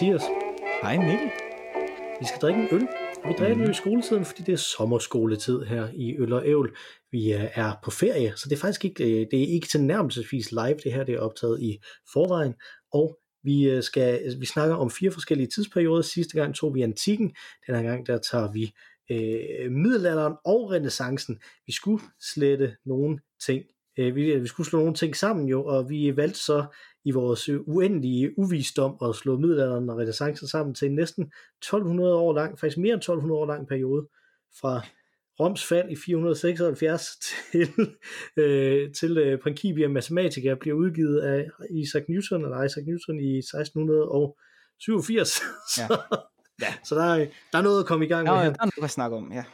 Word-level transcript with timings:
Hej 0.00 0.08
Mathias. 0.08 0.22
Hej 0.82 0.96
Mikkel. 0.96 1.30
Vi 2.20 2.26
skal 2.26 2.40
drikke 2.40 2.60
en 2.60 2.68
øl. 2.72 2.88
Vi 3.26 3.32
drikker 3.38 3.56
mm. 3.56 3.62
jo 3.62 3.70
i 3.70 3.74
skoletiden, 3.74 4.24
fordi 4.24 4.42
det 4.42 4.52
er 4.52 4.56
sommerskoletid 4.56 5.62
her 5.62 5.88
i 5.94 6.16
Øl 6.18 6.32
og 6.32 6.48
Ævl. 6.48 6.76
Vi 7.12 7.30
er 7.32 7.74
på 7.84 7.90
ferie, 7.90 8.32
så 8.36 8.48
det 8.48 8.56
er 8.56 8.60
faktisk 8.60 8.84
ikke, 8.84 9.04
øh, 9.04 9.26
det 9.30 9.42
er 9.42 9.54
ikke 9.54 9.66
til 9.66 9.82
nærmelsesvis 9.82 10.50
live. 10.50 10.76
Det 10.84 10.92
her 10.92 11.04
det 11.04 11.14
er 11.14 11.20
optaget 11.20 11.62
i 11.62 11.78
forvejen. 12.12 12.54
Og 12.92 13.18
vi, 13.42 13.70
øh, 13.70 13.82
skal, 13.82 14.40
vi 14.40 14.46
snakker 14.46 14.76
om 14.76 14.90
fire 14.90 15.10
forskellige 15.10 15.48
tidsperioder. 15.54 16.02
Sidste 16.02 16.40
gang 16.40 16.54
tog 16.54 16.74
vi 16.74 16.82
antikken. 16.82 17.34
Den 17.66 17.74
her 17.74 17.82
gang 17.82 18.06
der 18.06 18.18
tager 18.18 18.52
vi 18.52 18.72
øh, 19.10 19.72
middelalderen 19.72 20.34
og 20.44 20.70
renaissancen. 20.70 21.40
Vi 21.66 21.72
skulle 21.72 22.02
slette 22.34 22.76
nogle 22.86 23.18
ting. 23.46 23.62
Øh, 23.98 24.16
vi, 24.16 24.38
vi 24.38 24.46
skulle 24.46 24.66
slå 24.66 24.78
nogle 24.78 24.94
ting 24.94 25.16
sammen 25.16 25.48
jo, 25.48 25.64
og 25.64 25.90
vi 25.90 26.16
valgte 26.16 26.38
så 26.38 26.66
i 27.06 27.10
vores 27.10 27.48
uendelige 27.48 28.38
uvisdom 28.38 28.96
at 29.02 29.14
slå 29.14 29.38
middelalderen 29.38 29.90
og 29.90 29.98
renaissancen 29.98 30.48
sammen 30.48 30.74
til 30.74 30.92
næsten 30.92 31.32
1200 31.58 32.14
år 32.14 32.34
lang, 32.34 32.58
faktisk 32.58 32.78
mere 32.78 32.92
end 32.92 33.00
1200 33.00 33.40
år 33.40 33.46
lang 33.46 33.68
periode, 33.68 34.08
fra 34.60 34.86
Roms 35.40 35.66
fald 35.66 35.90
i 35.90 35.96
476 35.96 37.06
til, 37.52 37.68
øh, 38.36 38.92
til 38.92 39.18
øh, 39.18 39.38
Principia 39.38 39.88
Mathematica 39.88 40.54
bliver 40.60 40.76
udgivet 40.76 41.20
af 41.20 41.48
Isaac 41.70 42.04
Newton, 42.08 42.44
eller 42.44 42.62
Isaac 42.62 42.84
Newton 42.86 43.20
i 43.20 43.38
1687. 43.38 45.40
Ja. 45.78 45.86
så, 45.86 45.98
ja. 46.62 46.74
så 46.84 46.94
der, 46.94 47.04
er, 47.04 47.26
der 47.52 47.58
er 47.58 47.62
noget 47.62 47.80
at 47.80 47.86
komme 47.86 48.04
i 48.04 48.08
gang 48.08 48.26
ja, 48.26 48.34
med 48.34 48.42
her. 48.42 48.52
Der 48.52 48.62
er 48.62 48.70
noget 48.76 48.84
at 48.84 48.90
snakke 48.90 49.16
om, 49.16 49.32
ja. 49.32 49.44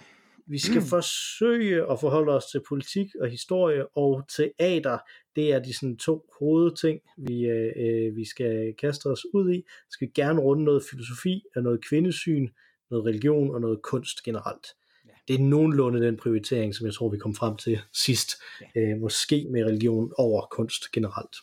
Vi 0.46 0.58
skal 0.58 0.80
mm. 0.80 0.86
forsøge 0.86 1.92
at 1.92 2.00
forholde 2.00 2.32
os 2.32 2.44
til 2.44 2.60
politik 2.68 3.06
og 3.20 3.28
historie 3.28 3.96
og 3.96 4.24
teater. 4.36 4.98
Det 5.36 5.52
er 5.52 5.58
de 5.58 5.78
sådan 5.78 5.96
to 5.96 6.26
hovedting, 6.38 7.00
vi, 7.16 7.46
øh, 7.46 8.16
vi 8.16 8.24
skal 8.24 8.74
kaste 8.74 9.06
os 9.06 9.24
ud 9.34 9.52
i. 9.52 9.56
Vi 9.56 9.90
skal 9.90 10.10
gerne 10.14 10.40
runde 10.40 10.64
noget 10.64 10.82
filosofi 10.90 11.42
og 11.56 11.62
noget 11.62 11.84
kvindesyn, 11.84 12.48
noget 12.90 13.06
religion 13.06 13.54
og 13.54 13.60
noget 13.60 13.82
kunst 13.82 14.22
generelt. 14.22 14.66
Ja. 15.06 15.10
Det 15.28 15.34
er 15.40 15.44
nogenlunde 15.44 16.06
den 16.06 16.16
prioritering, 16.16 16.74
som 16.74 16.86
jeg 16.86 16.94
tror, 16.94 17.08
vi 17.08 17.18
kom 17.18 17.34
frem 17.34 17.56
til 17.56 17.80
sidst. 17.92 18.30
Ja. 18.76 18.80
Øh, 18.80 19.00
måske 19.00 19.46
med 19.50 19.64
religion 19.64 20.12
over 20.18 20.46
kunst 20.50 20.92
generelt. 20.92 21.36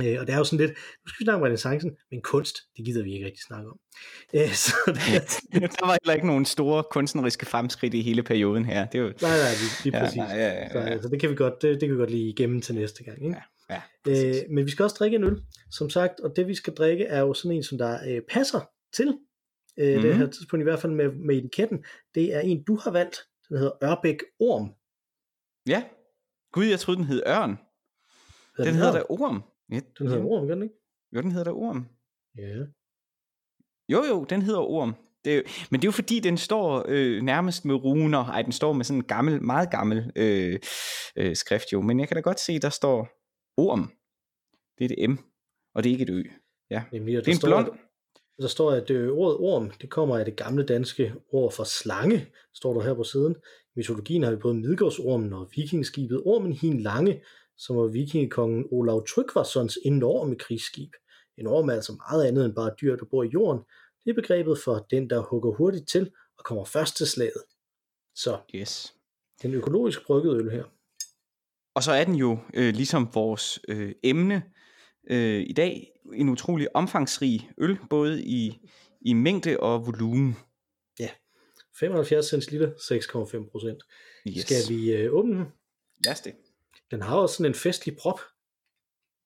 Øh, 0.00 0.16
og 0.20 0.26
det 0.26 0.32
er 0.32 0.38
jo 0.38 0.44
sådan 0.44 0.66
lidt, 0.66 0.70
nu 0.70 1.06
skal 1.08 1.20
vi 1.20 1.24
snakke 1.24 1.36
om 1.36 1.42
renaissancen, 1.42 1.90
men 2.10 2.22
kunst, 2.22 2.56
det 2.76 2.84
gider 2.84 3.02
vi 3.04 3.12
ikke 3.12 3.26
rigtig 3.26 3.42
snakke 3.42 3.70
om. 3.70 3.78
Øh, 4.34 4.52
så 4.64 4.74
det, 4.86 4.96
der 5.80 5.86
var 5.86 5.96
heller 6.02 6.14
ikke 6.14 6.26
nogen 6.26 6.44
store 6.44 6.84
kunstneriske 6.90 7.46
fremskridt 7.46 7.94
i 7.94 8.02
hele 8.02 8.22
perioden 8.22 8.64
her. 8.64 8.86
Det 8.86 8.98
er 8.98 9.02
jo... 9.02 9.12
Nej, 9.22 9.30
nej, 9.30 9.50
lige, 9.50 9.84
lige 9.84 10.00
præcis. 10.00 10.16
Ja, 10.16 10.36
ja, 10.36 10.48
ja, 10.48 10.62
ja. 10.62 10.72
Så, 10.72 10.78
altså, 10.78 11.08
det 11.08 11.20
kan 11.20 11.30
vi 11.30 11.34
godt, 11.34 11.62
det, 11.62 11.70
det 11.80 11.80
kan 11.80 11.92
vi 11.92 11.98
godt 11.98 12.10
lige 12.10 12.28
igennem 12.28 12.60
til 12.60 12.74
næste 12.74 13.04
gang. 13.04 13.24
Ikke? 13.24 13.36
Ja, 13.70 13.82
ja, 14.06 14.28
øh, 14.28 14.34
men 14.50 14.66
vi 14.66 14.70
skal 14.70 14.82
også 14.82 14.96
drikke 14.98 15.16
en 15.16 15.24
øl, 15.24 15.42
som 15.70 15.90
sagt, 15.90 16.20
og 16.20 16.32
det 16.36 16.48
vi 16.48 16.54
skal 16.54 16.74
drikke 16.74 17.04
er 17.04 17.20
jo 17.20 17.34
sådan 17.34 17.56
en, 17.56 17.62
som 17.62 17.78
der 17.78 17.98
øh, 18.08 18.22
passer 18.30 18.60
til 18.94 19.18
øh, 19.78 19.96
mm. 19.96 20.02
det 20.02 20.16
her 20.16 20.26
tidspunkt, 20.26 20.62
i 20.62 20.64
hvert 20.64 20.80
fald 20.80 20.92
med, 20.92 21.12
med 21.12 21.36
etiketten. 21.36 21.84
Det 22.14 22.34
er 22.34 22.40
en, 22.40 22.64
du 22.64 22.76
har 22.76 22.90
valgt, 22.90 23.16
den 23.48 23.58
hedder 23.58 23.84
Ørbæk 23.84 24.16
Orm. 24.40 24.72
Ja, 25.66 25.82
gud, 26.52 26.64
jeg 26.64 26.80
troede, 26.80 26.98
den 26.98 27.06
hed 27.06 27.22
Ørn. 27.26 27.58
Den, 28.56 28.66
den 28.66 28.74
hedder 28.74 28.92
da 28.92 29.02
Orm. 29.08 29.42
Ja, 29.72 29.80
den 29.98 30.06
hedder 30.08 30.24
Orm, 30.24 30.46
gør 30.46 30.54
den 30.54 30.62
ikke? 30.62 30.74
Jo, 31.12 31.20
den 31.20 31.30
hedder 31.30 31.44
da 31.44 31.50
Orm. 31.50 31.86
Ja. 32.38 32.56
Jo, 33.88 34.04
jo, 34.04 34.24
den 34.24 34.42
hedder 34.42 34.60
Orm. 34.60 34.94
Det, 35.24 35.42
men 35.70 35.80
det 35.80 35.84
er 35.84 35.88
jo 35.88 35.92
fordi, 35.92 36.20
den 36.20 36.36
står 36.36 36.84
øh, 36.88 37.22
nærmest 37.22 37.64
med 37.64 37.74
runer. 37.74 38.24
Ej, 38.24 38.42
den 38.42 38.52
står 38.52 38.72
med 38.72 38.84
sådan 38.84 38.98
en 38.98 39.04
gammel, 39.04 39.42
meget 39.42 39.70
gammel 39.70 40.12
øh, 40.16 40.58
øh, 41.16 41.36
skrift 41.36 41.72
jo. 41.72 41.80
Men 41.80 42.00
jeg 42.00 42.08
kan 42.08 42.14
da 42.14 42.20
godt 42.20 42.40
se, 42.40 42.58
der 42.58 42.70
står 42.70 43.08
Orm. 43.56 43.92
Det 44.78 44.84
er 44.84 44.88
det 44.88 45.10
M, 45.10 45.16
og 45.74 45.84
det 45.84 45.90
er 45.90 45.92
ikke 45.92 46.02
et 46.02 46.10
Ø. 46.10 46.22
Ja. 46.70 46.84
Nemlig, 46.92 47.14
det 47.14 47.26
er 47.26 47.32
en 47.32 47.36
står, 47.36 47.48
blond. 47.48 47.78
Der 48.40 48.48
står, 48.48 48.70
at 48.70 48.88
det, 48.88 49.10
ordet 49.10 49.36
orm, 49.36 49.70
det 49.70 49.90
kommer 49.90 50.18
af 50.18 50.24
det 50.24 50.36
gamle 50.36 50.66
danske 50.66 51.14
ord 51.32 51.52
for 51.52 51.64
slange, 51.64 52.26
står 52.54 52.74
der 52.74 52.82
her 52.82 52.94
på 52.94 53.04
siden. 53.04 53.36
I 53.76 53.78
mytologien 53.78 54.22
har 54.22 54.30
vi 54.30 54.36
både 54.36 54.54
Midgårdsormen 54.54 55.32
og 55.32 55.50
vikingskibet 55.56 56.22
Ormen 56.24 56.52
Hin 56.52 56.80
Lange, 56.80 57.20
som 57.66 57.76
var 57.76 57.86
vikingekongen 57.86 58.66
Olav 58.70 59.06
Tryggvasons 59.06 59.78
enorme 59.84 60.36
krigsskib. 60.36 60.92
En 61.38 61.46
orm 61.46 61.68
er 61.68 61.72
altså 61.72 61.92
meget 61.92 62.24
andet 62.24 62.44
end 62.44 62.54
bare 62.54 62.74
dyr, 62.80 62.96
der 62.96 63.04
bor 63.04 63.22
i 63.22 63.28
jorden. 63.28 63.62
Det 64.04 64.10
er 64.10 64.14
begrebet 64.14 64.58
for 64.64 64.86
den, 64.90 65.10
der 65.10 65.20
hugger 65.20 65.52
hurtigt 65.52 65.88
til 65.88 66.10
og 66.38 66.44
kommer 66.44 66.64
først 66.64 66.96
til 66.96 67.06
slaget. 67.06 67.42
Så 68.14 68.38
yes. 68.54 68.94
den 69.42 69.54
økologisk 69.54 70.06
bryggede 70.06 70.36
øl 70.36 70.50
her. 70.50 70.64
Og 71.74 71.82
så 71.82 71.92
er 71.92 72.04
den 72.04 72.14
jo, 72.14 72.38
øh, 72.54 72.74
ligesom 72.74 73.08
vores 73.14 73.60
øh, 73.68 73.94
emne 74.02 74.42
øh, 75.10 75.40
i 75.40 75.52
dag, 75.52 75.92
en 76.14 76.28
utrolig 76.28 76.76
omfangsrig 76.76 77.50
øl, 77.58 77.78
både 77.90 78.24
i, 78.24 78.68
i 79.00 79.12
mængde 79.12 79.60
og 79.60 79.86
volumen. 79.86 80.36
Ja, 80.98 81.08
75 81.80 82.26
centiliter, 82.26 82.70
6,5 82.72 83.50
procent. 83.50 83.82
Yes. 84.28 84.42
Skal 84.42 84.56
vi 84.68 84.92
øh, 84.92 85.12
åbne 85.12 85.34
den? 85.34 85.46
Lad 86.04 86.12
os 86.12 86.20
det. 86.20 86.34
Den 86.92 87.02
har 87.02 87.16
også 87.16 87.34
sådan 87.34 87.50
en 87.50 87.54
festlig 87.54 87.96
prop. 87.96 88.20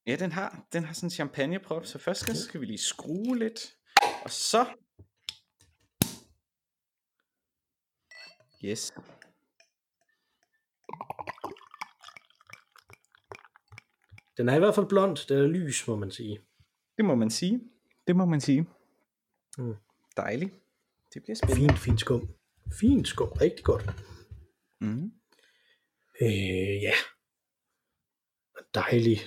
Ja, 0.06 0.16
den 0.16 0.32
har, 0.32 0.66
den 0.72 0.84
har 0.84 0.94
sådan 0.94 1.06
en 1.06 1.10
champagneprop, 1.10 1.86
så 1.86 1.98
først 1.98 2.20
skal, 2.20 2.36
skal 2.36 2.60
vi 2.60 2.66
lige 2.66 2.78
skrue 2.78 3.38
lidt, 3.38 3.76
og 4.24 4.30
så... 4.30 4.66
Yes. 8.64 8.92
Den 14.36 14.48
er 14.48 14.54
i 14.54 14.58
hvert 14.58 14.74
fald 14.74 14.88
blond, 14.88 15.16
den 15.28 15.38
er 15.38 15.46
lys, 15.46 15.88
må 15.88 15.96
man 15.96 16.10
sige. 16.10 16.40
Det 16.96 17.04
må 17.04 17.14
man 17.14 17.30
sige. 17.30 17.60
Det 18.06 18.16
må 18.16 18.24
man 18.24 18.40
sige. 18.40 18.66
Mm. 19.58 19.74
Dejligt. 20.16 20.54
Det 21.14 21.22
bliver 21.22 21.36
spændende. 21.36 21.68
Fint, 21.68 21.78
fint 21.78 22.00
skum. 22.00 22.28
Fint 22.80 23.08
skum, 23.08 23.28
rigtig 23.28 23.64
godt. 23.64 23.84
Mm. 24.80 25.12
Øh, 26.20 26.82
ja 26.82 26.92
dejlig 28.76 29.18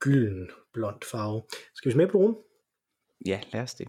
gylden 0.00 0.50
blond 0.72 1.02
farve. 1.10 1.42
Skal 1.74 1.88
vi 1.88 1.92
smage 1.92 2.08
på 2.08 2.18
den? 2.18 2.36
Ja, 3.26 3.40
lad 3.52 3.62
os 3.62 3.74
det. 3.74 3.88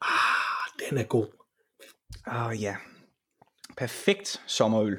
Ah, 0.00 0.88
den 0.88 0.98
er 0.98 1.04
god. 1.04 1.26
Ah 2.26 2.62
ja. 2.62 2.76
Perfekt 3.76 4.42
sommerøl. 4.46 4.98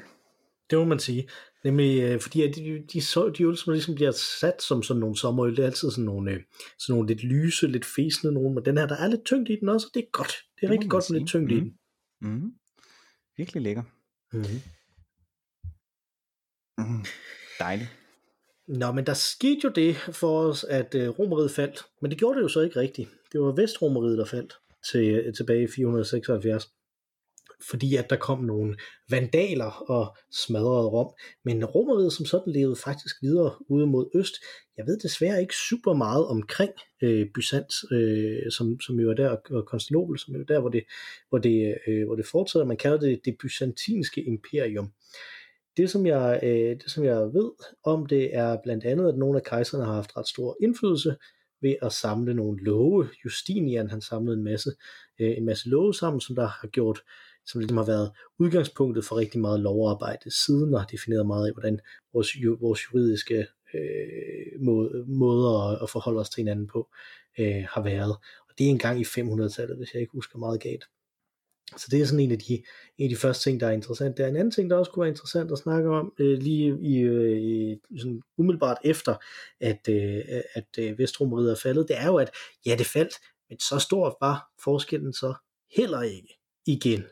Det 0.70 0.78
må 0.78 0.84
man 0.84 0.98
sige. 0.98 1.28
Nemlig, 1.64 2.02
øh, 2.02 2.20
fordi 2.20 2.40
de, 2.40 2.52
de, 2.52 2.86
de, 2.92 3.32
de 3.38 3.44
øl, 3.44 3.56
som 3.56 3.72
ligesom 3.72 3.94
bliver 3.94 4.10
sat 4.10 4.62
som 4.62 4.82
sådan 4.82 5.00
nogle 5.00 5.16
sommerøl, 5.16 5.56
det 5.56 5.62
er 5.62 5.66
altid 5.66 5.90
sådan 5.90 6.04
nogle, 6.04 6.30
øh, 6.30 6.40
sådan 6.78 6.92
nogle 6.92 7.08
lidt 7.08 7.24
lyse, 7.24 7.66
lidt 7.66 7.84
fæsende 7.84 8.34
nogle, 8.34 8.54
men 8.54 8.64
den 8.64 8.78
her, 8.78 8.86
der 8.86 8.96
er 8.96 9.08
lidt 9.08 9.24
tyngd 9.24 9.48
i 9.48 9.56
den 9.60 9.68
også, 9.68 9.86
og 9.86 9.94
det 9.94 10.00
er 10.00 10.10
godt. 10.12 10.32
Det 10.54 10.62
er 10.62 10.66
det 10.66 10.70
rigtig 10.70 10.90
godt 10.90 11.10
med 11.10 11.18
lidt 11.18 11.28
tyngd 11.28 11.50
mm. 11.52 11.56
i 11.56 11.60
den. 11.60 11.78
Mm. 12.20 12.52
Virkelig 13.36 13.62
lækker. 13.62 13.82
Mm. 14.32 14.44
Mm, 16.78 17.04
dejligt. 17.58 17.90
Nå, 18.68 18.92
men 18.92 19.06
der 19.06 19.14
skete 19.14 19.60
jo 19.64 19.68
det 19.68 19.96
for 19.96 20.40
os, 20.40 20.64
at 20.64 20.94
uh, 20.94 21.18
romeriet 21.18 21.50
faldt. 21.50 21.84
Men 22.02 22.10
det 22.10 22.18
gjorde 22.18 22.36
det 22.36 22.42
jo 22.42 22.48
så 22.48 22.60
ikke 22.60 22.80
rigtigt. 22.80 23.08
Det 23.32 23.40
var 23.40 23.52
Vestromeriet, 23.52 24.18
der 24.18 24.24
faldt 24.24 24.54
til, 24.92 25.10
øh, 25.10 25.34
tilbage 25.34 25.62
i 25.62 25.66
476. 25.76 26.68
Fordi 27.70 27.96
at 27.96 28.10
der 28.10 28.16
kom 28.16 28.44
nogle 28.44 28.76
vandaler 29.10 29.90
og 29.90 30.16
smadrede 30.32 30.88
Rom. 30.88 31.12
Men 31.44 31.64
romeriet 31.64 32.12
som 32.12 32.26
sådan 32.26 32.52
levede 32.52 32.76
faktisk 32.76 33.16
videre 33.22 33.54
ude 33.68 33.86
mod 33.86 34.10
øst. 34.14 34.34
Jeg 34.76 34.86
ved 34.86 34.98
desværre 34.98 35.40
ikke 35.40 35.54
super 35.68 35.94
meget 35.94 36.26
omkring 36.26 36.72
øh, 37.02 37.26
Byzant, 37.34 37.72
øh, 37.92 38.50
som, 38.50 38.80
som 38.80 39.00
jo 39.00 39.10
er 39.10 39.14
der, 39.14 39.36
og 39.50 39.66
Konstantinopel, 39.66 40.18
som 40.18 40.34
jo 40.34 40.40
er 40.40 40.44
der, 40.44 40.60
hvor 40.60 40.68
det, 40.68 40.84
hvor 41.28 41.38
det, 41.38 41.78
øh, 41.86 42.06
hvor 42.06 42.16
det 42.16 42.26
fortsætter. 42.26 42.66
Man 42.66 42.76
kalder 42.76 42.98
det 42.98 43.20
det 43.24 43.36
byzantinske 43.38 44.22
imperium. 44.22 44.92
Det 45.78 45.90
som, 45.90 46.06
jeg, 46.06 46.40
øh, 46.42 46.76
det, 46.76 46.90
som 46.90 47.04
jeg 47.04 47.20
ved 47.20 47.50
om 47.84 48.06
det, 48.06 48.36
er 48.36 48.56
blandt 48.62 48.84
andet, 48.84 49.08
at 49.08 49.18
nogle 49.18 49.38
af 49.38 49.44
kejserne 49.44 49.84
har 49.84 49.92
haft 49.92 50.16
ret 50.16 50.28
stor 50.28 50.56
indflydelse 50.62 51.16
ved 51.62 51.74
at 51.82 51.92
samle 51.92 52.34
nogle 52.34 52.64
love. 52.64 53.08
Justinian, 53.24 53.90
han 53.90 54.00
samlede 54.00 54.36
en 54.36 54.44
masse, 54.44 54.70
øh, 55.20 55.36
en 55.36 55.44
masse 55.44 55.68
love 55.68 55.94
sammen, 55.94 56.20
som 56.20 56.34
der 56.34 56.46
har 56.46 56.68
gjort, 56.68 57.00
som 57.46 57.58
ligesom 57.60 57.76
har 57.76 57.84
været 57.84 58.12
udgangspunktet 58.38 59.04
for 59.04 59.16
rigtig 59.16 59.40
meget 59.40 59.60
lovarbejde 59.60 60.44
siden, 60.44 60.74
og 60.74 60.80
har 60.80 60.86
defineret 60.86 61.26
meget 61.26 61.46
af, 61.46 61.52
hvordan 61.52 61.80
vores, 62.12 62.28
vores 62.60 62.80
juridiske 62.86 63.46
øh, 63.74 64.60
måde, 64.60 65.04
måder 65.06 65.82
at 65.82 65.90
forholde 65.90 66.20
os 66.20 66.30
til 66.30 66.40
hinanden 66.40 66.66
på 66.66 66.88
øh, 67.38 67.64
har 67.70 67.82
været. 67.82 68.16
Og 68.48 68.54
det 68.58 68.66
er 68.66 68.70
engang 68.70 69.00
i 69.00 69.04
500-tallet, 69.04 69.76
hvis 69.76 69.94
jeg 69.94 70.00
ikke 70.00 70.12
husker 70.12 70.38
meget 70.38 70.60
galt. 70.60 70.84
Så 71.76 71.88
det 71.90 72.00
er 72.00 72.04
sådan 72.04 72.20
en 72.20 72.32
af 72.32 72.38
de, 72.38 72.62
en 72.98 73.04
af 73.04 73.08
de 73.08 73.16
første 73.16 73.50
ting, 73.50 73.60
der 73.60 73.66
er 73.66 73.70
interessant. 73.70 74.16
Der 74.16 74.24
er 74.24 74.28
en 74.28 74.36
anden 74.36 74.50
ting, 74.50 74.70
der 74.70 74.76
også 74.76 74.90
kunne 74.90 75.00
være 75.00 75.10
interessant 75.10 75.52
at 75.52 75.58
snakke 75.58 75.90
om, 75.90 76.12
øh, 76.18 76.38
lige 76.38 76.78
i, 76.80 76.98
øh, 76.98 77.78
i 77.90 77.98
sådan 77.98 78.22
umiddelbart 78.38 78.78
efter, 78.84 79.14
at, 79.60 79.88
øh, 79.88 80.20
at 80.54 80.68
øh, 80.78 80.98
Vestromeriet 80.98 81.50
er 81.50 81.56
faldet, 81.56 81.88
det 81.88 81.98
er 81.98 82.06
jo, 82.06 82.16
at 82.16 82.30
ja, 82.66 82.74
det 82.78 82.86
faldt, 82.86 83.14
men 83.50 83.60
så 83.60 83.78
stor 83.78 84.16
var 84.20 84.48
forskellen 84.64 85.12
så 85.12 85.34
heller 85.76 86.02
ikke 86.02 86.38
igen. 86.66 87.04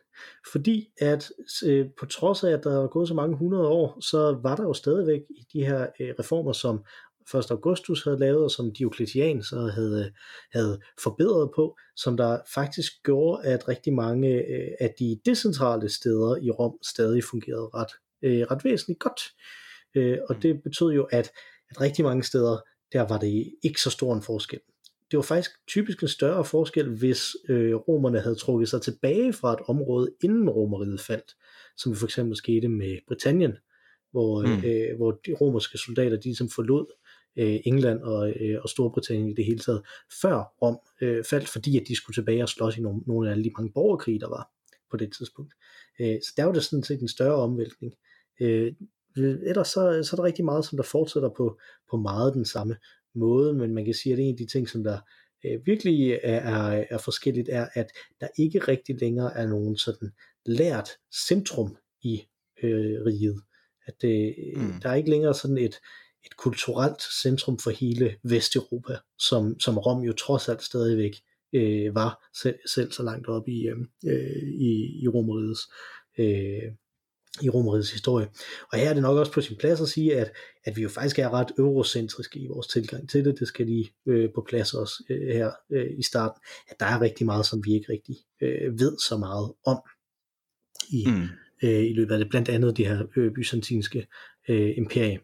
Fordi 0.52 0.88
at 1.00 1.30
øh, 1.64 1.86
på 1.98 2.06
trods 2.06 2.44
af, 2.44 2.50
at 2.50 2.64
der 2.64 2.82
er 2.82 2.88
gået 2.88 3.08
så 3.08 3.14
mange 3.14 3.36
hundrede 3.36 3.68
år, 3.68 4.00
så 4.00 4.38
var 4.42 4.56
der 4.56 4.62
jo 4.62 4.72
stadigvæk 4.72 5.20
i 5.30 5.46
de 5.52 5.64
her 5.66 5.86
øh, 6.00 6.14
reformer, 6.18 6.52
som 6.52 6.84
først 7.32 7.50
Augustus 7.50 8.04
havde 8.04 8.18
lavet, 8.18 8.44
og 8.44 8.50
som 8.50 8.72
Diocletian 8.72 9.42
så 9.42 9.56
havde, 9.74 10.12
havde 10.52 10.80
forbedret 11.02 11.50
på, 11.56 11.76
som 11.96 12.16
der 12.16 12.38
faktisk 12.54 12.92
gjorde, 13.04 13.44
at 13.44 13.68
rigtig 13.68 13.92
mange 13.92 14.28
øh, 14.28 14.70
af 14.80 14.94
de 14.98 15.20
decentrale 15.24 15.88
steder 15.88 16.36
i 16.36 16.50
Rom 16.50 16.78
stadig 16.82 17.24
fungerede 17.24 17.70
ret, 17.74 17.92
øh, 18.22 18.46
ret 18.50 18.64
væsentligt 18.64 19.00
godt. 19.00 19.20
Øh, 19.94 20.18
og 20.28 20.42
det 20.42 20.62
betød 20.62 20.92
jo, 20.92 21.04
at, 21.04 21.30
at 21.70 21.80
rigtig 21.80 22.04
mange 22.04 22.22
steder, 22.22 22.58
der 22.92 23.02
var 23.02 23.18
det 23.18 23.52
ikke 23.62 23.80
så 23.80 23.90
stor 23.90 24.14
en 24.14 24.22
forskel 24.22 24.60
det 25.10 25.16
var 25.16 25.22
faktisk 25.22 25.50
typisk 25.68 26.02
en 26.02 26.08
større 26.08 26.44
forskel, 26.44 26.88
hvis 26.98 27.36
øh, 27.48 27.74
romerne 27.74 28.20
havde 28.20 28.34
trukket 28.34 28.68
sig 28.68 28.82
tilbage 28.82 29.32
fra 29.32 29.52
et 29.52 29.60
område, 29.66 30.10
inden 30.24 30.50
romeriet 30.50 31.00
faldt, 31.00 31.36
som 31.76 31.94
for 31.94 32.06
eksempel 32.06 32.36
skete 32.36 32.68
med 32.68 32.98
Britannien, 33.08 33.52
hvor, 34.10 34.40
mm. 34.40 34.68
øh, 34.68 34.96
hvor 34.96 35.10
de 35.10 35.32
romerske 35.40 35.78
soldater 35.78 36.16
de 36.16 36.24
ligesom 36.24 36.48
forlod 36.48 36.86
øh, 37.36 37.60
England 37.64 38.00
og, 38.00 38.30
øh, 38.30 38.58
og 38.62 38.68
Storbritannien 38.68 39.28
i 39.28 39.34
det 39.34 39.44
hele 39.44 39.58
taget, 39.58 39.82
før 40.22 40.54
Rom 40.62 40.78
øh, 41.00 41.24
faldt, 41.24 41.48
fordi 41.48 41.80
at 41.80 41.88
de 41.88 41.96
skulle 41.96 42.14
tilbage 42.14 42.42
og 42.42 42.48
slås 42.48 42.76
i 42.76 42.80
nogle, 42.80 43.00
nogle 43.06 43.30
af 43.30 43.36
de 43.36 43.50
mange 43.56 43.72
borgerkrige, 43.72 44.20
der 44.20 44.28
var 44.28 44.50
på 44.90 44.96
det 44.96 45.12
tidspunkt. 45.12 45.54
Øh, 46.00 46.16
så 46.22 46.32
der 46.36 46.44
var 46.44 46.52
det 46.52 46.64
sådan 46.64 46.82
set 46.82 47.00
en 47.00 47.08
større 47.08 47.34
omvæltning. 47.34 47.94
Øh, 48.40 48.72
ellers 49.16 49.68
så, 49.68 50.02
så 50.02 50.10
er 50.12 50.16
der 50.16 50.24
rigtig 50.24 50.44
meget, 50.44 50.64
som 50.64 50.76
der 50.76 50.82
fortsætter 50.82 51.30
på, 51.36 51.58
på 51.90 51.96
meget 51.96 52.34
den 52.34 52.44
samme 52.44 52.76
måde, 53.14 53.54
men 53.54 53.74
man 53.74 53.84
kan 53.84 53.94
sige, 53.94 54.12
at 54.12 54.18
en 54.18 54.32
af 54.32 54.36
de 54.38 54.46
ting, 54.46 54.68
som 54.68 54.84
der 54.84 54.98
øh, 55.44 55.66
virkelig 55.66 56.10
er, 56.10 56.18
er, 56.22 56.84
er 56.90 56.98
forskelligt, 56.98 57.48
er, 57.52 57.68
at 57.74 57.86
der 58.20 58.28
ikke 58.38 58.58
rigtig 58.58 59.00
længere 59.00 59.36
er 59.36 59.46
nogen 59.46 59.76
sådan 59.76 60.10
lært 60.46 60.88
centrum 61.28 61.76
i 62.02 62.22
øh, 62.62 63.02
riget. 63.06 63.42
At 63.86 64.04
øh, 64.04 64.32
mm. 64.56 64.80
der 64.82 64.88
er 64.88 64.94
ikke 64.94 65.10
længere 65.10 65.34
sådan 65.34 65.58
et, 65.58 65.74
et 66.26 66.36
kulturelt 66.36 67.02
centrum 67.22 67.58
for 67.58 67.70
hele 67.70 68.16
Vesteuropa, 68.22 68.96
som, 69.18 69.60
som 69.60 69.78
Rom 69.78 70.02
jo 70.02 70.12
trods 70.12 70.48
alt 70.48 70.62
stadigvæk 70.62 71.12
øh, 71.52 71.94
var 71.94 72.28
selv, 72.42 72.58
selv 72.72 72.92
så 72.92 73.02
langt 73.02 73.28
op 73.28 73.48
i, 73.48 73.66
øh, 73.66 73.76
øh 74.06 74.42
i, 74.60 75.02
i 75.02 75.08
Romerigets 75.08 75.60
øh, 76.18 76.72
i 77.42 77.48
Romerigets 77.48 77.92
historie. 77.92 78.28
Og 78.72 78.78
her 78.78 78.88
er 78.90 78.94
det 78.94 79.02
nok 79.02 79.18
også 79.18 79.32
på 79.32 79.40
sin 79.40 79.56
plads 79.56 79.80
at 79.80 79.88
sige, 79.88 80.16
at, 80.16 80.32
at 80.64 80.76
vi 80.76 80.82
jo 80.82 80.88
faktisk 80.88 81.18
er 81.18 81.30
ret 81.32 81.52
eurocentriske 81.58 82.38
i 82.38 82.46
vores 82.46 82.66
tilgang 82.66 83.10
til 83.10 83.24
det. 83.24 83.38
Det 83.38 83.48
skal 83.48 83.66
lige 83.66 83.90
øh, 84.06 84.30
på 84.34 84.44
plads 84.48 84.74
også 84.74 85.04
øh, 85.10 85.34
her 85.34 85.50
øh, 85.72 85.98
i 85.98 86.02
starten, 86.02 86.40
at 86.68 86.80
der 86.80 86.86
er 86.86 87.00
rigtig 87.00 87.26
meget, 87.26 87.46
som 87.46 87.64
vi 87.64 87.74
ikke 87.74 87.92
rigtig 87.92 88.16
øh, 88.42 88.78
ved 88.78 88.98
så 89.08 89.16
meget 89.16 89.52
om 89.64 89.78
i, 90.90 91.04
mm. 91.06 91.22
øh, 91.62 91.84
i 91.84 91.92
løbet 91.92 92.12
af 92.12 92.18
det. 92.18 92.28
Blandt 92.28 92.48
andet 92.48 92.76
det 92.76 92.86
her 92.86 93.06
øh, 93.16 93.32
byzantinske 93.32 94.06
øh, 94.48 94.72
imperie, 94.76 95.18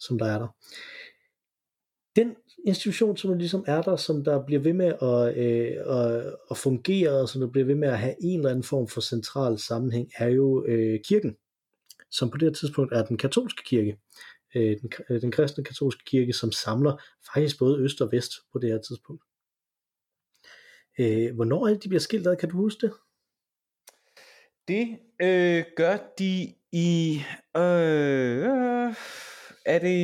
som 0.00 0.18
der 0.18 0.26
er 0.26 0.38
der. 0.38 0.48
Den 2.16 2.34
institution, 2.66 3.16
som 3.16 3.38
ligesom 3.38 3.64
er 3.66 3.82
der, 3.82 3.96
som 3.96 4.24
der 4.24 4.46
bliver 4.46 4.60
ved 4.60 4.72
med 4.72 4.86
at, 4.86 5.36
øh, 5.36 5.96
at, 5.98 6.34
at 6.50 6.56
fungere, 6.56 7.10
og 7.10 7.28
som 7.28 7.40
der 7.40 7.48
bliver 7.48 7.66
ved 7.66 7.74
med 7.74 7.88
at 7.88 7.98
have 7.98 8.14
en 8.20 8.38
eller 8.38 8.50
anden 8.50 8.64
form 8.64 8.88
for 8.88 9.00
central 9.00 9.58
sammenhæng, 9.58 10.10
er 10.18 10.28
jo 10.28 10.64
øh, 10.64 11.00
kirken 11.04 11.36
som 12.10 12.30
på 12.30 12.38
det 12.38 12.48
her 12.48 12.54
tidspunkt 12.54 12.92
er 12.92 13.04
den 13.04 13.18
katolske 13.18 13.62
kirke, 13.64 13.98
øh, 14.54 14.80
den, 14.80 14.92
øh, 15.10 15.20
den 15.20 15.30
kristne 15.30 15.64
katolske 15.64 16.04
kirke, 16.04 16.32
som 16.32 16.52
samler 16.52 17.02
faktisk 17.32 17.58
både 17.58 17.78
øst 17.78 18.00
og 18.00 18.12
vest 18.12 18.32
på 18.52 18.58
det 18.58 18.70
her 18.70 18.78
tidspunkt. 18.78 19.24
Øh, 20.98 21.34
hvornår 21.34 21.66
er 21.66 21.72
det, 21.72 21.84
de 21.84 21.88
bliver 21.88 22.00
skilt 22.00 22.26
ad? 22.26 22.36
Kan 22.36 22.48
du 22.48 22.56
huske 22.56 22.86
det? 22.86 22.94
Det 24.68 24.98
øh, 25.20 25.64
gør 25.76 25.96
de 26.18 26.54
i... 26.72 27.20
Øh, 27.56 28.42
øh, 28.42 28.94
er 29.66 29.78
det... 29.78 29.96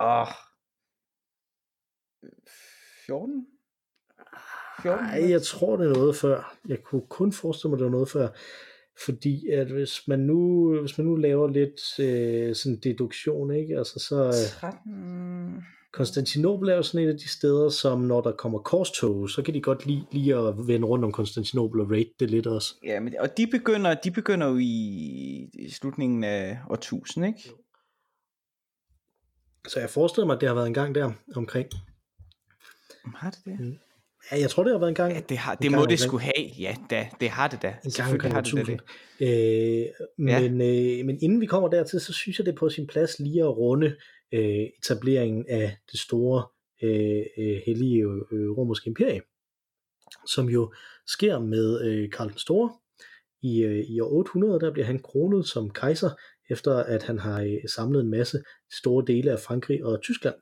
Åh, 0.00 0.26
14? 3.06 3.46
14? 4.82 5.04
Nej, 5.04 5.30
jeg 5.30 5.42
tror 5.42 5.76
det 5.76 5.86
er 5.86 5.94
noget 5.94 6.16
før. 6.16 6.56
Jeg 6.68 6.82
kunne 6.82 7.06
kun 7.08 7.32
forestille 7.32 7.70
mig, 7.70 7.78
det 7.78 7.84
var 7.84 7.90
noget 7.90 8.08
før. 8.08 8.28
Fordi 9.04 9.48
at 9.48 9.66
hvis 9.66 10.08
man 10.08 10.18
nu, 10.18 10.70
hvis 10.80 10.98
man 10.98 11.06
nu 11.06 11.16
laver 11.16 11.48
lidt 11.48 12.00
øh, 12.00 12.54
sådan 12.54 12.80
deduktion, 12.80 13.54
ikke? 13.54 13.78
Altså 13.78 13.98
så... 13.98 14.32
13... 14.60 15.64
Konstantinopel 15.94 16.68
er 16.68 16.74
jo 16.74 16.82
sådan 16.82 17.06
et 17.06 17.12
af 17.12 17.18
de 17.18 17.28
steder, 17.28 17.68
som 17.68 18.00
når 18.00 18.20
der 18.20 18.32
kommer 18.32 18.58
korstog, 18.58 19.30
så 19.30 19.42
kan 19.42 19.54
de 19.54 19.60
godt 19.60 19.86
lide 19.86 20.06
lige 20.10 20.36
at 20.36 20.54
vende 20.66 20.86
rundt 20.86 21.04
om 21.04 21.12
Konstantinopel 21.12 21.80
og 21.80 21.90
rate 21.90 22.10
det 22.20 22.30
lidt 22.30 22.46
også. 22.46 22.74
Ja, 22.84 23.00
men, 23.00 23.14
og 23.20 23.36
de 23.36 23.46
begynder, 23.46 23.94
de 23.94 24.10
begynder 24.10 24.46
jo 24.46 24.56
i, 24.56 25.50
i 25.52 25.70
slutningen 25.70 26.24
af 26.24 26.58
år 26.70 26.74
1000, 26.74 27.26
ikke? 27.26 27.50
Så 29.68 29.80
jeg 29.80 29.90
forestiller 29.90 30.26
mig, 30.26 30.34
at 30.34 30.40
det 30.40 30.48
har 30.48 30.54
været 30.54 30.66
en 30.66 30.74
gang 30.74 30.94
der 30.94 31.12
omkring. 31.36 31.68
Har 33.16 33.30
det 33.30 33.40
det? 33.44 33.60
Mm. 33.60 33.78
Ja, 34.32 34.40
jeg 34.40 34.50
tror, 34.50 34.62
det 34.62 34.72
har 34.72 34.78
været 34.78 34.88
en 34.88 34.94
gang. 34.94 35.12
Ja, 35.12 35.20
det, 35.28 35.38
har, 35.38 35.54
det 35.54 35.72
må 35.72 35.86
det 35.86 36.00
skulle 36.00 36.22
have. 36.22 36.50
Ja, 36.58 36.76
da, 36.90 37.08
det 37.20 37.28
har 37.28 37.48
det 37.48 37.62
da. 37.62 37.74
En 37.84 38.18
gang 38.18 38.32
har 38.32 38.40
det, 38.40 38.66
det. 38.66 38.80
Øh, 39.20 39.86
men, 40.18 40.60
ja. 40.60 40.98
øh, 40.98 41.06
men 41.06 41.18
inden 41.22 41.40
vi 41.40 41.46
kommer 41.46 41.68
dertil, 41.68 42.00
så 42.00 42.12
synes 42.12 42.38
jeg, 42.38 42.46
det 42.46 42.52
er 42.52 42.56
på 42.56 42.68
sin 42.68 42.86
plads 42.86 43.18
lige 43.18 43.40
at 43.40 43.56
runde 43.56 43.96
øh, 44.34 44.66
etableringen 44.78 45.46
af 45.48 45.76
det 45.92 46.00
store 46.00 46.46
øh, 46.82 47.24
øh 47.38 47.60
hellige 47.66 48.02
øh, 48.02 48.22
øh, 48.32 48.50
romerske 48.50 48.88
imperie, 48.88 49.22
som 50.26 50.48
jo 50.48 50.72
sker 51.06 51.38
med 51.38 51.80
øh, 51.84 52.10
Karl 52.10 52.28
den 52.28 52.38
Store. 52.38 52.70
I, 53.42 53.62
øh, 53.62 53.84
I 53.84 54.00
år 54.00 54.12
800, 54.12 54.60
der 54.60 54.72
bliver 54.72 54.86
han 54.86 55.02
kronet 55.02 55.46
som 55.46 55.70
kejser, 55.70 56.10
efter 56.50 56.76
at 56.76 57.02
han 57.02 57.18
har 57.18 57.42
øh, 57.42 57.68
samlet 57.68 58.00
en 58.00 58.10
masse 58.10 58.42
store 58.72 59.04
dele 59.06 59.32
af 59.32 59.38
Frankrig 59.38 59.84
og 59.84 60.02
Tyskland 60.02 60.34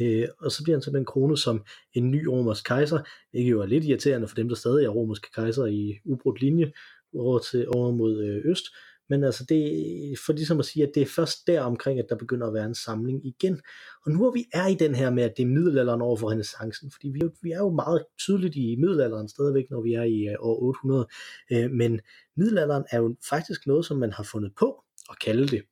øh, 0.00 0.28
og 0.38 0.52
så 0.52 0.62
bliver 0.62 0.76
han 0.76 0.82
simpelthen 0.82 1.06
kronet 1.06 1.38
som 1.38 1.64
en 1.94 2.10
ny 2.10 2.26
romersk 2.26 2.64
kejser, 2.64 2.98
hvilket 3.30 3.50
jo 3.50 3.60
er 3.60 3.66
lidt 3.66 3.84
irriterende 3.84 4.28
for 4.28 4.34
dem, 4.34 4.48
der 4.48 4.56
stadig 4.56 4.84
er 4.84 4.88
romerske 4.88 5.28
kejser 5.34 5.66
i 5.66 5.98
ubrudt 6.04 6.40
linje 6.40 6.72
over, 7.14 7.38
til, 7.38 7.68
over 7.68 7.90
mod 7.90 8.24
øh, 8.24 8.50
øst, 8.50 8.64
men 9.12 9.24
altså 9.24 9.44
det 9.44 10.18
for 10.26 10.32
ligesom 10.32 10.58
at 10.58 10.64
sige, 10.64 10.82
at 10.82 10.92
det 10.94 11.02
er 11.02 11.06
først 11.06 11.46
der 11.46 11.60
omkring, 11.60 11.98
at 11.98 12.06
der 12.08 12.16
begynder 12.16 12.46
at 12.46 12.54
være 12.54 12.64
en 12.64 12.74
samling 12.74 13.26
igen. 13.26 13.60
Og 14.04 14.12
nu 14.12 14.18
hvor 14.18 14.30
vi 14.30 14.44
er 14.52 14.66
i 14.66 14.74
den 14.74 14.94
her 14.94 15.10
med, 15.10 15.22
at 15.22 15.36
det 15.36 15.42
er 15.42 15.46
middelalderen 15.46 16.02
over 16.02 16.16
for 16.16 16.30
renaissancen, 16.30 16.90
fordi 16.90 17.08
vi, 17.08 17.20
vi 17.42 17.50
er 17.50 17.58
jo 17.58 17.70
meget 17.70 18.04
tydeligt 18.18 18.56
i 18.56 18.76
middelalderen 18.76 19.28
stadigvæk, 19.28 19.64
når 19.70 19.82
vi 19.82 19.94
er 19.94 20.02
i 20.02 20.28
øh, 20.28 20.34
år 20.40 20.62
800, 20.62 21.06
øh, 21.52 21.70
men 21.70 22.00
middelalderen 22.36 22.84
er 22.90 22.98
jo 22.98 23.16
faktisk 23.28 23.66
noget, 23.66 23.86
som 23.86 23.96
man 23.96 24.12
har 24.12 24.22
fundet 24.22 24.52
på 24.58 24.82
at 25.10 25.18
kalde 25.18 25.48
det, 25.48 25.62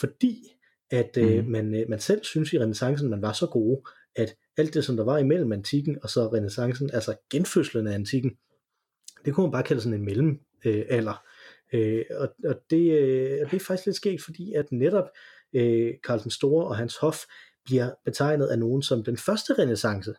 fordi 0.00 0.36
at 0.90 1.16
øh, 1.18 1.44
mm. 1.44 1.50
man, 1.50 1.74
øh, 1.74 1.88
man 1.88 2.00
selv 2.00 2.24
synes 2.24 2.52
i 2.52 2.58
renaissancen, 2.58 3.10
man 3.10 3.22
var 3.22 3.32
så 3.32 3.46
gode, 3.46 3.82
at 4.16 4.36
alt 4.56 4.74
det, 4.74 4.84
som 4.84 4.96
der 4.96 5.04
var 5.04 5.18
imellem 5.18 5.52
antikken 5.52 5.98
og 6.02 6.10
så 6.10 6.28
renaissancen, 6.34 6.90
altså 6.92 7.14
genfødslen 7.30 7.86
af 7.86 7.94
antikken, 7.94 8.30
det 9.24 9.34
kunne 9.34 9.46
man 9.46 9.52
bare 9.52 9.62
kalde 9.62 9.82
sådan 9.82 9.98
en 9.98 10.04
mellemalder. 10.04 11.12
Øh, 11.12 11.25
øh, 11.72 12.04
og, 12.10 12.28
og 12.44 12.54
det, 12.70 12.92
øh, 12.92 13.50
det 13.50 13.54
er 13.54 13.64
faktisk 13.66 13.86
lidt 13.86 13.96
skægt, 13.96 14.22
fordi 14.22 14.52
at 14.54 14.72
netop 14.72 15.08
øh, 15.52 15.94
Karl 16.04 16.22
den 16.22 16.30
Store 16.30 16.66
og 16.66 16.76
hans 16.76 16.96
hof 16.96 17.24
bliver 17.64 17.90
betegnet 18.04 18.46
af 18.46 18.58
nogen 18.58 18.82
som 18.82 19.04
den 19.04 19.16
første 19.16 19.54
renaissance 19.58 20.14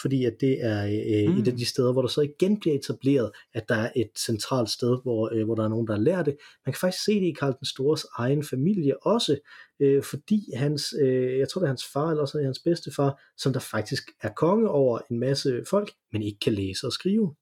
fordi 0.00 0.24
at 0.24 0.36
det 0.40 0.64
er 0.64 0.84
øh, 0.84 1.34
mm. 1.34 1.40
et 1.40 1.48
af 1.48 1.56
de 1.56 1.66
steder, 1.66 1.92
hvor 1.92 2.02
der 2.02 2.08
så 2.08 2.20
igen 2.20 2.60
bliver 2.60 2.76
etableret, 2.76 3.30
at 3.54 3.68
der 3.68 3.74
er 3.74 3.90
et 3.96 4.10
centralt 4.18 4.70
sted, 4.70 5.02
hvor, 5.02 5.34
øh, 5.34 5.44
hvor 5.44 5.54
der 5.54 5.64
er 5.64 5.68
nogen, 5.68 5.86
der 5.86 5.98
lærer 5.98 6.22
det. 6.22 6.36
Man 6.66 6.72
kan 6.72 6.80
faktisk 6.80 7.04
se 7.04 7.20
det 7.20 7.26
i 7.26 7.36
Karl 7.40 7.54
den 7.58 7.66
Stores 7.66 8.06
egen 8.18 8.44
familie 8.44 9.06
også, 9.06 9.38
øh, 9.80 10.02
fordi 10.02 10.40
hans, 10.56 10.94
øh, 11.02 11.38
jeg 11.38 11.48
tror 11.48 11.58
det 11.58 11.66
er 11.66 11.70
hans 11.70 11.86
far, 11.92 12.10
eller 12.10 12.22
også 12.22 12.42
hans 12.42 12.60
bedstefar, 12.64 13.20
som 13.36 13.52
der 13.52 13.60
faktisk 13.60 14.02
er 14.22 14.30
konge 14.36 14.68
over 14.68 14.98
en 15.10 15.20
masse 15.20 15.62
folk, 15.70 15.92
men 16.12 16.22
ikke 16.22 16.38
kan 16.38 16.52
læse 16.52 16.86
og 16.86 16.92
skrive. 16.92 17.34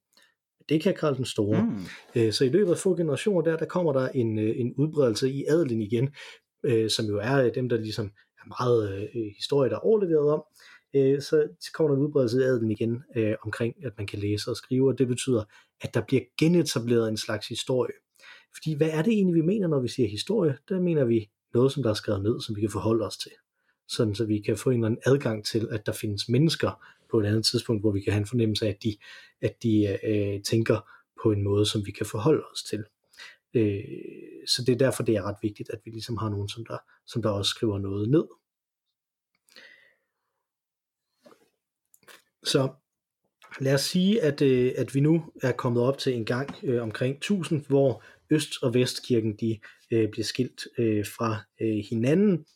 Det 0.71 0.83
kan 0.83 0.95
Karl 0.95 1.17
den 1.17 1.25
Store. 1.25 1.62
Mm. 1.62 1.79
Øh, 2.21 2.33
så 2.33 2.45
i 2.45 2.49
løbet 2.49 2.71
af 2.71 2.79
få 2.79 2.97
generationer 2.97 3.43
der, 3.43 3.57
der 3.57 3.65
kommer 3.65 3.93
der 3.93 4.09
en, 4.09 4.39
øh, 4.39 4.61
en 4.61 4.75
udbredelse 4.75 5.31
i 5.31 5.45
adelen 5.49 5.83
igen, 5.83 6.15
øh, 6.65 6.91
som 6.91 7.07
jo 7.07 7.19
er 7.23 7.50
dem, 7.50 7.69
der 7.69 7.77
ligesom 7.77 8.11
er 8.39 8.62
meget 8.62 9.09
historie, 9.37 9.71
der 9.71 9.77
er 9.77 9.81
overleveret 9.81 10.31
om, 10.31 10.43
så 11.21 11.49
kommer 11.75 11.95
der 11.95 12.00
en 12.00 12.07
udbredelse 12.07 12.45
af 12.45 12.49
adelen 12.49 12.71
igen 12.71 13.03
omkring, 13.43 13.75
at 13.85 13.93
man 13.99 14.07
kan 14.07 14.19
læse 14.19 14.50
og 14.50 14.57
skrive, 14.57 14.89
og 14.89 14.99
det 14.99 15.09
betyder, 15.09 15.45
at 15.81 15.95
der 15.95 16.00
bliver 16.00 16.23
genetableret 16.39 17.09
en 17.09 17.17
slags 17.17 17.49
historie. 17.49 17.93
Fordi 18.55 18.75
hvad 18.75 18.91
er 18.91 19.03
det 19.03 19.12
egentlig, 19.12 19.35
vi 19.35 19.47
mener, 19.47 19.69
når 19.69 19.81
vi 19.81 19.89
siger 19.89 20.09
historie? 20.09 20.57
Der 20.69 20.81
mener 20.81 21.05
vi 21.05 21.31
noget, 21.55 21.73
som 21.73 21.83
der 21.83 21.91
er 21.91 21.95
skrevet 21.95 22.23
ned, 22.23 22.41
som 22.41 22.57
vi 22.57 22.61
kan 22.61 22.71
forholde 22.71 23.07
os 23.07 23.17
til. 23.17 23.33
Sådan 23.89 24.15
så 24.15 24.25
vi 24.25 24.39
kan 24.39 24.57
få 24.57 24.71
en 24.71 24.77
eller 24.77 24.87
anden 24.87 25.00
adgang 25.07 25.45
til, 25.45 25.69
at 25.71 25.87
der 25.87 25.93
findes 25.93 26.29
mennesker 26.29 26.85
på 27.11 27.21
et 27.21 27.26
andet 27.26 27.47
tidspunkt, 27.47 27.83
hvor 27.83 27.93
vi 27.93 28.00
kan 28.00 28.12
have 28.12 28.21
en 28.21 28.26
fornemmelse 28.26 28.67
af, 28.67 28.71
at 28.71 28.83
de, 28.83 28.97
at 29.40 29.62
de 29.62 29.99
øh, 30.05 30.43
tænker 30.43 30.90
på 31.23 31.33
en 31.33 31.43
måde, 31.43 31.67
som 31.67 31.87
vi 31.87 31.90
kan 31.90 32.07
forholde 32.07 32.43
os 32.52 32.62
til. 32.62 32.85
Øh, 33.55 33.85
så 34.47 34.64
det 34.67 34.73
er 34.73 34.79
derfor, 34.79 35.02
det 35.02 35.17
er 35.17 35.23
ret 35.23 35.37
vigtigt, 35.43 35.71
at 35.71 35.81
vi 35.85 35.90
ligesom 35.90 36.17
har 36.17 36.29
nogen, 36.29 36.49
som 36.49 36.64
der, 36.67 36.79
som 37.07 37.23
der 37.23 37.31
også 37.31 37.49
skriver 37.49 37.79
noget 37.79 38.11
ned. 38.11 38.25
Så 42.43 42.69
lad 43.61 43.75
os 43.75 43.81
sige, 43.81 44.23
at, 44.23 44.43
øh, 44.43 44.73
at 44.76 44.95
vi 44.95 45.00
nu 45.00 45.33
er 45.43 45.52
kommet 45.52 45.83
op 45.83 45.99
til 45.99 46.14
en 46.14 46.25
gang 46.25 46.50
øh, 46.62 46.83
omkring 46.83 47.17
1000, 47.17 47.67
hvor 47.67 48.05
Øst- 48.31 48.62
og 48.62 48.75
Vestkirken 48.75 49.37
de 49.37 49.59
øh, 49.90 50.11
bliver 50.11 50.25
skilt 50.25 50.69
øh, 50.79 51.07
fra 51.07 51.43
øh, 51.61 51.85
hinanden. 51.90 52.47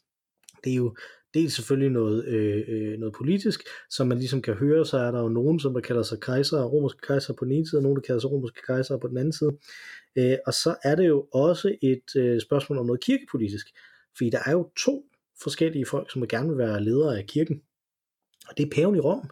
Det 0.64 0.72
er 0.72 0.76
jo 0.76 0.96
dels 1.34 1.54
selvfølgelig 1.54 1.90
noget, 1.90 2.24
øh, 2.24 2.64
øh, 2.68 2.98
noget 2.98 3.14
politisk, 3.14 3.60
som 3.90 4.06
man 4.06 4.18
ligesom 4.18 4.42
kan 4.42 4.54
høre, 4.54 4.86
så 4.86 4.98
er 4.98 5.10
der 5.10 5.20
jo 5.22 5.28
nogen, 5.28 5.60
som 5.60 5.74
der 5.74 5.80
kalder 5.80 6.02
sig 6.02 6.20
kejser, 6.20 6.64
romerske 6.64 7.00
kejser 7.06 7.34
på 7.34 7.44
den 7.44 7.52
ene 7.52 7.68
side, 7.68 7.78
og 7.78 7.82
nogen, 7.82 7.96
der 7.96 8.02
kalder 8.02 8.20
sig 8.20 8.30
romerske 8.30 8.60
kejser 8.66 8.96
på 8.98 9.08
den 9.08 9.18
anden 9.18 9.32
side. 9.32 9.50
Øh, 10.16 10.36
og 10.46 10.54
så 10.54 10.76
er 10.82 10.94
det 10.94 11.08
jo 11.08 11.26
også 11.32 11.76
et 11.82 12.16
øh, 12.16 12.40
spørgsmål 12.40 12.78
om 12.78 12.86
noget 12.86 13.04
kirkepolitisk, 13.04 13.66
fordi 14.16 14.30
der 14.30 14.40
er 14.46 14.52
jo 14.52 14.70
to 14.76 15.04
forskellige 15.42 15.86
folk, 15.86 16.12
som 16.12 16.28
gerne 16.28 16.48
vil 16.48 16.58
være 16.58 16.84
ledere 16.84 17.18
af 17.18 17.26
kirken. 17.26 17.62
Og 18.48 18.56
det 18.56 18.66
er 18.66 18.70
paven 18.74 18.96
i 18.96 19.00
Rom, 19.00 19.30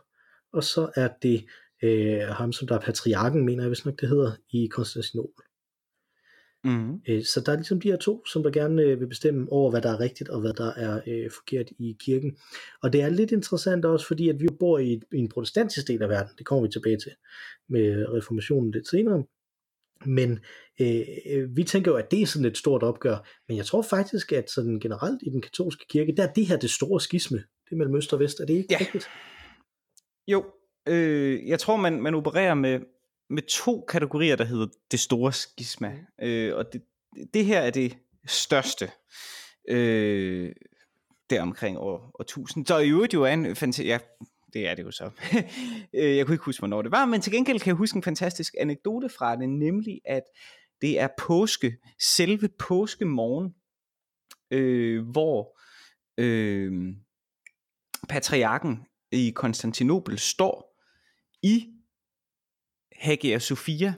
og 0.52 0.64
så 0.64 0.90
er 0.96 1.08
det 1.22 1.44
øh, 1.82 2.20
ham, 2.20 2.52
som 2.52 2.68
der 2.68 2.74
er 2.74 2.80
patriarken, 2.80 3.44
mener 3.44 3.62
jeg 3.62 3.68
hvis 3.68 3.84
nok 3.84 4.00
det 4.00 4.08
hedder, 4.08 4.32
i 4.50 4.66
Konstantinopel. 4.66 5.44
Mm. 6.64 7.00
Øh, 7.08 7.24
så 7.24 7.42
der 7.46 7.52
er 7.52 7.56
ligesom 7.56 7.80
de 7.80 7.90
her 7.90 7.96
to, 7.96 8.26
som 8.26 8.42
der 8.42 8.50
gerne 8.50 8.82
øh, 8.82 9.00
vil 9.00 9.08
bestemme 9.08 9.52
over, 9.52 9.70
hvad 9.70 9.82
der 9.82 9.92
er 9.92 10.00
rigtigt 10.00 10.30
og 10.30 10.40
hvad 10.40 10.52
der 10.52 10.72
er 10.72 11.00
øh, 11.06 11.30
forkert 11.30 11.70
i 11.78 11.96
kirken. 12.00 12.36
Og 12.82 12.92
det 12.92 13.02
er 13.02 13.08
lidt 13.08 13.32
interessant 13.32 13.84
også, 13.84 14.06
fordi 14.06 14.28
at 14.28 14.40
vi 14.40 14.48
bor 14.58 14.78
i, 14.78 15.00
i 15.12 15.18
en 15.18 15.28
protestantisk 15.28 15.88
del 15.88 16.02
af 16.02 16.08
verden, 16.08 16.32
det 16.38 16.46
kommer 16.46 16.66
vi 16.66 16.72
tilbage 16.72 16.98
til 16.98 17.12
med 17.68 18.12
reformationen 18.12 18.70
lidt 18.70 18.88
senere, 18.88 19.24
men 20.06 20.38
øh, 20.80 21.00
øh, 21.30 21.56
vi 21.56 21.64
tænker 21.64 21.90
jo, 21.90 21.96
at 21.96 22.10
det 22.10 22.22
er 22.22 22.26
sådan 22.26 22.46
et 22.46 22.58
stort 22.58 22.82
opgør, 22.82 23.28
men 23.48 23.56
jeg 23.56 23.66
tror 23.66 23.82
faktisk, 23.82 24.32
at 24.32 24.50
sådan 24.50 24.80
generelt 24.80 25.22
i 25.22 25.30
den 25.30 25.42
katolske 25.42 25.84
kirke, 25.88 26.14
der 26.16 26.22
er 26.28 26.32
det 26.32 26.46
her 26.46 26.56
det 26.56 26.70
store 26.70 27.00
skisme, 27.00 27.38
det 27.70 27.78
mellem 27.78 27.96
øst 27.96 28.12
og 28.12 28.20
vest, 28.20 28.40
er 28.40 28.46
det 28.46 28.54
ikke 28.54 28.68
ja. 28.70 28.76
rigtigt? 28.80 29.08
Jo, 30.28 30.44
øh, 30.88 31.48
jeg 31.48 31.58
tror, 31.58 31.76
man, 31.76 32.02
man 32.02 32.14
opererer 32.14 32.54
med, 32.54 32.80
med 33.32 33.42
to 33.42 33.84
kategorier, 33.88 34.36
der 34.36 34.44
hedder 34.44 34.66
det 34.90 35.00
store 35.00 35.32
skisma. 35.32 35.90
Mm. 35.90 36.24
Øh, 36.26 36.56
og 36.56 36.72
det, 36.72 36.82
det 37.34 37.44
her 37.44 37.60
er 37.60 37.70
det 37.70 37.98
største. 38.26 38.90
Øh, 39.68 40.52
der 41.30 41.42
omkring 41.42 41.78
år, 41.78 42.10
år 42.14 42.22
1000. 42.22 42.66
Så 42.66 42.78
i 42.78 42.90
øvrigt 42.90 43.14
jo 43.14 43.22
er 43.22 43.32
en 43.32 43.56
fantastisk, 43.56 43.86
ja, 43.86 43.98
det 44.52 44.68
er 44.68 44.74
det 44.74 44.82
jo 44.82 44.90
så. 44.90 45.10
Øh, 45.94 46.16
jeg 46.16 46.26
kunne 46.26 46.34
ikke 46.34 46.44
huske, 46.44 46.60
hvornår 46.60 46.82
det 46.82 46.90
var, 46.90 47.04
men 47.04 47.20
til 47.20 47.32
gengæld 47.32 47.60
kan 47.60 47.66
jeg 47.66 47.76
huske 47.76 47.96
en 47.96 48.02
fantastisk 48.02 48.54
anekdote 48.58 49.08
fra 49.08 49.36
det, 49.36 49.48
nemlig 49.48 50.00
at 50.04 50.22
det 50.80 51.00
er 51.00 51.08
påske, 51.18 51.76
selve 52.00 52.48
påskemorgen, 52.48 53.54
øh, 54.50 55.08
hvor 55.08 55.60
øh, 56.18 56.94
patriarken 58.08 58.86
i 59.12 59.30
Konstantinopel 59.30 60.18
står 60.18 60.78
i 61.42 61.71
Hagia 63.02 63.38
Sophia, 63.38 63.94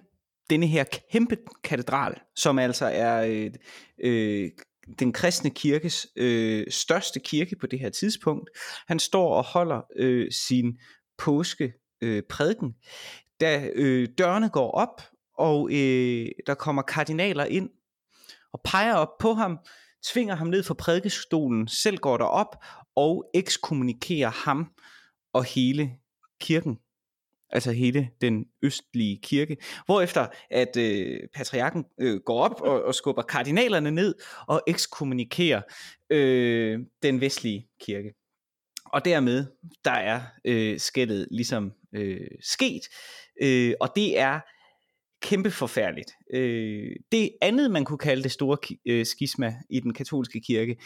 denne 0.51 0.67
her 0.67 0.85
kæmpe 1.13 1.37
katedral, 1.65 2.15
som 2.37 2.59
altså 2.59 2.87
er 2.87 3.25
øh, 3.27 3.51
øh, 3.99 4.51
den 4.99 5.13
kristne 5.13 5.51
kirkes 5.51 6.07
øh, 6.17 6.67
største 6.71 7.21
kirke 7.21 7.57
på 7.57 7.67
det 7.67 7.81
her 7.81 7.91
tidspunkt. 7.91 8.51
Han 8.87 8.99
står 8.99 9.35
og 9.35 9.45
holder 9.45 9.81
øh, 9.97 10.33
sin 10.33 10.79
påske 11.19 11.73
øh, 12.01 12.23
prædiken, 12.29 12.75
da 13.41 13.69
øh, 13.75 14.09
dørene 14.19 14.49
går 14.49 14.71
op, 14.71 15.03
og 15.39 15.69
øh, 15.73 16.27
der 16.47 16.55
kommer 16.55 16.83
kardinaler 16.83 17.45
ind 17.45 17.71
og 18.53 18.61
peger 18.65 18.95
op 18.95 19.19
på 19.21 19.33
ham, 19.33 19.59
tvinger 20.05 20.35
ham 20.35 20.47
ned 20.47 20.63
fra 20.63 20.75
prædikestolen, 20.75 21.69
selv 21.69 21.99
går 21.99 22.17
der 22.17 22.25
op 22.25 22.57
og 22.97 23.31
ekskommunikerer 23.35 24.31
ham 24.31 24.73
og 25.33 25.45
hele 25.45 25.91
kirken 26.41 26.79
altså 27.55 27.73
hele 27.73 28.09
den 28.21 28.45
østlige 28.63 29.21
kirke. 29.23 29.57
Hvorefter 29.87 30.27
at 30.51 30.77
øh, 30.77 31.21
patriarken 31.35 31.85
øh, 32.01 32.21
går 32.27 32.41
op 32.41 32.61
og, 32.61 32.83
og 32.83 32.95
skubber 32.95 33.23
kardinalerne 33.23 33.91
ned 33.91 34.15
og 34.49 34.63
ekskommunikerer 34.67 35.63
øh, 36.11 36.79
den 37.03 37.21
vestlige 37.21 37.69
kirke. 37.81 38.15
Og 38.93 39.05
dermed, 39.05 39.47
der 39.85 39.91
er 39.91 40.21
øh, 40.45 40.79
skældet 40.79 41.29
ligesom 41.31 41.73
øh, 41.95 42.27
sket, 42.41 42.83
øh, 43.43 43.75
og 43.81 43.89
det 43.97 44.19
er 44.19 44.41
kæmpe 45.23 45.51
forfærdeligt. 45.51 46.11
Øh, 46.35 46.97
det 47.13 47.31
andet, 47.43 47.71
man 47.71 47.85
kunne 47.85 47.99
kalde 47.99 48.23
det 48.23 48.33
store 48.33 48.77
øh, 48.87 49.07
skisma 49.07 49.55
i 49.71 49.81
den 49.81 49.95
katolske 49.95 50.41
kirke, 50.41 50.77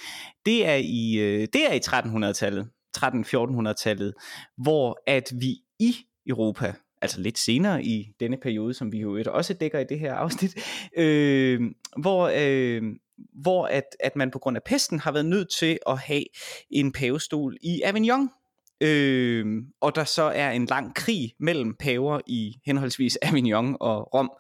det 0.46 0.66
er 0.66 0.74
i, 0.74 1.18
øh, 1.18 1.48
det 1.52 1.66
er 1.68 1.72
i 1.72 1.80
1300-tallet, 1.86 2.70
13-1400-tallet, 2.98 4.14
hvor 4.56 4.98
at 5.06 5.32
vi 5.40 5.56
i 5.78 5.96
Europa, 6.28 6.74
altså 7.02 7.20
lidt 7.20 7.38
senere 7.38 7.84
i 7.84 8.12
denne 8.20 8.36
periode, 8.36 8.74
som 8.74 8.92
vi 8.92 8.98
jo 8.98 9.22
også 9.26 9.54
dækker 9.54 9.78
i 9.78 9.84
det 9.84 9.98
her 9.98 10.14
afsnit, 10.14 10.56
øh, 10.96 11.60
hvor, 12.00 12.30
øh, 12.34 12.82
hvor 13.32 13.66
at, 13.66 13.84
at 14.00 14.16
man 14.16 14.30
på 14.30 14.38
grund 14.38 14.56
af 14.56 14.62
pesten 14.62 14.98
har 14.98 15.12
været 15.12 15.26
nødt 15.26 15.50
til 15.50 15.78
at 15.86 15.98
have 15.98 16.24
en 16.70 16.92
pavestol 16.92 17.56
i 17.62 17.82
Avignon, 17.84 18.28
Øh, 18.80 19.62
og 19.80 19.94
der 19.94 20.04
så 20.04 20.22
er 20.22 20.50
en 20.50 20.66
lang 20.66 20.94
krig 20.94 21.34
mellem 21.38 21.74
paver 21.74 22.20
i 22.26 22.58
henholdsvis 22.66 23.18
Avignon 23.22 23.76
og 23.80 24.14
Rom, 24.14 24.30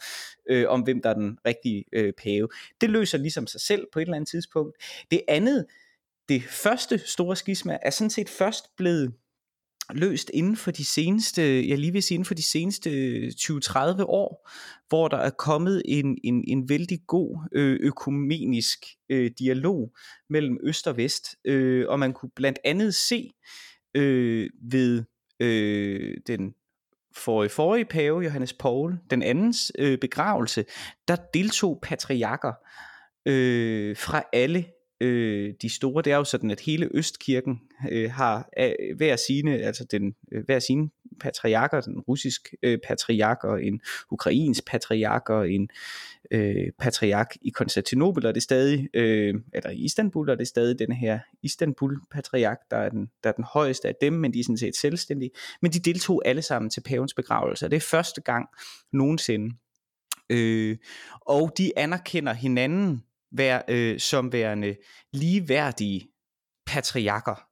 øh, 0.50 0.68
om 0.68 0.80
hvem 0.80 1.02
der 1.02 1.10
er 1.10 1.14
den 1.14 1.38
rigtige 1.46 1.84
øh, 1.92 2.12
pave. 2.12 2.48
Det 2.80 2.90
løser 2.90 3.18
ligesom 3.18 3.46
sig 3.46 3.60
selv 3.60 3.86
på 3.92 3.98
et 3.98 4.02
eller 4.02 4.16
andet 4.16 4.28
tidspunkt. 4.28 4.76
Det 5.10 5.22
andet, 5.28 5.66
det 6.28 6.42
første 6.42 6.98
store 6.98 7.36
skisma, 7.36 7.78
er 7.82 7.90
sådan 7.90 8.10
set 8.10 8.28
først 8.28 8.76
blevet 8.76 9.12
løst 9.94 10.30
inden 10.34 10.56
for 10.56 10.70
de 10.70 10.84
seneste, 10.84 11.68
jeg 11.68 11.78
lige 11.78 11.92
vil 11.92 12.02
sige 12.02 12.16
inden 12.16 12.24
for 12.24 12.34
de 12.34 12.42
seneste 12.42 12.90
øh, 12.90 13.32
20-30 13.40 14.02
år, 14.02 14.48
hvor 14.88 15.08
der 15.08 15.16
er 15.16 15.30
kommet 15.30 15.82
en, 15.84 16.18
en, 16.24 16.44
en 16.48 16.68
vældig 16.68 16.98
god 17.06 17.48
øh, 17.52 17.78
økumenisk 17.80 18.86
øh, 19.08 19.30
dialog 19.38 19.96
mellem 20.30 20.58
øst 20.62 20.86
og 20.86 20.96
vest, 20.96 21.36
øh, 21.44 21.88
og 21.88 21.98
man 21.98 22.12
kunne 22.12 22.30
blandt 22.36 22.58
andet 22.64 22.94
se 22.94 23.30
øh, 23.94 24.50
ved 24.70 25.04
øh, 25.40 26.16
den 26.26 26.54
forrige, 27.16 27.50
forrige 27.50 27.84
pave, 27.84 28.22
Johannes 28.22 28.52
Paul, 28.52 28.98
den 29.10 29.22
andens 29.22 29.72
øh, 29.78 29.98
begravelse, 29.98 30.64
der 31.08 31.16
deltog 31.34 31.78
patriarker 31.82 32.52
øh, 33.26 33.96
fra 33.96 34.22
alle 34.32 34.64
øh, 35.00 35.54
de 35.62 35.68
store, 35.68 36.02
det 36.02 36.12
er 36.12 36.16
jo 36.16 36.24
sådan, 36.24 36.50
at 36.50 36.60
hele 36.60 36.88
Østkirken 36.94 37.60
øh, 37.90 38.10
har 38.10 38.48
øh, 38.58 38.96
hver 38.96 39.16
sine, 39.16 39.58
altså 39.58 39.84
den, 39.84 40.14
øh, 40.32 40.44
hver 40.44 40.58
sine 40.58 40.90
patriarker, 41.20 41.80
den 41.80 42.00
russisk 42.00 42.54
øh, 42.62 42.78
patriark 42.86 43.44
og 43.44 43.64
en 43.64 43.80
ukrainsk 44.10 44.66
patriark 44.66 45.30
og 45.30 45.50
en 45.50 45.68
øh, 46.30 46.72
patriark 46.78 47.36
i 47.42 47.50
Konstantinopel, 47.50 48.26
og 48.26 48.34
det 48.34 48.40
er 48.40 48.42
stadig, 48.42 48.88
øh, 48.94 49.34
eller 49.54 49.70
i 49.70 49.76
Istanbul, 49.84 50.30
og 50.30 50.36
det 50.36 50.42
er 50.42 50.46
stadig 50.46 50.78
den 50.78 50.92
her 50.92 51.18
Istanbul-patriark, 51.42 52.58
der 52.70 52.76
er, 52.76 52.88
den, 52.88 53.10
der 53.24 53.28
er 53.30 53.34
den 53.34 53.44
højeste 53.44 53.88
af 53.88 53.94
dem, 54.00 54.12
men 54.12 54.34
de 54.34 54.40
er 54.40 54.44
sådan 54.44 54.58
set 54.58 54.76
selvstændige. 54.76 55.30
Men 55.62 55.72
de 55.72 55.78
deltog 55.78 56.22
alle 56.24 56.42
sammen 56.42 56.70
til 56.70 56.80
pavens 56.80 57.14
begravelse, 57.14 57.66
og 57.66 57.70
det 57.70 57.76
er 57.76 57.80
første 57.80 58.20
gang 58.20 58.46
nogensinde. 58.92 59.54
Øh, 60.30 60.76
og 61.20 61.52
de 61.58 61.78
anerkender 61.78 62.32
hinanden 62.32 63.02
vær, 63.32 63.62
øh, 63.68 63.98
som 63.98 64.32
værende 64.32 64.76
ligeværdige 65.12 66.08
patriarker. 66.66 67.48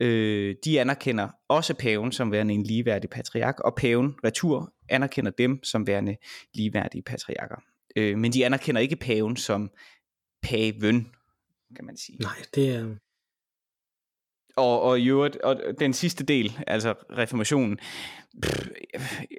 Øh, 0.00 0.56
de 0.64 0.80
anerkender 0.80 1.28
også 1.48 1.74
paven 1.74 2.12
som 2.12 2.32
værende 2.32 2.54
en 2.54 2.62
ligeværdig 2.62 3.10
patriark, 3.10 3.60
og 3.60 3.74
paven 3.76 4.14
retur 4.24 4.74
anerkender 4.88 5.30
dem 5.30 5.64
som 5.64 5.86
værende 5.86 6.16
ligeværdige 6.54 7.02
patriarker. 7.02 7.56
Øh, 7.96 8.18
men 8.18 8.32
de 8.32 8.46
anerkender 8.46 8.80
ikke 8.80 8.96
paven 8.96 9.36
som 9.36 9.70
paven, 10.42 11.12
kan 11.76 11.84
man 11.84 11.96
sige. 11.96 12.18
Nej, 12.18 12.36
det 12.54 12.74
er... 12.74 12.96
Og, 14.56 14.82
og, 14.82 15.00
jo, 15.00 15.30
og 15.44 15.56
den 15.80 15.92
sidste 15.92 16.24
del, 16.24 16.58
altså 16.66 16.94
reformationen, 17.18 17.78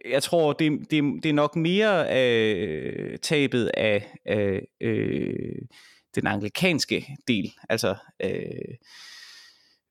jeg 0.10 0.24
tror, 0.24 0.54
det, 0.54 0.72
det, 0.92 1.04
det 1.24 1.30
er 1.30 1.34
nok 1.34 1.56
mere 1.56 2.06
øh, 2.20 3.18
tabet 3.18 3.72
af, 3.78 4.18
øh, 4.30 4.62
øh 4.82 5.56
den 6.16 6.28
anglikanske 6.28 7.18
del. 7.28 7.54
Altså, 7.70 7.96
øh, 8.24 8.76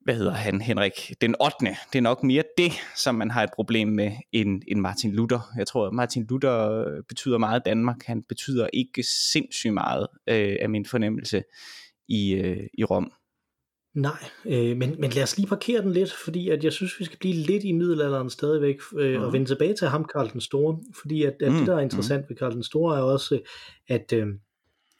hvad 0.04 0.14
hedder 0.14 0.32
han, 0.32 0.60
Henrik? 0.60 1.12
Den 1.20 1.34
8. 1.40 1.76
Det 1.92 1.98
er 1.98 2.02
nok 2.02 2.22
mere 2.22 2.44
det, 2.58 2.72
som 2.96 3.14
man 3.14 3.30
har 3.30 3.42
et 3.42 3.50
problem 3.54 3.88
med, 3.88 4.12
end, 4.32 4.62
end 4.68 4.80
Martin 4.80 5.12
Luther. 5.12 5.52
Jeg 5.58 5.66
tror, 5.66 5.86
at 5.86 5.92
Martin 5.92 6.26
Luther 6.30 6.70
øh, 6.70 7.02
betyder 7.08 7.38
meget 7.38 7.62
Danmark. 7.64 7.96
Han 8.06 8.22
betyder 8.22 8.68
ikke 8.72 9.02
sindssygt 9.32 9.74
meget 9.74 10.06
øh, 10.26 10.56
af 10.60 10.70
min 10.70 10.86
fornemmelse 10.86 11.42
i, 12.08 12.34
øh, 12.34 12.66
i 12.78 12.84
Rom. 12.84 13.12
Nej, 13.94 14.24
øh, 14.44 14.76
men, 14.76 14.96
men 14.98 15.10
lad 15.10 15.22
os 15.22 15.36
lige 15.36 15.48
parkere 15.48 15.82
den 15.82 15.92
lidt, 15.92 16.12
fordi 16.12 16.48
at 16.48 16.64
jeg 16.64 16.72
synes, 16.72 17.00
vi 17.00 17.04
skal 17.04 17.18
blive 17.18 17.34
lidt 17.34 17.64
i 17.64 17.72
middelalderen 17.72 18.30
stadigvæk, 18.30 18.76
øh, 18.98 19.18
mm. 19.18 19.24
og 19.24 19.32
vende 19.32 19.46
tilbage 19.46 19.74
til 19.74 19.88
ham, 19.88 20.04
Karl 20.04 20.32
den 20.32 20.40
Store, 20.40 20.78
fordi 21.00 21.22
at, 21.22 21.34
at 21.40 21.52
mm. 21.52 21.58
det, 21.58 21.66
der 21.66 21.76
er 21.76 21.80
interessant 21.80 22.24
mm. 22.24 22.28
ved 22.28 22.36
Karl 22.36 22.52
den 22.52 22.62
Store, 22.62 22.98
er 22.98 23.02
også, 23.02 23.40
at, 23.88 24.12
øh, 24.12 24.26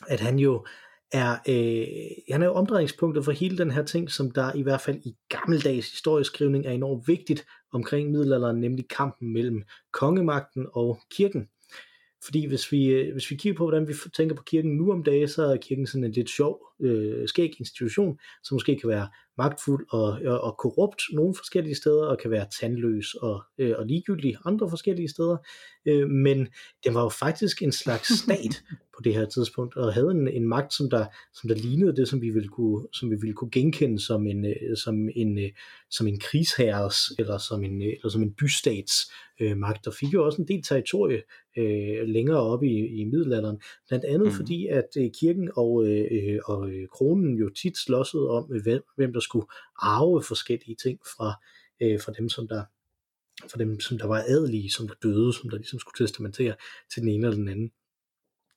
at 0.08 0.20
han 0.20 0.38
jo 0.38 0.66
er, 1.12 1.32
øh, 1.48 1.86
han 2.32 2.42
er 2.42 2.46
jo 2.46 2.52
omdrejningspunktet 2.52 3.24
for 3.24 3.32
hele 3.32 3.58
den 3.58 3.70
her 3.70 3.82
ting, 3.82 4.10
som 4.10 4.30
der 4.30 4.54
i 4.54 4.62
hvert 4.62 4.80
fald 4.80 5.00
i 5.04 5.14
gammeldags 5.28 5.90
historieskrivning 5.90 6.66
er 6.66 6.70
enormt 6.70 7.08
vigtigt 7.08 7.46
omkring 7.72 8.10
middelalderen, 8.10 8.60
nemlig 8.60 8.88
kampen 8.88 9.32
mellem 9.32 9.62
kongemagten 9.92 10.66
og 10.72 10.98
kirken. 11.10 11.48
Fordi 12.24 12.46
hvis 12.46 12.72
vi, 12.72 12.86
øh, 12.86 13.12
hvis 13.12 13.30
vi 13.30 13.36
kigger 13.36 13.56
på, 13.56 13.64
hvordan 13.64 13.88
vi 13.88 13.94
tænker 14.16 14.36
på 14.36 14.42
kirken 14.42 14.76
nu 14.76 14.92
om 14.92 15.04
dagen, 15.04 15.28
så 15.28 15.42
er 15.42 15.56
kirken 15.56 15.86
sådan 15.86 16.04
en 16.04 16.12
lidt 16.12 16.30
sjov, 16.30 16.66
øh, 16.80 17.28
skæg 17.28 17.50
institution, 17.58 18.18
som 18.42 18.54
måske 18.54 18.78
kan 18.80 18.88
være 18.88 19.08
magtfuld 19.38 19.86
og, 19.90 20.18
og, 20.26 20.40
og 20.40 20.56
korrupt 20.58 21.02
nogle 21.12 21.34
forskellige 21.34 21.74
steder, 21.74 22.06
og 22.06 22.18
kan 22.18 22.30
være 22.30 22.46
tandløs 22.60 23.14
og, 23.14 23.42
øh, 23.58 23.74
og 23.78 23.86
ligegyldig 23.86 24.36
andre 24.44 24.70
forskellige 24.70 25.08
steder. 25.08 25.36
Øh, 25.86 26.08
men 26.08 26.48
den 26.84 26.94
var 26.94 27.02
jo 27.02 27.08
faktisk 27.08 27.62
en 27.62 27.72
slags 27.72 28.18
stat 28.18 28.62
på 28.96 29.02
det 29.04 29.14
her 29.14 29.24
tidspunkt, 29.24 29.76
og 29.76 29.92
havde 29.92 30.10
en, 30.10 30.28
en 30.28 30.48
magt, 30.48 30.74
som 30.74 30.90
der, 30.90 31.06
som 31.34 31.48
der 31.48 31.54
lignede 31.54 31.96
det, 31.96 32.08
som 32.08 32.20
vi 32.22 32.30
ville 32.30 32.48
kunne, 32.48 32.86
som 32.92 33.10
vi 33.10 33.16
ville 33.20 33.34
kunne 33.34 33.50
genkende 33.50 34.00
som 34.00 34.26
en, 34.26 34.44
øh, 34.44 34.76
som 34.76 35.08
en, 35.16 35.38
øh, 35.38 35.50
som 35.90 36.06
en 36.06 36.18
krigsherres, 36.20 36.96
eller 37.18 37.38
som 37.38 37.64
en, 37.64 37.82
eller 37.82 38.08
som 38.08 38.22
en 38.22 38.34
bystats 38.34 38.92
øh, 39.40 39.56
magt, 39.56 39.86
og 39.86 39.94
fik 39.94 40.14
jo 40.14 40.24
også 40.24 40.42
en 40.42 40.48
del 40.48 40.62
territorie 40.62 41.22
øh, 41.58 42.08
længere 42.08 42.40
op 42.40 42.62
i, 42.62 43.00
i 43.00 43.04
middelalderen, 43.04 43.60
blandt 43.88 44.04
andet 44.04 44.28
mm. 44.28 44.34
fordi, 44.34 44.66
at 44.66 44.88
øh, 44.98 45.10
kirken 45.20 45.50
og, 45.56 45.86
øh, 45.86 46.38
og 46.44 46.70
øh, 46.70 46.88
kronen 46.88 47.36
jo 47.36 47.48
tit 47.48 47.78
slåssede 47.78 48.28
om, 48.28 48.44
hvem, 48.62 48.82
hvem 48.96 49.12
der 49.12 49.20
skulle 49.20 49.46
arve 49.76 50.22
forskellige 50.22 50.76
ting 50.82 50.98
fra, 51.16 51.34
øh, 51.82 52.00
fra 52.00 52.12
dem, 52.18 52.28
som 52.28 52.48
der 52.48 52.62
for 53.50 53.58
dem, 53.58 53.80
som 53.80 53.98
der 53.98 54.06
var 54.06 54.24
adelige, 54.28 54.70
som 54.70 54.88
der 54.88 54.94
døde, 55.02 55.32
som 55.32 55.50
der 55.50 55.56
ligesom 55.56 55.78
skulle 55.78 56.06
testamentere 56.06 56.54
til 56.92 57.02
den 57.02 57.08
ene 57.08 57.26
eller 57.26 57.36
den 57.36 57.48
anden. 57.48 57.70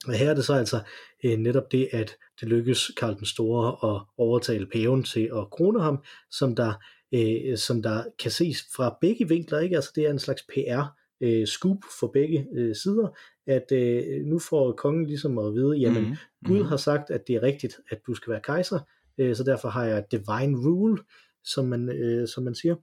Og 0.07 0.13
her 0.13 0.29
er 0.29 0.33
det 0.33 0.45
så 0.45 0.53
altså 0.53 0.79
øh, 1.23 1.37
netop 1.37 1.71
det, 1.71 1.89
at 1.91 2.15
det 2.41 2.47
lykkes 2.47 2.91
Karl 2.97 3.17
den 3.17 3.25
Store 3.25 3.95
at 3.95 4.01
overtale 4.17 4.67
paven 4.73 5.03
til 5.03 5.29
at 5.35 5.49
krone 5.51 5.81
ham, 5.81 6.03
som 6.31 6.55
der, 6.55 6.73
øh, 7.13 7.57
som 7.57 7.81
der 7.81 8.03
kan 8.19 8.31
ses 8.31 8.57
fra 8.75 8.97
begge 9.01 9.27
vinkler, 9.27 9.59
ikke? 9.59 9.75
Altså 9.75 9.91
det 9.95 10.05
er 10.05 10.11
en 10.11 10.19
slags 10.19 10.43
PR 10.43 10.83
øh, 11.21 11.47
scoop 11.47 11.77
for 11.99 12.07
begge 12.07 12.47
øh, 12.55 12.75
sider, 12.75 13.17
at 13.47 13.71
øh, 13.71 14.25
nu 14.25 14.39
får 14.39 14.71
kongen 14.71 15.05
ligesom 15.05 15.37
at 15.37 15.53
vide, 15.53 15.77
jamen 15.77 16.01
mm-hmm. 16.01 16.17
Gud 16.45 16.63
har 16.63 16.77
sagt, 16.77 17.09
at 17.09 17.27
det 17.27 17.35
er 17.35 17.43
rigtigt, 17.43 17.79
at 17.89 17.99
du 18.07 18.13
skal 18.13 18.31
være 18.31 18.41
kejser, 18.43 18.79
øh, 19.17 19.35
så 19.35 19.43
derfor 19.43 19.69
har 19.69 19.85
jeg 19.85 20.05
divine 20.11 20.57
rule, 20.57 20.97
som 21.43 21.65
man, 21.65 21.89
øh, 21.89 22.27
som 22.27 22.43
man 22.43 22.55
siger, 22.55 22.75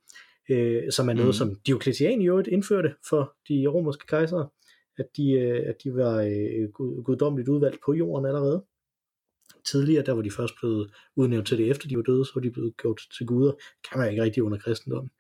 øh, 0.50 0.92
som 0.92 1.09
er 1.09 1.12
noget, 1.12 1.28
mm. 1.28 1.33
som 1.33 1.57
Diocletian 1.66 2.23
i 2.23 2.28
øvrigt 2.28 2.49
indførte 2.49 2.95
for 3.09 3.35
de 3.49 3.66
romerske 3.66 4.07
kejsere, 4.07 4.49
at 5.02 5.16
de, 5.16 5.32
øh, 5.32 5.68
at 5.68 5.76
de 5.85 5.94
var 5.94 6.16
øh, 6.21 6.68
guddommeligt 7.04 7.49
udvalgt 7.49 7.80
på 7.85 7.92
jorden 7.92 8.26
allerede. 8.26 8.64
Tidligere, 9.64 10.04
der 10.04 10.12
var 10.12 10.23
de 10.23 10.30
først 10.30 10.54
blevet 10.61 10.90
udnævnt 11.16 11.47
til 11.47 11.59
det, 11.59 11.71
efter 11.71 11.88
de 11.88 11.97
var 11.97 12.02
døde, 12.02 12.25
så 12.25 12.32
var 12.35 12.40
de 12.40 12.50
blevet 12.50 12.76
gjort 12.76 13.00
til 13.16 13.26
guder. 13.26 13.52
Kan 13.90 13.99
man 13.99 14.11
ikke 14.11 14.23
rigtig 14.23 14.42
under 14.42 14.59
kristendom. 14.59 15.11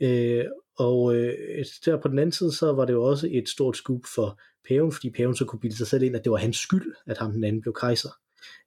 Øh, 0.00 0.44
og 0.78 1.16
øh, 1.16 1.64
der 1.84 2.00
på 2.02 2.08
den 2.08 2.18
anden 2.18 2.32
side, 2.32 2.52
så 2.52 2.72
var 2.72 2.84
det 2.84 2.92
jo 2.92 3.02
også 3.02 3.28
et 3.32 3.48
stort 3.48 3.76
skub 3.76 4.04
for 4.14 4.40
paven, 4.68 4.92
fordi 4.92 5.10
paven 5.10 5.36
så 5.36 5.44
kunne 5.44 5.60
bilde 5.60 5.76
sig 5.76 5.86
selv 5.86 6.02
ind, 6.02 6.16
at 6.16 6.24
det 6.24 6.32
var 6.32 6.38
hans 6.38 6.56
skyld, 6.56 6.94
at 7.06 7.18
ham 7.18 7.32
den 7.32 7.44
anden 7.44 7.62
blev 7.62 7.74
kejser 7.74 8.10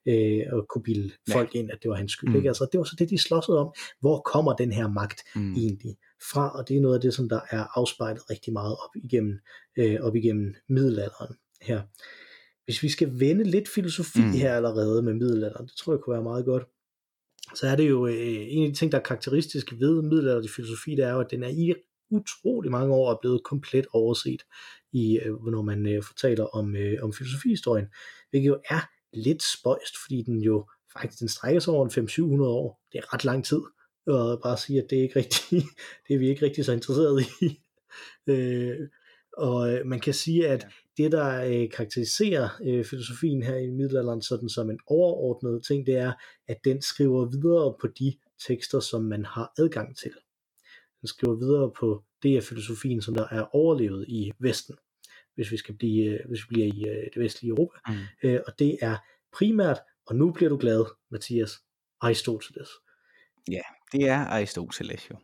øh, 0.08 0.42
og 0.52 0.66
kunne 0.68 0.82
bilde 0.82 1.10
ja. 1.28 1.34
folk 1.34 1.54
ind, 1.54 1.70
at 1.70 1.78
det 1.82 1.88
var 1.90 1.96
hans 1.96 2.12
skyld. 2.12 2.30
Mm. 2.30 2.36
Ikke? 2.36 2.48
Altså, 2.48 2.66
det 2.72 2.78
var 2.78 2.84
så 2.84 2.96
det, 2.98 3.10
de 3.10 3.18
slåsede 3.18 3.58
om. 3.58 3.74
Hvor 4.00 4.20
kommer 4.20 4.52
den 4.52 4.72
her 4.72 4.88
magt 4.88 5.20
mm. 5.36 5.54
egentlig 5.54 5.96
fra? 6.32 6.58
Og 6.58 6.68
det 6.68 6.76
er 6.76 6.80
noget 6.80 6.94
af 6.94 7.00
det, 7.00 7.14
som 7.14 7.28
der 7.28 7.40
er 7.50 7.78
afspejlet 7.78 8.30
rigtig 8.30 8.52
meget 8.52 8.76
op 8.84 8.96
igennem, 8.96 9.38
øh, 9.78 10.00
op 10.00 10.16
igennem 10.16 10.54
middelalderen 10.68 11.36
her. 11.60 11.82
Hvis 12.64 12.82
vi 12.82 12.88
skal 12.88 13.20
vende 13.20 13.44
lidt 13.44 13.68
filosofi 13.68 14.20
mm. 14.20 14.32
her 14.32 14.54
allerede 14.54 15.02
med 15.02 15.14
middelalderen, 15.14 15.66
det 15.66 15.76
tror 15.76 15.92
jeg 15.92 16.00
kunne 16.00 16.14
være 16.14 16.22
meget 16.22 16.44
godt, 16.44 16.64
så 17.54 17.66
er 17.66 17.76
det 17.76 17.88
jo 17.88 18.06
øh, 18.06 18.46
en 18.48 18.64
af 18.64 18.68
de 18.72 18.78
ting, 18.78 18.92
der 18.92 18.98
er 18.98 19.02
karakteristisk 19.02 19.72
ved 19.78 20.02
middelalderlig 20.02 20.50
filosofi, 20.50 20.90
det 20.90 21.04
er 21.04 21.12
jo, 21.12 21.20
at 21.20 21.30
den 21.30 21.42
er 21.42 21.48
i 21.48 21.74
utrolig 22.10 22.70
mange 22.70 22.94
år 22.94 23.10
er 23.10 23.18
blevet 23.20 23.44
komplet 23.44 23.86
overset, 23.92 24.42
i, 24.92 25.18
øh, 25.18 25.46
når 25.46 25.62
man 25.62 25.86
øh, 25.86 26.02
fortæller 26.02 26.44
om, 26.44 26.76
øh, 26.76 26.98
om 27.02 27.12
filosofihistorien, 27.12 27.86
hvilket 28.30 28.48
jo 28.48 28.60
er 28.70 28.80
lidt 29.12 29.42
spøjst, 29.42 29.94
fordi 30.04 30.22
den 30.22 30.42
jo 30.42 30.68
faktisk 30.92 31.20
den 31.20 31.28
strækker 31.28 31.60
sig 31.60 31.74
over 31.74 31.84
en 31.84 32.08
500-700 32.08 32.42
år. 32.42 32.80
Det 32.92 32.98
er 32.98 33.14
ret 33.14 33.24
lang 33.24 33.44
tid 33.44 33.60
at 34.08 34.38
bare 34.42 34.56
sige, 34.56 34.82
at 34.82 34.90
det 34.90 34.98
er 34.98 35.02
ikke 35.02 35.18
rigtig, 35.18 35.62
det 36.08 36.14
er 36.14 36.18
vi 36.18 36.28
ikke 36.28 36.44
rigtig 36.44 36.64
så 36.64 36.72
interesseret 36.72 37.22
i. 37.42 37.44
Øh, 38.26 38.88
og 39.36 39.72
øh, 39.72 39.86
man 39.86 40.00
kan 40.00 40.14
sige, 40.14 40.48
at 40.48 40.66
det, 40.96 41.12
der 41.12 41.44
øh, 41.44 41.70
karakteriserer 41.70 42.48
øh, 42.64 42.84
filosofien 42.84 43.42
her 43.42 43.56
i 43.56 43.70
middelalderen 43.70 44.22
sådan 44.22 44.48
som 44.48 44.70
en 44.70 44.78
overordnet 44.86 45.64
ting, 45.66 45.86
det 45.86 45.96
er, 45.96 46.12
at 46.48 46.56
den 46.64 46.82
skriver 46.82 47.24
videre 47.24 47.74
på 47.80 47.86
de 47.98 48.16
tekster, 48.46 48.80
som 48.80 49.04
man 49.04 49.24
har 49.24 49.52
adgang 49.58 49.96
til. 49.96 50.12
Den 51.00 51.06
skriver 51.06 51.36
videre 51.36 51.70
på 51.80 52.02
det 52.22 52.36
af 52.36 52.42
filosofien, 52.42 53.02
som 53.02 53.14
der 53.14 53.26
er 53.30 53.54
overlevet 53.54 54.04
i 54.08 54.32
Vesten 54.38 54.74
hvis 55.38 55.52
vi 55.52 55.56
skal 55.56 55.74
blive, 55.76 56.04
øh, 56.04 56.20
hvis 56.28 56.40
vi 56.40 56.46
bliver 56.48 56.66
i 56.66 56.84
øh, 56.88 57.04
det 57.14 57.22
vestlige 57.22 57.50
Europa. 57.50 57.78
Mm. 57.88 57.94
Øh, 58.22 58.40
og 58.46 58.58
det 58.58 58.78
er 58.80 58.96
primært, 59.32 59.78
og 60.06 60.16
nu 60.16 60.32
bliver 60.32 60.48
du 60.48 60.56
glad, 60.56 60.84
Mathias, 61.10 61.52
Aristoteles. 62.00 62.68
Ja, 63.50 63.60
det 63.92 64.08
er 64.08 64.18
Aristoteles 64.18 65.10
jo. 65.10 65.16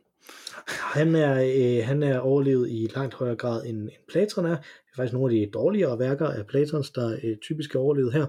Han 0.68 1.14
er, 1.14 1.35
øh, 1.42 1.87
han 1.87 2.03
er 2.03 2.18
overlevet 2.18 2.70
i 2.70 2.88
langt 2.94 3.14
højere 3.14 3.37
grad 3.37 3.66
end, 3.66 3.79
end 3.79 3.90
Platon 4.09 4.44
er. 4.44 4.57
Det 4.57 4.90
er 4.92 4.96
faktisk 4.96 5.12
nogle 5.12 5.35
af 5.35 5.40
de 5.40 5.53
dårligere 5.53 5.98
værker 5.98 6.27
af 6.27 6.46
Platons, 6.46 6.90
der 6.90 7.18
øh, 7.22 7.37
typisk 7.42 7.74
er 7.74 7.79
overlevet 7.79 8.12
her 8.12 8.27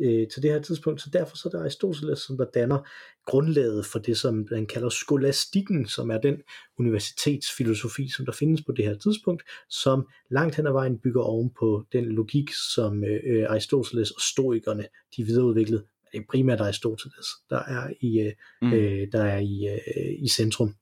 øh, 0.00 0.28
til 0.28 0.42
det 0.42 0.52
her 0.52 0.62
tidspunkt, 0.62 1.00
så 1.00 1.10
derfor 1.12 1.36
så 1.36 1.48
er 1.48 1.50
det 1.50 1.58
Aristoteles, 1.58 2.18
som 2.18 2.36
der 2.36 2.44
danner 2.54 2.88
grundlaget 3.26 3.86
for 3.86 3.98
det, 3.98 4.16
som 4.16 4.46
man 4.50 4.66
kalder 4.66 4.88
skolastikken, 4.88 5.86
som 5.86 6.10
er 6.10 6.18
den 6.18 6.36
universitetsfilosofi, 6.78 8.08
som 8.08 8.24
der 8.24 8.32
findes 8.32 8.62
på 8.66 8.72
det 8.72 8.84
her 8.84 8.98
tidspunkt, 8.98 9.42
som 9.70 10.08
langt 10.30 10.56
hen 10.56 10.66
ad 10.66 10.72
vejen 10.72 10.98
bygger 10.98 11.22
oven 11.22 11.50
på 11.58 11.84
den 11.92 12.04
logik, 12.04 12.50
som 12.74 13.04
øh, 13.04 13.20
øh 13.24 13.46
Aristoteles 13.50 14.10
og 14.10 14.20
stoikerne 14.20 14.84
de 15.16 15.24
videreudviklede. 15.24 15.84
Det 16.14 16.20
er 16.20 16.24
primært 16.30 16.60
Aristoteles, 16.60 17.26
der 17.50 17.58
er 17.58 17.90
i, 18.00 18.20
øh, 18.20 18.32
mm. 18.62 18.72
øh, 18.72 19.08
der 19.12 19.24
er 19.24 19.38
i, 19.38 19.68
øh, 19.68 20.24
i 20.24 20.28
centrum 20.28 20.74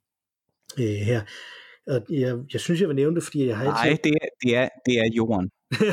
øh, 0.78 0.84
her. 0.84 1.22
Og 1.86 2.06
jeg, 2.10 2.38
jeg 2.52 2.60
synes, 2.60 2.80
jeg 2.80 2.88
vil 2.88 2.96
nævne 2.96 3.16
det, 3.16 3.24
fordi 3.24 3.46
jeg 3.46 3.56
har 3.56 3.64
Nej, 3.64 3.98
det 4.04 4.12
er, 4.12 4.28
det, 4.42 4.56
er, 4.56 4.68
det 4.86 4.98
er 4.98 5.10
jorden. 5.16 5.50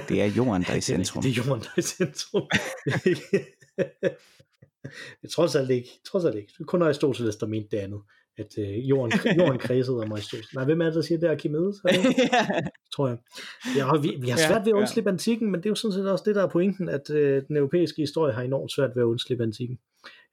Det 0.10 0.22
er 0.22 0.26
jorden, 0.26 0.64
der 0.64 0.72
er 0.72 0.76
i 0.76 0.82
centrum. 0.92 1.24
det 1.24 1.30
er 1.30 1.44
jorden, 1.46 1.64
der 1.64 1.70
er 1.76 1.80
i 1.80 1.82
centrum. 1.82 2.44
jeg 5.24 5.32
tror 5.32 5.58
alt 5.58 5.72
ikke. 5.72 5.90
Trods 6.06 6.26
alt 6.26 6.36
ikke. 6.36 6.54
Det 6.58 6.60
er 6.60 6.66
kun 6.66 6.82
Aristoteles, 6.82 7.36
der 7.36 7.48
mente 7.48 7.68
det 7.72 7.78
andet. 7.78 8.02
At 8.40 8.58
øh, 8.58 8.90
jorden, 8.90 9.12
jorden 9.40 9.60
kredsede 9.60 9.98
om 9.98 10.12
Aristoteles. 10.12 10.54
Nej, 10.54 10.66
hvem 10.66 10.82
er 10.82 10.86
det, 10.86 10.96
der 10.96 11.02
siger 11.02 11.20
det? 11.20 11.28
Archimedes? 11.28 11.76
tror 12.96 13.08
jeg. 13.08 13.18
Ja, 13.78 13.98
vi, 14.02 14.18
vi 14.22 14.30
har 14.30 14.38
svært 14.38 14.66
ved 14.66 14.72
at 14.72 14.78
undslippe 14.78 15.10
ja. 15.10 15.14
antikken, 15.14 15.52
men 15.52 15.60
det 15.60 15.66
er 15.66 15.70
jo 15.70 15.76
sådan 15.76 15.94
set 15.94 16.12
også 16.12 16.24
det, 16.28 16.36
der 16.36 16.44
er 16.44 16.48
pointen, 16.48 16.90
at 16.90 17.10
øh, 17.10 17.44
den 17.48 17.58
europæiske 17.58 18.02
historie 18.02 18.34
har 18.34 18.42
enormt 18.42 18.72
svært 18.72 18.96
ved 18.96 19.04
at 19.04 19.06
undslippe 19.06 19.44
antikken. 19.44 19.80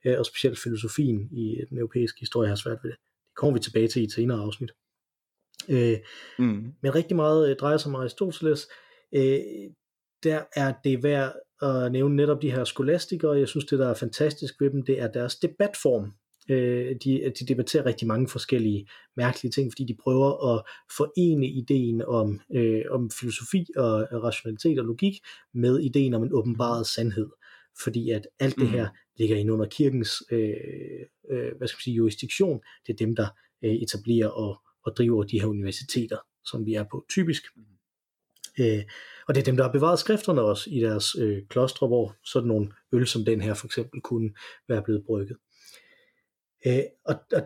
Øh, 0.04 0.18
og 0.18 0.26
specielt 0.26 0.58
filosofien 0.58 1.28
i 1.32 1.60
den 1.70 1.78
europæiske 1.78 2.20
historie 2.20 2.48
har 2.48 2.56
svært 2.56 2.78
ved 2.82 2.90
det. 2.90 2.98
Det 3.26 3.34
kommer 3.34 3.54
vi 3.54 3.60
tilbage 3.60 3.88
til 3.88 4.02
i 4.02 4.04
et 4.04 4.12
senere 4.12 4.38
afsnit. 4.38 4.70
Øh, 5.68 5.98
mm. 6.38 6.72
Men 6.82 6.94
rigtig 6.94 7.16
meget 7.16 7.50
øh, 7.50 7.56
drejer 7.56 7.76
sig 7.76 7.88
om 7.88 7.94
Aristoteles. 7.94 8.68
Øh, 9.12 9.40
der 10.22 10.42
er 10.56 10.74
det 10.84 11.02
værd 11.02 11.32
at 11.62 11.92
nævne 11.92 12.16
netop 12.16 12.42
de 12.42 12.50
her 12.50 12.64
skolastikere. 12.64 13.38
Jeg 13.38 13.48
synes, 13.48 13.64
det 13.64 13.78
der 13.78 13.88
er 13.88 13.94
fantastisk 13.94 14.60
ved 14.60 14.70
dem, 14.70 14.82
det 14.82 15.00
er 15.00 15.08
deres 15.08 15.36
debatform. 15.36 16.12
Øh, 16.48 16.96
de, 17.04 17.32
de 17.40 17.46
debatterer 17.46 17.86
rigtig 17.86 18.08
mange 18.08 18.28
forskellige 18.28 18.88
mærkelige 19.16 19.52
ting, 19.52 19.72
fordi 19.72 19.84
de 19.84 19.96
prøver 20.02 20.54
at 20.54 20.62
forene 20.96 21.46
ideen 21.46 22.02
om, 22.02 22.40
øh, 22.54 22.82
om 22.90 23.10
filosofi 23.10 23.66
og 23.76 24.06
rationalitet 24.22 24.78
og 24.78 24.84
logik 24.84 25.20
med 25.54 25.80
ideen 25.80 26.14
om 26.14 26.22
en 26.22 26.32
åbenbaret 26.32 26.86
sandhed. 26.86 27.28
Fordi 27.82 28.10
at 28.10 28.28
alt 28.40 28.56
det 28.56 28.68
her 28.68 28.88
ligger 29.18 29.36
ind 29.36 29.50
under 29.50 29.66
kirkens 29.66 30.22
øh, 30.30 30.54
øh, 31.30 31.52
hvad 31.58 31.68
skal 31.68 31.76
man 31.76 31.82
sige, 31.84 31.94
jurisdiktion. 31.94 32.60
Det 32.86 32.92
er 32.92 32.96
dem, 32.96 33.16
der 33.16 33.26
øh, 33.64 33.74
etablerer 33.74 34.28
og 34.28 34.60
og 34.86 34.96
driver 34.96 35.22
de 35.22 35.40
her 35.40 35.46
universiteter, 35.46 36.18
som 36.44 36.66
vi 36.66 36.74
er 36.74 36.84
på 36.90 37.04
typisk. 37.08 37.42
Øh, 38.60 38.82
og 39.28 39.34
det 39.34 39.40
er 39.40 39.44
dem, 39.44 39.56
der 39.56 39.64
har 39.64 39.72
bevaret 39.72 39.98
skrifterne 39.98 40.42
også 40.42 40.70
i 40.70 40.80
deres 40.80 41.16
øh, 41.18 41.42
klostre, 41.48 41.86
hvor 41.86 42.16
sådan 42.24 42.48
nogle 42.48 42.72
øl 42.92 43.06
som 43.06 43.24
den 43.24 43.40
her 43.40 43.54
for 43.54 43.66
eksempel 43.66 44.00
kunne 44.00 44.30
være 44.68 44.82
blevet 44.82 45.04
brygget. 45.06 45.36
Øh, 46.66 46.82
og, 47.04 47.14
og 47.32 47.42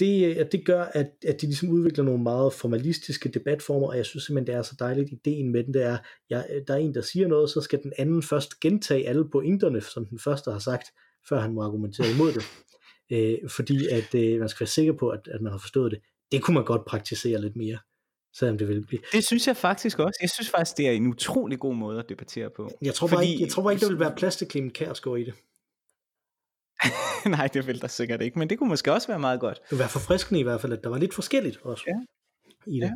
det, 0.00 0.36
at 0.36 0.52
det 0.52 0.66
gør, 0.66 0.84
at, 0.84 1.10
at 1.26 1.40
de 1.40 1.46
ligesom 1.46 1.68
udvikler 1.68 2.04
nogle 2.04 2.22
meget 2.22 2.52
formalistiske 2.52 3.28
debatformer, 3.28 3.88
og 3.88 3.96
jeg 3.96 4.06
synes 4.06 4.24
simpelthen, 4.24 4.54
det 4.54 4.58
er 4.58 4.62
så 4.62 4.76
dejligt. 4.78 5.12
Ideen 5.12 5.52
med 5.52 5.64
den, 5.64 5.74
det 5.74 5.82
er, 5.82 5.98
ja, 6.30 6.42
der 6.68 6.74
er 6.74 6.78
en, 6.78 6.94
der 6.94 7.02
siger 7.02 7.28
noget, 7.28 7.50
så 7.50 7.60
skal 7.60 7.82
den 7.82 7.92
anden 7.98 8.22
først 8.22 8.60
gentage 8.60 9.08
alle 9.08 9.30
pointerne, 9.30 9.80
som 9.80 10.06
den 10.06 10.18
første 10.18 10.50
har 10.50 10.58
sagt, 10.58 10.86
før 11.28 11.40
han 11.40 11.52
må 11.52 11.62
argumentere 11.62 12.10
imod 12.10 12.32
det. 12.32 12.42
Øh, 13.12 13.38
fordi 13.48 13.88
at 13.88 14.14
øh, 14.14 14.40
man 14.40 14.48
skal 14.48 14.60
være 14.64 14.70
sikker 14.70 14.92
på, 14.92 15.08
at, 15.08 15.28
at 15.28 15.40
man 15.40 15.52
har 15.52 15.58
forstået 15.58 15.90
det 15.90 16.00
det 16.32 16.42
kunne 16.42 16.54
man 16.54 16.64
godt 16.64 16.84
praktisere 16.84 17.40
lidt 17.40 17.56
mere, 17.56 17.78
selvom 18.34 18.58
det 18.58 18.68
ville 18.68 18.84
blive. 18.84 19.00
Det 19.12 19.24
synes 19.24 19.46
jeg 19.46 19.56
faktisk 19.56 19.98
også. 19.98 20.18
Jeg 20.22 20.30
synes 20.30 20.50
faktisk, 20.50 20.76
det 20.76 20.88
er 20.88 20.92
en 20.92 21.06
utrolig 21.06 21.58
god 21.58 21.74
måde 21.74 21.98
at 21.98 22.08
debattere 22.08 22.50
på. 22.56 22.70
Jeg 22.82 22.94
tror 22.94 23.06
bare, 23.06 23.16
Fordi... 23.16 23.30
ikke, 23.30 23.42
jeg 23.42 23.50
tror 23.50 23.62
bare 23.62 23.72
ikke, 23.72 23.84
der 23.84 23.90
vil 23.90 24.00
være 24.00 24.14
plads 24.16 24.36
til 24.36 24.70
Kærsgaard 24.70 25.18
i 25.18 25.24
det. 25.24 25.34
Nej, 27.36 27.46
det 27.46 27.66
vil 27.66 27.80
der 27.80 27.88
sikkert 27.88 28.22
ikke, 28.22 28.38
men 28.38 28.50
det 28.50 28.58
kunne 28.58 28.68
måske 28.68 28.92
også 28.92 29.08
være 29.08 29.18
meget 29.18 29.40
godt. 29.40 29.56
Det 29.62 29.70
ville 29.70 29.80
være 29.80 29.88
forfriskende 29.88 30.40
i 30.40 30.42
hvert 30.42 30.60
fald, 30.60 30.72
at 30.72 30.84
der 30.84 30.90
var 30.90 30.98
lidt 30.98 31.14
forskelligt 31.14 31.58
også 31.62 31.84
ja. 31.86 31.94
i 32.66 32.80
det. 32.80 32.80
Ja. 32.80 32.90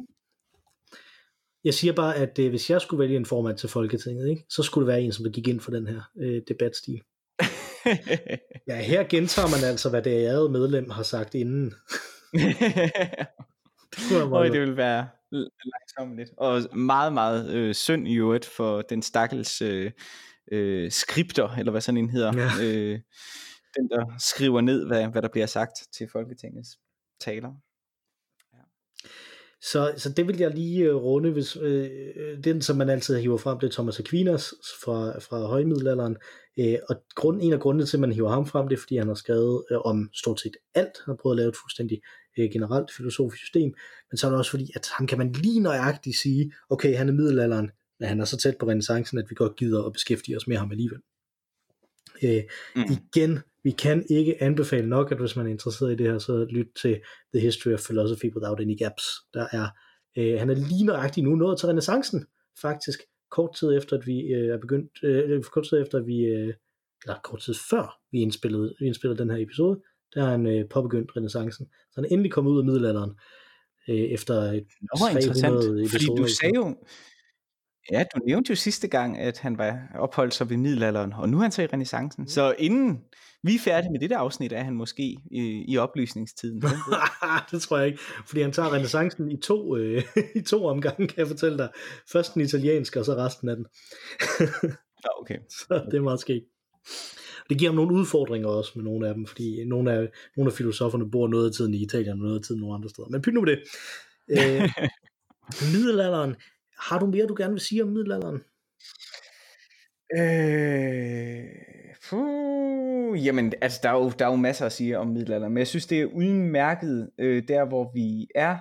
Jeg 1.64 1.74
siger 1.74 1.92
bare, 1.92 2.16
at 2.16 2.38
øh, 2.38 2.50
hvis 2.50 2.70
jeg 2.70 2.80
skulle 2.80 3.00
vælge 3.00 3.16
en 3.16 3.26
formand 3.26 3.58
til 3.58 3.68
Folketinget, 3.68 4.28
ikke, 4.28 4.44
så 4.48 4.62
skulle 4.62 4.86
det 4.86 4.92
være 4.94 5.02
en, 5.02 5.12
som 5.12 5.24
der 5.24 5.30
gik 5.32 5.48
ind 5.48 5.60
for 5.60 5.70
den 5.70 5.86
her 5.86 6.00
øh, 6.20 6.42
debatstil. 6.48 7.02
ja, 8.68 8.82
her 8.82 9.04
gentager 9.08 9.48
man 9.48 9.70
altså, 9.70 9.90
hvad 9.90 10.02
det 10.02 10.10
ærede 10.10 10.48
medlem 10.48 10.90
har 10.90 11.02
sagt 11.02 11.34
inden. 11.34 11.74
og 14.32 14.44
det 14.52 14.60
vil 14.60 14.76
være 14.76 15.08
langsomt 15.64 16.16
lidt. 16.16 16.30
Og 16.36 16.76
meget, 16.76 17.12
meget 17.12 17.50
øh, 17.50 17.74
synd 17.74 18.08
i 18.08 18.14
øvrigt 18.14 18.46
for 18.46 18.82
den 18.82 19.02
stakkels 19.02 19.62
øh, 19.62 19.90
øh, 20.52 20.90
skripter, 20.90 21.48
eller 21.48 21.70
hvad 21.70 21.80
sådan 21.80 21.98
en 21.98 22.10
hedder. 22.10 22.32
Ja. 22.36 22.64
Øh, 22.64 22.98
den, 23.76 23.88
der 23.90 24.04
skriver 24.18 24.60
ned, 24.60 24.86
hvad, 24.86 25.08
hvad 25.08 25.22
der 25.22 25.28
bliver 25.28 25.46
sagt 25.46 25.72
til 25.96 26.08
Folketingets 26.12 26.70
taler. 27.20 27.52
Så, 29.72 29.94
så 29.96 30.12
det 30.12 30.26
vil 30.26 30.38
jeg 30.38 30.50
lige 30.50 30.94
uh, 30.94 31.02
runde, 31.02 31.30
hvis 31.30 31.56
uh, 31.56 31.86
den, 32.44 32.62
som 32.62 32.76
man 32.76 32.90
altid 32.90 33.18
hiver 33.18 33.36
frem, 33.36 33.58
det 33.58 33.66
er 33.66 33.72
Thomas 33.72 34.00
Aquinas 34.00 34.54
fra, 34.84 35.18
fra 35.18 35.46
højmiddelalderen, 35.46 36.16
uh, 36.60 36.74
og 36.88 36.96
grund, 37.14 37.42
en 37.42 37.52
af 37.52 37.60
grundene 37.60 37.86
til, 37.86 37.96
at 37.96 38.00
man 38.00 38.12
hiver 38.12 38.30
ham 38.30 38.46
frem, 38.46 38.68
det 38.68 38.76
er, 38.76 38.80
fordi 38.80 38.96
han 38.96 39.08
har 39.08 39.14
skrevet 39.14 39.64
uh, 39.70 39.80
om 39.84 40.10
stort 40.12 40.40
set 40.40 40.56
alt, 40.74 40.92
han 41.04 41.12
har 41.12 41.16
prøvet 41.22 41.34
at 41.34 41.38
lave 41.38 41.48
et 41.48 41.56
fuldstændig 41.56 42.00
uh, 42.38 42.44
generelt 42.52 42.90
filosofisk 42.96 43.42
system, 43.42 43.74
men 44.10 44.18
så 44.18 44.26
er 44.26 44.30
det 44.30 44.38
også 44.38 44.50
fordi, 44.50 44.70
at 44.74 44.88
ham 44.92 45.06
kan 45.06 45.18
man 45.18 45.32
lige 45.32 45.60
nøjagtigt 45.60 46.16
sige, 46.16 46.52
okay, 46.70 46.96
han 46.96 47.08
er 47.08 47.12
middelalderen, 47.12 47.70
men 48.00 48.08
han 48.08 48.20
er 48.20 48.24
så 48.24 48.36
tæt 48.36 48.56
på 48.60 48.66
renaissancen, 48.66 49.18
at 49.18 49.30
vi 49.30 49.34
godt 49.34 49.56
gider 49.56 49.84
at 49.84 49.92
beskæftige 49.92 50.36
os 50.36 50.46
med 50.46 50.56
ham 50.56 50.70
alligevel. 50.70 51.00
Uh, 52.24 52.42
mm. 52.76 52.82
Igen, 52.92 53.38
vi 53.64 53.70
kan 53.70 54.06
ikke 54.10 54.42
anbefale 54.42 54.88
nok, 54.88 55.12
at 55.12 55.18
hvis 55.18 55.36
man 55.36 55.46
er 55.46 55.50
interesseret 55.50 55.92
i 55.92 55.96
det 55.96 56.06
her, 56.06 56.18
så 56.18 56.46
lyt 56.50 56.68
til 56.82 57.00
The 57.34 57.40
History 57.40 57.72
of 57.72 57.80
Philosophy 57.80 58.34
Without 58.34 58.60
Any 58.60 58.78
Gaps. 58.78 59.04
Der 59.34 59.46
er, 59.52 59.68
øh, 60.18 60.38
han 60.38 60.50
er 60.50 60.54
lige 60.54 60.84
nøjagtig 60.84 61.22
nu 61.22 61.34
nået 61.34 61.58
til 61.58 61.66
renaissancen, 61.68 62.26
faktisk, 62.60 63.00
kort 63.30 63.54
tid 63.56 63.76
efter, 63.76 63.98
at 63.98 64.06
vi 64.06 64.20
øh, 64.20 64.54
er 64.54 64.58
begyndt, 64.58 64.90
øh, 65.02 65.42
kort 65.42 65.66
tid 65.68 65.82
efter, 65.82 65.98
at 65.98 66.06
vi, 66.06 66.18
øh, 66.24 66.54
eller 67.04 67.20
kort 67.24 67.40
tid 67.40 67.54
før 67.70 68.00
vi 68.12 68.18
indspillede, 68.18 68.74
vi 68.80 68.86
indspillede 68.86 69.18
den 69.22 69.30
her 69.30 69.42
episode, 69.42 69.80
der 70.14 70.24
er 70.24 70.30
han 70.30 70.46
øh, 70.46 70.68
påbegyndt 70.68 71.16
renaissancen. 71.16 71.66
Så 71.66 71.94
han 71.94 72.04
er 72.04 72.08
endelig 72.08 72.32
kommet 72.32 72.50
ud 72.50 72.58
af 72.58 72.64
middelalderen, 72.64 73.12
øh, 73.88 73.96
efter 73.96 74.34
et 74.34 74.66
Nå, 74.80 74.96
300 74.98 75.26
episoder. 75.26 75.88
Fordi 75.88 76.06
du 76.06 76.28
sagde 76.28 76.54
jo, 76.56 76.76
Ja, 77.92 78.04
du 78.14 78.20
nævnte 78.26 78.50
jo 78.50 78.56
sidste 78.56 78.88
gang, 78.88 79.18
at 79.18 79.38
han 79.38 79.58
var 79.58 79.78
opholdt 79.98 80.34
sig 80.34 80.50
ved 80.50 80.56
middelalderen, 80.56 81.12
og 81.12 81.28
nu 81.28 81.38
er 81.38 81.42
han 81.42 81.52
så 81.52 81.62
i 81.62 81.66
renaissancen. 81.66 82.22
Mm. 82.22 82.28
Så 82.28 82.54
inden 82.58 83.00
vi 83.42 83.54
er 83.54 83.58
færdige 83.58 83.92
med 83.92 84.00
dette 84.00 84.16
afsnit, 84.16 84.52
er 84.52 84.62
han 84.62 84.74
måske 84.74 85.02
i, 85.30 85.64
i 85.68 85.76
oplysningstiden. 85.76 86.62
det 87.50 87.62
tror 87.62 87.78
jeg 87.78 87.86
ikke, 87.86 87.98
fordi 88.26 88.42
han 88.42 88.52
tager 88.52 88.72
renaissancen 88.72 89.30
i 89.30 89.36
to, 89.40 89.76
øh, 89.76 90.02
i 90.36 90.40
to 90.40 90.66
omgange, 90.66 91.06
kan 91.06 91.18
jeg 91.18 91.28
fortælle 91.28 91.58
dig. 91.58 91.68
Først 92.12 92.34
den 92.34 92.42
italienske, 92.42 93.00
og 93.00 93.04
så 93.04 93.14
resten 93.14 93.48
af 93.48 93.56
den. 93.56 93.66
ja, 95.04 95.20
okay. 95.20 95.38
Så 95.50 95.84
det 95.90 95.96
er 95.96 96.02
meget 96.02 96.20
skægt. 96.20 96.44
Det 97.48 97.58
giver 97.58 97.70
ham 97.70 97.76
nogle 97.76 97.94
udfordringer 97.94 98.48
også 98.48 98.72
med 98.76 98.84
nogle 98.84 99.08
af 99.08 99.14
dem, 99.14 99.26
fordi 99.26 99.64
nogle 99.64 99.92
af, 99.92 100.08
nogle 100.36 100.50
af 100.50 100.56
filosoferne 100.56 101.10
bor 101.10 101.28
noget 101.28 101.46
af 101.46 101.52
tiden 101.52 101.74
i 101.74 101.82
Italien, 101.82 102.12
og 102.12 102.18
noget 102.18 102.38
af 102.38 102.42
tiden 102.42 102.60
nogle 102.60 102.74
andre 102.74 102.88
steder. 102.88 103.08
Men 103.08 103.22
pyt 103.22 103.34
nu 103.34 103.40
med 103.40 103.50
det. 103.50 103.62
Øh, 104.28 104.70
middelalderen, 105.74 106.34
har 106.78 106.98
du 106.98 107.06
mere, 107.06 107.26
du 107.26 107.34
gerne 107.38 107.52
vil 107.52 107.60
sige 107.60 107.82
om 107.82 107.88
middelalderen? 107.88 108.44
Øh, 110.18 111.44
puh, 112.08 113.26
jamen, 113.26 113.52
altså, 113.60 113.80
der 113.82 113.88
er, 113.88 113.94
jo, 113.94 114.10
der 114.18 114.26
er 114.26 114.30
jo 114.30 114.36
masser 114.36 114.66
at 114.66 114.72
sige 114.72 114.98
om 114.98 115.06
middelalderen, 115.06 115.52
men 115.52 115.58
jeg 115.58 115.66
synes, 115.66 115.86
det 115.86 116.00
er 116.00 116.06
udmærket 116.06 117.10
øh, 117.18 117.48
der, 117.48 117.64
hvor 117.64 117.90
vi 117.94 118.26
er 118.34 118.58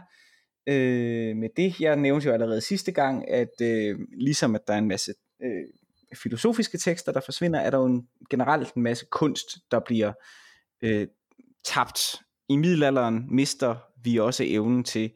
øh, 0.67 1.35
med 1.35 1.49
det. 1.57 1.79
Jeg 1.79 1.95
nævnte 1.95 2.27
jo 2.27 2.33
allerede 2.33 2.61
sidste 2.61 2.91
gang, 2.91 3.29
at 3.29 3.61
øh, 3.61 3.99
ligesom 4.17 4.55
at 4.55 4.61
der 4.67 4.73
er 4.73 4.77
en 4.77 4.87
masse 4.87 5.13
øh, 5.43 5.63
filosofiske 6.15 6.77
tekster, 6.77 7.11
der 7.11 7.21
forsvinder, 7.25 7.59
er 7.59 7.69
der 7.69 7.77
jo 7.77 7.85
en, 7.85 8.07
generelt 8.29 8.73
en 8.73 8.83
masse 8.83 9.05
kunst, 9.11 9.47
der 9.71 9.79
bliver 9.79 10.13
øh, 10.81 11.07
tabt. 11.65 11.99
I 12.49 12.55
middelalderen 12.55 13.35
mister 13.35 13.75
vi 14.03 14.19
også 14.19 14.43
evnen 14.47 14.83
til 14.83 15.11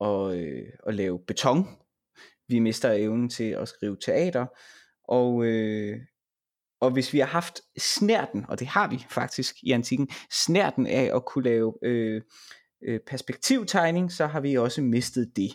at, 0.00 0.34
øh, 0.34 0.62
at 0.86 0.94
lave 0.94 1.18
beton, 1.26 1.66
vi 2.52 2.58
mister 2.58 2.92
evnen 2.92 3.28
til 3.28 3.50
at 3.50 3.68
skrive 3.68 3.96
teater, 4.04 4.46
og, 5.04 5.44
øh, 5.44 6.00
og 6.80 6.90
hvis 6.90 7.12
vi 7.12 7.18
har 7.18 7.26
haft 7.26 7.60
snærten, 7.78 8.44
og 8.48 8.58
det 8.58 8.66
har 8.66 8.90
vi 8.90 9.06
faktisk 9.10 9.56
i 9.62 9.70
antikken, 9.70 10.08
snærten 10.30 10.86
af 10.86 11.10
at 11.14 11.24
kunne 11.24 11.44
lave 11.44 11.74
øh, 11.82 12.22
øh, 12.82 13.00
perspektivtegning, 13.06 14.12
så 14.12 14.26
har 14.26 14.40
vi 14.40 14.54
også 14.54 14.82
mistet 14.82 15.36
det. 15.36 15.52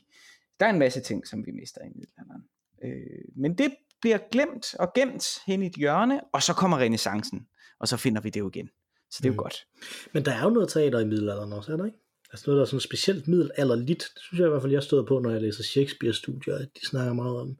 Der 0.60 0.66
er 0.66 0.70
en 0.70 0.80
masse 0.80 1.02
ting, 1.02 1.28
som 1.28 1.46
vi 1.46 1.52
mister 1.52 1.82
i 1.82 1.90
middelalderen. 1.96 2.44
Øh, 2.84 3.26
men 3.36 3.58
det 3.58 3.76
bliver 4.02 4.18
glemt 4.32 4.76
og 4.76 4.94
gemt 4.96 5.40
hen 5.46 5.64
i 5.64 5.66
et 5.66 5.76
hjørne, 5.76 6.22
og 6.34 6.44
så 6.44 6.54
kommer 6.54 6.78
renaissancen, 6.78 7.48
og 7.80 7.88
så 7.88 7.98
finder 7.98 8.22
vi 8.22 8.30
det 8.30 8.40
jo 8.40 8.50
igen. 8.50 8.70
Så 9.10 9.18
det 9.18 9.26
er 9.26 9.30
jo 9.30 9.34
mm. 9.34 9.38
godt. 9.38 9.68
Men 10.14 10.26
der 10.26 10.32
er 10.32 10.44
jo 10.44 10.50
noget 10.50 10.70
teater 10.70 11.00
i 11.00 11.06
middelalderen 11.06 11.54
også, 11.54 11.74
er 11.74 11.78
der 11.78 11.86
ikke? 11.86 11.98
Altså 12.32 12.44
noget, 12.48 12.58
der 12.58 12.62
er 12.62 12.66
sådan 12.66 12.80
specielt 12.80 13.28
middelalderligt, 13.28 14.12
det 14.14 14.22
synes 14.22 14.40
jeg 14.40 14.48
i 14.48 14.50
hvert 14.50 14.62
fald, 14.62 14.74
jeg 14.74 14.84
støder 14.84 15.06
på, 15.06 15.20
når 15.20 15.32
jeg 15.32 15.42
læser 15.42 15.64
Shakespeare-studier, 15.64 16.56
at 16.56 16.70
de 16.82 16.88
snakker 16.88 17.14
meget 17.14 17.40
om, 17.40 17.58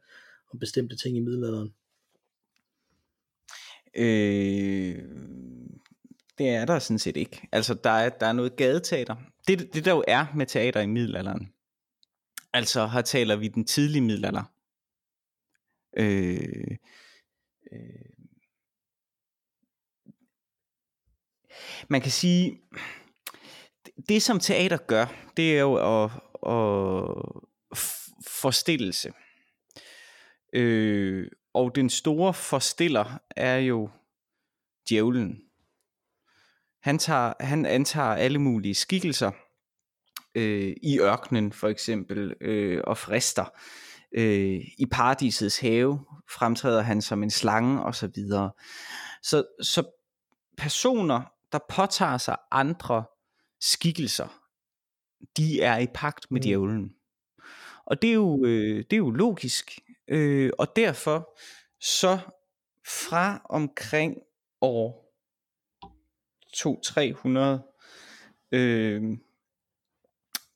om 0.54 0.60
bestemte 0.60 0.96
ting 0.96 1.18
i 1.18 1.20
middelalderen. 1.20 1.74
Øh, 3.96 5.04
det 6.38 6.50
er 6.50 6.66
der 6.66 6.80
sådan 6.80 7.00
set 7.00 7.18
ikke. 7.18 7.48
Altså, 7.52 7.74
der 7.74 7.90
er, 7.90 8.10
der 8.10 8.26
er 8.26 8.34
noget 8.34 8.56
gadeteater. 8.56 9.16
Det, 9.48 9.74
det 9.74 9.86
der 9.86 9.92
jo 9.92 10.04
er 10.08 10.26
med 10.36 10.46
teater 10.46 10.82
i 10.82 10.88
middelalderen, 10.88 11.54
altså 12.54 12.88
her 12.88 13.02
taler 13.02 13.36
vi 13.36 13.48
den 13.48 13.66
tidlige 13.66 14.02
middelalder. 14.02 14.44
Øh, 15.98 16.78
øh, 17.72 18.08
man 21.88 22.02
kan 22.02 22.12
sige, 22.12 22.62
det 24.10 24.22
som 24.22 24.40
teater 24.40 24.78
gør, 24.78 25.06
det 25.38 25.58
er 25.58 25.62
jo 25.62 26.04
at, 26.04 26.12
at 26.48 27.42
forstillelse. 28.28 29.12
Øh, 30.54 31.28
og 31.54 31.76
den 31.76 31.90
store 31.90 32.34
forstiller 32.34 33.20
er 33.36 33.58
jo 33.58 33.90
djævlen. 34.90 35.42
Han, 36.82 37.00
tager, 37.00 37.34
han 37.40 37.66
antager 37.66 38.14
alle 38.14 38.40
mulige 38.40 38.76
skikkelser 38.76 39.32
øh, 40.36 40.76
i 40.84 41.00
ørkenen 41.00 41.52
for 41.52 41.68
eksempel 41.68 42.34
øh, 42.42 42.82
og 42.88 42.98
frister. 42.98 43.46
Øh, 44.18 44.62
I 44.78 44.86
paradisets 44.92 45.60
have 45.60 46.00
fremtræder 46.32 46.82
han 46.82 47.02
som 47.02 47.24
en 47.24 47.32
slange 47.32 47.84
og 47.84 47.96
så 47.96 48.10
videre. 48.16 48.52
Så, 49.24 49.44
så 49.62 49.84
personer, 50.58 51.22
der 51.52 51.60
påtager 51.70 52.18
sig 52.18 52.38
andre 52.52 53.04
skikkelser, 53.60 54.42
de 55.38 55.62
er 55.62 55.78
i 55.78 55.88
pagt 55.94 56.32
med 56.32 56.40
mm. 56.40 56.44
djævlen. 56.44 56.96
Og 57.86 58.02
det 58.02 58.10
er 58.10 58.14
jo, 58.14 58.46
øh, 58.46 58.78
det 58.78 58.94
er 58.94 58.98
jo 58.98 59.10
logisk, 59.10 59.80
øh, 60.08 60.52
og 60.58 60.76
derfor 60.76 61.40
så 61.80 62.20
fra 62.88 63.42
omkring 63.50 64.18
år 64.62 65.08
200-300, 66.56 67.74
øh, 68.52 69.18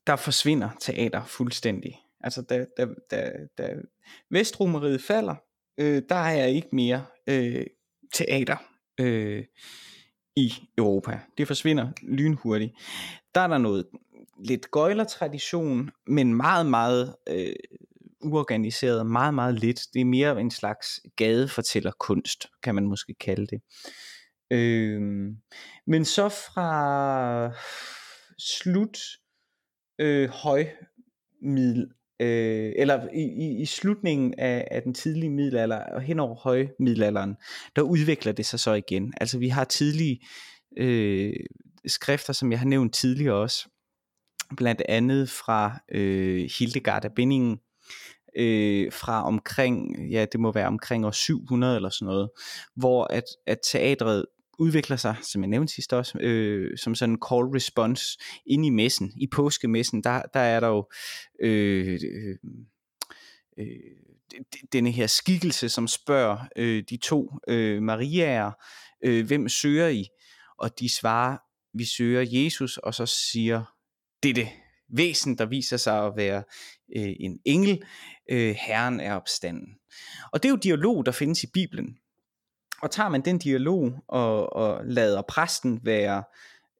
der 0.07 0.15
forsvinder 0.15 0.69
teater 0.79 1.25
fuldstændig. 1.25 2.01
Altså 2.19 2.41
da, 2.41 2.65
da, 2.77 2.87
da, 3.11 3.31
da 3.57 3.75
Vestromeriet 4.29 5.01
falder, 5.01 5.35
øh, 5.77 6.03
der 6.09 6.15
er 6.15 6.45
ikke 6.45 6.69
mere 6.71 7.05
øh, 7.27 7.65
teater. 8.13 8.57
Øh, 8.99 9.45
i 10.35 10.53
Europa. 10.77 11.19
Det 11.37 11.47
forsvinder 11.47 11.91
lynhurtigt. 12.01 12.73
Der 13.35 13.41
er 13.41 13.47
der 13.47 13.57
noget 13.57 13.85
lidt 14.45 14.71
gøjlertradition, 14.71 15.91
men 16.07 16.33
meget, 16.33 16.65
meget 16.65 17.15
øh, 17.27 17.55
uorganiseret, 18.23 19.05
meget, 19.05 19.33
meget 19.33 19.59
lidt. 19.59 19.81
Det 19.93 20.01
er 20.01 20.05
mere 20.05 20.41
en 20.41 20.51
slags 20.51 20.99
gadefortællerkunst, 21.15 22.47
kan 22.63 22.75
man 22.75 22.87
måske 22.87 23.13
kalde 23.13 23.47
det. 23.47 23.61
Øh, 24.51 25.01
men 25.87 26.05
så 26.05 26.29
fra 26.29 27.51
slut 28.37 28.97
øh, 29.99 30.29
højmiddel 30.29 31.91
øh, 32.21 32.73
eller 32.75 33.07
i, 33.13 33.21
i, 33.21 33.61
i 33.61 33.65
slutningen 33.65 34.33
af, 34.37 34.67
af 34.71 34.81
den 34.81 34.93
tidlige 34.93 35.29
middelalder 35.29 35.77
og 35.77 36.01
hen 36.01 36.19
over 36.19 36.35
højmiddelalderen, 36.35 37.35
der 37.75 37.81
udvikler 37.81 38.31
det 38.31 38.45
sig 38.45 38.59
så 38.59 38.73
igen. 38.73 39.13
Altså 39.17 39.37
vi 39.37 39.47
har 39.47 39.63
tidlige 39.63 40.19
øh, 40.77 41.33
skrifter, 41.87 42.33
som 42.33 42.51
jeg 42.51 42.59
har 42.59 42.67
nævnt 42.67 42.93
tidligere 42.93 43.35
også, 43.35 43.69
blandt 44.57 44.81
andet 44.89 45.29
fra 45.29 45.79
øh, 45.91 46.49
Hildegard 46.59 47.05
af 47.05 47.13
Bindingen, 47.15 47.59
øh, 48.37 48.91
fra 48.91 49.27
omkring, 49.27 50.09
ja 50.11 50.25
det 50.31 50.39
må 50.39 50.51
være 50.51 50.67
omkring 50.67 51.05
år 51.05 51.11
700 51.11 51.75
eller 51.75 51.89
sådan 51.89 52.05
noget, 52.05 52.29
hvor 52.75 53.03
at, 53.03 53.23
at 53.47 53.57
teatret 53.71 54.25
udvikler 54.61 54.97
sig, 54.97 55.15
som 55.21 55.41
jeg 55.41 55.49
nævnte 55.49 55.73
sidst 55.73 55.93
også, 55.93 56.19
øh, 56.19 56.77
som 56.77 56.95
sådan 56.95 57.13
en 57.13 57.21
call 57.29 57.45
response 57.45 58.19
ind 58.45 58.65
i 58.65 58.69
messen. 58.69 59.11
I 59.17 59.27
påskemessen, 59.27 60.03
der, 60.03 60.21
der 60.33 60.39
er 60.39 60.59
der 60.59 60.67
jo 60.67 60.89
øh, 61.43 61.99
øh, 62.03 62.35
øh, 63.57 63.65
denne 64.73 64.91
her 64.91 65.07
skikkelse, 65.07 65.69
som 65.69 65.87
spørger 65.87 66.37
øh, 66.55 66.83
de 66.89 66.97
to 66.97 67.31
øh, 67.47 67.81
Mariaer, 67.81 68.51
øh, 69.03 69.27
hvem 69.27 69.49
søger 69.49 69.87
I? 69.87 70.05
Og 70.57 70.79
de 70.79 70.89
svarer, 70.89 71.37
vi 71.77 71.85
søger 71.85 72.25
Jesus, 72.43 72.77
og 72.77 72.93
så 72.93 73.05
siger 73.05 73.63
dette 74.23 74.47
væsen, 74.89 75.37
der 75.37 75.45
viser 75.45 75.77
sig 75.77 76.05
at 76.05 76.13
være 76.15 76.43
øh, 76.97 77.13
en 77.19 77.39
engel, 77.45 77.83
øh, 78.31 78.55
Herren 78.67 78.99
er 78.99 79.15
opstanden. 79.15 79.67
Og 80.31 80.43
det 80.43 80.49
er 80.49 80.53
jo 80.53 80.57
dialog, 80.63 81.05
der 81.05 81.11
findes 81.11 81.43
i 81.43 81.47
Bibelen. 81.53 81.97
Og 82.83 82.91
tager 82.91 83.09
man 83.09 83.21
den 83.21 83.37
dialog 83.37 83.93
og, 84.07 84.53
og 84.53 84.85
lader 84.85 85.21
præsten 85.21 85.79
være 85.83 86.23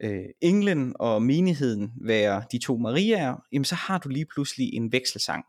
øh, 0.03 0.25
englen 0.41 0.93
og 0.99 1.21
menigheden 1.21 1.91
være 2.01 2.43
de 2.51 2.59
to 2.59 2.77
Mariaer, 2.77 3.35
jamen 3.51 3.65
så 3.65 3.75
har 3.75 3.97
du 3.97 4.09
lige 4.09 4.25
pludselig 4.25 4.73
en 4.73 4.91
vekselsang. 4.91 5.43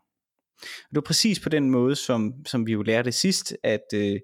Og 0.61 0.89
det 0.89 0.95
var 0.95 1.01
præcis 1.01 1.39
på 1.39 1.49
den 1.49 1.69
måde, 1.69 1.95
som, 1.95 2.33
som 2.45 2.67
vi 2.67 2.71
jo 2.71 2.81
lærte 2.81 3.11
sidst, 3.11 3.57
at, 3.63 3.83
øh, 3.93 4.19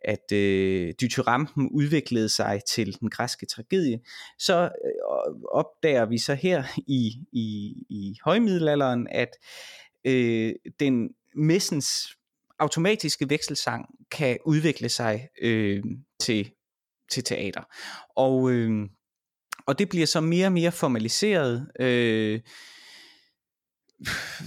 at 0.00 0.32
øh, 0.32 0.94
dytyrampen 1.00 1.68
udviklede 1.70 2.28
sig 2.28 2.60
til 2.68 3.00
den 3.00 3.10
græske 3.10 3.46
tragedie, 3.46 4.00
så 4.38 4.62
øh, 4.62 5.34
opdager 5.52 6.06
vi 6.06 6.18
så 6.18 6.34
her 6.34 6.64
i, 6.76 7.12
i, 7.32 7.74
i 7.90 8.16
højmiddelalderen, 8.24 9.06
at 9.10 9.30
øh, 10.04 10.52
den 10.80 11.08
messens 11.34 12.15
automatiske 12.58 13.30
vekselsang 13.30 13.86
kan 14.10 14.38
udvikle 14.46 14.88
sig 14.88 15.28
øh, 15.42 15.84
til, 16.20 16.50
til 17.10 17.24
teater. 17.24 17.62
Og, 18.16 18.50
øh, 18.50 18.88
og 19.66 19.78
det 19.78 19.88
bliver 19.88 20.06
så 20.06 20.20
mere 20.20 20.46
og 20.46 20.52
mere 20.52 20.72
formaliseret. 20.72 21.68
Øh, 21.80 22.40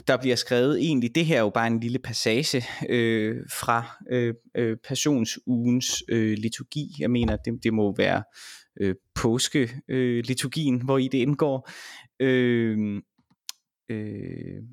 der 0.07 0.17
bliver 0.17 0.35
skrevet 0.35 0.79
egentlig, 0.79 1.15
det 1.15 1.25
her 1.25 1.37
er 1.37 1.41
jo 1.41 1.49
bare 1.49 1.67
en 1.67 1.79
lille 1.79 1.99
passage 1.99 2.63
øh, 2.89 3.37
fra 3.51 3.97
øh, 4.11 4.33
øh, 4.57 4.77
passionsugens 4.87 6.03
øh, 6.09 6.37
liturgi. 6.37 6.95
Jeg 6.99 7.11
mener, 7.11 7.37
det, 7.37 7.63
det 7.63 7.73
må 7.73 7.95
være 7.97 8.23
øh, 8.81 8.95
påske-liturgien, 9.15 10.75
øh, 10.75 10.83
hvor 10.83 10.97
i 10.97 11.07
det 11.07 11.17
indgår. 11.17 11.69
Øh, 12.19 13.01
øh, 13.89 14.63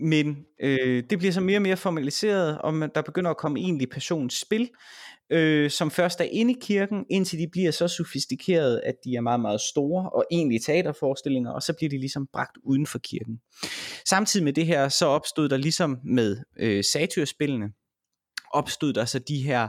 men 0.00 0.36
øh, 0.62 1.02
det 1.10 1.18
bliver 1.18 1.32
så 1.32 1.40
mere 1.40 1.58
og 1.58 1.62
mere 1.62 1.76
formaliseret, 1.76 2.58
og 2.58 2.74
man, 2.74 2.90
der 2.94 3.02
begynder 3.02 3.30
at 3.30 3.36
komme 3.36 3.60
egentlig 3.60 3.88
personsspil, 3.90 4.68
øh, 5.32 5.70
som 5.70 5.90
først 5.90 6.20
er 6.20 6.24
inde 6.24 6.52
i 6.52 6.56
kirken, 6.60 7.04
indtil 7.10 7.38
de 7.38 7.48
bliver 7.52 7.70
så 7.70 7.88
sofistikerede, 7.88 8.80
at 8.84 8.94
de 9.04 9.16
er 9.16 9.20
meget, 9.20 9.40
meget 9.40 9.60
store, 9.60 10.10
og 10.10 10.24
egentlig 10.30 10.62
teaterforestillinger, 10.62 11.50
og 11.50 11.62
så 11.62 11.72
bliver 11.72 11.90
de 11.90 11.98
ligesom 11.98 12.26
bragt 12.32 12.58
uden 12.64 12.86
for 12.86 12.98
kirken. 12.98 13.40
Samtidig 14.08 14.44
med 14.44 14.52
det 14.52 14.66
her, 14.66 14.88
så 14.88 15.06
opstod 15.06 15.48
der 15.48 15.56
ligesom 15.56 15.98
med 16.04 16.36
øh, 16.58 16.84
satyrspillene, 16.84 17.68
opstod 18.52 18.92
der 18.92 19.04
så 19.04 19.18
de 19.18 19.42
her 19.42 19.68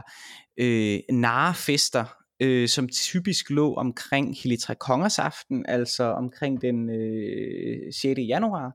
øh, 0.60 1.00
narefester, 1.10 2.04
øh, 2.42 2.68
som 2.68 2.88
typisk 2.88 3.50
lå 3.50 3.74
omkring 3.74 4.36
Hilitre 4.42 4.74
Kongers 4.74 5.18
aften, 5.18 5.66
altså 5.68 6.04
omkring 6.04 6.62
den 6.62 6.90
øh, 6.90 7.92
6. 7.92 8.18
januar, 8.28 8.72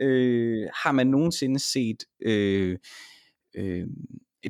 øh, 0.00 0.68
har 0.84 0.92
man 0.92 1.06
nogensinde 1.06 1.58
set 1.58 2.04
øh, 2.22 2.78
øh, 3.56 3.86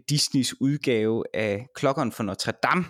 Disneys 0.08 0.60
udgave 0.60 1.24
af 1.34 1.66
Klokkeren 1.74 2.12
for 2.12 2.22
Notre 2.22 2.52
Dame, 2.62 2.84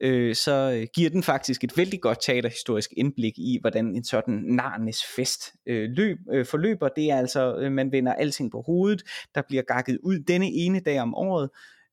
øh, 0.00 0.34
så 0.34 0.78
øh, 0.80 0.86
giver 0.94 1.10
den 1.10 1.22
faktisk 1.22 1.64
et 1.64 1.76
vældig 1.76 2.00
godt 2.00 2.18
teaterhistorisk 2.22 2.90
indblik 2.96 3.38
i, 3.38 3.58
hvordan 3.60 3.86
en 3.86 4.04
sådan 4.04 4.34
narnes 4.34 5.04
fest 5.16 5.52
øh, 5.66 5.90
løb, 5.90 6.18
øh, 6.32 6.46
forløber. 6.46 6.88
Det 6.88 7.10
er 7.10 7.16
altså, 7.16 7.56
øh, 7.56 7.72
man 7.72 7.92
vender 7.92 8.12
alting 8.12 8.50
på 8.50 8.62
hovedet, 8.66 9.02
der 9.34 9.42
bliver 9.48 9.62
gakket 9.62 9.98
ud 10.02 10.18
denne 10.18 10.46
ene 10.46 10.80
dag 10.80 11.00
om 11.00 11.14
året, 11.14 11.50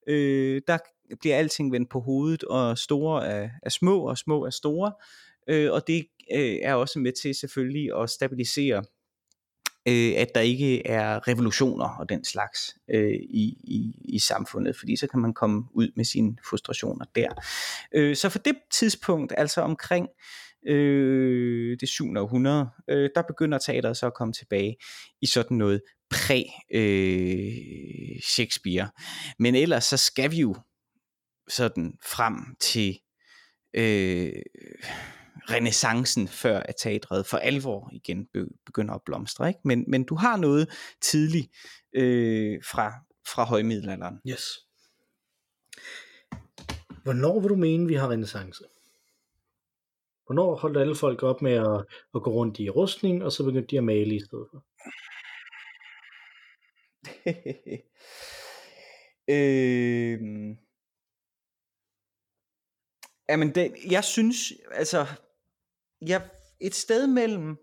øh, 0.08 0.62
der 0.68 0.78
bliver 1.20 1.38
alting 1.38 1.72
vendt 1.72 1.90
på 1.90 2.00
hovedet, 2.00 2.44
og 2.44 2.78
store 2.78 3.28
er, 3.28 3.50
er 3.64 3.70
små, 3.70 4.10
og 4.10 4.18
små 4.18 4.46
er 4.46 4.50
store, 4.50 4.92
øh, 5.48 5.72
og 5.72 5.88
det 5.88 6.06
øh, 6.36 6.56
er 6.62 6.74
også 6.74 7.00
med 7.00 7.12
til 7.12 7.36
selvfølgelig 7.36 8.02
at 8.02 8.10
stabilisere 8.10 8.84
øh, 9.88 10.14
at 10.18 10.28
der 10.36 10.42
ikke 10.42 10.88
er 10.88 11.28
revolutioner 11.28 11.86
og 11.86 12.10
den 12.10 12.26
slags 12.26 12.76
øh, 12.94 13.14
i, 13.14 13.58
i, 13.64 13.96
i 14.16 14.20
samfundet, 14.20 14.76
fordi 14.80 14.96
så 14.96 15.08
kan 15.08 15.20
man 15.20 15.34
komme 15.34 15.64
ud 15.74 15.92
med 15.96 16.06
sine 16.06 16.38
frustrationer 16.50 17.06
der. 17.16 17.30
Øh, 17.96 18.16
så 18.16 18.30
for 18.30 18.40
det 18.40 18.56
tidspunkt, 18.72 19.34
altså 19.38 19.62
omkring 19.62 20.08
øh, 20.68 21.78
det 21.80 21.90
7. 21.90 22.06
århundrede, 22.18 22.70
øh, 22.90 23.10
der 23.16 23.22
begynder 23.22 23.58
teateret 23.58 23.98
så 23.98 24.08
at 24.08 24.14
komme 24.14 24.34
tilbage 24.34 24.76
i 25.22 25.26
sådan 25.26 25.58
noget 25.58 25.82
præ-Shakespeare. 26.14 28.84
Øh, 28.84 28.90
Men 29.40 29.56
ellers 29.56 29.84
så 29.84 29.98
skal 29.98 30.32
vi 30.32 30.38
jo 30.38 30.56
sådan 31.50 31.94
frem 32.06 32.36
til 32.60 33.00
øh, 33.74 34.34
renaissancen, 35.50 36.28
før 36.28 36.60
at 36.60 36.76
teatret 36.78 37.26
for 37.26 37.38
alvor 37.38 37.90
igen 37.94 38.28
begynder 38.66 38.94
at 38.94 39.02
blomstre. 39.06 39.48
Ikke? 39.48 39.60
Men, 39.64 39.86
men 39.88 40.04
du 40.04 40.16
har 40.16 40.38
noget 40.38 40.70
tidligt 41.02 41.48
øh, 41.94 42.64
fra, 42.64 42.94
fra 43.28 43.44
højmiddelalderen. 43.44 44.20
Yes. 44.28 44.44
Hvornår 47.04 47.40
vil 47.40 47.50
du 47.50 47.56
mene, 47.56 47.88
vi 47.88 47.94
har 47.94 48.10
renaissance? 48.10 48.64
Hvornår 50.26 50.56
holdt 50.56 50.78
alle 50.78 50.96
folk 50.96 51.24
op 51.24 51.42
med 51.42 51.52
at, 51.52 51.86
at 52.16 52.24
gå 52.24 52.32
rundt 52.32 52.60
i 52.60 52.70
rustning, 52.70 53.24
og 53.24 53.32
så 53.32 53.44
begyndte 53.44 53.68
de 53.68 53.78
at 53.78 53.84
male 53.84 54.16
i 54.16 54.20
stedet 54.20 54.48
for? 54.52 54.66
øh, 59.36 60.20
jamen, 63.30 63.56
det, 63.56 63.76
jeg 63.92 64.04
synes, 64.04 64.54
altså, 64.72 65.06
jeg, 66.08 66.30
et 66.60 66.76
sted 66.76 67.08
mellem, 67.08 67.58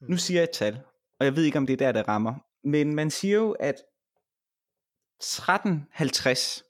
nu 0.00 0.08
mm. 0.08 0.18
siger 0.18 0.40
jeg 0.40 0.44
et 0.44 0.50
tal, 0.50 0.80
og 1.20 1.26
jeg 1.26 1.36
ved 1.36 1.44
ikke, 1.44 1.58
om 1.58 1.66
det 1.66 1.72
er 1.72 1.86
der, 1.86 1.92
der 1.92 2.08
rammer, 2.08 2.34
men 2.64 2.94
man 2.94 3.10
siger 3.10 3.34
jo, 3.34 3.52
at 3.52 3.74
1350, 5.20 6.64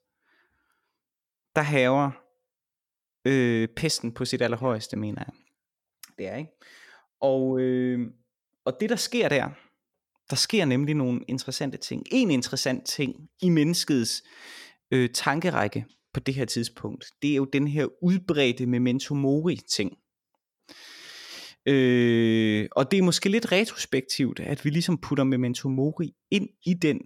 der 1.57 1.63
haver 1.63 2.11
øh, 3.25 3.69
pesten 3.77 4.13
på 4.13 4.25
sit 4.25 4.43
allerhøjeste, 4.43 4.97
mener 4.97 5.25
jeg. 5.27 5.35
Det 6.19 6.27
er, 6.27 6.37
ikke? 6.37 6.51
Og, 7.21 7.61
øh, 7.61 8.11
og 8.65 8.77
det, 8.81 8.91
der 8.91 8.97
sker 8.97 9.29
der, 9.29 9.51
der 10.31 10.37
sker 10.37 10.65
nemlig 10.65 10.95
nogle 10.95 11.21
interessante 11.29 11.77
ting. 11.77 12.03
En 12.13 12.31
interessant 12.31 12.87
ting 12.87 13.31
i 13.43 13.49
menneskets 13.49 14.23
øh, 14.91 15.11
tankerække 15.11 15.87
på 16.13 16.21
det 16.21 16.35
her 16.35 16.45
tidspunkt, 16.45 17.07
det 17.23 17.31
er 17.31 17.37
jo 17.37 17.45
den 17.45 17.69
her 17.69 17.87
udbredte 18.03 18.67
memento 18.67 19.15
mori 19.15 19.57
ting. 19.57 19.99
Øh, 21.67 22.69
og 22.73 22.91
det 22.91 22.99
er 22.99 23.03
måske 23.03 23.29
lidt 23.29 23.53
retrospektivt, 23.53 24.41
at 24.41 24.65
vi 24.65 24.71
ligesom 24.71 24.99
putter 24.99 25.25
memento 25.25 25.69
mori 25.69 26.15
ind 26.31 26.49
i 26.67 26.75
den. 26.75 27.01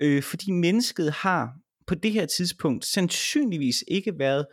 Øh, 0.00 0.22
fordi 0.22 0.50
mennesket 0.50 1.12
har 1.12 1.52
på 1.86 1.94
det 1.94 2.12
her 2.12 2.26
tidspunkt 2.26 2.84
sandsynligvis 2.84 3.84
ikke 3.88 4.18
været 4.18 4.46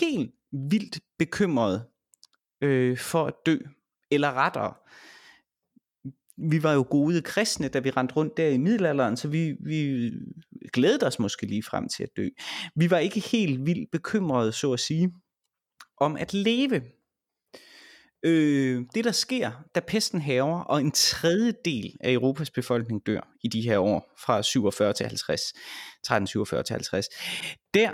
helt 0.00 0.30
vildt 0.70 1.00
bekymret 1.18 1.84
øh, 2.62 2.98
for 2.98 3.26
at 3.26 3.34
dø. 3.46 3.58
Eller 4.10 4.32
rettere, 4.32 4.74
vi 6.50 6.62
var 6.62 6.72
jo 6.72 6.86
gode 6.90 7.22
kristne, 7.22 7.68
da 7.68 7.78
vi 7.78 7.90
rendte 7.90 8.14
rundt 8.14 8.36
der 8.36 8.48
i 8.48 8.58
middelalderen, 8.58 9.16
så 9.16 9.28
vi, 9.28 9.54
vi 9.60 10.10
glædede 10.72 11.06
os 11.06 11.18
måske 11.18 11.46
lige 11.46 11.62
frem 11.62 11.88
til 11.88 12.02
at 12.02 12.08
dø. 12.16 12.28
Vi 12.76 12.90
var 12.90 12.98
ikke 12.98 13.20
helt 13.20 13.66
vildt 13.66 13.90
bekymrede, 13.92 14.52
så 14.52 14.72
at 14.72 14.80
sige, 14.80 15.12
om 16.00 16.16
at 16.16 16.34
leve. 16.34 16.82
Øh, 18.26 18.82
det 18.94 19.04
der 19.04 19.12
sker, 19.12 19.50
da 19.74 19.80
pesten 19.80 20.20
haver, 20.20 20.60
og 20.60 20.80
en 20.80 20.90
tredjedel 20.90 21.96
af 22.00 22.12
Europas 22.12 22.50
befolkning 22.50 23.06
dør 23.06 23.28
i 23.44 23.48
de 23.48 23.60
her 23.60 23.78
år, 23.78 24.14
fra 24.18 24.42
47 24.42 24.92
til 24.92 25.06
50, 25.06 25.40
1347 25.42 26.62
til 26.62 26.72
50, 26.72 27.06
der 27.74 27.90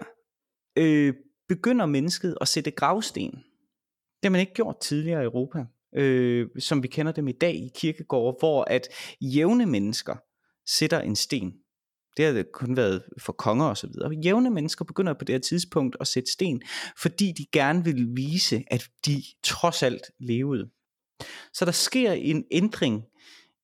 øh, 0.79 1.15
begynder 1.49 1.87
mennesket 1.87 2.37
at 2.41 2.49
sætte 2.49 2.71
gravsten. 2.71 3.31
Det 3.31 4.25
har 4.25 4.31
man 4.31 4.41
ikke 4.41 4.55
gjort 4.55 4.77
tidligere 4.81 5.23
i 5.23 5.25
Europa, 5.25 5.65
øh, 5.97 6.49
som 6.59 6.83
vi 6.83 6.89
kender 6.89 7.13
dem 7.13 7.29
i 7.29 7.33
dag 7.33 7.55
i 7.55 7.71
kirkegårde, 7.75 8.37
hvor 8.39 8.65
at 8.65 8.89
jævne 9.21 9.67
mennesker 9.67 10.17
sætter 10.67 11.01
en 11.01 11.17
sten. 11.17 11.53
Det 12.17 12.25
har 12.25 12.33
det 12.33 12.53
kun 12.53 12.77
været 12.77 13.03
for 13.19 13.33
konger 13.33 13.65
og 13.65 13.77
så 13.77 13.87
videre. 13.87 14.11
Jævne 14.25 14.51
mennesker 14.51 14.85
begynder 14.85 15.13
på 15.13 15.25
det 15.25 15.33
her 15.33 15.41
tidspunkt 15.41 15.97
at 16.01 16.07
sætte 16.07 16.33
sten, 16.33 16.63
fordi 16.99 17.33
de 17.39 17.47
gerne 17.53 17.85
vil 17.85 18.07
vise, 18.17 18.65
at 18.67 18.89
de 19.07 19.23
trods 19.43 19.83
alt 19.83 20.03
levede. 20.21 20.69
Så 21.53 21.65
der 21.65 21.73
sker 21.73 22.13
en 22.13 22.45
ændring 22.51 23.05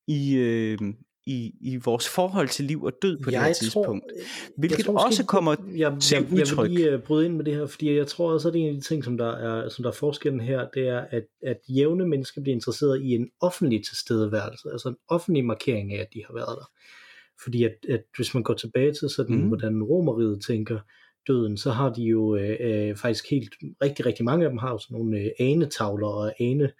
i, 0.07 0.35
øh, 0.35 0.79
i, 1.27 1.55
i 1.61 1.77
vores 1.77 2.09
forhold 2.09 2.49
til 2.49 2.65
liv 2.65 2.83
og 2.83 2.93
død 3.03 3.19
på 3.23 3.31
jeg 3.31 3.41
det 3.41 3.47
her 3.47 3.55
tidspunkt. 3.55 4.05
Hvilket 4.57 4.85
tror, 4.85 5.07
også 5.07 5.25
kommer 5.25 5.57
jeg, 5.77 5.97
til 6.01 6.17
jeg, 6.17 6.33
udtryk. 6.33 6.57
Jeg 6.57 6.63
vil 6.65 6.71
lige 6.71 6.91
øh, 6.91 7.03
bryde 7.03 7.27
ind 7.27 7.35
med 7.35 7.45
det 7.45 7.55
her, 7.55 7.67
fordi 7.67 7.97
jeg 7.97 8.07
tror 8.07 8.33
også, 8.33 8.49
at 8.49 8.55
det 8.55 8.61
en 8.61 8.69
af 8.69 8.75
de 8.75 8.81
ting, 8.81 9.05
som 9.05 9.17
der 9.17 9.33
er, 9.33 9.69
som 9.69 9.83
der 9.83 9.91
er 9.91 9.95
forskellen 9.95 10.41
her, 10.41 10.69
det 10.75 10.89
er, 10.89 11.05
at, 11.11 11.25
at 11.43 11.59
jævne 11.69 12.09
mennesker 12.09 12.43
bliver 12.43 12.55
interesseret 12.55 13.03
i 13.03 13.11
en 13.11 13.29
offentlig 13.41 13.85
tilstedeværelse, 13.85 14.69
altså 14.73 14.89
en 14.89 14.97
offentlig 15.09 15.45
markering 15.45 15.93
af, 15.93 16.01
at 16.01 16.09
de 16.15 16.23
har 16.27 16.35
været 16.35 16.57
der. 16.59 16.71
Fordi 17.43 17.65
at, 17.65 17.73
at 17.89 18.05
hvis 18.17 18.35
man 18.35 18.43
går 18.43 18.55
tilbage 18.55 18.93
til 18.93 19.09
sådan, 19.09 19.37
mm. 19.37 19.49
hvordan 19.49 19.83
romeriet 19.83 20.43
tænker 20.47 20.79
døden, 21.29 21.57
så 21.57 21.71
har 21.71 21.93
de 21.93 22.03
jo 22.03 22.37
øh, 22.37 22.57
øh, 22.61 22.97
faktisk 22.97 23.31
helt, 23.31 23.55
rigtig, 23.83 24.07
rigtig 24.07 24.25
mange 24.25 24.45
af 24.45 24.51
dem 24.51 24.59
har 24.59 24.71
jo 24.71 24.79
sådan 24.79 24.99
nogle 24.99 25.19
øh, 25.19 25.31
anetavler 25.41 26.09
og 26.09 26.33
ane, 26.41 26.71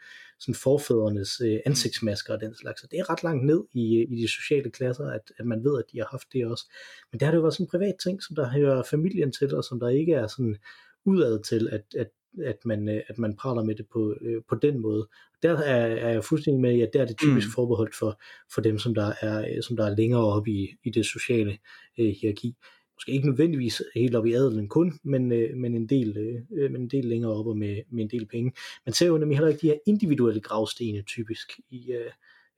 sådan 0.41 0.55
forfædrenes 0.55 1.41
øh, 1.41 1.59
ansigtsmasker 1.67 2.35
og 2.35 2.41
den 2.41 2.55
slags. 2.55 2.81
Så 2.81 2.87
det 2.91 2.99
er 2.99 3.11
ret 3.11 3.23
langt 3.23 3.47
ned 3.47 3.65
i, 3.73 4.07
i 4.11 4.23
de 4.23 4.29
sociale 4.29 4.71
klasser, 4.71 5.05
at, 5.05 5.33
at 5.39 5.47
man 5.47 5.65
ved, 5.65 5.79
at 5.79 5.85
de 5.93 5.99
har 5.99 6.09
haft 6.11 6.33
det 6.33 6.47
også. 6.47 6.73
Men 7.13 7.21
der 7.21 7.27
har 7.27 7.33
det 7.33 7.37
jo 7.37 7.43
været 7.43 7.55
sådan 7.55 7.65
en 7.65 7.71
privat 7.71 7.95
ting, 8.03 8.23
som 8.23 8.37
der 8.37 8.51
hører 8.51 8.83
familien 8.83 9.33
til, 9.33 9.55
og 9.55 9.65
som 9.65 9.81
der 9.81 9.89
ikke 9.89 10.13
er 10.13 10.27
sådan 10.27 10.57
udad 11.05 11.43
til, 11.43 11.69
at, 11.73 11.85
at 11.97 12.11
at 12.45 12.57
man, 12.65 12.89
øh, 12.89 13.01
at 13.09 13.19
man 13.19 13.37
praler 13.37 13.63
med 13.63 13.75
det 13.75 13.87
på, 13.93 14.15
øh, 14.21 14.43
på 14.49 14.55
den 14.55 14.79
måde. 14.81 15.09
Der 15.43 15.53
er, 15.53 15.87
er 15.87 16.11
jeg 16.13 16.25
fuldstændig 16.25 16.61
med 16.61 16.81
at 16.81 16.91
der 16.93 17.03
er 17.03 17.07
det 17.07 17.19
typisk 17.19 17.47
mm. 17.47 17.53
forbeholdt 17.53 17.95
for, 17.95 18.21
for 18.55 18.61
dem, 18.61 18.79
som 18.79 18.95
der 18.95 19.13
er, 19.21 19.63
som 19.63 19.77
der 19.77 19.87
er 19.87 19.97
længere 19.97 20.25
oppe 20.25 20.51
i, 20.51 20.69
i 20.85 20.91
det 20.91 21.07
sociale 21.07 21.59
øh, 21.99 22.15
hierarki. 22.21 22.57
Måske 22.97 23.13
ikke 23.13 23.29
nødvendigvis 23.29 23.83
helt 23.95 24.15
op 24.15 24.27
i 24.27 24.33
adelen 24.33 24.69
kun, 24.69 24.99
men, 25.03 25.33
øh, 25.33 25.57
men, 25.57 25.75
en 25.75 25.87
del, 25.87 26.17
øh, 26.19 26.71
men 26.71 26.83
en 26.83 26.89
del 26.89 27.05
længere 27.05 27.33
oppe 27.33 27.55
med, 27.55 27.83
med 27.91 28.03
en 28.03 28.11
del 28.11 28.27
penge. 28.27 28.53
Man 28.87 28.93
ser 28.93 29.07
jo 29.07 29.19
nemlig 29.19 29.39
heller 29.39 29.49
ikke 29.49 29.61
de 29.61 29.67
her 29.67 29.79
individuelle 29.87 30.41
gravstene 30.41 31.03
typisk 31.03 31.61
i, 31.71 31.93
øh, 31.93 32.11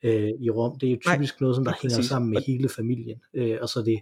øh 0.02 0.30
i 0.40 0.50
Rom. 0.50 0.78
Det 0.78 0.86
er 0.86 0.90
jo 0.90 0.96
typisk 0.96 1.34
Nej, 1.34 1.44
noget, 1.44 1.56
som 1.56 1.64
der 1.64 1.72
hænger 1.82 1.96
præcis. 1.96 2.08
sammen 2.08 2.30
med 2.30 2.42
hele 2.46 2.68
familien. 2.68 3.20
Øh, 3.34 3.58
og 3.60 3.68
så 3.68 3.82
det, 3.82 4.00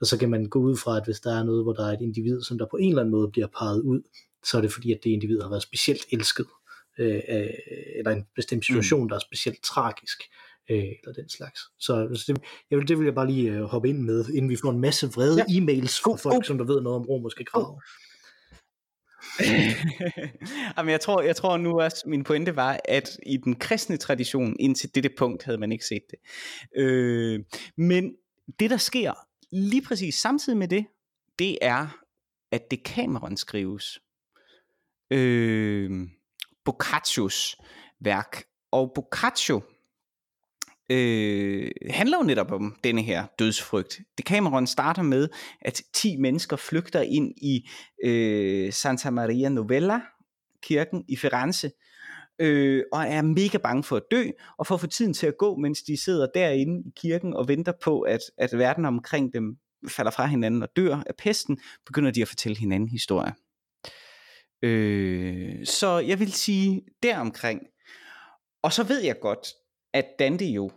og 0.00 0.06
så 0.06 0.18
kan 0.18 0.30
man 0.30 0.46
gå 0.46 0.58
ud 0.58 0.76
fra, 0.76 0.96
at 0.96 1.04
hvis 1.04 1.20
der 1.20 1.38
er 1.38 1.44
noget, 1.44 1.64
hvor 1.64 1.72
der 1.72 1.86
er 1.86 1.92
et 1.92 2.00
individ, 2.00 2.42
som 2.42 2.58
der 2.58 2.66
på 2.70 2.76
en 2.76 2.88
eller 2.88 3.02
anden 3.02 3.12
måde 3.12 3.28
bliver 3.28 3.46
parret 3.46 3.80
ud, 3.80 4.02
så 4.44 4.56
er 4.56 4.60
det 4.60 4.72
fordi, 4.72 4.92
at 4.92 5.00
det 5.04 5.10
individ 5.10 5.40
har 5.40 5.48
været 5.48 5.62
specielt 5.62 6.02
elsket, 6.12 6.46
øh, 6.98 7.20
eller 7.96 8.10
en 8.10 8.24
bestemt 8.34 8.66
situation, 8.66 9.02
mm. 9.02 9.08
der 9.08 9.16
er 9.16 9.20
specielt 9.20 9.62
tragisk, 9.62 10.22
øh, 10.70 10.76
eller 10.78 11.12
den 11.16 11.28
slags. 11.28 11.60
Så, 11.78 12.08
så 12.14 12.32
det, 12.32 12.42
jeg 12.70 12.78
vil, 12.78 12.88
det 12.88 12.98
vil 12.98 13.04
jeg 13.04 13.14
bare 13.14 13.30
lige 13.30 13.52
øh, 13.52 13.62
hoppe 13.62 13.88
ind 13.88 14.02
med, 14.02 14.28
inden 14.28 14.50
vi 14.50 14.56
får 14.56 14.70
en 14.70 14.80
masse 14.80 15.06
vrede 15.06 15.44
ja. 15.48 15.58
e-mails 15.58 16.00
fra 16.02 16.16
folk, 16.16 16.36
oh. 16.36 16.44
som 16.44 16.58
der 16.58 16.64
ved 16.64 16.80
noget 16.80 16.96
om 16.96 17.06
romerske 17.06 17.44
krav. 17.44 17.82
Jamen, 20.76 20.90
jeg 20.90 21.00
tror, 21.00 21.22
jeg 21.22 21.36
tror 21.36 21.56
nu 21.56 21.80
også, 21.80 22.02
min 22.06 22.24
pointe 22.24 22.56
var, 22.56 22.80
at 22.84 23.18
i 23.26 23.36
den 23.36 23.54
kristne 23.54 23.96
tradition, 23.96 24.56
indtil 24.60 24.94
dette 24.94 25.10
punkt, 25.18 25.42
havde 25.42 25.58
man 25.58 25.72
ikke 25.72 25.84
set 25.84 26.02
det. 26.10 26.18
Øh, 26.82 27.40
men 27.76 28.14
det, 28.60 28.70
der 28.70 28.76
sker 28.76 29.12
lige 29.52 29.82
præcis 29.82 30.14
samtidig 30.14 30.58
med 30.58 30.68
det, 30.68 30.86
det 31.38 31.58
er, 31.62 32.04
at 32.52 32.70
det 32.70 32.84
kameraen 32.84 33.36
skrives 33.36 33.98
øh, 35.12 36.08
Boccaccio's 36.68 37.56
værk. 38.00 38.44
Og 38.72 38.92
Boccaccio 38.94 39.62
øh, 40.90 41.70
handler 41.90 42.18
jo 42.18 42.22
netop 42.22 42.52
om 42.52 42.76
denne 42.84 43.02
her 43.02 43.26
dødsfrygt. 43.38 44.00
Det 44.16 44.24
kameron 44.24 44.66
starter 44.66 45.02
med, 45.02 45.28
at 45.60 45.82
10 45.94 46.16
mennesker 46.16 46.56
flygter 46.56 47.00
ind 47.00 47.34
i 47.36 47.68
øh, 48.04 48.72
Santa 48.72 49.10
Maria 49.10 49.48
Novella, 49.48 50.00
kirken 50.62 51.04
i 51.08 51.16
Firenze, 51.16 51.70
øh, 52.38 52.82
og 52.92 53.02
er 53.02 53.22
mega 53.22 53.58
bange 53.58 53.82
for 53.82 53.96
at 53.96 54.02
dø, 54.10 54.24
og 54.58 54.66
for 54.66 54.74
at 54.74 54.80
få 54.80 54.86
tiden 54.86 55.14
til 55.14 55.26
at 55.26 55.38
gå, 55.38 55.56
mens 55.56 55.82
de 55.82 56.02
sidder 56.04 56.26
derinde 56.34 56.88
i 56.88 56.92
kirken 56.96 57.34
og 57.34 57.48
venter 57.48 57.72
på, 57.82 58.00
at, 58.00 58.20
at 58.38 58.50
verden 58.52 58.84
omkring 58.84 59.32
dem 59.34 59.56
falder 59.88 60.10
fra 60.10 60.26
hinanden 60.26 60.62
og 60.62 60.68
dør 60.76 61.02
af 61.06 61.14
pesten, 61.18 61.58
begynder 61.86 62.10
de 62.10 62.22
at 62.22 62.28
fortælle 62.28 62.58
hinanden 62.58 62.88
historier. 62.88 63.32
Øh, 64.62 65.66
så 65.66 65.98
jeg 65.98 66.18
vil 66.18 66.32
sige 66.32 66.82
deromkring. 67.02 67.62
Og 68.62 68.72
så 68.72 68.82
ved 68.82 69.00
jeg 69.00 69.20
godt, 69.20 69.48
at 69.92 70.06
Dante 70.18 70.44
jo 70.44 70.70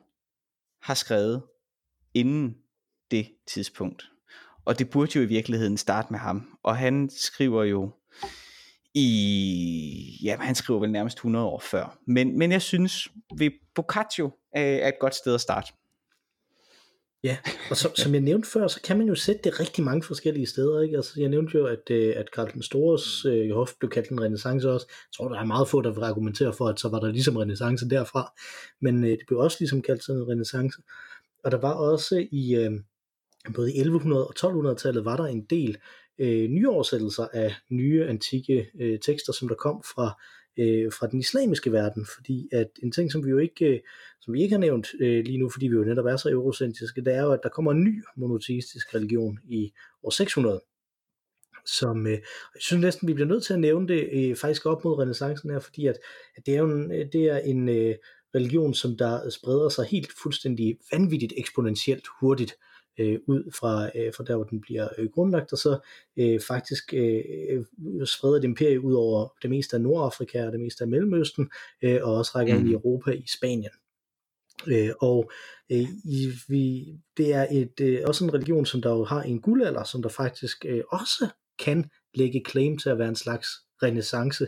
har 0.82 0.94
skrevet 0.94 1.44
inden 2.14 2.58
det 3.12 3.28
tidspunkt. 3.48 4.12
Og 4.66 4.80
det 4.80 4.90
burde 4.90 5.12
jo 5.16 5.22
i 5.22 5.26
virkeligheden 5.26 5.78
starte 5.78 6.08
med 6.12 6.20
ham. 6.20 6.58
Og 6.64 6.78
han 6.78 7.10
skriver 7.10 7.64
jo 7.64 7.92
i, 8.94 10.20
ja, 10.24 10.38
han 10.38 10.56
skriver 10.56 10.80
vel 10.80 10.92
nærmest 10.92 11.18
100 11.18 11.46
år 11.46 11.60
før. 11.60 11.98
Men, 12.08 12.38
men 12.38 12.52
jeg 12.52 12.62
synes, 12.62 13.08
ved 13.38 13.52
Boccaccio 13.76 14.26
øh, 14.58 14.62
er 14.62 14.88
et 14.88 15.00
godt 15.00 15.16
sted 15.16 15.34
at 15.34 15.42
starte. 15.42 15.74
Ja, 17.26 17.38
og 17.70 17.78
som, 17.78 17.96
som 17.96 18.14
jeg 18.14 18.22
nævnte 18.22 18.50
før, 18.50 18.68
så 18.68 18.82
kan 18.82 18.98
man 18.98 19.08
jo 19.08 19.16
sætte 19.16 19.42
det 19.44 19.60
rigtig 19.60 19.84
mange 19.84 20.04
forskellige 20.04 20.46
steder. 20.46 20.82
Ikke? 20.82 20.96
Altså, 20.96 21.22
jeg 21.22 21.30
nævnte 21.30 21.58
jo, 21.58 21.66
at, 21.66 21.90
øh, 21.92 22.14
at 22.18 22.32
Karl 22.32 22.54
den 22.54 22.64
Stores 22.64 23.26
øh, 23.26 23.52
hof 23.52 23.74
blev 23.80 23.90
kaldt 23.90 24.10
en 24.10 24.22
renaissance 24.22 24.72
også. 24.72 24.88
Jeg 24.90 25.14
tror, 25.18 25.30
der 25.30 25.40
er 25.40 25.46
meget 25.46 25.68
få, 25.68 25.82
der 25.82 25.94
vil 25.94 26.04
argumentere 26.04 26.54
for, 26.54 26.68
at 26.68 26.80
så 26.80 26.90
var 26.90 27.00
der 27.00 27.12
ligesom 27.12 27.36
renaissance 27.38 27.90
derfra. 27.90 28.34
Men 28.82 29.04
øh, 29.04 29.10
det 29.10 29.24
blev 29.28 29.40
også 29.40 29.58
ligesom 29.60 29.82
kaldt 29.82 30.04
sådan 30.04 30.22
en 30.22 30.28
renaissance. 30.28 30.78
Og 31.44 31.52
der 31.52 31.58
var 31.58 31.74
også 31.74 32.28
i 32.32 32.56
øh, 32.56 32.72
både 33.56 33.74
i 33.74 33.82
1100- 33.82 34.14
og 34.14 34.34
1200-tallet 34.40 35.06
var 35.06 35.18
der 35.18 35.26
en 35.26 35.46
del 35.50 35.78
øh, 36.20 36.50
nyoversættelser 36.50 37.28
af 37.34 37.56
nye 37.72 38.06
antikke 38.08 38.68
øh, 38.82 39.00
tekster, 39.00 39.34
som 39.34 39.48
der 39.48 39.56
kom 39.56 39.84
fra 39.96 40.22
øh, 40.58 40.92
fra 40.92 41.08
den 41.08 41.20
islamiske 41.20 41.72
verden, 41.72 42.06
fordi 42.16 42.50
at 42.52 42.68
en 42.84 42.92
ting, 42.92 43.12
som 43.12 43.26
vi 43.26 43.30
jo 43.30 43.38
ikke, 43.38 43.66
øh, 43.66 43.80
som 44.22 44.34
vi 44.34 44.42
ikke 44.42 44.54
har 44.54 44.60
nævnt 44.60 44.88
øh, 45.00 45.24
lige 45.26 45.38
nu, 45.38 45.50
fordi 45.50 45.68
vi 45.68 45.76
jo 45.76 45.84
netop 45.84 46.06
er 46.06 46.18
så 46.18 46.30
eurocentriske, 46.30 47.02
det 47.02 47.14
er 47.16 47.22
jo, 47.22 47.32
at 47.32 47.40
der 47.44 47.50
kommer 47.50 47.72
en 47.72 47.84
ny 47.84 48.04
monoteistisk 48.18 48.96
religion 48.96 49.40
i 49.48 49.74
år 50.04 50.10
600, 50.10 50.62
som 51.66 52.08
øh, 52.08 52.14
jeg 52.14 52.22
synes 52.60 52.82
næsten, 52.82 53.08
vi 53.08 53.14
bliver 53.14 53.28
nødt 53.28 53.44
til 53.44 53.54
at 53.54 53.60
nævne 53.60 53.88
det 53.88 54.10
øh, 54.14 54.36
faktisk 54.36 54.66
op 54.66 54.84
mod 54.84 55.00
renaissancen 55.00 55.50
her, 55.50 55.60
fordi 55.60 55.88
at, 55.88 55.98
at 56.36 56.46
det 56.46 56.56
er 56.56 56.60
jo 56.60 56.72
en, 56.72 56.92
øh, 56.92 57.06
det 57.14 57.26
er 57.26 57.38
en 57.38 57.70
øh, 57.70 57.96
religion, 58.36 58.74
som 58.74 58.98
der 58.98 59.30
spreder 59.30 59.70
sig 59.70 59.86
helt 59.86 60.12
fuldstændig 60.24 60.78
vanvittigt 60.92 61.34
eksponentielt 61.38 62.06
hurtigt. 62.20 62.52
øh, 62.52 62.75
ud 63.28 63.52
fra, 63.52 63.90
øh, 63.98 64.14
fra 64.14 64.24
der, 64.24 64.36
hvor 64.36 64.44
den 64.44 64.62
bliver 64.62 64.88
øh, 64.98 65.10
grundlagt, 65.10 65.52
og 65.52 65.58
så 65.58 65.80
øh, 66.18 66.40
faktisk 66.40 66.94
øh, 66.94 67.66
spreder 68.06 68.36
et 68.36 68.44
imperie 68.44 68.82
ud 68.82 68.94
over 68.94 69.34
det 69.42 69.50
meste 69.50 69.76
af 69.76 69.82
Nordafrika 69.82 70.46
og 70.46 70.52
det 70.52 70.60
meste 70.60 70.84
af 70.84 70.88
Mellemøsten, 70.88 71.50
øh, 71.82 72.00
og 72.04 72.18
også 72.18 72.32
rækker 72.36 72.54
mm. 72.54 72.60
ind 72.60 72.70
i 72.70 72.74
Europa 72.74 73.12
i 73.12 73.24
Spanien. 73.28 73.72
Øh, 74.68 74.90
og 75.02 75.32
øh, 75.72 75.88
i, 76.06 76.32
vi, 76.48 76.86
det 77.18 77.34
er 77.34 77.48
et, 77.52 77.80
øh, 77.82 78.02
også 78.06 78.24
en 78.24 78.34
religion, 78.34 78.66
som 78.66 78.82
der 78.82 78.90
jo 78.90 79.04
har 79.04 79.22
en 79.22 79.42
guldalder, 79.42 79.84
som 79.84 80.02
der 80.02 80.10
faktisk 80.10 80.66
øh, 80.66 80.84
også 80.92 81.28
kan 81.60 81.90
lægge 82.14 82.44
claim 82.50 82.78
til 82.78 82.90
at 82.90 82.98
være 82.98 83.10
en 83.10 83.16
slags 83.16 83.48
renaissance, 83.84 84.48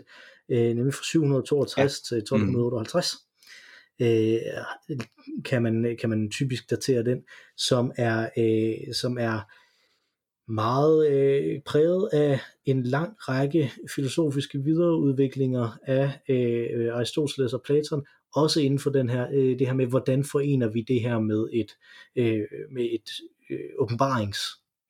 øh, 0.50 0.76
nemlig 0.76 0.94
fra 0.94 1.04
762 1.04 1.78
ja. 1.78 2.16
til 2.16 2.18
1258. 2.18 3.14
Mm 3.14 3.27
øh, 4.02 4.38
kan, 5.46 5.64
man, 5.64 5.98
kan 6.02 6.10
man 6.10 6.30
typisk 6.32 6.70
datere 6.70 7.04
den, 7.04 7.24
som 7.58 7.92
er, 7.98 8.30
øh, 8.38 8.94
som 8.94 9.18
er 9.18 9.52
meget 10.52 11.12
øh, 11.12 11.62
præget 11.66 12.10
af 12.14 12.40
en 12.66 12.84
lang 12.84 13.16
række 13.20 13.72
filosofiske 13.96 14.64
videreudviklinger 14.64 15.78
af 15.84 16.20
øh, 16.30 16.94
Aristoteles 16.94 17.54
og 17.54 17.62
Platon, 17.66 18.06
også 18.36 18.62
inden 18.62 18.80
for 18.80 18.90
den 18.90 19.10
her, 19.10 19.28
øh, 19.34 19.60
det 19.60 19.68
her 19.68 19.74
med, 19.74 19.86
hvordan 19.86 20.24
forener 20.24 20.68
vi 20.68 20.82
det 20.82 21.02
her 21.02 21.20
med 21.20 21.48
et, 21.54 21.72
øh, 22.16 22.46
med 22.72 22.84
et 22.84 23.10
øh, 23.50 23.70
åbenbarings 23.80 24.40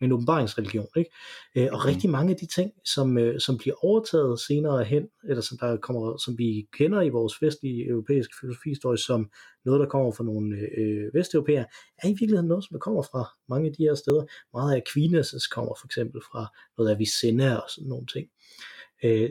en 0.02 0.12
åbenbaringsreligion. 0.12 0.88
Ikke? 0.96 1.12
Øh, 1.56 1.68
og 1.72 1.80
mm. 1.84 1.86
rigtig 1.86 2.10
mange 2.10 2.32
af 2.32 2.38
de 2.38 2.46
ting, 2.46 2.72
som, 2.86 3.18
øh, 3.18 3.40
som 3.40 3.58
bliver 3.58 3.86
overtaget 3.86 4.40
senere 4.40 4.84
hen, 4.84 5.08
eller 5.30 5.42
som, 5.42 5.58
der 5.58 5.78
kommer, 5.78 6.18
som 6.18 6.38
vi 6.38 6.68
kender 6.74 7.02
i 7.02 7.10
vores 7.10 7.42
vestlige 7.42 7.88
europæiske 7.88 8.34
filosofihistorie, 8.40 8.98
som 8.98 9.30
noget, 9.66 9.80
der 9.80 9.88
kommer 9.88 10.12
fra 10.12 10.24
nogle 10.24 10.56
øh, 10.78 11.14
vesteuropæere, 11.14 11.66
er 11.98 12.08
i 12.08 12.12
virkeligheden 12.12 12.48
noget, 12.48 12.64
som 12.64 12.74
der 12.74 12.80
kommer 12.80 13.02
fra 13.02 13.24
mange 13.50 13.68
af 13.70 13.74
de 13.78 13.84
her 13.84 13.96
steder. 13.96 14.24
Meget 14.54 14.76
af 14.76 14.82
Aquinas 14.88 15.48
kommer 15.48 15.74
for 15.80 15.88
eksempel 15.88 16.22
fra 16.32 16.48
noget 16.78 16.90
af 16.90 16.96
Avicenna 16.96 17.56
og 17.56 17.70
sådan 17.70 17.90
nogle 17.90 18.06
ting. 18.06 18.28
Øh, 19.04 19.30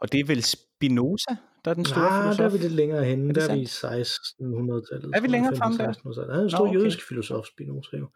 og 0.00 0.12
det 0.12 0.20
er 0.20 0.24
vel 0.24 0.42
Spinoza, 0.44 1.36
der 1.64 1.70
er 1.70 1.74
den 1.74 1.84
store 1.84 2.00
Nej, 2.00 2.22
filosof? 2.22 2.36
der 2.36 2.44
er 2.44 2.50
vi 2.50 2.58
lidt 2.58 2.72
længere 2.72 3.04
henne. 3.04 3.34
Der 3.34 3.48
er 3.48 3.54
vi 3.54 3.60
i 3.60 3.64
1600-tallet. 3.64 5.10
Er 5.16 5.20
vi 5.20 5.26
længere 5.26 5.56
frem 5.56 5.72
der? 5.72 5.84
Han 5.84 6.40
er 6.40 6.42
en 6.42 6.50
stor 6.50 6.58
Nå, 6.58 6.70
okay. 6.70 6.78
jødisk 6.78 7.08
filosof, 7.08 7.46
Spinoza 7.46 7.96
jo. 7.96 8.08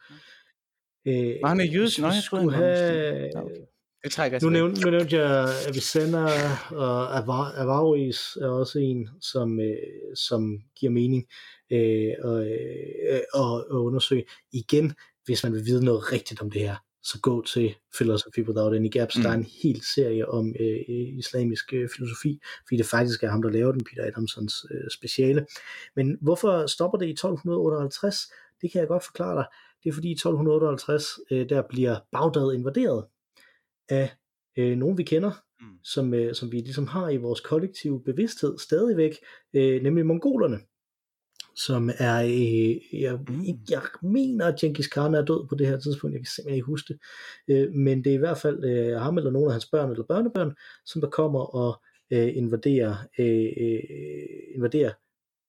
Øh, 1.06 1.36
Nå, 1.42 1.48
han 1.48 1.60
er 1.60 1.64
jødisk. 1.64 1.98
Nå, 1.98 2.06
jeg 2.06 2.22
han 2.30 2.48
have... 2.48 3.30
var 3.34 3.42
okay. 3.42 3.54
Det 4.04 4.12
trækker 4.12 4.38
nu, 4.42 4.50
nævnte, 4.50 4.80
nu 4.80 4.90
nævnte 4.90 5.16
jeg 5.16 5.48
Avicenna 5.68 6.24
og 6.70 7.16
Averroes 7.60 8.38
er 8.40 8.48
også 8.48 8.78
en, 8.78 9.08
som, 9.20 9.60
øh, 9.60 9.76
som 10.14 10.58
giver 10.76 10.92
mening 10.92 11.26
øh, 11.72 12.12
og, 12.22 12.46
øh, 12.46 13.20
og, 13.34 13.70
og 13.70 13.84
undersøge. 13.84 14.24
Igen, 14.52 14.92
hvis 15.24 15.42
man 15.42 15.52
vil 15.52 15.66
vide 15.66 15.84
noget 15.84 16.12
rigtigt 16.12 16.42
om 16.42 16.50
det 16.50 16.60
her, 16.60 16.76
så 17.02 17.20
gå 17.20 17.44
til 17.44 17.74
Philosophy 17.94 18.46
Without 18.46 18.74
Any 18.74 18.90
Gaps. 18.90 19.16
Mm. 19.16 19.22
Der 19.22 19.30
er 19.30 19.34
en 19.34 19.46
hel 19.62 19.82
serie 19.94 20.28
om 20.28 20.54
øh, 20.60 20.78
islamisk 21.18 21.72
øh, 21.72 21.88
filosofi, 21.96 22.40
fordi 22.68 22.76
det 22.76 22.86
faktisk 22.86 23.22
er 23.22 23.30
ham, 23.30 23.42
der 23.42 23.50
laver 23.50 23.72
den, 23.72 23.84
Peter 23.84 24.06
Adamsons 24.06 24.66
øh, 24.70 24.90
speciale. 24.90 25.46
Men 25.96 26.18
hvorfor 26.20 26.66
stopper 26.66 26.98
det 26.98 27.06
i 27.06 27.10
1258? 27.10 28.16
Det 28.60 28.72
kan 28.72 28.80
jeg 28.80 28.88
godt 28.88 29.04
forklare 29.04 29.36
dig. 29.36 29.46
Det 29.84 29.88
er 29.90 29.92
fordi 29.94 30.08
i 30.08 30.12
1258, 30.12 31.04
øh, 31.30 31.48
der 31.48 31.62
bliver 31.68 31.96
Bagdad 32.12 32.52
invaderet 32.54 33.04
af 33.88 34.10
øh, 34.58 34.76
nogen 34.78 34.98
vi 34.98 35.02
kender, 35.02 35.30
mm. 35.60 35.78
som, 35.84 36.14
øh, 36.14 36.34
som 36.34 36.52
vi 36.52 36.56
ligesom 36.56 36.86
har 36.86 37.08
i 37.08 37.16
vores 37.16 37.40
kollektive 37.40 38.02
bevidsthed 38.04 38.58
stadigvæk, 38.58 39.16
øh, 39.54 39.82
nemlig 39.82 40.06
mongolerne. 40.06 40.58
som 41.56 41.90
er, 41.98 42.22
øh, 42.22 43.00
jeg, 43.02 43.18
Mm. 43.28 43.44
jeg 43.70 43.82
mener, 44.02 44.46
at 44.46 44.60
Genghis 44.60 44.86
Khan 44.86 45.14
er 45.14 45.24
død 45.24 45.48
på 45.48 45.54
det 45.54 45.66
her 45.66 45.78
tidspunkt, 45.78 46.14
jeg 46.14 46.20
kan 46.20 46.26
simpelthen 46.26 46.54
ikke 46.56 46.66
huske 46.66 46.94
det, 46.94 47.00
øh, 47.48 47.72
men 47.72 48.04
det 48.04 48.10
er 48.10 48.14
i 48.14 48.18
hvert 48.18 48.38
fald 48.38 48.64
øh, 48.64 49.00
ham 49.00 49.18
eller 49.18 49.30
nogle 49.30 49.46
af 49.48 49.52
hans 49.52 49.66
børn 49.66 49.90
eller 49.90 50.04
børnebørn, 50.04 50.54
som 50.86 51.00
der 51.00 51.10
kommer 51.10 51.40
og 51.40 51.82
øh, 52.12 52.36
invaderer, 52.36 52.94
øh, 53.18 53.52
øh, 53.60 54.54
invaderer 54.54 54.92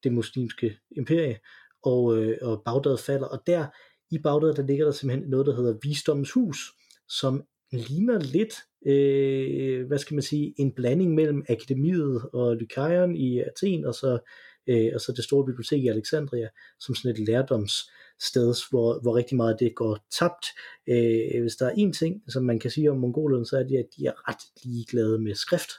det 0.03 0.13
muslimske 0.13 0.77
imperie, 0.91 1.39
og, 1.84 2.17
øh, 2.17 2.38
og 2.41 2.61
Bagdad 2.65 2.97
falder, 2.97 3.27
og 3.27 3.39
der 3.47 3.67
i 4.11 4.19
Bagdad, 4.19 4.53
der 4.53 4.65
ligger 4.65 4.85
der 4.85 4.91
simpelthen 4.91 5.29
noget, 5.29 5.45
der 5.45 5.55
hedder 5.55 5.77
Visdommens 5.83 6.31
Hus, 6.31 6.71
som 7.09 7.43
ligner 7.71 8.19
lidt, 8.19 8.53
øh, 8.85 9.87
hvad 9.87 9.97
skal 9.97 10.15
man 10.15 10.21
sige, 10.21 10.53
en 10.57 10.71
blanding 10.71 11.13
mellem 11.13 11.45
akademiet 11.49 12.21
og 12.33 12.55
Lykaion 12.55 13.15
i 13.15 13.39
Athen, 13.39 13.85
og 13.85 13.95
så, 13.95 14.19
øh, 14.67 14.91
og 14.95 15.01
så 15.01 15.13
det 15.15 15.23
store 15.23 15.45
bibliotek 15.45 15.83
i 15.83 15.87
Alexandria, 15.87 16.47
som 16.79 16.95
sådan 16.95 17.11
et 17.11 17.27
lærdomssted, 17.27 18.69
hvor, 18.69 19.01
hvor 19.01 19.15
rigtig 19.15 19.37
meget 19.37 19.53
af 19.53 19.57
det 19.59 19.75
går 19.75 20.05
tabt. 20.19 20.45
Øh, 20.89 21.41
hvis 21.41 21.55
der 21.55 21.65
er 21.65 21.73
en 21.77 21.93
ting, 21.93 22.23
som 22.27 22.43
man 22.43 22.59
kan 22.59 22.71
sige 22.71 22.91
om 22.91 22.97
mongolerne, 22.97 23.45
så 23.45 23.57
er 23.57 23.63
det, 23.63 23.77
at 23.77 23.87
de 23.97 24.05
er 24.05 24.29
ret 24.29 24.63
ligeglade 24.63 25.19
med 25.19 25.35
skrift. 25.35 25.71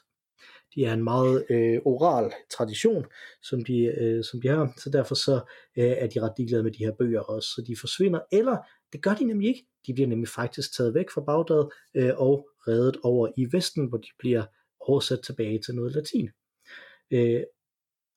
De 0.74 0.84
er 0.84 0.92
en 0.92 1.04
meget 1.04 1.44
øh, 1.50 1.80
oral 1.84 2.32
tradition, 2.56 3.04
som 3.42 3.64
de, 3.64 3.78
øh, 3.78 4.24
som 4.24 4.40
de 4.40 4.48
har, 4.48 4.72
så 4.76 4.90
derfor 4.90 5.14
så 5.14 5.34
øh, 5.78 5.84
er 5.84 6.06
de 6.06 6.20
ret 6.20 6.32
ligeglade 6.38 6.62
med 6.62 6.72
de 6.72 6.84
her 6.84 6.92
bøger 6.92 7.20
også, 7.20 7.48
så 7.48 7.64
de 7.66 7.76
forsvinder, 7.80 8.20
eller 8.32 8.56
det 8.92 9.02
gør 9.02 9.14
de 9.14 9.24
nemlig 9.24 9.48
ikke. 9.48 9.66
De 9.86 9.94
bliver 9.94 10.08
nemlig 10.08 10.28
faktisk 10.28 10.76
taget 10.76 10.94
væk 10.94 11.10
fra 11.10 11.20
Bagdad 11.20 11.68
øh, 11.94 12.12
og 12.16 12.48
reddet 12.68 12.96
over 13.02 13.28
i 13.36 13.46
Vesten, 13.52 13.86
hvor 13.86 13.98
de 13.98 14.08
bliver 14.18 14.44
oversat 14.80 15.20
tilbage 15.20 15.58
til 15.58 15.74
noget 15.74 15.92
latin. 15.92 16.30
Øh, 17.10 17.42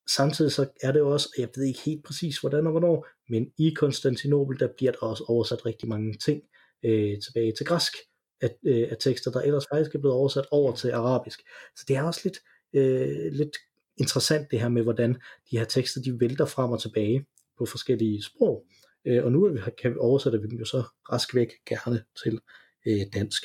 samtidig 0.09 0.51
så 0.51 0.69
er 0.83 0.91
det 0.91 1.01
også, 1.01 1.29
og 1.37 1.41
jeg 1.41 1.49
ved 1.55 1.63
ikke 1.63 1.79
helt 1.85 2.03
præcis 2.03 2.39
hvordan 2.39 2.65
og 2.65 2.71
hvornår, 2.71 3.07
men 3.29 3.51
i 3.57 3.69
Konstantinopel, 3.69 4.59
der 4.59 4.67
bliver 4.77 4.91
der 4.91 4.99
også 4.99 5.23
oversat 5.27 5.65
rigtig 5.65 5.89
mange 5.89 6.13
ting 6.13 6.41
øh, 6.83 7.19
tilbage 7.21 7.53
til 7.57 7.65
græsk, 7.65 7.93
af, 8.41 8.55
øh, 8.65 8.88
af 8.91 8.97
tekster, 8.99 9.31
der 9.31 9.41
ellers 9.41 9.65
faktisk 9.71 9.95
er 9.95 9.99
blevet 9.99 10.15
oversat 10.15 10.45
over 10.51 10.75
til 10.75 10.89
arabisk. 10.89 11.39
Så 11.75 11.85
det 11.88 11.95
er 11.95 12.03
også 12.03 12.21
lidt, 12.23 12.38
øh, 12.73 13.31
lidt 13.31 13.57
interessant 13.97 14.51
det 14.51 14.59
her 14.59 14.69
med, 14.69 14.83
hvordan 14.83 15.13
de 15.51 15.57
her 15.57 15.65
tekster, 15.65 16.01
de 16.01 16.19
vælter 16.19 16.45
frem 16.45 16.71
og 16.71 16.81
tilbage 16.81 17.25
på 17.57 17.65
forskellige 17.65 18.23
sprog. 18.23 18.65
Øh, 19.05 19.25
og 19.25 19.31
nu 19.31 19.45
er 19.45 19.51
vi, 19.51 19.59
kan 19.81 19.91
vi 19.91 19.97
oversætte 19.99 20.41
vi 20.41 20.47
dem 20.47 20.57
jo 20.57 20.65
så 20.65 20.83
rask 21.11 21.35
væk 21.35 21.49
gerne 21.69 22.03
til 22.23 22.39
øh, 22.88 23.01
dansk 23.13 23.43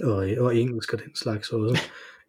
og, 0.00 0.30
øh, 0.30 0.42
og 0.42 0.56
engelsk 0.56 0.92
og 0.92 0.98
den 0.98 1.16
slags 1.16 1.50
også, 1.50 1.78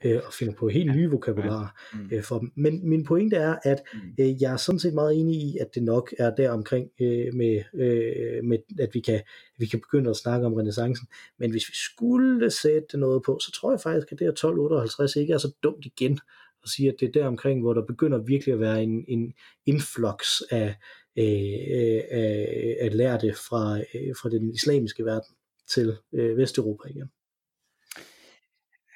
øh, 0.04 0.22
og 0.28 0.34
finder 0.34 0.54
på 0.54 0.70
helt 0.70 0.96
nye 0.96 1.10
vokabular 1.10 1.82
Mm. 1.94 2.10
øh, 2.12 2.24
for 2.24 2.40
dem. 2.40 2.52
Men 2.56 2.90
min 2.90 3.04
pointe 3.06 3.36
er, 3.36 3.56
at 3.64 3.82
Mm. 3.94 4.00
øh, 4.20 4.42
jeg 4.42 4.54
er 4.54 4.58
sådan 4.58 4.80
set 4.80 4.94
meget 4.94 5.20
enig 5.20 5.36
i, 5.36 5.58
at 5.62 5.68
det 5.76 5.84
nok 5.84 6.14
er 6.20 6.36
der 6.36 6.50
omkring 6.50 6.90
øh, 7.02 7.34
med, 7.34 7.64
øh, 7.74 8.44
med, 8.44 8.58
at 8.80 8.90
vi 8.94 9.00
kan, 9.00 9.22
vi 9.58 9.66
kan 9.66 9.80
begynde 9.80 10.10
at 10.10 10.16
snakke 10.16 10.46
om 10.46 10.54
renaissancen. 10.54 11.08
Men 11.40 11.52
hvis 11.52 11.70
vi 11.70 11.74
skulle 11.76 12.52
sætte 12.52 12.98
noget 12.98 13.24
på, 13.26 13.40
så 13.42 13.52
tror 13.52 13.72
jeg 13.72 13.80
faktisk, 13.82 14.12
at 14.12 14.20
det 14.20 14.26
her 14.26 14.32
1258 14.32 15.16
ikke 15.16 15.34
er 15.34 15.38
så 15.38 15.52
dumt 15.64 15.86
igen 15.86 16.20
at 16.64 16.70
sige, 16.70 16.90
at 16.90 16.96
det 17.00 17.08
er 17.08 17.12
der 17.12 17.28
omkring, 17.28 17.62
hvor 17.62 17.74
der 17.74 17.86
begynder 17.86 18.18
virkelig 18.18 18.54
at 18.54 18.60
være 18.60 18.84
en, 18.84 19.06
en 19.08 19.34
influx 19.66 20.42
af, 20.52 20.76
øh, 21.18 22.00
af, 22.12 22.78
af 22.82 22.98
lærte 22.98 23.34
fra, 23.34 23.78
øh, 23.80 24.16
fra 24.22 24.30
den 24.30 24.54
islamiske 24.54 25.06
verden 25.06 25.36
til 25.70 25.96
øh, 26.14 26.38
Vesteuropa 26.38 26.90
igen. 26.90 27.10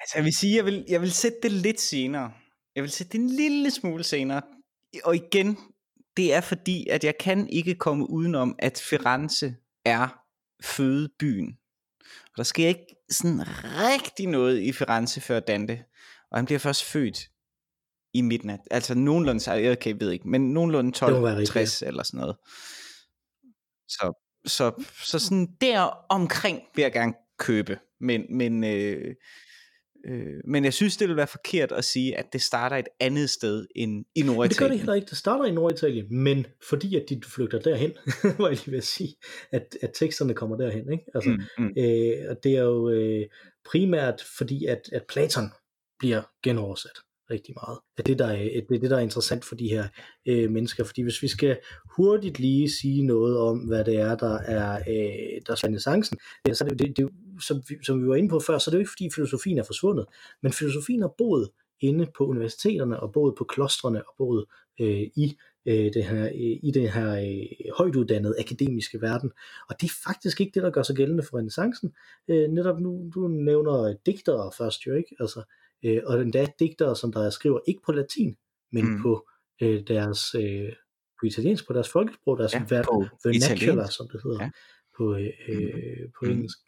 Altså, 0.00 0.18
jeg 0.18 0.24
vil 0.24 0.34
sige, 0.34 0.56
jeg 0.56 0.64
vil, 0.64 0.84
jeg 0.88 1.00
vil 1.00 1.12
sætte 1.12 1.38
det 1.42 1.52
lidt 1.52 1.80
senere. 1.80 2.32
Jeg 2.74 2.82
vil 2.82 2.90
sætte 2.90 3.12
det 3.12 3.20
en 3.20 3.30
lille 3.30 3.70
smule 3.70 4.04
senere. 4.04 4.42
Og 5.04 5.16
igen, 5.16 5.58
det 6.16 6.34
er 6.34 6.40
fordi, 6.40 6.88
at 6.88 7.04
jeg 7.04 7.18
kan 7.18 7.48
ikke 7.48 7.74
komme 7.74 8.10
udenom, 8.10 8.56
at 8.58 8.82
Firenze 8.90 9.56
er 9.84 10.08
fødebyen. 10.64 11.58
Og 12.00 12.36
der 12.36 12.42
sker 12.42 12.68
ikke 12.68 12.86
sådan 13.10 13.44
rigtig 13.58 14.26
noget 14.26 14.60
i 14.60 14.72
Firenze 14.72 15.20
før 15.20 15.40
Dante. 15.40 15.84
Og 16.30 16.38
han 16.38 16.44
bliver 16.44 16.58
først 16.58 16.84
født 16.84 17.28
i 18.14 18.20
midten 18.20 18.50
af, 18.50 18.58
altså 18.70 18.94
nogenlunde, 18.94 19.50
jeg 19.50 20.00
ved 20.00 20.10
ikke, 20.10 20.28
men 20.28 20.52
nogenlunde 20.52 20.92
Det 20.92 21.00
må 21.00 21.08
være 21.08 21.36
rigtigt, 21.36 21.56
1260 21.56 21.82
eller 21.82 22.02
sådan 22.02 22.20
noget. 22.20 22.36
Så, 23.88 24.26
så, 24.46 24.84
så 25.02 25.18
sådan 25.18 25.48
der 25.60 25.80
omkring 26.08 26.62
vil 26.74 26.82
jeg 26.82 26.92
gerne 26.92 27.14
købe. 27.38 27.78
Men, 28.00 28.36
men, 28.36 28.64
øh, 28.64 29.14
øh, 30.06 30.40
men 30.44 30.64
jeg 30.64 30.74
synes, 30.74 30.96
det 30.96 31.08
vil 31.08 31.16
være 31.16 31.26
forkert 31.26 31.72
at 31.72 31.84
sige, 31.84 32.16
at 32.18 32.32
det 32.32 32.42
starter 32.42 32.76
et 32.76 32.88
andet 33.00 33.30
sted 33.30 33.66
end 33.76 33.90
i 33.90 33.92
Men 33.92 34.04
det 34.04 34.08
gør 34.16 34.24
det 34.24 34.36
Norditalien. 34.36 34.78
heller 34.78 34.94
ikke. 34.94 35.06
Det 35.06 35.16
starter 35.18 35.44
i 35.44 35.50
Norditalien, 35.52 36.06
men 36.24 36.46
fordi 36.68 36.96
at 36.96 37.04
de 37.08 37.20
flygter 37.26 37.58
derhen, 37.58 37.92
var 38.38 38.48
jeg 38.48 38.56
lige 38.56 38.70
ved 38.70 38.78
at 38.78 38.84
sige, 38.84 39.14
at, 39.50 39.76
at 39.82 39.90
teksterne 39.94 40.34
kommer 40.34 40.56
derhen. 40.56 40.92
Ikke? 40.92 41.04
Altså, 41.14 41.30
Mm, 41.30 41.64
mm. 41.64 41.70
øh, 41.78 42.30
og 42.30 42.36
det 42.44 42.56
er 42.56 42.62
jo 42.62 42.88
øh, 42.90 43.26
primært 43.70 44.24
fordi, 44.38 44.64
at, 44.66 44.80
at 44.92 45.02
Platon 45.08 45.44
bliver 45.98 46.22
genoversat 46.42 46.98
rigtig 47.30 47.54
meget. 47.62 47.78
At 47.98 48.06
det, 48.06 48.18
der 48.18 48.26
er, 48.26 48.62
det 48.68 48.76
er 48.76 48.80
det, 48.80 48.90
der 48.90 48.96
er 48.96 49.00
interessant 49.00 49.44
for 49.44 49.54
de 49.54 49.68
her 49.68 49.84
øh, 50.26 50.50
mennesker. 50.50 50.84
Fordi 50.84 51.02
hvis 51.02 51.22
vi 51.22 51.28
skal 51.28 51.58
hurtigt 51.96 52.38
lige 52.38 52.70
sige 52.70 53.06
noget 53.06 53.38
om, 53.38 53.58
hvad 53.58 53.84
det 53.84 53.96
er, 53.96 54.16
der 54.16 54.38
er, 54.38 54.76
øh, 54.78 55.40
der 55.46 55.52
er 55.52 55.64
renaissancen, 55.64 56.18
så 56.52 56.64
er 56.64 56.68
det, 56.68 56.78
det, 56.78 56.96
det, 56.96 57.08
som, 57.40 57.62
vi, 57.68 57.74
som 57.86 58.02
vi 58.02 58.08
var 58.08 58.14
inde 58.14 58.28
på 58.28 58.40
før, 58.40 58.58
så 58.58 58.70
er 58.70 58.72
det 58.72 58.78
jo 58.78 58.80
ikke, 58.80 58.90
fordi 58.90 59.10
filosofien 59.14 59.58
er 59.58 59.62
forsvundet, 59.62 60.06
men 60.42 60.52
filosofien 60.52 61.00
har 61.00 61.14
boet 61.18 61.50
inde 61.80 62.06
på 62.16 62.26
universiteterne, 62.26 63.00
og 63.00 63.12
boet 63.12 63.34
på 63.38 63.44
klostrene, 63.44 64.08
og 64.08 64.14
boet 64.18 64.44
øh, 64.80 65.02
i 65.16 65.36
øh, 65.66 65.92
det 65.94 66.04
her, 66.04 66.24
øh, 66.24 66.58
i 66.62 66.70
det 66.74 66.90
her 66.90 67.10
øh, 67.12 67.72
højt 67.78 67.96
uddannede 67.96 68.34
akademiske 68.38 69.00
verden. 69.00 69.30
Og 69.68 69.80
det 69.80 69.86
er 69.86 69.94
faktisk 70.06 70.40
ikke 70.40 70.52
det, 70.54 70.62
der 70.62 70.70
gør 70.70 70.82
sig 70.82 70.96
gældende 70.96 71.22
for 71.22 71.38
renaissancen. 71.38 71.92
Øh, 72.28 72.48
netop 72.48 72.80
nu, 72.80 73.10
du 73.14 73.28
nævner 73.28 73.94
digtere 74.06 74.52
først 74.58 74.86
jo, 74.86 74.94
ikke? 74.94 75.16
Altså, 75.20 75.42
øh, 75.84 76.02
og 76.06 76.20
endda 76.22 76.46
digtere, 76.58 76.96
som 76.96 77.12
der 77.12 77.30
skriver 77.30 77.60
ikke 77.66 77.80
på 77.86 77.92
latin, 77.92 78.36
men 78.72 78.84
Mm. 78.84 78.90
mm. 78.90 79.02
på 79.02 79.28
øh, 79.62 79.82
deres 79.88 80.34
øh, 80.34 80.72
på 81.20 81.26
italiensk, 81.26 81.66
på 81.66 81.72
deres 81.72 81.88
folkesprog, 81.88 82.38
deres 82.38 82.54
Ja, 82.54 82.58
på 82.84 83.04
vernacular, 83.24 83.86
som 83.86 84.08
det 84.12 84.20
hedder 84.24 84.42
Ja. 84.44 84.50
på, 84.96 85.14
øh, 85.16 85.28
øh, 85.48 86.08
på 86.18 86.24
Mm. 86.24 86.30
engelsk. 86.30 86.58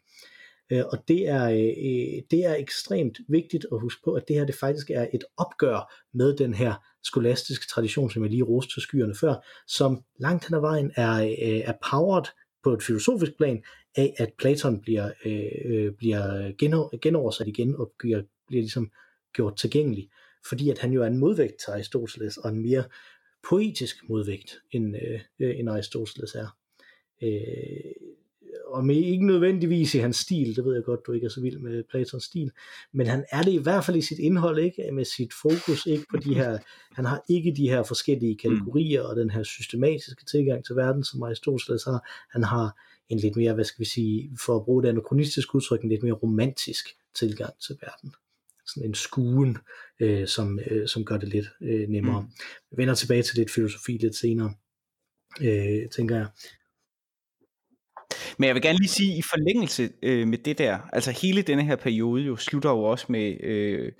Øh, 0.71 0.83
og 0.91 1.07
det 1.07 1.27
er, 1.27 1.49
øh, 1.49 2.21
det 2.31 2.45
er 2.45 2.55
ekstremt 2.55 3.17
vigtigt 3.29 3.65
at 3.71 3.79
huske 3.81 4.01
på, 4.03 4.13
at 4.13 4.23
det 4.27 4.35
her 4.35 4.45
det 4.45 4.55
faktisk 4.55 4.89
er 4.89 5.07
et 5.13 5.23
opgør 5.37 5.93
med 6.13 6.37
den 6.37 6.53
her 6.53 6.73
skolastiske 7.03 7.65
tradition, 7.67 8.09
som 8.11 8.23
jeg 8.23 8.31
lige 8.31 8.43
roste 8.43 8.73
til 8.75 8.81
skyerne 8.81 9.15
før, 9.15 9.35
som 9.67 10.01
langt 10.19 10.47
hen 10.47 10.55
ad 10.55 10.59
vejen 10.61 10.91
er, 10.95 11.23
øh, 11.23 11.61
er 11.69 11.73
powered 11.91 12.25
på 12.63 12.73
et 12.73 12.83
filosofisk 12.83 13.37
plan 13.37 13.63
af, 13.97 14.13
at 14.17 14.29
Platon 14.37 14.81
bliver, 14.81 15.11
øh, 15.25 15.45
øh, 15.65 15.91
bliver 15.97 16.51
geno- 16.63 16.97
genoversat 17.01 17.47
igen 17.47 17.75
og 17.75 17.91
bliver, 17.99 18.21
bliver 18.53 18.63
ligesom 18.63 18.91
gjort 19.33 19.57
tilgængelig, 19.57 20.09
fordi 20.49 20.69
at 20.69 20.79
han 20.79 20.91
jo 20.91 21.03
er 21.03 21.07
en 21.07 21.17
modvægt 21.17 21.55
til 21.59 21.71
Aristoteles, 21.71 22.37
og 22.37 22.49
en 22.49 22.61
mere 22.61 22.83
poetisk 23.49 24.09
modvægt, 24.09 24.59
end, 24.71 24.95
øh, 24.95 25.19
øh, 25.39 25.59
end 25.59 25.69
Aristoteles 25.69 26.35
er. 26.35 26.57
Øh, 27.23 27.93
og 28.65 28.85
med 28.85 28.95
ikke 28.95 29.25
nødvendigvis 29.25 29.95
i 29.95 29.97
hans 29.97 30.17
stil, 30.17 30.55
det 30.55 30.65
ved 30.65 30.73
jeg 30.73 30.83
godt, 30.83 31.05
du 31.07 31.11
ikke 31.11 31.25
er 31.25 31.29
så 31.29 31.41
vild 31.41 31.59
med 31.59 31.83
Platons 31.91 32.23
stil, 32.23 32.51
men 32.91 33.07
han 33.07 33.25
er 33.31 33.41
det 33.41 33.51
i 33.51 33.57
hvert 33.57 33.85
fald 33.85 33.97
i 33.97 34.01
sit 34.01 34.19
indhold, 34.19 34.59
ikke 34.59 34.91
med 34.91 35.05
sit 35.05 35.33
fokus, 35.41 35.85
ikke 35.85 36.05
på 36.09 36.17
de 36.17 36.35
her, 36.35 36.57
han 36.91 37.05
har 37.05 37.23
ikke 37.29 37.53
de 37.57 37.69
her 37.69 37.83
forskellige 37.83 38.37
kategorier 38.37 39.01
og 39.01 39.15
den 39.15 39.29
her 39.29 39.43
systematiske 39.43 40.25
tilgang 40.25 40.65
til 40.65 40.75
verden, 40.75 41.03
som 41.03 41.23
Aristoteles 41.23 41.83
har. 41.83 42.09
Han 42.31 42.43
har 42.43 42.79
en 43.09 43.19
lidt 43.19 43.35
mere, 43.35 43.53
hvad 43.53 43.65
skal 43.65 43.79
vi 43.79 43.89
sige, 43.89 44.37
for 44.45 44.55
at 44.55 44.65
bruge 44.65 44.83
det 44.83 44.89
anachronistiske 44.89 45.55
udtryk, 45.55 45.81
en 45.81 45.89
lidt 45.89 46.03
mere 46.03 46.13
romantisk 46.13 46.85
tilgang 47.15 47.53
til 47.67 47.77
verden. 47.81 48.13
Sådan 48.73 48.89
en 48.89 48.93
skuen, 48.93 49.57
øh, 49.99 50.27
som, 50.27 50.59
øh, 50.71 50.87
som 50.87 51.05
gør 51.05 51.17
det 51.17 51.29
lidt 51.29 51.47
øh, 51.61 51.89
nemmere. 51.89 52.21
Mm. 52.21 52.27
Vi 52.71 52.77
vender 52.77 52.95
tilbage 52.95 53.23
til 53.23 53.37
lidt 53.37 53.51
filosofi 53.51 53.91
lidt 53.91 54.15
senere, 54.15 54.53
øh, 55.41 55.89
tænker 55.89 56.15
jeg. 56.15 56.27
Men 58.37 58.47
jeg 58.47 58.55
vil 58.55 58.61
gerne 58.61 58.77
lige 58.77 58.89
sige, 58.89 59.17
i 59.17 59.21
forlængelse 59.21 59.89
øh, 60.03 60.27
med 60.27 60.37
det 60.37 60.57
der, 60.57 60.79
altså 60.93 61.11
hele 61.11 61.41
denne 61.41 61.63
her 61.63 61.75
periode 61.75 62.23
jo 62.23 62.35
slutter 62.35 62.69
jo 62.69 62.83
også 62.83 63.05
med 63.09 63.43
øh, 63.43 63.91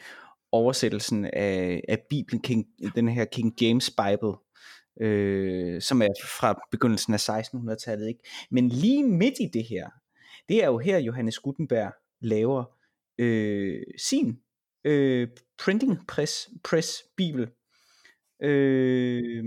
oversættelsen 0.51 1.25
af, 1.25 1.81
af 1.87 1.99
Bibelen, 2.09 2.41
King, 2.41 2.65
den 2.95 3.09
her 3.09 3.25
King 3.25 3.61
James 3.61 3.89
Bible, 3.89 4.33
øh, 5.01 5.81
som 5.81 6.01
er 6.01 6.13
fra 6.39 6.61
begyndelsen 6.71 7.13
af 7.13 7.29
1600-tallet. 7.29 8.07
Ikke? 8.07 8.19
Men 8.51 8.69
lige 8.69 9.03
midt 9.03 9.33
i 9.39 9.49
det 9.53 9.65
her, 9.69 9.89
det 10.49 10.63
er 10.63 10.67
jo 10.67 10.77
her 10.77 10.97
Johannes 10.97 11.39
Gutenberg 11.39 11.93
laver 12.21 12.63
øh, 13.17 13.81
sin 13.97 14.39
øh, 14.85 15.27
printing 15.57 16.07
press, 16.07 16.49
press 16.63 17.03
Bibel. 17.17 17.47
Øh, 18.43 19.43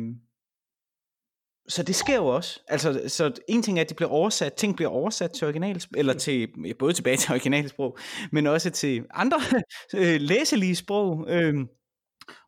så 1.68 1.82
det 1.82 1.94
sker 1.94 2.16
jo 2.16 2.26
også. 2.26 2.60
Altså, 2.68 3.02
så 3.08 3.32
en 3.48 3.62
ting 3.62 3.78
er, 3.78 3.82
at 3.82 3.88
det 3.88 3.96
bliver 3.96 4.10
oversat, 4.10 4.52
ting 4.54 4.76
bliver 4.76 4.90
oversat 4.90 5.30
til 5.30 5.46
originalsprog, 5.46 5.98
eller 5.98 6.14
til, 6.14 6.48
både 6.78 6.92
tilbage 6.92 7.16
til 7.16 7.30
originalsprog, 7.32 7.98
men 8.32 8.46
også 8.46 8.70
til 8.70 9.04
andre 9.10 9.40
øh, 9.94 10.20
læselige 10.20 10.76
sprog. 10.76 11.26
Øh, 11.28 11.54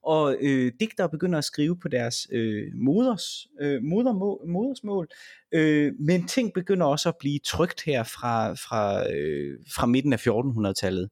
og 0.03 0.37
øh, 0.41 0.73
digtere 0.81 1.09
begynder 1.09 1.39
at 1.39 1.45
skrive 1.45 1.77
på 1.79 1.89
deres 1.89 2.29
øh, 2.33 2.67
moders, 2.75 3.47
øh, 3.61 3.83
modermål, 3.83 4.49
modersmål, 4.49 5.09
øh, 5.55 5.93
men 6.01 6.27
ting 6.27 6.53
begynder 6.55 6.87
også 6.87 7.09
at 7.09 7.17
blive 7.21 7.39
trygt 7.39 7.85
her 7.85 8.03
fra, 8.03 8.53
fra, 8.53 9.13
øh, 9.13 9.59
fra 9.75 9.87
midten 9.87 10.13
af 10.13 10.27
1400-tallet. 10.27 11.09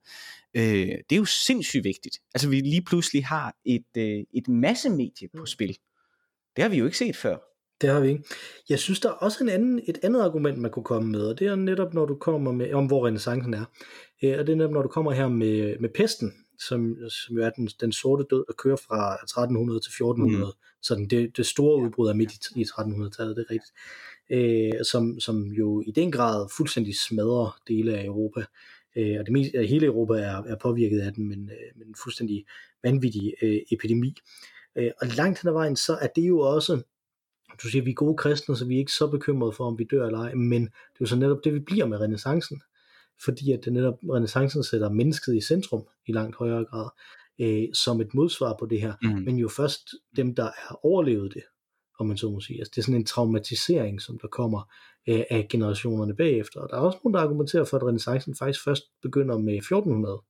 Øh, 0.57 0.89
det 1.11 1.13
er 1.13 1.17
jo 1.17 1.25
sindssygt 1.25 1.85
vigtigt. 1.85 2.19
Altså 2.35 2.49
vi 2.49 2.61
lige 2.61 2.83
pludselig 2.83 3.27
har 3.27 3.55
et, 3.65 3.87
øh, 3.97 4.25
et 4.35 4.49
massemedie 4.49 5.29
på 5.37 5.47
spil. 5.47 5.77
Det 6.57 6.63
har 6.63 6.69
vi 6.69 6.77
jo 6.77 6.85
ikke 6.85 6.99
set 6.99 7.17
før. 7.17 7.37
Det 7.81 7.91
har 7.91 8.01
vi 8.01 8.09
ikke. 8.09 8.25
Jeg 8.69 8.79
synes, 8.79 9.01
der 9.01 9.09
er 9.09 9.13
også 9.13 9.45
en 9.45 9.51
anden, 9.51 9.81
et 9.89 9.99
andet 10.03 10.23
argument, 10.23 10.59
man 10.59 10.71
kunne 10.71 10.85
komme 10.85 11.11
med, 11.11 11.21
og 11.21 11.39
det 11.39 11.47
er 11.47 11.55
netop, 11.55 11.95
når 11.95 12.07
du 12.07 12.15
kommer 12.15 12.53
med, 12.53 12.73
om 12.73 12.87
hvor 12.87 13.07
renaissancen 13.07 13.55
er. 13.55 13.65
Øh, 14.23 14.39
og 14.39 14.47
det 14.47 14.53
er 14.53 14.57
netop, 14.57 14.73
når 14.73 14.83
du 14.83 14.89
kommer 14.89 15.13
her 15.13 15.29
med, 15.29 15.79
med 15.79 15.89
pesten, 15.89 16.33
som, 16.59 16.97
som 17.11 17.37
jo 17.37 17.43
er 17.43 17.51
den, 17.51 17.67
den 17.81 17.93
sorte 17.93 18.25
død, 18.31 18.45
der 18.49 18.53
kører 18.53 18.77
fra 18.77 19.15
1300 19.15 19.81
til 19.81 19.91
1400. 19.91 20.45
Mm. 20.45 20.51
Så 20.83 21.07
det, 21.11 21.37
det 21.37 21.47
store 21.47 21.83
udbrud 21.83 22.09
er 22.09 22.15
midt 22.15 22.33
i, 22.33 22.61
i 22.61 22.65
1300-tallet, 22.65 23.37
det 23.37 23.45
er 23.49 23.51
rigtigt. 23.51 23.73
Øh, 24.31 24.85
som, 24.85 25.21
som 25.21 25.43
jo 25.43 25.83
i 25.87 25.91
den 25.91 26.13
grad 26.13 26.49
fuldstændig 26.57 26.99
smadrer 26.99 27.59
dele 27.69 27.99
af 27.99 28.05
Europa. 28.05 28.45
Øh, 28.97 29.17
og 29.21 29.27
det 29.27 29.33
meste, 29.33 29.67
hele 29.67 29.87
Europa 29.87 30.15
er, 30.15 30.43
er 30.43 30.57
påvirket 30.57 31.01
af 31.01 31.13
den, 31.13 31.29
men, 31.29 31.51
øh, 31.51 31.79
men 31.79 31.89
en 31.89 31.95
fuldstændig 32.03 32.45
vanvittig 32.83 33.35
øh, 33.43 33.59
epidemi. 33.73 34.15
Øh, 34.77 34.91
og 35.01 35.07
langt 35.07 35.43
hen 35.43 35.49
ad 35.49 35.53
vejen, 35.53 35.77
så 35.77 35.95
er 35.95 36.07
det 36.17 36.23
jo 36.23 36.41
også 36.41 36.83
du 37.63 37.69
siger, 37.69 37.85
vi 37.85 37.91
er 37.91 37.95
gode 37.95 38.17
kristne, 38.17 38.57
så 38.57 38.65
vi 38.65 38.75
er 38.75 38.79
ikke 38.79 38.93
så 38.93 39.07
bekymrede 39.07 39.53
for, 39.53 39.65
om 39.65 39.79
vi 39.79 39.85
dør 39.91 40.07
eller 40.07 40.19
ej, 40.19 40.35
men 40.35 40.63
det 40.63 40.71
er 40.71 41.01
jo 41.01 41.07
så 41.07 41.17
netop 41.17 41.45
det, 41.45 41.55
vi 41.55 41.59
bliver 41.59 41.87
med 41.87 42.01
renaissancen, 42.01 42.63
fordi 43.25 43.53
at 43.53 43.65
det 43.65 43.73
netop 43.73 43.99
renaissancen 44.03 44.65
sætter 44.65 44.91
mennesket 44.91 45.37
i 45.37 45.41
centrum 45.41 45.83
i 46.07 46.13
langt 46.13 46.37
højere 46.37 46.65
grad, 46.65 46.89
øh, 47.41 47.75
som 47.75 48.01
et 48.01 48.15
modsvar 48.15 48.57
på 48.59 48.67
det 48.67 48.81
her, 48.81 48.95
mm. 49.03 49.09
men 49.09 49.39
jo 49.39 49.49
først 49.49 49.95
dem, 50.17 50.35
der 50.35 50.45
er 50.45 50.85
overlevet 50.87 51.35
det, 51.35 51.43
om 51.99 52.07
man 52.07 52.17
så 52.17 52.31
må 52.31 52.41
sige. 52.41 52.59
Altså, 52.59 52.73
det 52.75 52.79
er 52.79 52.83
sådan 52.83 53.01
en 53.01 53.05
traumatisering, 53.05 54.03
som 54.03 54.19
der 54.19 54.29
kommer 54.29 54.73
øh, 55.09 55.23
af 55.31 55.47
generationerne 55.51 56.17
bagefter. 56.17 56.61
Og 56.61 56.69
der 56.71 56.77
er 56.77 56.81
også 56.81 56.99
nogen, 57.05 57.15
der 57.15 57.21
argumenterer 57.21 57.65
for, 57.65 57.77
at 57.77 57.83
renaissancen 57.83 58.35
faktisk 58.35 58.65
først 58.65 58.83
begynder 59.03 59.39
med 59.39 59.55
1400. 59.55 60.23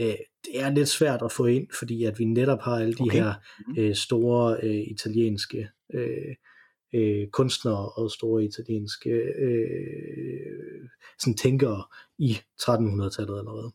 Øh, 0.00 0.14
det 0.44 0.60
er 0.60 0.70
lidt 0.70 0.88
svært 0.88 1.22
at 1.22 1.32
få 1.32 1.46
ind, 1.46 1.66
fordi 1.78 2.04
at 2.04 2.18
vi 2.18 2.24
netop 2.24 2.60
har 2.60 2.76
alle 2.76 2.94
de 2.94 3.02
okay. 3.02 3.18
her 3.18 3.34
mm. 3.66 3.74
øh, 3.78 3.94
store 3.94 4.56
øh, 4.62 4.80
italienske 4.90 5.68
øh, 5.94 6.34
øh, 6.94 7.28
kunstnere 7.28 7.88
og 7.88 8.10
store 8.10 8.44
italienske 8.44 9.10
øh, 9.38 10.88
sådan 11.18 11.36
tænkere 11.36 11.84
i 12.18 12.38
1300-tallet 12.62 13.38
allerede. 13.38 13.72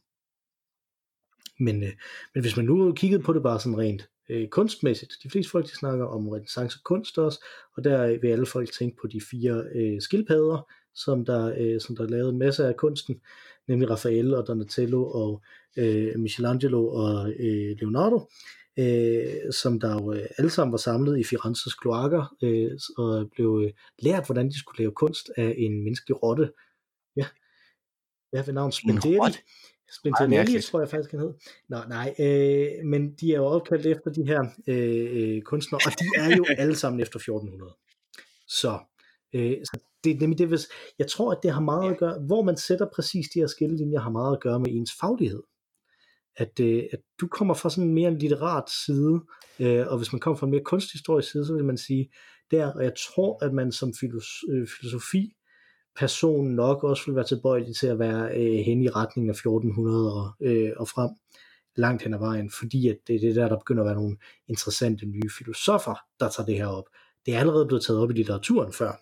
Men, 1.59 1.83
øh, 1.83 1.93
men 2.33 2.43
hvis 2.43 2.57
man 2.57 2.65
nu 2.65 2.93
kiggede 2.93 3.23
på 3.23 3.33
det 3.33 3.43
bare 3.43 3.59
sådan 3.59 3.77
rent 3.77 4.09
øh, 4.29 4.47
kunstmæssigt, 4.47 5.13
de 5.23 5.29
fleste 5.29 5.51
folk 5.51 5.65
de 5.65 5.75
snakker 5.75 6.05
om 6.05 6.29
renaissance 6.29 6.79
kunst 6.83 7.17
også, 7.17 7.45
og 7.77 7.83
der 7.83 8.19
vil 8.21 8.27
alle 8.27 8.45
folk 8.45 8.71
tænke 8.71 8.97
på 9.01 9.07
de 9.07 9.21
fire 9.21 9.63
øh, 9.75 10.01
skildpadder, 10.01 10.67
som 10.95 11.25
der, 11.25 11.53
øh, 11.57 11.81
som 11.81 11.95
der 11.95 12.07
lavede 12.07 12.29
en 12.29 12.39
masse 12.39 12.67
af 12.67 12.75
kunsten, 12.75 13.21
nemlig 13.67 13.89
Raphael 13.89 14.33
og 14.33 14.47
Donatello 14.47 15.09
og 15.09 15.41
øh, 15.77 16.19
Michelangelo 16.19 16.87
og 16.87 17.29
øh, 17.29 17.77
Leonardo 17.79 18.29
øh, 18.79 19.53
som 19.61 19.79
der 19.79 19.93
jo 19.93 20.13
øh, 20.13 20.25
alle 20.37 20.49
sammen 20.49 20.71
var 20.71 20.77
samlet 20.77 21.19
i 21.19 21.23
Firenzes 21.23 21.73
kloakker, 21.73 22.35
øh, 22.43 22.71
og 22.97 23.29
blev 23.31 23.61
øh, 23.65 23.71
lært, 23.99 24.25
hvordan 24.25 24.49
de 24.49 24.59
skulle 24.59 24.79
lave 24.79 24.91
kunst 24.91 25.31
af 25.37 25.55
en 25.57 25.83
menneskelig 25.83 26.23
rotte. 26.23 26.51
Ja, 27.15 27.25
har 28.33 28.43
ved 28.43 28.53
navn 28.53 28.71
Spendetti. 28.71 29.39
Spendetti, 29.91 30.61
tror 30.61 30.79
jeg 30.79 30.89
faktisk, 30.89 31.11
han 31.11 31.19
hed. 31.19 31.33
Nå, 31.69 31.77
nej, 31.89 32.15
øh, 32.19 32.85
men 32.85 33.13
de 33.13 33.33
er 33.33 33.37
jo 33.37 33.45
opkaldt 33.45 33.85
efter 33.85 34.11
de 34.11 34.27
her 34.27 34.45
øh, 34.67 35.41
kunstnere, 35.41 35.81
og 35.85 35.91
de 35.99 36.05
er 36.17 36.37
jo 36.37 36.45
alle 36.61 36.75
sammen 36.75 37.01
efter 37.01 37.17
1400. 37.19 37.75
Så, 38.47 38.79
øh, 39.33 39.57
så 39.63 39.79
det, 40.03 40.19
det, 40.19 40.37
det, 40.37 40.47
hvis, 40.47 40.67
jeg 40.99 41.07
tror, 41.07 41.31
at 41.31 41.39
det 41.43 41.51
har 41.51 41.61
meget 41.61 41.91
at 41.91 41.97
gøre, 41.97 42.19
hvor 42.19 42.41
man 42.43 42.57
sætter 42.57 42.87
præcis 42.95 43.27
de 43.33 43.39
her 43.39 43.47
skillelinjer, 43.47 43.99
har 43.99 44.09
meget 44.09 44.35
at 44.35 44.41
gøre 44.41 44.59
med 44.59 44.71
ens 44.71 44.91
faglighed 45.01 45.41
at, 46.37 46.59
øh, 46.59 46.83
at 46.91 46.99
du 47.21 47.27
kommer 47.27 47.53
fra 47.53 47.69
sådan 47.69 47.87
en 47.89 47.93
mere 47.93 48.17
litterat 48.17 48.69
side, 48.85 49.21
øh, 49.59 49.87
og 49.87 49.97
hvis 49.97 50.13
man 50.13 50.19
kommer 50.19 50.37
fra 50.37 50.47
en 50.47 50.51
mere 50.51 50.63
kunsthistorisk 50.63 51.31
side, 51.31 51.45
så 51.45 51.53
vil 51.53 51.65
man 51.65 51.77
sige 51.77 52.11
der, 52.51 52.73
og 52.73 52.83
jeg 52.83 52.93
tror, 53.07 53.45
at 53.45 53.53
man 53.53 53.71
som 53.71 53.89
filos- 53.89 54.51
øh, 54.51 54.67
filosofi 54.79 55.35
person 55.95 56.45
nok 56.47 56.83
også 56.83 57.05
vil 57.05 57.15
være 57.15 57.25
tilbøjelig 57.25 57.75
til 57.75 57.87
at 57.87 57.99
være 57.99 58.37
øh, 58.37 58.59
hen 58.65 58.81
i 58.81 58.89
retningen 58.89 59.29
af 59.29 59.33
1400 59.33 60.13
og, 60.13 60.33
øh, 60.39 60.71
og 60.77 60.87
frem 60.87 61.09
langt 61.75 62.03
hen 62.03 62.13
ad 62.13 62.19
vejen, 62.19 62.49
fordi 62.49 62.89
at 62.89 62.97
det 63.07 63.15
er 63.15 63.19
det 63.19 63.35
der, 63.35 63.49
der 63.49 63.57
begynder 63.57 63.83
at 63.83 63.87
være 63.87 63.95
nogle 63.95 64.17
interessante 64.47 65.05
nye 65.05 65.29
filosofer, 65.37 65.95
der 66.19 66.29
tager 66.29 66.45
det 66.45 66.55
her 66.55 66.67
op. 66.67 66.89
Det 67.25 67.35
er 67.35 67.39
allerede 67.39 67.65
blevet 67.65 67.85
taget 67.85 68.01
op 68.01 68.09
i 68.09 68.13
litteraturen 68.13 68.73
før, 68.73 69.01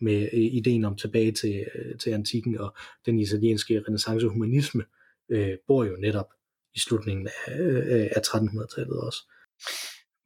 med 0.00 0.22
øh, 0.32 0.40
ideen 0.40 0.84
om 0.84 0.96
tilbage 0.96 1.32
til, 1.32 1.66
øh, 1.74 1.98
til 1.98 2.10
antikken 2.10 2.58
og 2.58 2.76
den 3.06 3.18
italienske 3.18 3.82
renaissance 3.88 4.28
humanisme, 4.28 4.84
øh, 5.28 5.58
bor 5.66 5.84
jo 5.84 5.96
netop 5.96 6.32
i 6.74 6.78
slutningen 6.78 7.28
af, 7.46 7.58
øh, 7.58 8.08
af 8.16 8.20
1300-tallet 8.20 9.00
også. 9.00 9.20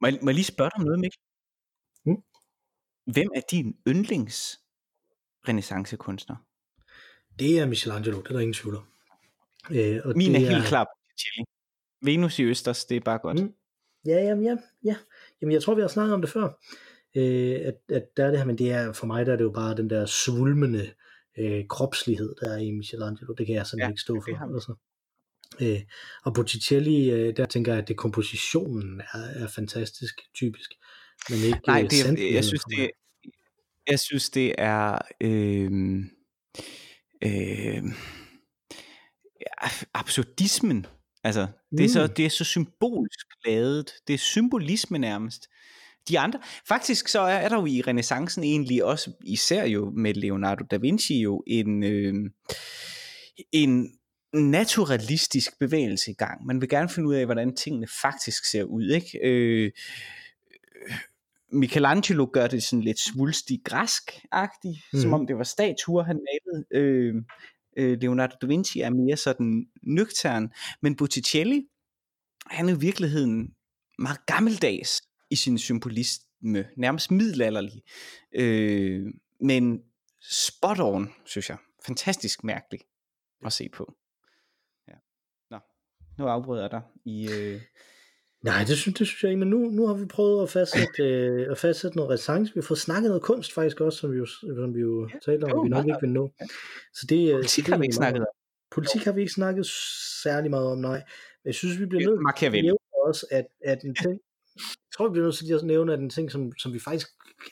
Må 0.01 0.07
jeg, 0.07 0.19
må 0.21 0.29
jeg 0.29 0.35
lige 0.35 0.45
spørge 0.45 0.69
dig 0.69 0.79
om 0.79 0.85
noget, 0.85 0.99
Mikkel? 0.99 1.19
Hmm? 2.05 2.23
Hvem 3.13 3.29
er 3.35 3.41
din 3.51 3.77
yndlings 3.87 4.59
renaissancekunstner? 5.47 6.35
Det 7.39 7.59
er 7.59 7.65
Michelangelo, 7.65 8.21
det 8.21 8.27
er 8.27 8.33
der 8.33 8.39
ingen 8.39 8.53
tvivl 8.53 8.75
om. 8.75 8.83
Øh, 9.71 10.01
og 10.05 10.13
Min 10.17 10.33
det 10.33 10.45
er 10.45 10.49
helt 10.49 10.65
klar 10.65 10.85
Botticelli. 10.85 11.43
Venus 12.01 12.39
i 12.39 12.43
Østers, 12.43 12.85
det 12.85 12.97
er 12.97 13.01
bare 13.01 13.19
godt. 13.19 13.39
Mm. 13.43 13.53
Ja, 14.05 14.23
jamen, 14.23 14.45
ja, 14.45 14.57
ja. 14.83 14.95
Jamen, 15.41 15.53
jeg 15.53 15.63
tror, 15.63 15.75
vi 15.75 15.81
har 15.81 15.87
snakket 15.87 16.13
om 16.13 16.21
det 16.21 16.29
før. 16.29 16.43
Øh, 17.15 17.59
at, 17.65 17.75
at 17.89 18.03
der 18.17 18.25
er 18.25 18.29
det 18.29 18.37
her, 18.39 18.45
men 18.45 18.57
det 18.57 18.71
er, 18.71 18.93
for 18.93 19.07
mig 19.07 19.25
der 19.25 19.33
er 19.33 19.37
det 19.37 19.43
jo 19.43 19.51
bare 19.51 19.75
den 19.75 19.89
der 19.89 20.05
svulmende 20.05 20.91
øh, 21.37 21.67
kropslighed, 21.67 22.35
der 22.41 22.53
er 22.53 22.57
i 22.57 22.71
Michelangelo. 22.71 23.33
Det 23.33 23.45
kan 23.45 23.55
jeg 23.55 23.67
simpelthen 23.67 23.89
ja, 23.89 23.93
ikke 23.93 24.01
stå 24.01 24.21
for. 24.21 24.53
Altså. 24.53 24.73
Øh, 25.61 25.81
og 26.23 26.33
Botticelli, 26.33 27.11
øh, 27.11 27.37
der 27.37 27.45
tænker 27.45 27.71
jeg, 27.71 27.81
at 27.81 27.87
det 27.87 27.97
kompositionen 27.97 29.01
er, 29.13 29.43
er 29.43 29.47
fantastisk, 29.47 30.15
typisk. 30.35 30.69
Men 31.29 31.37
ikke 31.37 31.59
Nej, 31.67 31.81
det, 31.81 32.05
er, 32.05 32.33
jeg, 32.33 32.45
synes, 32.45 32.63
det, 32.63 32.89
jeg 33.87 33.99
synes, 33.99 34.29
det 34.29 34.55
er... 34.57 34.97
Øh, 35.21 36.03
øh, 37.23 37.83
absurdismen. 39.93 40.85
Altså, 41.23 41.47
det, 41.77 41.85
er 41.85 41.89
så, 41.89 42.07
mm. 42.07 42.13
det 42.13 42.25
er 42.25 42.29
så 42.29 42.43
symbolsk 42.43 43.27
lavet. 43.45 43.91
Det 44.07 44.13
er 44.13 44.17
symbolisme 44.17 44.97
nærmest. 44.97 45.47
De 46.09 46.19
andre, 46.19 46.39
faktisk 46.67 47.07
så 47.07 47.19
er, 47.19 47.35
er 47.35 47.49
der 47.49 47.55
jo 47.55 47.65
i 47.65 47.81
renaissancen 47.81 48.43
egentlig 48.43 48.83
også, 48.83 49.11
især 49.25 49.65
jo 49.65 49.89
med 49.89 50.13
Leonardo 50.13 50.65
da 50.71 50.77
Vinci 50.77 51.21
jo, 51.21 51.43
en, 51.47 51.83
øh, 51.83 52.13
en 53.51 53.91
naturalistisk 54.33 55.59
bevægelse 55.59 56.11
i 56.11 56.13
gang. 56.13 56.45
Man 56.45 56.61
vil 56.61 56.69
gerne 56.69 56.89
finde 56.89 57.09
ud 57.09 57.15
af, 57.15 57.25
hvordan 57.25 57.55
tingene 57.55 57.87
faktisk 58.01 58.45
ser 58.45 58.63
ud. 58.63 58.89
Ikke? 58.89 59.19
Øh, 59.23 59.71
Michelangelo 61.51 62.27
gør 62.33 62.47
det 62.47 62.63
sådan 62.63 62.83
lidt 62.83 62.99
svulstig 62.99 63.61
græsk-agtigt, 63.63 64.79
mm. 64.93 64.99
som 64.99 65.09
mhm. 65.09 65.13
om 65.13 65.27
det 65.27 65.37
var 65.37 65.43
statuer, 65.43 66.03
han 66.03 66.19
malede. 66.29 66.65
Øh, 66.71 67.15
øh, 67.77 67.97
Leonardo 68.01 68.35
da 68.41 68.47
Vinci 68.47 68.81
er 68.81 68.89
mere 68.89 69.17
sådan 69.17 69.65
nøgtern, 69.83 70.51
men 70.81 70.95
Botticelli, 70.95 71.65
han 72.45 72.69
er 72.69 72.75
i 72.75 72.79
virkeligheden 72.79 73.53
meget 73.99 74.25
gammeldags 74.25 75.01
i 75.29 75.35
sin 75.35 75.57
symbolisme, 75.57 76.65
nærmest 76.77 77.11
middelalderlig, 77.11 77.81
øh, 78.35 79.05
men 79.41 79.81
spot 80.31 80.79
on, 80.79 81.09
synes 81.25 81.49
jeg. 81.49 81.57
Fantastisk 81.85 82.43
mærkeligt 82.43 82.83
at 83.45 83.53
se 83.53 83.69
på 83.69 83.93
nu 86.19 86.27
afbryder 86.27 86.61
jeg 86.61 86.71
dig 86.71 86.81
i... 87.05 87.29
Øh... 87.31 87.61
Nej, 88.41 88.63
det 88.67 88.77
synes, 88.77 88.97
det 88.97 89.07
synes 89.07 89.23
jeg 89.23 89.31
ikke, 89.31 89.39
men 89.39 89.49
nu, 89.49 89.57
nu 89.57 89.87
har 89.87 89.93
vi 89.93 90.05
prøvet 90.05 90.43
at 90.43 90.49
fastsætte, 90.49 91.03
øh, 91.09 91.51
at 91.51 91.57
fastsætte 91.57 91.97
noget 91.97 92.11
resange. 92.11 92.45
Vi 92.45 92.51
har 92.55 92.61
fået 92.61 92.79
snakket 92.79 93.09
noget 93.09 93.23
kunst 93.23 93.53
faktisk 93.53 93.81
også, 93.81 93.99
som 93.99 94.11
vi 94.11 94.17
jo, 94.17 94.25
som 94.25 94.75
vi 94.75 94.79
jo 94.79 95.07
ja, 95.13 95.19
talte 95.25 95.45
om, 95.45 95.65
vi 95.65 95.69
nok 95.69 95.85
ikke 95.85 95.97
vil 96.01 96.09
nå. 96.09 96.31
Så 96.93 97.05
det, 97.09 97.33
Politik 97.33 97.65
det, 97.65 97.73
har 97.73 97.79
vi 97.79 97.85
ikke 97.85 97.95
snakket 97.95 98.21
om. 98.21 98.27
Politik 98.71 99.03
har 99.03 99.11
vi 99.11 99.21
ikke 99.21 99.33
snakket 99.33 99.65
særlig 100.23 100.49
meget 100.49 100.67
om, 100.67 100.77
nej. 100.77 100.97
Men 101.43 101.45
jeg 101.45 101.55
synes, 101.55 101.79
vi 101.79 101.85
bliver 101.85 102.09
nødt 102.09 102.37
til 102.37 102.45
at 102.45 102.51
nævne 102.51 102.79
også, 103.07 103.25
at, 103.31 103.45
at 103.65 103.79
en 103.83 103.95
ting, 103.95 104.19
jeg 104.55 104.91
tror, 104.97 105.07
vi 105.07 105.11
bliver 105.11 105.25
nødt 105.25 105.35
til 105.35 105.53
at 105.53 105.63
nævne, 105.63 105.93
at 105.93 105.99
en 105.99 106.09
ting, 106.09 106.31
som, 106.31 106.51
som 106.57 106.73
vi 106.73 106.79
faktisk 106.79 107.07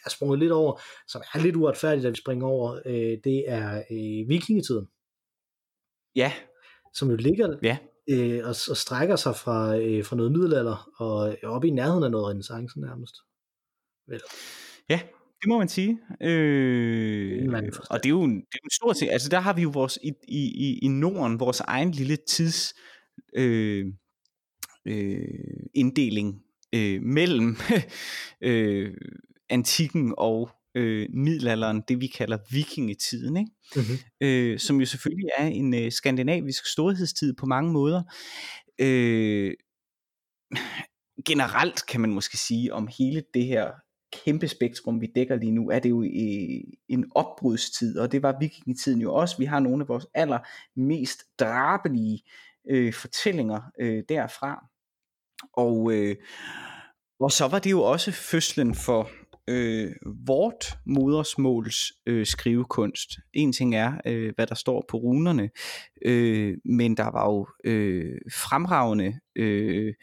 er 0.06 0.10
sprunget 0.10 0.40
lidt 0.40 0.52
over, 0.52 0.82
som 1.08 1.22
er 1.34 1.40
lidt 1.40 1.56
uretfærdigt, 1.56 2.06
at 2.06 2.12
vi 2.12 2.18
springer 2.18 2.48
over, 2.48 2.80
øh, 2.86 3.18
det 3.24 3.44
er 3.48 3.78
øh, 3.78 4.30
vikingetiden. 4.30 4.88
Ja. 6.16 6.34
Som 6.94 7.10
jo 7.10 7.16
ligger 7.16 7.58
ja 7.64 7.78
øh, 8.10 8.40
og, 8.44 8.56
og 8.70 8.78
strækker 8.78 9.16
sig 9.16 9.36
fra, 9.36 9.78
øh, 9.78 10.06
fra 10.06 10.16
noget 10.16 10.32
middelalder 10.32 10.90
og 10.98 11.38
op 11.44 11.66
i 11.66 11.70
nærheden 11.70 12.04
af 12.04 12.12
noget 12.12 12.28
renaissance 12.30 12.80
nærmest. 12.80 13.16
Vel. 14.08 14.22
Ja, 14.90 15.00
det 15.42 15.48
må 15.48 15.58
man 15.58 15.70
sige. 15.70 16.00
Øh, 16.22 17.48
og 17.90 18.04
det 18.04 18.06
er 18.06 18.10
jo 18.10 18.24
en, 18.24 18.36
det 18.36 18.54
er 18.54 18.64
en 18.64 18.72
stor 18.72 18.94
ting. 18.94 19.12
Altså 19.12 19.30
der 19.30 19.40
har 19.40 19.54
vi 19.54 19.62
jo 19.62 19.70
vores, 19.70 20.00
i, 20.04 20.12
i, 20.28 20.80
i 20.82 20.88
Norden 20.88 21.40
vores 21.40 21.60
egen 21.60 21.92
lille 21.92 22.18
tids 22.28 22.74
øh, 23.36 23.86
øh, 24.86 25.68
inddeling 25.74 26.42
øh, 26.76 27.02
mellem 27.02 27.56
øh, 28.50 28.94
antikken 29.50 30.14
og 30.18 30.50
øh, 30.78 31.08
middelalderen, 31.14 31.84
det 31.88 32.02
vi 32.02 32.08
kalder 32.08 32.38
vikingetiden, 32.52 33.38
ikke? 33.38 33.52
Mm-hmm. 33.76 33.98
Øh, 34.22 34.60
som 34.60 34.80
jo 34.80 34.86
selvfølgelig 34.86 35.30
er 35.38 35.46
en 35.46 35.74
øh, 35.74 35.92
skandinavisk 35.92 36.66
storhedstid 36.66 37.34
på 37.34 37.46
mange 37.46 37.72
måder. 37.72 38.04
Øh, 38.80 39.54
generelt 41.26 41.86
kan 41.86 42.02
man 42.02 42.14
måske 42.14 42.38
sige 42.38 42.74
om 42.74 42.90
hele 42.98 43.24
det 43.34 43.46
her 43.46 43.72
kæmpe 44.14 44.48
spektrum, 44.48 45.02
vi 45.02 45.08
dækker 45.16 45.36
lige 45.36 45.52
nu, 45.52 45.70
er 45.70 45.80
det 45.80 45.90
jo 45.90 46.04
i 46.04 46.64
en 46.90 47.06
opbrudstid, 47.16 48.00
og 48.00 48.12
det 48.12 48.24
var 48.24 48.38
vikingetiden 48.40 49.02
jo 49.02 49.14
også. 49.14 49.38
Vi 49.38 49.46
har 49.46 49.60
nogle 49.60 49.84
af 49.84 49.88
vores 49.88 50.08
allermest 50.14 51.24
drabelige 51.40 52.24
øh, 52.70 52.94
fortællinger 52.94 53.62
øh, 53.80 54.04
derfra. 54.10 54.66
Og, 55.54 55.94
øh, 55.94 56.16
og 57.20 57.32
så 57.32 57.48
var 57.48 57.60
det 57.60 57.72
jo 57.72 57.82
også 57.82 58.12
fødslen 58.12 58.76
for 58.76 59.10
øh, 59.48 59.92
vort 60.28 60.78
modersmåls 60.86 61.94
øh, 62.06 62.26
skrivekunst. 62.26 63.10
En 63.34 63.54
ting 63.54 63.76
er, 63.76 63.94
øh, 64.06 64.34
hvad 64.36 64.48
der 64.48 64.56
står 64.56 64.86
på 64.90 64.98
runerne, 64.98 65.50
øh, 66.06 66.58
men 66.66 66.98
der 66.98 67.12
var 67.12 67.26
jo 67.26 67.48
øh, 67.64 68.18
fremragende 68.34 69.20
øh, 69.36 69.94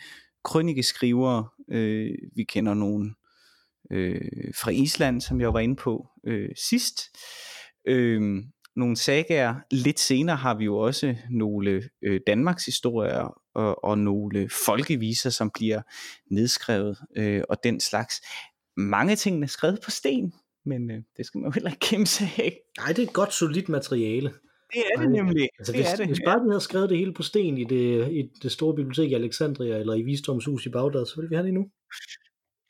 krønikeskrivere. 0.45 1.49
Øh, 1.70 2.14
vi 2.36 2.45
kender 2.45 2.74
nogen 2.74 3.14
øh, 3.90 4.53
fra 4.61 4.70
Island, 4.70 5.20
som 5.20 5.40
jeg 5.40 5.55
var 5.55 5.61
inde 5.61 5.76
på 5.76 6.09
øh, 6.26 6.51
sidst. 6.57 7.01
Øh, 7.88 8.42
nogle 8.76 8.97
sagaer. 8.97 9.55
Lidt 9.70 10.01
senere 10.01 10.36
har 10.36 10.55
vi 10.55 10.64
jo 10.64 10.78
også 10.78 11.16
nogle 11.30 11.82
øh, 12.03 12.20
Danmarks 12.26 12.64
historier 12.64 13.40
og, 13.55 13.84
og 13.84 13.99
nogle 13.99 14.49
folkeviser, 14.66 15.30
som 15.30 15.51
bliver 15.55 15.82
nedskrevet 16.30 16.99
øh, 17.16 17.42
og 17.49 17.57
den 17.64 17.80
slags. 17.80 18.20
Mange 18.77 19.16
ting 19.16 19.43
er 19.43 19.47
skrevet 19.47 19.81
på 19.85 19.91
sten, 19.91 20.33
men 20.64 20.91
øh, 20.91 21.03
det 21.16 21.27
skal 21.27 21.39
man 21.39 21.47
jo 21.47 21.53
heller 21.53 21.70
ikke 21.70 21.81
kæmpe 21.81 22.07
sig 22.07 22.29
af. 22.39 22.61
Nej, 22.79 22.89
det 22.89 22.99
er 22.99 23.07
et 23.07 23.12
godt 23.12 23.33
solidt 23.33 23.68
materiale. 23.68 24.33
Det 24.75 24.83
er 24.95 25.01
det 25.01 25.11
nemlig. 25.11 25.49
Altså, 25.59 25.72
det 25.72 25.81
hvis, 25.81 25.93
er 25.93 25.97
det. 25.97 26.07
hvis 26.07 26.20
bare 26.27 26.41
vi 26.43 26.49
havde 26.49 26.61
skrevet 26.61 26.91
det 26.91 26.99
hele 26.99 27.14
på 27.14 27.22
sten 27.22 27.59
i 27.59 27.64
det, 27.64 28.12
i 28.12 28.22
det 28.43 28.53
store 28.53 28.75
bibliotek 28.75 29.11
i 29.11 29.14
Alexandria, 29.14 29.79
eller 29.79 29.95
i 29.95 30.03
Visdomshus 30.03 30.66
i 30.66 30.68
Bagdad, 30.68 31.07
så 31.07 31.16
ville 31.16 31.29
vi 31.29 31.35
have 31.35 31.47
det 31.47 31.55
nu. 31.55 31.64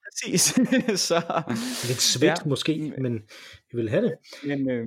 Præcis. 0.05 0.43
så, 1.09 1.43
Lidt 1.89 2.01
svedt 2.01 2.41
ja. 2.45 2.49
måske, 2.49 2.93
men 2.99 3.15
vi 3.71 3.77
vil 3.77 3.91
have 3.91 4.03
det. 4.03 4.15
Men, 4.45 4.71
øh, 4.71 4.87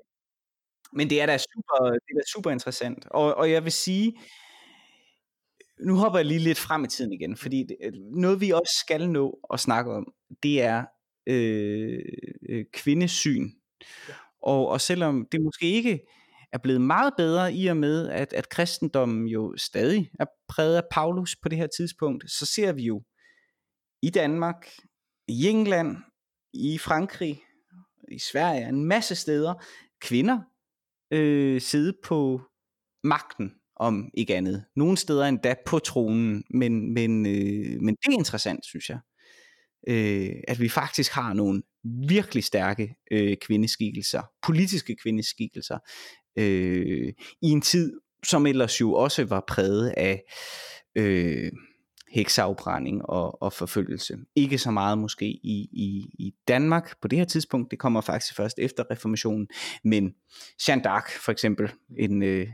men 0.93 1.09
det 1.09 1.22
er 1.22 1.26
da 1.26 1.38
super, 1.38 1.91
det 1.91 2.11
er 2.11 2.20
da 2.20 2.32
super 2.34 2.51
interessant. 2.51 3.07
Og, 3.11 3.36
og 3.36 3.51
jeg 3.51 3.63
vil 3.63 3.72
sige, 3.72 4.18
nu 5.86 5.95
hopper 5.95 6.20
jeg 6.20 6.26
lige 6.26 6.39
lidt 6.39 6.59
frem 6.59 6.84
i 6.84 6.88
tiden 6.88 7.13
igen, 7.13 7.38
fordi 7.38 7.63
det, 7.63 7.78
noget 8.11 8.41
vi 8.41 8.51
også 8.51 8.74
skal 8.86 9.09
nå 9.09 9.39
at 9.53 9.59
snakke 9.59 9.91
om, 9.91 10.13
det 10.43 10.61
er 10.61 10.86
øh, 11.28 11.99
øh, 12.49 12.65
kvindesyn. 12.73 13.49
Ja. 14.09 14.13
Og, 14.41 14.67
og 14.67 14.82
selvom 14.82 15.28
det 15.32 15.41
måske 15.41 15.65
ikke 15.65 15.99
er 16.51 16.57
blevet 16.57 16.82
meget 16.82 17.13
bedre 17.17 17.53
i 17.53 17.67
og 17.67 17.78
med, 17.78 18.09
at, 18.09 18.34
at 18.34 18.49
kristendommen 18.49 19.28
jo 19.28 19.53
stadig 19.57 20.11
er 20.19 20.25
præget 20.49 20.78
af 20.78 20.84
Paulus 20.91 21.36
på 21.36 21.49
det 21.49 21.57
her 21.57 21.67
tidspunkt, 21.78 22.32
så 22.32 22.45
ser 22.45 22.71
vi 22.73 22.84
jo 22.84 23.03
i 24.01 24.09
Danmark, 24.09 24.71
i 25.28 25.47
England, 25.47 25.97
i 26.53 26.78
Frankrig, 26.78 27.41
i 28.11 28.19
Sverige, 28.19 28.69
en 28.69 28.86
masse 28.86 29.15
steder, 29.15 29.53
kvinder 30.01 30.39
øh, 31.11 31.61
sidde 31.61 31.93
på 32.03 32.41
magten, 33.03 33.51
om 33.75 34.11
ikke 34.13 34.36
andet. 34.36 34.65
Nogle 34.75 34.97
steder 34.97 35.25
endda 35.25 35.55
på 35.65 35.80
tronen, 35.80 36.43
men, 36.49 36.93
men, 36.93 37.25
øh, 37.25 37.82
men 37.82 37.95
det 37.95 38.07
er 38.07 38.17
interessant, 38.17 38.65
synes 38.65 38.89
jeg. 38.89 38.99
Øh, 39.88 40.30
at 40.47 40.59
vi 40.59 40.69
faktisk 40.69 41.11
har 41.11 41.34
nogle 41.34 41.61
virkelig 42.07 42.43
stærke 42.43 42.95
øh, 43.11 43.38
kvindeskikkelser, 43.38 44.21
politiske 44.41 44.95
kvindeskikkelser, 44.95 45.78
øh, 46.38 47.13
i 47.41 47.47
en 47.47 47.61
tid, 47.61 47.99
som 48.23 48.45
ellers 48.45 48.82
jo 48.82 48.93
også 48.93 49.25
var 49.25 49.43
præget 49.47 49.93
af 49.97 50.23
øh, 50.95 51.51
heksafbrænding 52.11 53.05
og, 53.05 53.41
og 53.41 53.53
forfølgelse. 53.53 54.17
Ikke 54.36 54.57
så 54.57 54.71
meget 54.71 54.97
måske 54.97 55.25
i, 55.25 55.69
i, 55.71 56.09
i 56.19 56.34
Danmark 56.47 57.01
på 57.01 57.07
det 57.07 57.17
her 57.17 57.25
tidspunkt, 57.25 57.71
det 57.71 57.80
kommer 57.80 58.01
faktisk 58.01 58.36
først 58.36 58.59
efter 58.59 58.84
reformationen, 58.91 59.47
men 59.84 60.15
Jeanne 60.67 60.84
d'Arc 60.88 61.19
for 61.25 61.32
eksempel, 61.32 61.71
en 61.97 62.23
øh, 62.23 62.47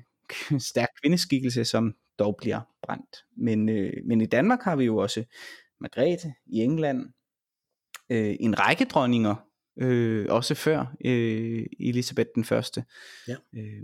stærk 0.59 0.89
kvindeskikkelse, 1.01 1.65
som 1.65 1.93
dog 2.19 2.35
bliver 2.37 2.59
brændt. 2.83 3.25
Men, 3.37 3.69
øh, 3.69 3.93
men 4.05 4.21
i 4.21 4.25
Danmark 4.25 4.61
har 4.61 4.75
vi 4.75 4.85
jo 4.85 4.97
også 4.97 5.23
Margrethe 5.81 6.33
i 6.45 6.59
England, 6.59 7.05
øh, 8.09 8.35
en 8.39 8.59
række 8.59 8.85
dronninger, 8.85 9.35
øh, 9.81 10.25
også 10.29 10.55
før 10.55 10.95
øh, 11.05 11.65
Elisabeth 11.79 12.29
den 12.35 12.43
første. 12.43 12.83
Ja. 13.27 13.35
Øh, 13.55 13.83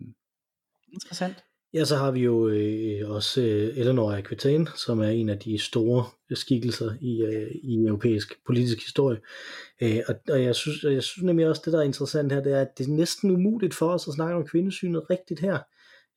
interessant. 0.93 1.43
Ja, 1.73 1.85
så 1.85 1.95
har 1.95 2.11
vi 2.11 2.19
jo 2.19 2.47
øh, 2.47 3.09
også 3.09 3.41
øh, 3.41 3.77
Eleanor 3.77 4.11
Aquitaine, 4.11 4.67
som 4.75 4.99
er 4.99 5.09
en 5.09 5.29
af 5.29 5.39
de 5.39 5.57
store 5.59 6.05
skikkelser 6.35 6.91
i, 7.01 7.21
øh, 7.21 7.51
i 7.63 7.85
europæisk 7.85 8.45
politisk 8.45 8.77
historie. 8.77 9.19
Øh, 9.81 9.99
og, 10.07 10.15
og 10.29 10.43
jeg, 10.43 10.55
synes, 10.55 10.83
jeg 10.83 11.03
synes 11.03 11.23
nemlig 11.23 11.47
også, 11.47 11.61
det 11.65 11.73
der 11.73 11.79
er 11.79 11.83
interessant 11.83 12.31
her, 12.31 12.43
det 12.43 12.53
er, 12.53 12.61
at 12.61 12.77
det 12.77 12.87
er 12.87 12.91
næsten 12.91 13.31
umuligt 13.31 13.73
for 13.73 13.89
os 13.93 14.07
at 14.07 14.13
snakke 14.13 14.35
om 14.35 14.47
kvindesynet 14.47 15.09
rigtigt 15.09 15.39
her, 15.39 15.59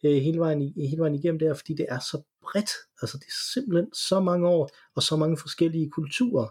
øh, 0.05 0.23
hele, 0.23 0.39
vejen, 0.39 0.73
hele 0.77 0.99
vejen 0.99 1.15
igennem 1.15 1.39
der, 1.39 1.55
fordi 1.55 1.75
det 1.75 1.87
er 1.89 1.99
så 1.99 2.23
bredt. 2.43 2.71
Altså 3.03 3.19
det 3.19 3.25
er 3.25 3.53
simpelthen 3.55 3.95
så 3.95 4.21
mange 4.21 4.49
år, 4.49 4.71
og 4.95 5.03
så 5.03 5.17
mange 5.17 5.37
forskellige 5.37 5.91
kulturer, 5.91 6.47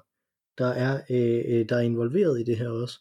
der 0.58 0.68
er, 0.68 1.02
øh, 1.10 1.44
øh 1.48 1.70
der 1.70 1.76
er 1.76 1.82
involveret 1.82 2.40
i 2.40 2.44
det 2.44 2.58
her 2.58 2.70
også. 2.70 3.00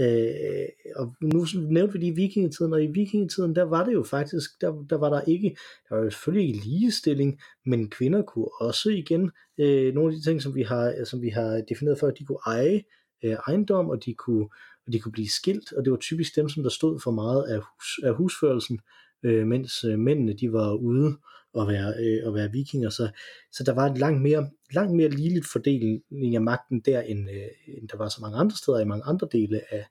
Øh, 0.00 0.68
og 0.96 1.14
nu 1.20 1.46
nævnte 1.54 1.92
vi 1.92 1.98
lige 1.98 2.14
vikingetiden, 2.14 2.72
og 2.72 2.82
i 2.82 2.86
vikingetiden, 2.86 3.54
der 3.54 3.62
var 3.62 3.84
det 3.84 3.92
jo 3.92 4.02
faktisk, 4.02 4.60
der, 4.60 4.84
der 4.90 4.96
var 4.96 5.10
der 5.10 5.20
ikke, 5.20 5.56
der 5.88 5.94
var 5.94 6.02
jo 6.02 6.10
selvfølgelig 6.10 6.48
ikke 6.48 6.68
ligestilling, 6.68 7.40
men 7.66 7.90
kvinder 7.90 8.22
kunne 8.22 8.48
også 8.60 8.90
igen, 8.90 9.30
øh, 9.58 9.94
nogle 9.94 10.12
af 10.12 10.18
de 10.18 10.24
ting, 10.24 10.42
som 10.42 10.54
vi 10.54 10.62
har, 10.62 11.04
som 11.04 11.22
vi 11.22 11.28
har 11.28 11.62
defineret 11.68 11.98
før, 11.98 12.10
de 12.10 12.24
kunne 12.24 12.38
eje 12.46 12.82
øh, 13.24 13.36
ejendom, 13.48 13.90
og 13.90 14.04
de 14.04 14.14
kunne, 14.14 14.48
og 14.86 14.92
de 14.92 15.00
kunne 15.00 15.12
blive 15.12 15.28
skilt, 15.28 15.72
og 15.72 15.84
det 15.84 15.90
var 15.90 15.98
typisk 15.98 16.36
dem, 16.36 16.48
som 16.48 16.62
der 16.62 16.70
stod 16.70 17.00
for 17.00 17.10
meget 17.10 17.42
af, 17.42 17.58
hus, 17.58 18.00
af 18.04 18.14
husførelsen, 18.14 18.80
øh, 19.22 19.46
mens 19.46 19.84
øh, 19.84 19.98
mændene 19.98 20.32
de 20.32 20.52
var 20.52 20.72
ude 20.72 21.16
og 21.54 21.68
være, 21.68 21.94
øh, 21.98 22.26
og 22.26 22.34
være 22.34 22.52
vikinger. 22.52 22.90
Så, 22.90 23.10
så 23.52 23.64
der 23.64 23.72
var 23.72 23.86
en 23.86 23.96
langt 23.96 24.22
mere, 24.22 24.50
langt 24.72 24.96
mere 24.96 25.08
ligeligt 25.08 25.46
fordeling 25.52 26.34
af 26.34 26.42
magten 26.42 26.80
der, 26.80 27.00
end, 27.00 27.30
øh, 27.30 27.76
end 27.78 27.88
der 27.88 27.96
var 27.96 28.08
så 28.08 28.18
mange 28.20 28.38
andre 28.38 28.56
steder 28.56 28.80
i 28.80 28.84
mange 28.84 29.04
andre 29.04 29.28
dele 29.32 29.60
af, 29.74 29.86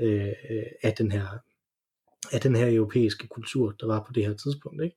øh, 0.00 0.32
øh, 0.50 0.62
af, 0.82 0.92
den 0.92 1.12
her, 1.12 1.26
af 2.32 2.40
den 2.40 2.56
her 2.56 2.76
europæiske 2.76 3.28
kultur, 3.28 3.70
der 3.80 3.86
var 3.86 4.04
på 4.06 4.12
det 4.12 4.26
her 4.26 4.34
tidspunkt. 4.34 4.82
Ikke? 4.82 4.96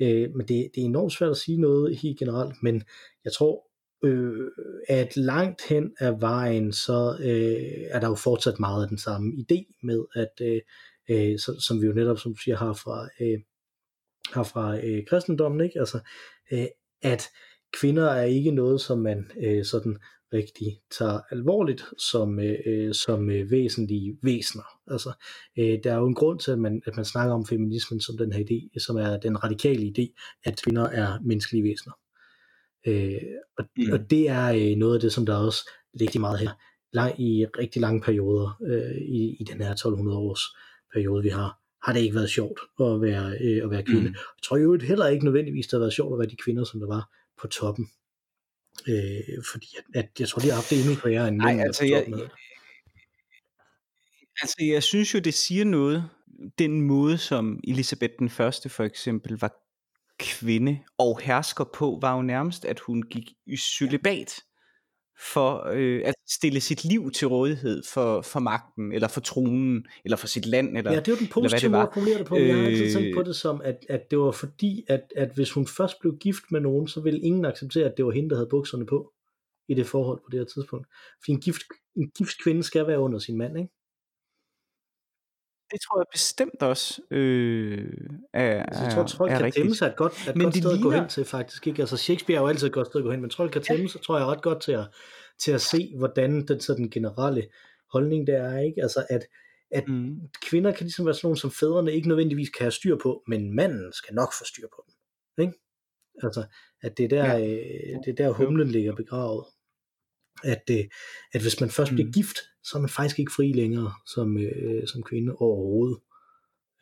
Øh, 0.00 0.34
men 0.34 0.48
det, 0.48 0.70
det 0.74 0.80
er 0.80 0.86
enormt 0.86 1.12
svært 1.12 1.30
at 1.30 1.36
sige 1.36 1.60
noget 1.60 1.96
helt 1.96 2.18
generelt, 2.18 2.62
men 2.62 2.82
jeg 3.24 3.32
tror, 3.32 3.66
øh, 4.04 4.50
at 4.88 5.16
langt 5.16 5.62
hen 5.68 5.94
ad 6.00 6.20
vejen, 6.20 6.72
så 6.72 7.16
øh, 7.20 7.86
er 7.90 8.00
der 8.00 8.08
jo 8.08 8.14
fortsat 8.14 8.60
meget 8.60 8.82
af 8.82 8.88
den 8.88 8.98
samme 8.98 9.32
idé 9.32 9.78
med, 9.82 10.04
at 10.14 10.32
øh, 10.42 10.60
øh, 11.10 11.38
så, 11.38 11.60
som 11.66 11.82
vi 11.82 11.86
jo 11.86 11.92
netop, 11.92 12.18
som 12.18 12.32
du 12.32 12.38
siger, 12.38 12.56
har 12.56 12.72
fra, 12.72 13.08
øh, 13.20 13.38
har 14.32 14.42
fra 14.42 14.86
øh, 14.86 15.06
kristendommen, 15.06 15.60
ikke? 15.60 15.78
Altså, 15.78 16.00
øh, 16.52 16.66
at 17.02 17.28
kvinder 17.80 18.04
er 18.10 18.24
ikke 18.24 18.50
noget, 18.50 18.80
som 18.80 18.98
man 18.98 19.30
øh, 19.42 19.64
sådan 19.64 19.98
rigtig 20.32 20.80
tager 20.98 21.20
alvorligt 21.30 21.84
som, 22.10 22.40
øh, 22.40 22.94
som 22.94 23.30
øh, 23.30 23.50
væsentlige 23.50 24.16
væsener. 24.22 24.64
Altså, 24.86 25.12
øh, 25.58 25.78
der 25.84 25.92
er 25.92 25.96
jo 25.96 26.06
en 26.06 26.14
grund 26.14 26.40
til, 26.40 26.50
at 26.50 26.58
man, 26.58 26.82
at 26.86 26.96
man 26.96 27.04
snakker 27.04 27.34
om 27.34 27.46
feminismen 27.46 28.00
som 28.00 28.18
den 28.18 28.32
her 28.32 28.44
idé, 28.44 28.78
som 28.78 28.96
er 28.96 29.16
den 29.16 29.44
radikale 29.44 29.82
idé, 29.82 30.38
at 30.44 30.62
kvinder 30.64 30.88
er 30.88 31.18
menneskelige 31.24 31.64
væsener. 31.64 31.94
Øh, 32.86 33.22
og, 33.58 33.64
mm. 33.76 33.92
og 33.92 34.10
det 34.10 34.28
er 34.28 34.46
øh, 34.52 34.76
noget 34.76 34.94
af 34.94 35.00
det, 35.00 35.12
som 35.12 35.26
der 35.26 35.36
også 35.36 35.70
rigtig 36.00 36.20
meget 36.20 36.38
her, 36.38 36.50
lang, 36.92 37.20
i 37.20 37.46
rigtig 37.58 37.80
lange 37.80 38.00
perioder 38.00 38.60
øh, 38.66 38.96
i, 38.96 39.36
i 39.40 39.44
den 39.44 39.60
her 39.60 39.70
1200 39.70 40.18
års 40.18 40.42
periode, 40.96 41.22
vi 41.22 41.28
har, 41.28 41.50
har 41.84 41.92
det 41.92 42.00
ikke 42.00 42.14
været 42.14 42.30
sjovt 42.30 42.60
at 42.80 43.00
være, 43.06 43.26
øh, 43.40 43.64
at 43.64 43.70
være 43.70 43.82
kvinde. 43.82 44.08
Mm. 44.08 44.14
Jeg 44.36 44.42
tror 44.44 44.56
jo 44.56 44.78
heller 44.78 45.06
ikke 45.06 45.24
nødvendigvis, 45.24 45.66
det 45.66 45.72
har 45.72 45.78
været 45.78 45.92
sjovt 45.92 46.12
at 46.14 46.18
være 46.18 46.28
de 46.28 46.42
kvinder, 46.44 46.64
som 46.64 46.80
der 46.80 46.86
var 46.86 47.04
på 47.40 47.46
toppen. 47.46 47.86
Øh, 48.88 49.44
fordi 49.52 49.66
at, 49.78 49.84
at 50.00 50.08
jeg 50.20 50.28
tror, 50.28 50.40
de 50.40 50.48
har 50.48 50.54
haft 50.54 50.70
det 50.70 50.78
endnu 50.80 50.94
sværere 50.94 51.28
end 51.28 51.36
Nej, 51.36 51.56
altså, 51.60 51.84
jeg, 51.84 52.04
jeg, 52.08 52.28
altså 54.42 54.56
jeg 54.60 54.82
synes 54.82 55.14
jo, 55.14 55.18
det 55.18 55.34
siger 55.34 55.64
noget, 55.64 56.08
den 56.58 56.80
måde, 56.80 57.18
som 57.18 57.60
Elisabeth 57.68 58.14
den 58.18 58.30
første 58.30 58.68
for 58.68 58.84
eksempel 58.84 59.38
var 59.40 59.52
kvinde 60.18 60.78
og 60.98 61.20
hersker 61.22 61.64
på, 61.64 61.98
var 62.02 62.16
jo 62.16 62.22
nærmest, 62.22 62.64
at 62.64 62.80
hun 62.80 63.02
gik 63.02 63.32
i 63.46 63.56
celibat 63.56 64.42
for 65.18 65.66
øh, 65.72 66.02
at 66.04 66.14
stille 66.28 66.60
sit 66.60 66.84
liv 66.84 67.10
til 67.10 67.28
rådighed 67.28 67.82
for, 67.92 68.22
for 68.22 68.40
magten, 68.40 68.92
eller 68.92 69.08
for 69.08 69.20
tronen, 69.20 69.86
eller 70.04 70.16
for 70.16 70.26
sit 70.26 70.46
land, 70.46 70.78
eller 70.78 70.92
Ja, 70.92 71.00
det 71.00 71.08
var 71.12 71.18
den 71.18 71.28
positive 71.28 71.70
måde 71.70 71.82
at 71.82 71.88
formulere 71.94 72.18
det 72.18 72.26
på. 72.26 72.36
Jeg 72.36 72.56
har 72.56 72.64
altid 72.64 72.92
tænkt 72.92 73.14
på 73.14 73.20
øh. 73.20 73.26
det 73.26 73.36
som, 73.36 73.60
at, 73.64 73.86
at 73.88 74.10
det 74.10 74.18
var 74.18 74.30
fordi, 74.30 74.84
at, 74.88 75.12
at 75.16 75.30
hvis 75.34 75.52
hun 75.52 75.66
først 75.66 76.00
blev 76.00 76.16
gift 76.16 76.42
med 76.50 76.60
nogen, 76.60 76.88
så 76.88 77.00
ville 77.00 77.20
ingen 77.20 77.44
acceptere, 77.44 77.90
at 77.90 77.96
det 77.96 78.04
var 78.04 78.10
hende, 78.10 78.30
der 78.30 78.36
havde 78.36 78.48
bukserne 78.50 78.86
på. 78.86 79.12
i 79.68 79.74
det 79.74 79.86
forhold 79.86 80.18
på 80.18 80.30
det 80.30 80.40
her 80.40 80.44
tidspunkt. 80.44 80.86
Fordi 81.20 81.32
en 81.32 81.40
gift, 81.40 81.62
en 81.96 82.10
gift 82.18 82.42
kvinde 82.42 82.62
skal 82.62 82.86
være 82.86 83.00
under 83.00 83.18
sin 83.18 83.38
mand, 83.38 83.58
ikke? 83.58 83.70
Det 85.70 85.80
tror 85.80 86.00
jeg 86.00 86.06
bestemt 86.12 86.62
også 86.62 87.02
øh, 87.10 87.88
er, 88.32 88.62
altså, 88.62 88.82
jeg 88.82 88.92
tror, 88.92 89.02
at 89.02 89.08
Trold 89.08 89.30
kan 89.30 89.52
tæmme 89.52 89.74
sig 89.74 89.86
et 89.86 89.96
godt, 89.96 90.28
et 90.28 90.36
men 90.36 90.44
godt 90.44 90.56
sted 90.56 90.72
ligner... 90.72 90.88
at 90.88 90.92
gå 90.94 91.00
hen 91.00 91.08
til, 91.08 91.24
faktisk. 91.24 91.66
Ikke? 91.66 91.82
Altså, 91.82 91.96
Shakespeare 91.96 92.38
er 92.38 92.42
jo 92.42 92.48
altid 92.48 92.66
et 92.66 92.72
godt 92.72 92.86
sted 92.86 93.00
at 93.00 93.04
gå 93.04 93.10
hen, 93.10 93.20
men 93.20 93.30
Trold 93.30 93.50
kan 93.50 93.62
tæmme 93.62 93.88
sig, 93.88 94.02
tror 94.02 94.18
jeg, 94.18 94.26
ret 94.26 94.42
godt 94.42 94.62
til 94.62 94.72
at, 94.72 94.86
til 95.38 95.52
at 95.52 95.60
se, 95.60 95.92
hvordan 95.98 96.46
den 96.46 96.60
sådan 96.60 96.90
generelle 96.90 97.48
holdning 97.92 98.26
der 98.26 98.42
er. 98.42 98.58
Ikke? 98.58 98.82
Altså, 98.82 99.06
at, 99.10 99.22
at 99.70 99.88
mm. 99.88 100.20
kvinder 100.42 100.72
kan 100.72 100.84
ligesom 100.84 101.06
være 101.06 101.14
sådan 101.14 101.26
nogle, 101.26 101.38
som 101.38 101.50
fædrene 101.50 101.92
ikke 101.92 102.08
nødvendigvis 102.08 102.50
kan 102.50 102.64
have 102.64 102.72
styr 102.72 102.96
på, 103.02 103.22
men 103.26 103.56
manden 103.56 103.92
skal 103.92 104.14
nok 104.14 104.32
få 104.38 104.44
styr 104.44 104.66
på 104.76 104.84
dem. 104.86 104.94
Ikke? 105.46 105.58
Altså, 106.22 106.44
at 106.82 106.98
det 106.98 107.04
er 107.04 107.08
der, 107.08 107.36
ja. 107.36 107.40
øh, 107.40 107.98
det 108.04 108.08
er 108.08 108.24
der 108.24 108.30
humlen 108.30 108.68
ligger 108.68 108.94
begravet. 108.94 109.44
At, 110.44 110.62
øh, 110.70 110.84
at 111.32 111.42
hvis 111.42 111.60
man 111.60 111.70
først 111.70 111.92
mm. 111.92 111.96
bliver 111.96 112.12
gift, 112.12 112.36
så 112.64 112.72
er 112.76 112.80
man 112.80 112.88
faktisk 112.88 113.18
ikke 113.18 113.32
fri 113.36 113.52
længere 113.52 113.92
som, 114.14 114.38
øh, 114.38 114.86
som 114.88 115.02
kvinde 115.02 115.32
overhovedet. 115.38 115.98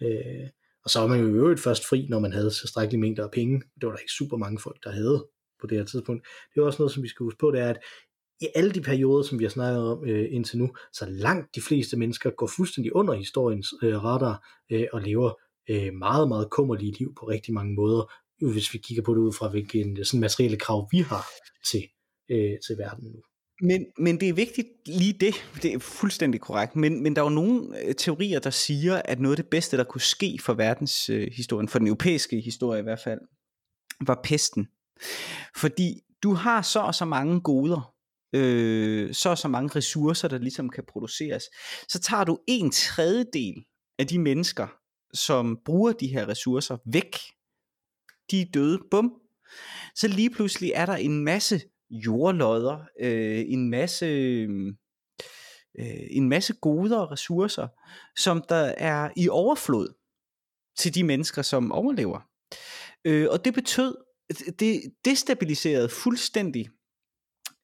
Øh, 0.02 0.48
og 0.84 0.90
så 0.90 1.00
var 1.00 1.06
man 1.06 1.20
jo 1.20 1.26
i 1.26 1.38
øvrigt 1.38 1.60
først 1.60 1.88
fri, 1.88 2.06
når 2.10 2.18
man 2.18 2.32
havde 2.32 2.50
tilstrækkelige 2.50 3.00
mængder 3.00 3.24
af 3.24 3.30
penge. 3.30 3.62
Det 3.80 3.86
var 3.86 3.90
der 3.90 3.98
ikke 3.98 4.12
super 4.18 4.36
mange 4.36 4.58
folk, 4.58 4.84
der 4.84 4.90
havde 4.90 5.26
på 5.60 5.66
det 5.66 5.78
her 5.78 5.84
tidspunkt. 5.84 6.26
Det 6.54 6.60
er 6.60 6.64
også 6.64 6.82
noget, 6.82 6.92
som 6.92 7.02
vi 7.02 7.08
skal 7.08 7.24
huske 7.24 7.38
på, 7.38 7.50
det 7.50 7.60
er, 7.60 7.68
at 7.68 7.78
i 8.40 8.48
alle 8.54 8.72
de 8.72 8.80
perioder, 8.80 9.22
som 9.22 9.38
vi 9.38 9.44
har 9.44 9.50
snakket 9.50 9.82
om 9.82 10.04
øh, 10.08 10.28
indtil 10.30 10.58
nu, 10.58 10.70
så 10.92 11.06
langt 11.06 11.54
de 11.54 11.60
fleste 11.60 11.96
mennesker 11.96 12.30
går 12.30 12.50
fuldstændig 12.56 12.96
under 12.96 13.14
historiens 13.14 13.74
øh, 13.82 14.04
radar 14.04 14.48
øh, 14.72 14.86
og 14.92 15.00
lever 15.02 15.32
øh, 15.70 15.94
meget, 15.94 16.28
meget 16.28 16.50
kummerlige 16.50 16.98
liv 16.98 17.14
på 17.18 17.28
rigtig 17.28 17.54
mange 17.54 17.74
måder, 17.74 18.12
hvis 18.52 18.72
vi 18.74 18.78
kigger 18.78 19.02
på 19.02 19.14
det 19.14 19.20
ud 19.20 19.32
fra, 19.32 19.48
hvilke 19.48 20.04
sådan 20.04 20.20
materielle 20.20 20.58
krav 20.58 20.88
vi 20.92 20.98
har 20.98 21.26
til, 21.70 21.82
øh, 22.30 22.58
til 22.66 22.78
verden 22.78 23.12
nu. 23.12 23.22
Men, 23.60 23.86
men 23.98 24.20
det 24.20 24.28
er 24.28 24.32
vigtigt 24.32 24.68
lige 24.86 25.12
det, 25.12 25.34
det 25.62 25.72
er 25.74 25.78
fuldstændig 25.78 26.40
korrekt, 26.40 26.76
men, 26.76 27.02
men 27.02 27.16
der 27.16 27.22
er 27.22 27.26
jo 27.26 27.34
nogle 27.34 27.84
øh, 27.84 27.94
teorier, 27.94 28.38
der 28.38 28.50
siger, 28.50 29.02
at 29.04 29.20
noget 29.20 29.38
af 29.38 29.42
det 29.44 29.50
bedste, 29.50 29.76
der 29.76 29.84
kunne 29.84 30.00
ske 30.00 30.38
for 30.42 30.54
verdenshistorien, 30.54 31.66
øh, 31.66 31.70
for 31.70 31.78
den 31.78 31.88
europæiske 31.88 32.40
historie 32.40 32.80
i 32.80 32.82
hvert 32.82 33.00
fald, 33.04 33.20
var 34.06 34.20
pesten. 34.24 34.68
Fordi 35.56 36.00
du 36.22 36.34
har 36.34 36.62
så 36.62 36.80
og 36.80 36.94
så 36.94 37.04
mange 37.04 37.40
goder, 37.40 37.94
øh, 38.34 39.14
så 39.14 39.28
og 39.28 39.38
så 39.38 39.48
mange 39.48 39.76
ressourcer, 39.76 40.28
der 40.28 40.38
ligesom 40.38 40.70
kan 40.70 40.84
produceres. 40.88 41.42
Så 41.88 42.00
tager 42.00 42.24
du 42.24 42.38
en 42.48 42.70
tredjedel 42.70 43.64
af 43.98 44.06
de 44.06 44.18
mennesker, 44.18 44.66
som 45.14 45.58
bruger 45.64 45.92
de 45.92 46.06
her 46.06 46.28
ressourcer 46.28 46.76
væk. 46.92 47.16
De 48.30 48.40
er 48.40 48.46
døde, 48.54 48.78
bum. 48.90 49.12
Så 49.94 50.08
lige 50.08 50.30
pludselig 50.30 50.72
er 50.74 50.86
der 50.86 50.96
en 50.96 51.24
masse 51.24 51.60
jordlodder, 51.94 52.78
øh, 53.00 53.44
en 53.46 53.70
masse 53.70 54.06
øh, 55.78 56.06
en 56.10 56.28
masse 56.28 56.54
goder 56.54 56.98
og 56.98 57.10
ressourcer, 57.10 57.68
som 58.16 58.44
der 58.48 58.74
er 58.78 59.10
i 59.16 59.28
overflod 59.28 59.88
til 60.78 60.94
de 60.94 61.04
mennesker, 61.04 61.42
som 61.42 61.72
overlever. 61.72 62.20
Øh, 63.04 63.26
og 63.30 63.44
det 63.44 63.54
betød, 63.54 63.96
det 64.58 64.82
destabiliserede 65.04 65.88
fuldstændig 65.88 66.68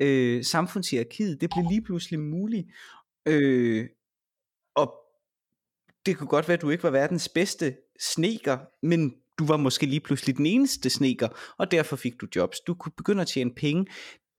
øh, 0.01 0.45
samfundshierarkiet. 0.45 1.41
Det 1.41 1.51
blev 1.51 1.65
lige 1.71 1.83
pludselig 1.83 2.21
muligt. 2.21 2.69
Øh, 3.27 3.89
og 4.75 4.95
det 6.07 6.17
kunne 6.17 6.29
godt 6.29 6.49
være, 6.49 6.55
at 6.55 6.63
du 6.63 6.71
ikke 6.71 6.85
var 6.85 6.91
verdens 6.91 7.29
bedste 7.29 7.77
sneker, 8.01 8.59
men 8.83 9.15
du 9.39 9.47
var 9.47 9.57
måske 9.57 9.87
lige 9.87 10.01
pludselig 10.01 10.37
den 10.37 10.47
eneste 10.47 10.91
sneker, 10.91 11.29
og 11.59 11.71
derfor 11.71 11.97
fik 11.97 12.21
du 12.21 12.27
jobs. 12.37 12.61
Du 12.61 12.75
kunne 12.75 12.93
begynde 12.97 13.23
at 13.23 13.29
tjene 13.29 13.55
penge. 13.55 13.87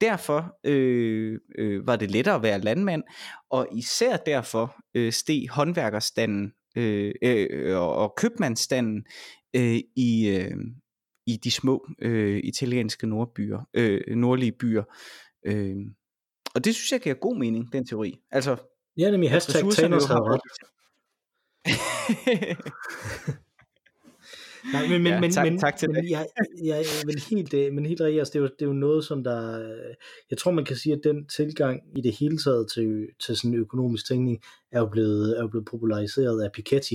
Derfor 0.02 0.58
øh, 0.64 1.38
øh, 1.58 1.86
var 1.86 1.96
det 1.96 2.10
lettere 2.10 2.34
at 2.34 2.42
være 2.42 2.60
landmand, 2.60 3.02
og 3.50 3.68
især 3.76 4.16
derfor 4.16 4.76
øh, 4.94 5.12
steg 5.12 5.48
håndværkerstanden 5.50 6.52
øh, 6.76 7.12
øh, 7.22 7.78
og 7.78 8.14
købmandsstanden 8.16 9.04
øh, 9.56 9.78
i, 9.96 10.28
øh, 10.28 10.56
i 11.26 11.36
de 11.36 11.50
små 11.50 11.86
øh, 11.98 12.40
italienske 12.44 13.06
nordbyer, 13.06 13.68
øh, 13.74 14.16
nordlige 14.16 14.52
byer. 14.52 14.84
Øh, 15.46 15.76
og 16.54 16.64
det 16.64 16.74
synes 16.74 16.92
jeg 16.92 17.00
giver 17.00 17.14
god 17.14 17.38
mening, 17.38 17.72
den 17.72 17.86
teori. 17.86 18.18
Altså, 18.30 18.56
ja, 18.96 19.10
nemlig 19.10 19.30
hashtag 19.30 19.62
Thanos 19.72 20.04
har 20.04 20.32
ret. 20.32 20.40
Nej, 24.72 24.88
men, 24.88 25.02
men, 25.02 25.12
ja, 25.12 25.20
men, 25.20 25.30
tak, 25.30 25.44
men, 25.44 25.58
tak 25.58 25.76
til 25.76 25.90
men, 25.90 26.10
jeg, 26.10 26.26
jeg, 26.64 26.84
men 27.06 27.14
helt, 27.30 27.54
øh, 27.54 27.72
men 27.72 27.86
helt 27.86 28.00
rigtigt, 28.00 28.20
altså, 28.20 28.32
det, 28.32 28.38
er 28.38 28.42
jo, 28.42 28.48
det 28.58 28.62
er 28.62 28.66
jo 28.66 28.72
noget, 28.72 29.04
som 29.04 29.24
der, 29.24 29.60
øh, 29.60 29.94
jeg 30.30 30.38
tror 30.38 30.50
man 30.50 30.64
kan 30.64 30.76
sige, 30.76 30.92
at 30.92 31.00
den 31.04 31.26
tilgang 31.26 31.80
i 31.96 32.00
det 32.00 32.12
hele 32.12 32.38
taget 32.38 32.70
til, 32.74 33.06
til 33.26 33.36
sådan 33.36 33.54
økonomisk 33.54 34.08
tænkning, 34.08 34.42
er 34.72 34.80
jo 34.80 34.86
blevet, 34.86 35.38
er 35.38 35.42
jo 35.42 35.48
blevet 35.48 35.66
populariseret 35.66 36.42
af 36.42 36.52
Piketty, 36.52 36.94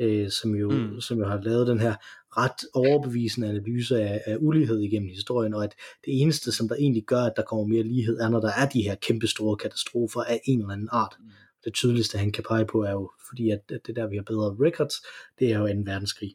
øh, 0.00 0.30
som, 0.30 0.54
jo, 0.54 0.70
mm. 0.70 1.00
som 1.00 1.18
jo 1.18 1.24
har 1.24 1.40
lavet 1.40 1.66
den 1.66 1.80
her 1.80 1.94
ret 2.36 2.66
overbevisende 2.74 3.48
analyse 3.48 4.00
af, 4.00 4.20
af 4.26 4.36
ulighed 4.40 4.80
igennem 4.80 5.08
historien, 5.08 5.54
og 5.54 5.64
at 5.64 5.74
det 6.04 6.20
eneste, 6.20 6.52
som 6.52 6.68
der 6.68 6.74
egentlig 6.74 7.04
gør, 7.04 7.22
at 7.22 7.32
der 7.36 7.42
kommer 7.42 7.64
mere 7.66 7.82
lighed, 7.82 8.18
er, 8.20 8.28
når 8.28 8.40
der 8.40 8.52
er 8.52 8.68
de 8.68 8.82
her 8.82 8.94
kæmpe 8.94 9.26
store 9.26 9.56
katastrofer 9.56 10.20
af 10.20 10.40
en 10.44 10.60
eller 10.60 10.72
anden 10.72 10.88
art. 10.92 11.16
Mm. 11.20 11.30
Det 11.64 11.74
tydeligste, 11.74 12.18
han 12.18 12.32
kan 12.32 12.44
pege 12.48 12.66
på, 12.66 12.82
er 12.82 12.90
jo, 12.90 13.10
fordi 13.28 13.50
at, 13.50 13.60
at 13.70 13.80
det 13.86 13.96
der, 13.96 14.06
vi 14.06 14.16
har 14.16 14.22
bedre 14.22 14.56
records, 14.66 14.94
det 15.38 15.52
er 15.52 15.58
jo 15.58 15.66
en 15.66 15.86
verdenskrig. 15.86 16.32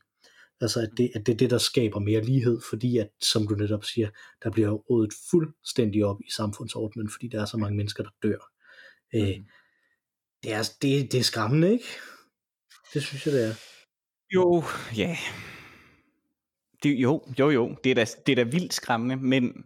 Altså 0.62 0.80
at 0.80 0.90
det, 0.98 1.12
at 1.16 1.26
det 1.26 1.34
er 1.34 1.38
det, 1.38 1.50
der 1.50 1.58
skaber 1.58 2.00
mere 2.00 2.22
lighed, 2.22 2.62
fordi 2.70 2.98
at, 2.98 3.10
som 3.22 3.48
du 3.48 3.56
netop 3.56 3.86
siger, 3.86 4.10
der 4.44 4.52
bliver 4.52 4.70
rådet 4.70 5.14
fuldstændig 5.30 6.06
op 6.06 6.22
i 6.28 6.32
samfundsordenen, 6.32 7.10
fordi 7.10 7.28
der 7.28 7.42
er 7.42 7.46
så 7.46 7.58
mange 7.58 7.78
mennesker, 7.78 8.04
der 8.04 8.10
dør. 8.24 8.52
Øh, 9.16 9.38
mm. 9.38 9.46
det, 10.44 10.54
er, 10.54 10.72
det, 10.82 11.12
det 11.12 11.20
er 11.20 11.24
skræmmende, 11.24 11.72
ikke? 11.72 11.86
Det 12.94 13.04
synes 13.04 13.26
jeg, 13.26 13.34
det 13.34 13.46
er. 13.46 13.54
Jo, 14.34 14.64
ja. 14.98 15.18
Det, 16.84 16.96
jo, 16.96 17.24
jo, 17.40 17.50
jo. 17.50 17.76
Det 17.84 17.90
er, 17.90 17.96
da, 17.96 18.06
det 18.26 18.32
er 18.32 18.36
da 18.36 18.44
vildt 18.44 18.74
skræmmende, 18.74 19.16
men 19.16 19.66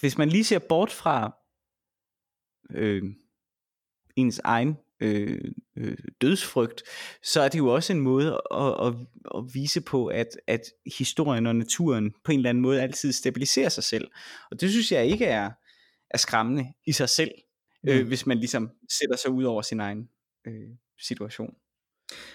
hvis 0.00 0.18
man 0.18 0.28
lige 0.28 0.44
ser 0.44 0.58
bort 0.58 0.90
fra 0.90 1.36
øh, 2.70 3.02
ens 4.16 4.38
egen 4.38 4.76
øh, 5.02 5.40
øh, 5.76 5.96
dødsfrygt, 6.20 6.82
så 7.22 7.40
er 7.40 7.48
det 7.48 7.58
jo 7.58 7.68
også 7.68 7.92
en 7.92 8.00
måde 8.00 8.40
at, 8.50 8.86
at, 8.86 8.94
at 9.34 9.54
vise 9.54 9.80
på, 9.80 10.06
at, 10.06 10.28
at 10.46 10.60
historien 10.98 11.46
og 11.46 11.56
naturen 11.56 12.14
på 12.24 12.32
en 12.32 12.38
eller 12.38 12.50
anden 12.50 12.62
måde 12.62 12.82
altid 12.82 13.12
stabiliserer 13.12 13.68
sig 13.68 13.84
selv. 13.84 14.08
Og 14.50 14.60
det 14.60 14.70
synes 14.70 14.92
jeg 14.92 15.06
ikke 15.06 15.24
er, 15.24 15.50
er 16.10 16.18
skræmmende 16.18 16.72
i 16.86 16.92
sig 16.92 17.08
selv, 17.08 17.30
øh, 17.88 18.00
mm. 18.00 18.08
hvis 18.08 18.26
man 18.26 18.38
ligesom 18.38 18.70
sætter 19.00 19.16
sig 19.16 19.30
ud 19.30 19.44
over 19.44 19.62
sin 19.62 19.80
egen 19.80 20.08
øh, 20.46 20.70
situation. 21.00 21.54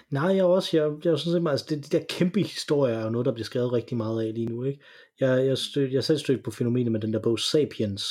Nej, 0.10 0.36
jeg 0.36 0.46
også, 0.46 0.78
jeg, 0.78 1.06
jeg 1.06 1.20
sådan 1.20 1.42
set, 1.44 1.52
altså 1.52 1.66
det, 1.70 1.92
de 1.92 1.98
der 1.98 2.06
kæmpe 2.10 2.42
historier 2.42 2.98
er 2.98 3.04
jo 3.04 3.10
noget, 3.10 3.26
der 3.26 3.34
bliver 3.34 3.46
skrevet 3.46 3.74
rigtig 3.74 3.98
meget 3.98 4.28
af 4.28 4.34
lige 4.34 4.46
nu, 4.46 4.64
ikke? 4.64 4.84
Jeg, 5.20 5.46
jeg, 5.46 5.58
stød, 5.58 5.88
jeg 5.92 6.04
selv 6.04 6.18
stødt 6.18 6.44
på 6.44 6.52
fænomenet 6.52 6.92
med 6.92 7.02
den 7.02 7.14
der 7.14 7.22
bog 7.22 7.40
Sapiens, 7.40 8.04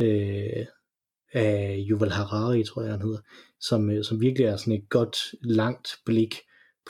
øh, 0.00 0.66
af 1.32 1.84
Yuval 1.90 2.10
Harari, 2.10 2.64
tror 2.64 2.82
jeg 2.82 2.90
han 2.90 3.02
hedder, 3.02 3.20
som, 3.60 3.90
øh, 3.90 4.04
som 4.04 4.20
virkelig 4.20 4.46
er 4.46 4.56
sådan 4.56 4.72
et 4.72 4.88
godt, 4.88 5.16
langt 5.42 5.88
blik 6.06 6.34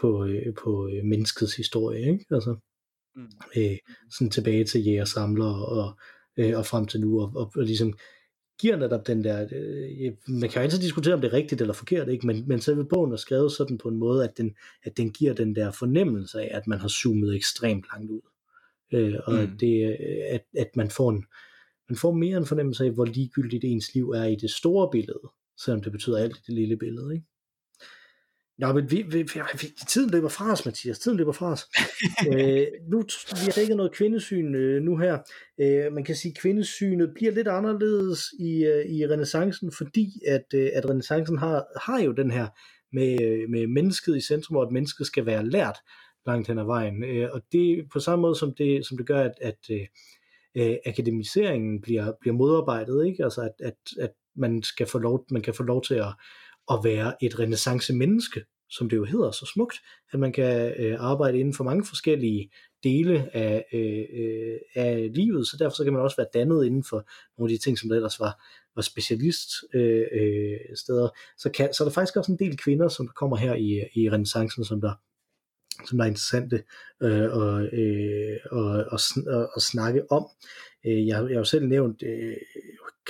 på, 0.00 0.24
øh, 0.24 0.54
på 0.62 0.88
øh, 0.88 1.04
menneskets 1.04 1.56
historie, 1.56 2.00
ikke? 2.00 2.24
Altså, 2.30 2.56
mm. 3.16 3.28
øh, 3.56 3.76
sådan 4.10 4.30
tilbage 4.30 4.64
til 4.64 4.84
jæger 4.84 5.04
samler 5.04 5.52
og, 5.52 5.98
øh, 6.36 6.58
og 6.58 6.66
frem 6.66 6.86
til 6.86 7.00
nu, 7.00 7.20
og, 7.20 7.32
og, 7.34 7.52
og 7.56 7.64
ligesom 7.64 7.98
giver 8.60 8.76
netop 8.76 9.06
den 9.06 9.24
der, 9.24 9.42
øh, 9.52 10.12
man 10.28 10.50
kan 10.50 10.60
jo 10.60 10.62
altid 10.62 10.78
diskutere, 10.78 11.14
om 11.14 11.20
det 11.20 11.28
er 11.28 11.36
rigtigt 11.36 11.60
eller 11.60 11.74
forkert, 11.74 12.08
ikke? 12.08 12.26
Men, 12.26 12.48
men 12.48 12.60
selve 12.60 12.84
bogen 12.84 13.12
er 13.12 13.16
skrevet 13.16 13.52
sådan 13.52 13.78
på 13.78 13.88
en 13.88 13.96
måde, 13.96 14.24
at 14.24 14.38
den, 14.38 14.54
at 14.82 14.96
den 14.96 15.10
giver 15.10 15.34
den 15.34 15.56
der 15.56 15.70
fornemmelse 15.70 16.40
af, 16.40 16.48
at 16.56 16.66
man 16.66 16.78
har 16.78 16.88
zoomet 16.88 17.36
ekstremt 17.36 17.84
langt 17.92 18.10
ud. 18.10 18.20
Øh, 18.92 19.14
og 19.24 19.34
mm. 19.34 19.58
det, 19.58 19.96
at, 20.30 20.44
at 20.58 20.76
man 20.76 20.90
får 20.90 21.10
en, 21.10 21.24
man 21.88 21.96
får 21.96 22.12
mere 22.12 22.38
en 22.38 22.46
fornemmelse 22.46 22.84
af, 22.84 22.90
hvor 22.90 23.04
ligegyldigt 23.04 23.64
ens 23.64 23.94
liv 23.94 24.10
er 24.10 24.24
i 24.24 24.36
det 24.36 24.50
store 24.50 24.88
billede, 24.92 25.20
selvom 25.64 25.82
det 25.82 25.92
betyder 25.92 26.18
alt 26.18 26.36
i 26.36 26.40
det 26.46 26.54
lille 26.54 26.76
billede. 26.76 27.14
Ikke? 27.14 27.26
Nå, 28.58 28.72
men 28.72 28.90
vi, 28.90 29.02
vi, 29.02 29.22
vi, 29.22 29.66
tiden 29.88 30.10
løber 30.10 30.28
fra 30.28 30.52
os, 30.52 30.66
Mathias. 30.66 30.98
Tiden 30.98 31.18
løber 31.18 31.32
fra 31.32 31.52
os. 31.52 31.66
øh, 32.32 32.66
nu, 32.90 33.02
vi 33.30 33.52
har 33.54 33.60
ikke 33.60 33.74
noget 33.74 33.92
kvindesyn 33.92 34.54
øh, 34.54 34.82
nu 34.82 34.96
her. 34.96 35.18
Øh, 35.60 35.92
man 35.92 36.04
kan 36.04 36.14
sige, 36.14 36.32
at 36.32 36.38
kvindesynet 36.38 37.12
bliver 37.14 37.32
lidt 37.32 37.48
anderledes 37.48 38.20
i, 38.40 38.64
øh, 38.64 38.86
i 38.86 39.06
renaissancen, 39.06 39.72
fordi 39.72 40.06
at, 40.26 40.44
øh, 40.54 40.70
at 40.74 40.88
renaissancen 40.90 41.38
har, 41.38 41.66
har 41.88 42.00
jo 42.02 42.12
den 42.12 42.30
her 42.30 42.46
med, 42.92 43.22
øh, 43.22 43.50
med 43.50 43.66
mennesket 43.66 44.16
i 44.16 44.20
centrum, 44.20 44.56
og 44.56 44.62
at 44.62 44.72
mennesket 44.72 45.06
skal 45.06 45.26
være 45.26 45.46
lært 45.46 45.76
langt 46.26 46.48
hen 46.48 46.58
ad 46.58 46.64
vejen. 46.64 47.04
Øh, 47.04 47.28
og 47.32 47.42
det 47.52 47.86
på 47.92 48.00
samme 48.00 48.22
måde, 48.22 48.36
som 48.36 48.54
det, 48.54 48.86
som 48.86 48.96
det 48.96 49.06
gør, 49.06 49.20
at, 49.20 49.34
at 49.40 49.58
øh, 49.70 49.86
øh 50.54 50.76
akademiseringen 50.86 51.80
bliver, 51.80 52.12
bliver 52.20 52.34
modarbejdet, 52.34 53.06
ikke? 53.06 53.24
Altså 53.24 53.40
at, 53.40 53.66
at, 53.66 53.76
at 54.00 54.10
man, 54.38 54.62
skal 54.62 54.86
få 54.86 54.98
lov, 54.98 55.24
man 55.30 55.42
kan 55.42 55.54
få 55.54 55.62
lov 55.62 55.84
til 55.84 55.94
at, 55.94 56.14
at 56.70 56.80
være 56.84 57.24
et 57.24 57.38
renaissance 57.38 57.94
menneske, 57.94 58.44
som 58.70 58.88
det 58.88 58.96
jo 58.96 59.04
hedder 59.04 59.30
så 59.30 59.50
smukt, 59.54 59.76
at 60.12 60.20
man 60.20 60.32
kan 60.32 60.74
øh, 60.78 60.96
arbejde 60.98 61.38
inden 61.38 61.54
for 61.54 61.64
mange 61.64 61.84
forskellige 61.84 62.50
dele 62.82 63.36
af, 63.36 63.64
øh, 63.72 64.04
øh, 64.12 64.58
af 64.74 65.10
livet, 65.14 65.46
så 65.46 65.56
derfor 65.56 65.76
så 65.76 65.84
kan 65.84 65.92
man 65.92 66.02
også 66.02 66.16
være 66.16 66.26
dannet 66.34 66.66
inden 66.66 66.84
for 66.84 67.08
nogle 67.38 67.52
af 67.52 67.58
de 67.58 67.64
ting, 67.64 67.78
som 67.78 67.88
der 67.88 67.96
ellers 67.96 68.20
var, 68.20 68.44
var 68.76 68.82
specialist 68.82 69.48
øh, 69.74 70.06
øh, 70.12 70.58
steder. 70.74 71.08
Så, 71.38 71.50
kan, 71.50 71.74
så 71.74 71.84
er 71.84 71.88
der 71.88 71.94
faktisk 71.94 72.16
også 72.16 72.32
en 72.32 72.38
del 72.38 72.56
kvinder, 72.56 72.88
som 72.88 73.06
der 73.06 73.12
kommer 73.12 73.36
her 73.36 73.54
i, 73.54 73.84
i 73.94 74.10
renaissancen, 74.10 74.64
som 74.64 74.80
der 74.80 74.92
som 75.86 75.98
der 75.98 76.04
er 76.04 76.08
interessante 76.08 76.62
øh, 77.02 77.32
og, 77.32 77.62
øh, 77.62 78.36
og, 78.50 78.64
og, 78.64 79.00
og, 79.26 79.50
og 79.54 79.62
snakke 79.62 80.12
om. 80.12 80.26
Øh, 80.86 81.06
jeg, 81.06 81.06
jeg 81.06 81.16
har 81.16 81.28
jo 81.28 81.44
selv 81.44 81.66
nævnt 81.66 82.02
øh, 82.02 82.36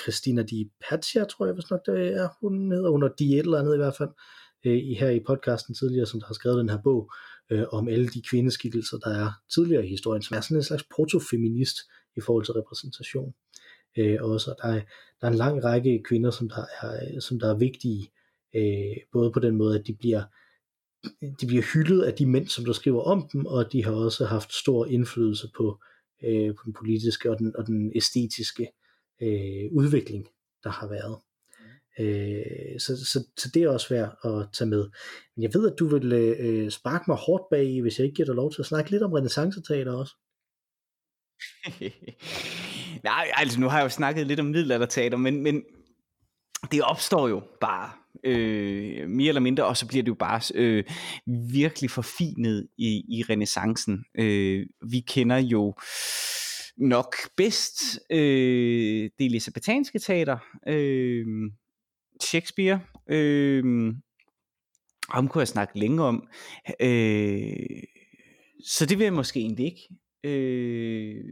Christina 0.03 0.43
Di 0.43 0.71
Pazia, 0.89 1.25
tror 1.25 1.47
jeg, 1.47 1.55
hvis 1.55 1.71
nok 1.71 1.87
det 1.87 2.17
er, 2.17 2.29
hun 2.41 2.73
hedder. 2.73 2.91
Hun 2.91 3.03
er 3.03 3.09
Di 3.19 3.33
et 3.33 3.39
eller 3.39 3.59
andet 3.59 3.75
i 3.75 3.77
hvert 3.77 3.97
fald, 3.97 4.09
øh, 4.67 4.79
i, 4.79 4.95
her 4.95 5.11
i 5.11 5.21
podcasten 5.27 5.75
tidligere, 5.75 6.07
som 6.07 6.21
der 6.21 6.27
har 6.27 6.35
skrevet 6.35 6.59
den 6.59 6.69
her 6.69 6.83
bog 6.83 7.13
øh, 7.51 7.65
om 7.73 7.89
alle 7.89 8.09
de 8.09 8.23
kvindeskikkelser, 8.23 8.99
der 8.99 9.11
er 9.11 9.31
tidligere 9.55 9.87
i 9.87 9.89
historien, 9.89 10.23
som 10.23 10.37
er 10.37 10.41
sådan 10.41 10.57
en 10.57 10.63
slags 10.63 10.85
protofeminist 10.95 11.77
i 12.17 12.21
forhold 12.21 12.45
til 12.45 12.55
repræsentation. 12.55 13.35
Øh, 13.99 14.19
også, 14.21 14.55
der, 14.63 14.69
er, 14.69 14.81
der 15.21 15.27
er 15.27 15.31
en 15.31 15.39
lang 15.45 15.65
række 15.65 16.03
kvinder, 16.09 16.31
som 16.31 16.49
der 16.49 16.65
er, 16.83 16.95
øh, 16.95 17.21
som 17.21 17.39
der 17.39 17.51
er 17.51 17.59
vigtige, 17.59 18.13
øh, 18.57 18.97
både 19.13 19.33
på 19.33 19.41
den 19.41 19.57
måde, 19.57 19.79
at 19.79 19.87
de 19.87 19.95
bliver 19.95 20.23
de 21.41 21.47
bliver 21.47 21.63
hyldet 21.75 22.03
af 22.03 22.15
de 22.15 22.27
mænd, 22.27 22.49
som 22.49 22.65
der 22.65 22.73
skriver 22.73 23.03
om 23.03 23.29
dem, 23.33 23.47
og 23.47 23.73
de 23.73 23.85
har 23.85 23.93
også 23.93 24.25
haft 24.25 24.55
stor 24.55 24.87
indflydelse 24.87 25.49
på, 25.57 25.81
øh, 26.25 26.55
på 26.55 26.63
den 26.65 26.73
politiske 26.73 27.31
og 27.31 27.39
den, 27.39 27.57
og 27.57 27.67
den 27.67 27.93
æstetiske 27.95 28.69
øh, 29.23 29.73
udvikling, 29.73 30.29
der 30.65 30.71
har 30.71 30.89
været. 30.89 31.19
Øh, 31.99 32.81
så, 32.81 33.07
så, 33.07 33.25
så 33.39 33.51
det 33.55 33.63
er 33.63 33.69
også 33.69 33.89
værd 33.95 34.19
at 34.25 34.49
tage 34.53 34.69
med. 34.69 34.89
Men 35.37 35.43
jeg 35.43 35.51
ved, 35.55 35.73
at 35.73 35.79
du 35.79 35.87
vil 35.87 36.13
øh, 36.13 36.71
sparke 36.71 37.05
mig 37.09 37.17
hårdt 37.17 37.45
bag, 37.51 37.83
hvis 37.83 37.99
jeg 37.99 38.05
ikke 38.05 38.17
giver 38.17 38.27
dig 38.27 38.35
lov 38.35 38.53
til 38.53 38.63
at 38.63 38.67
snakke 38.67 38.91
lidt 38.91 39.03
om 39.03 39.13
renaissanceteater 39.13 39.93
også. 39.93 40.15
Nej, 43.05 43.31
altså 43.35 43.61
nu 43.61 43.69
har 43.69 43.79
jeg 43.79 43.85
jo 43.85 43.89
snakket 43.89 44.27
lidt 44.27 44.41
om 44.41 44.47
middelalderteater, 44.47 45.17
men, 45.17 45.43
men 45.43 45.63
det 46.73 46.83
opstår 46.83 47.29
jo 47.29 47.43
bare 47.61 47.91
øh, 48.25 49.09
mere 49.09 49.29
eller 49.29 49.41
mindre, 49.41 49.65
og 49.65 49.77
så 49.77 49.87
bliver 49.87 50.03
det 50.03 50.09
jo 50.09 50.15
bare 50.15 50.41
øh, 50.55 50.85
virkelig 51.53 51.91
forfinet 51.91 52.69
i, 52.79 53.05
i 53.19 53.25
renaissancen. 53.31 54.05
Øh, 54.19 54.67
vi 54.91 55.01
kender 55.01 55.37
jo 55.37 55.75
nok 56.79 57.15
bedst 57.37 58.01
øh, 58.11 59.11
det 59.19 59.27
elisabethanske 59.27 59.99
teater, 59.99 60.39
øh, 60.67 61.27
Shakespeare, 62.23 62.81
øh, 63.09 63.95
ham 65.09 65.29
kunne 65.29 65.41
jeg 65.41 65.49
snakke 65.49 65.79
længe 65.79 66.03
om, 66.03 66.29
øh, 66.81 67.83
så 68.65 68.87
det 68.87 68.99
vil 68.99 69.05
jeg 69.05 69.13
måske 69.13 69.41
egentlig 69.41 69.67
ikke. 69.67 69.89
Øh, 70.25 71.25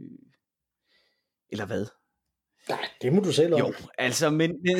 eller 1.49 1.65
hvad? 1.65 1.85
Nej, 2.69 2.89
det 3.01 3.13
må 3.13 3.21
du 3.21 3.31
selv 3.31 3.53
om. 3.53 3.59
Jo, 3.59 3.73
altså, 3.97 4.29
men, 4.29 4.51
men 4.63 4.77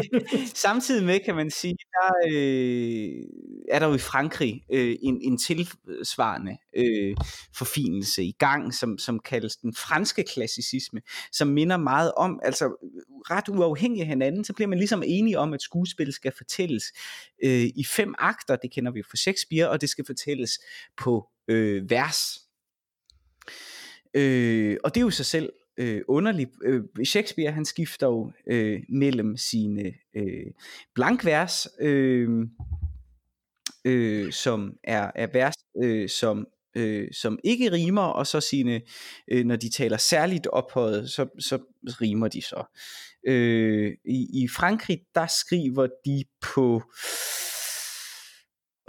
samtidig 0.54 1.04
med 1.04 1.20
kan 1.24 1.34
man 1.34 1.50
sige, 1.50 1.76
der 1.92 2.12
øh, 2.32 3.24
er 3.68 3.78
der 3.78 3.86
jo 3.86 3.94
i 3.94 3.98
Frankrig 3.98 4.64
øh, 4.72 4.96
en, 5.02 5.20
en 5.22 5.38
tilsvarende 5.38 6.56
øh, 6.76 7.16
forfinelse 7.56 8.24
i 8.24 8.32
gang, 8.32 8.74
som, 8.74 8.98
som 8.98 9.18
kaldes 9.18 9.56
den 9.56 9.74
franske 9.74 10.24
klassicisme, 10.24 11.00
som 11.32 11.48
minder 11.48 11.76
meget 11.76 12.12
om, 12.16 12.40
altså 12.42 12.64
ret 13.30 13.48
uafhængig 13.48 14.00
af 14.00 14.06
hinanden, 14.06 14.44
så 14.44 14.52
bliver 14.52 14.68
man 14.68 14.78
ligesom 14.78 15.02
enige 15.06 15.38
om, 15.38 15.52
at 15.52 15.62
skuespil 15.62 16.12
skal 16.12 16.32
fortælles 16.36 16.84
øh, 17.44 17.64
i 17.76 17.84
fem 17.88 18.14
akter, 18.18 18.56
det 18.56 18.72
kender 18.72 18.92
vi 18.92 18.98
jo 18.98 19.04
fra 19.10 19.16
Shakespeare, 19.16 19.70
og 19.70 19.80
det 19.80 19.88
skal 19.88 20.06
fortælles 20.06 20.60
på 20.96 21.28
øh, 21.48 21.90
vers. 21.90 22.38
Øh, 24.14 24.76
og 24.84 24.94
det 24.94 25.00
er 25.00 25.04
jo 25.04 25.10
sig 25.10 25.26
selv 25.26 25.52
øh, 25.76 26.00
underligt. 26.08 26.50
Øh, 26.64 26.82
Shakespeare 27.04 27.52
han 27.52 27.64
skifter 27.64 28.06
jo 28.06 28.32
øh, 28.46 28.82
mellem 28.88 29.36
sine 29.36 29.92
øh, 30.16 30.46
blankvers, 30.94 31.68
øh, 31.80 32.28
øh, 33.84 34.32
som 34.32 34.76
er, 34.84 35.10
er 35.14 35.26
vers, 35.32 35.54
øh, 35.82 36.08
som 36.08 36.46
øh, 36.76 37.08
som 37.12 37.38
ikke 37.44 37.72
rimer, 37.72 38.02
og 38.02 38.26
så 38.26 38.40
sine, 38.40 38.80
øh, 39.28 39.44
når 39.44 39.56
de 39.56 39.70
taler 39.70 39.96
særligt 39.96 40.46
ophøjet, 40.46 41.10
så, 41.10 41.26
så 41.38 41.58
rimer 41.86 42.28
de 42.28 42.42
så. 42.42 42.64
Øh, 43.26 43.92
i, 44.04 44.42
I 44.42 44.48
Frankrig, 44.48 45.00
der 45.14 45.26
skriver 45.26 45.86
de 46.06 46.24
på 46.40 46.82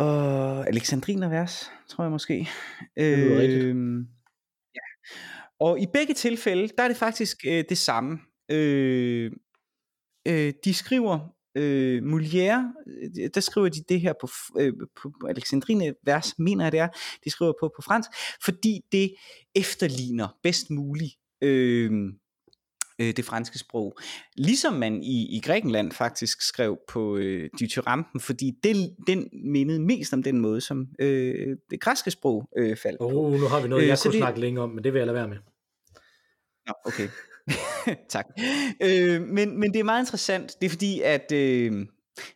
øh, 0.01 0.59
Alexandrinervers, 0.67 1.71
tror 1.89 2.03
jeg 2.03 2.11
måske. 2.11 2.49
Øh, 2.97 4.05
og 5.63 5.79
i 5.79 5.85
begge 5.93 6.13
tilfælde, 6.13 6.69
der 6.77 6.83
er 6.83 6.87
det 6.87 6.97
faktisk 6.97 7.37
øh, 7.47 7.63
det 7.69 7.77
samme. 7.77 8.19
Øh, 8.51 9.31
øh, 10.27 10.53
de 10.65 10.73
skriver 10.73 11.19
øh, 11.57 12.03
Molière, 12.03 12.83
øh, 12.87 13.29
der 13.33 13.41
skriver 13.41 13.69
de 13.69 13.83
det 13.89 14.01
her 14.01 14.13
på, 14.21 14.27
øh, 14.59 14.73
på 15.01 15.11
Alexandrine 15.29 15.93
vers, 16.05 16.39
mener 16.39 16.65
jeg 16.65 16.71
det 16.71 16.79
er, 16.79 16.87
de 17.23 17.29
skriver 17.29 17.53
på 17.59 17.71
på 17.75 17.81
fransk, 17.81 18.09
fordi 18.43 18.81
det 18.91 19.15
efterligner 19.55 20.27
bedst 20.43 20.69
muligt 20.69 21.13
øh, 21.41 21.91
øh, 22.99 23.13
det 23.17 23.25
franske 23.25 23.59
sprog. 23.59 23.97
Ligesom 24.37 24.73
man 24.73 25.03
i, 25.03 25.37
i 25.37 25.41
Grækenland 25.43 25.91
faktisk 25.91 26.41
skrev 26.41 26.77
på 26.87 27.17
øh, 27.17 27.49
Dithyrampen, 27.59 28.19
fordi 28.19 28.51
det, 28.63 28.95
den 29.07 29.29
mindede 29.43 29.79
mest 29.79 30.13
om 30.13 30.23
den 30.23 30.39
måde, 30.39 30.61
som 30.61 30.87
øh, 30.99 31.57
det 31.69 31.81
græske 31.81 32.11
sprog 32.11 32.49
øh, 32.57 32.77
faldt 32.77 32.97
oh, 33.01 33.11
på. 33.11 33.37
nu 33.37 33.47
har 33.47 33.61
vi 33.61 33.67
noget, 33.67 33.81
øh, 33.81 33.87
jeg 33.87 33.97
kunne 34.03 34.11
det... 34.11 34.19
snakke 34.19 34.39
længe 34.39 34.61
om, 34.61 34.69
men 34.69 34.83
det 34.83 34.93
vil 34.93 34.99
jeg 34.99 35.07
lade 35.07 35.15
være 35.15 35.27
med. 35.27 35.37
Nå, 36.67 36.73
okay. 36.85 37.09
tak. 38.09 38.25
Øh, 38.81 39.21
men, 39.21 39.59
men 39.59 39.73
det 39.73 39.79
er 39.79 39.83
meget 39.83 40.01
interessant. 40.01 40.51
Det 40.61 40.65
er 40.65 40.69
fordi, 40.69 41.01
at 41.01 41.31
øh, 41.31 41.87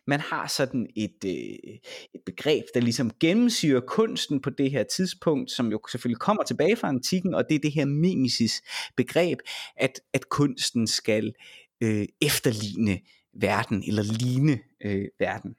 man 0.06 0.20
har 0.20 0.46
sådan 0.46 0.86
et, 0.96 1.24
øh, 1.26 1.74
et 2.14 2.20
begreb, 2.26 2.64
der 2.74 2.80
ligesom 2.80 3.10
gennemsyrer 3.20 3.80
kunsten 3.80 4.40
på 4.40 4.50
det 4.50 4.70
her 4.70 4.82
tidspunkt, 4.82 5.50
som 5.50 5.70
jo 5.70 5.80
selvfølgelig 5.90 6.20
kommer 6.20 6.42
tilbage 6.42 6.76
fra 6.76 6.88
antikken, 6.88 7.34
og 7.34 7.44
det 7.48 7.54
er 7.54 7.58
det 7.58 7.72
her 7.72 7.84
mimesis 7.84 8.62
begreb, 8.96 9.38
at, 9.76 10.00
at 10.12 10.28
kunsten 10.28 10.86
skal 10.86 11.32
øh, 11.80 12.06
efterligne 12.20 13.00
verden, 13.34 13.84
eller 13.86 14.02
ligne 14.02 14.58
øh, 14.84 15.08
verden. 15.18 15.56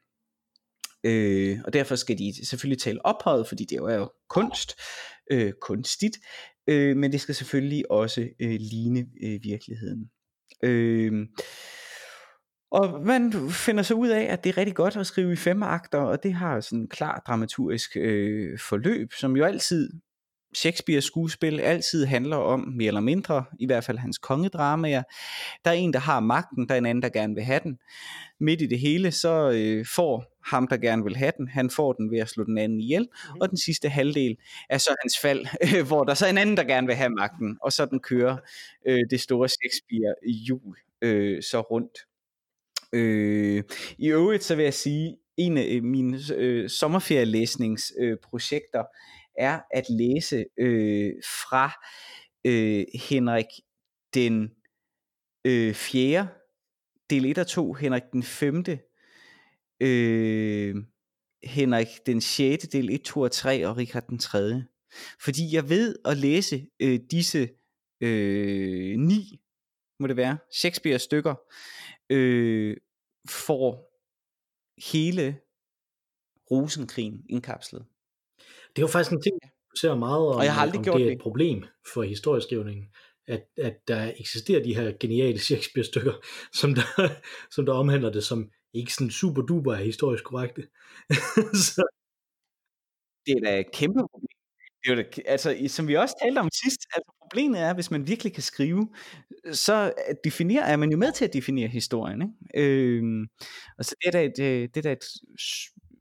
Øh, 1.04 1.60
og 1.66 1.74
derfor 1.74 1.96
skal 1.96 2.18
de 2.18 2.46
selvfølgelig 2.46 2.82
tale 2.82 3.06
ophøjet, 3.06 3.48
fordi 3.48 3.66
det 3.66 3.78
jo 3.78 3.86
er 3.86 3.96
jo 3.96 4.12
kunst, 4.30 4.76
øh, 5.32 5.54
kunstigt, 5.62 6.18
øh, 6.70 6.98
men 6.98 7.12
det 7.12 7.22
skal 7.22 7.36
selvfølgelig 7.36 7.92
også 7.92 8.30
øh, 8.40 8.58
ligne 8.60 9.06
øh, 9.24 9.40
virkeligheden. 9.44 10.10
Øh, 10.64 11.28
og 12.72 13.06
man 13.06 13.34
finder 13.50 13.84
så 13.84 13.94
ud 13.94 14.08
af, 14.08 14.24
at 14.24 14.44
det 14.44 14.50
er 14.50 14.58
rigtig 14.58 14.76
godt 14.76 14.98
at 14.98 15.08
skrive 15.08 15.34
i 15.34 15.36
fem 15.36 15.64
akter, 15.64 15.98
og 15.98 16.24
det 16.24 16.34
har 16.34 16.60
sådan 16.60 16.80
en 16.80 16.88
klar 16.88 17.24
dramaturgisk 17.28 17.92
øh, 17.96 18.60
forløb, 18.60 19.14
som 19.14 19.38
jo 19.38 19.44
altid 19.44 19.90
Shakespeares 20.56 21.04
skuespil 21.04 21.60
altid 21.60 22.06
handler 22.06 22.38
om, 22.38 22.60
mere 22.78 22.88
eller 22.88 23.02
mindre, 23.02 23.46
i 23.60 23.66
hvert 23.66 23.84
fald 23.84 23.98
hans 23.98 24.18
kongedramaer. 24.18 25.04
Der 25.66 25.72
er 25.72 25.76
en, 25.76 25.94
der 25.94 26.00
har 26.00 26.20
magten, 26.20 26.68
der 26.68 26.74
er 26.74 26.78
en 26.78 26.86
anden, 26.86 27.02
der 27.02 27.10
gerne 27.10 27.36
vil 27.36 27.44
have 27.44 27.60
den. 27.64 27.78
Midt 28.40 28.62
i 28.62 28.68
det 28.68 28.80
hele, 28.80 29.12
så 29.12 29.52
øh, 29.52 29.86
får 29.96 30.26
ham, 30.50 30.68
der 30.68 30.78
gerne 30.78 31.04
vil 31.04 31.16
have 31.16 31.32
den, 31.38 31.48
han 31.48 31.70
får 31.70 31.94
den 31.94 32.12
ved 32.12 32.20
at 32.20 32.30
slå 32.30 32.44
den 32.44 32.58
anden 32.58 32.80
ihjel, 32.80 33.02
mm-hmm. 33.02 33.42
og 33.42 33.50
den 33.50 33.58
sidste 33.58 33.90
halvdel 33.90 34.38
er 34.70 34.78
så 34.78 34.96
hans 35.04 35.18
fald, 35.22 35.46
øh, 35.64 35.86
hvor 35.88 36.04
der 36.04 36.14
så 36.14 36.26
er 36.26 36.30
en 36.30 36.38
anden, 36.38 36.58
der 36.58 36.64
gerne 36.64 36.88
vil 36.88 36.96
have 36.96 37.10
magten, 37.10 37.58
og 37.62 37.74
så 37.74 37.86
den 37.86 38.00
kører 38.00 38.38
øh, 38.88 39.00
det 39.10 39.22
store 39.22 39.50
Shakespeare-jul 39.50 40.76
øh, 41.02 41.44
så 41.44 41.62
rundt. 41.62 41.98
Øh, 42.94 43.64
I 43.98 44.08
øvrigt 44.08 44.44
så 44.44 44.56
vil 44.56 44.64
jeg 44.64 44.74
sige, 44.74 45.18
en 45.38 45.58
af 45.58 45.82
mine 45.82 46.20
øh, 46.36 46.70
sommerferielæsningsprojekter 46.70 48.80
øh, 48.80 48.86
er 49.38 49.60
at 49.72 49.86
læse 49.90 50.46
øh, 50.58 51.14
fra 51.24 51.72
øh, 52.46 52.86
Henrik 53.10 53.46
den 54.14 54.52
øh, 55.46 55.74
4. 55.74 56.28
del 57.10 57.26
1 57.26 57.38
og 57.38 57.48
2, 57.48 57.74
Henrik 57.74 58.04
den 58.14 58.24
5. 58.24 58.64
Øh, 59.80 60.76
Henrik 61.44 61.88
den 62.06 62.22
6. 62.22 62.68
del 62.68 62.90
1, 62.90 63.02
2 63.02 63.20
og 63.20 63.32
3 63.32 63.68
og 63.68 63.78
Richard 63.78 64.08
den 64.08 64.20
3. 64.20 64.64
Fordi 65.24 65.56
jeg 65.56 65.70
ved 65.70 65.96
at 66.06 66.18
læse 66.18 66.68
øh, 66.80 67.00
disse 67.12 67.50
øh, 68.02 69.00
ni, 69.00 69.42
må 70.00 70.08
det 70.08 70.18
være, 70.18 70.38
Shakespeare 70.54 71.00
stykker, 71.00 71.36
øh, 72.10 72.78
får 73.30 73.90
hele 74.92 75.40
Rosenkrigen 76.52 77.26
indkapslet. 77.30 77.86
Det 78.76 78.78
er 78.78 78.82
jo 78.82 78.88
faktisk 78.88 79.12
en 79.12 79.22
ting, 79.22 79.40
du 79.44 79.76
ser 79.82 79.96
meget 79.96 80.28
om, 80.28 80.36
og 80.36 80.44
jeg 80.44 80.54
har 80.54 80.62
aldrig 80.62 80.78
om 80.78 80.84
gjort 80.84 81.00
det 81.00 81.08
er 81.08 81.12
et 81.12 81.22
problem 81.22 81.64
for 81.94 82.04
historieskrivningen, 82.04 82.86
at, 83.28 83.48
at 83.58 83.88
der 83.88 84.14
eksisterer 84.20 84.64
de 84.64 84.76
her 84.76 84.94
geniale 85.00 85.40
Shakespeare-stykker, 85.40 86.14
som 86.60 86.76
der, 86.76 87.10
som 87.52 87.66
der 87.66 87.74
omhandler 87.74 88.10
det, 88.10 88.24
som 88.24 88.52
ikke 88.74 88.94
sådan 88.94 89.12
super 89.12 89.42
duper 89.42 89.74
er 89.74 89.84
historisk 89.84 90.24
korrekte. 90.24 90.62
Så. 91.68 91.84
Det 93.26 93.34
er 93.38 93.42
da 93.46 93.60
et 93.60 93.72
kæmpe 93.74 94.00
problem. 94.12 94.38
det 94.84 94.92
er 94.92 94.96
det, 94.96 95.24
altså, 95.26 95.66
som 95.68 95.88
vi 95.88 95.96
også 95.96 96.16
talte 96.24 96.40
om 96.40 96.50
sidst, 96.64 96.82
altså 96.94 97.12
problemet 97.22 97.60
er, 97.60 97.74
hvis 97.74 97.92
man 97.92 98.08
virkelig 98.08 98.34
kan 98.34 98.44
skrive, 98.44 98.90
så 99.52 99.94
definerer, 100.24 100.64
er 100.64 100.78
man 100.78 100.92
jo 100.92 100.98
med 100.98 101.12
til 101.12 101.26
at 101.26 101.34
definere 101.34 101.68
historien. 101.68 102.22
Ikke? 102.22 102.68
Øhm, 102.68 103.28
og 103.78 103.86
så 103.86 103.96
det 104.02 104.08
er 104.08 104.12
da 104.12 104.24
et, 104.26 104.38
det 104.74 104.78
er 104.78 104.82
da 104.82 104.92
et 104.92 105.04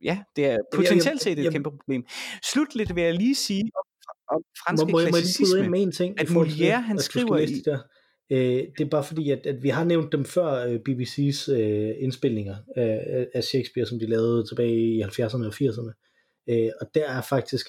ja, 0.03 0.23
det 0.37 0.47
er 0.47 0.57
potentielt 0.75 1.23
set 1.23 1.33
et 1.33 1.39
jamen, 1.39 1.53
kæmpe 1.53 1.71
problem. 1.71 2.07
Slutligt 2.43 2.95
vil 2.95 3.05
jeg 3.05 3.15
lige 3.15 3.35
sige 3.35 3.71
om, 3.79 3.87
om 4.37 4.43
franske 4.67 4.93
må, 4.93 4.99
må, 4.99 5.09
klassicisme, 5.09 5.63
må 5.63 5.71
med 5.71 5.83
en 5.83 5.93
ting, 5.93 6.21
at 6.21 6.27
Molière, 6.27 6.81
han 6.91 6.99
skriver 6.99 7.39
i... 7.39 7.63
Der. 7.65 7.79
Øh, 8.31 8.63
det 8.79 8.81
er 8.81 8.89
bare 8.91 9.05
fordi, 9.05 9.31
at, 9.31 9.47
at 9.47 9.63
vi 9.63 9.69
har 9.69 9.85
nævnt 9.85 10.13
dem 10.13 10.25
før 10.25 10.67
øh, 10.67 10.81
BBC's 10.89 11.53
øh, 11.53 11.95
indspilninger 11.99 12.57
øh, 12.77 13.27
af 13.35 13.45
Shakespeare, 13.45 13.87
som 13.87 13.99
de 13.99 14.07
lavede 14.07 14.47
tilbage 14.49 14.77
i 14.77 15.03
70'erne 15.03 15.47
og 15.47 15.53
80'erne. 15.55 15.93
Øh, 16.51 16.71
og 16.81 16.87
der 16.95 17.09
er 17.09 17.23
faktisk 17.23 17.67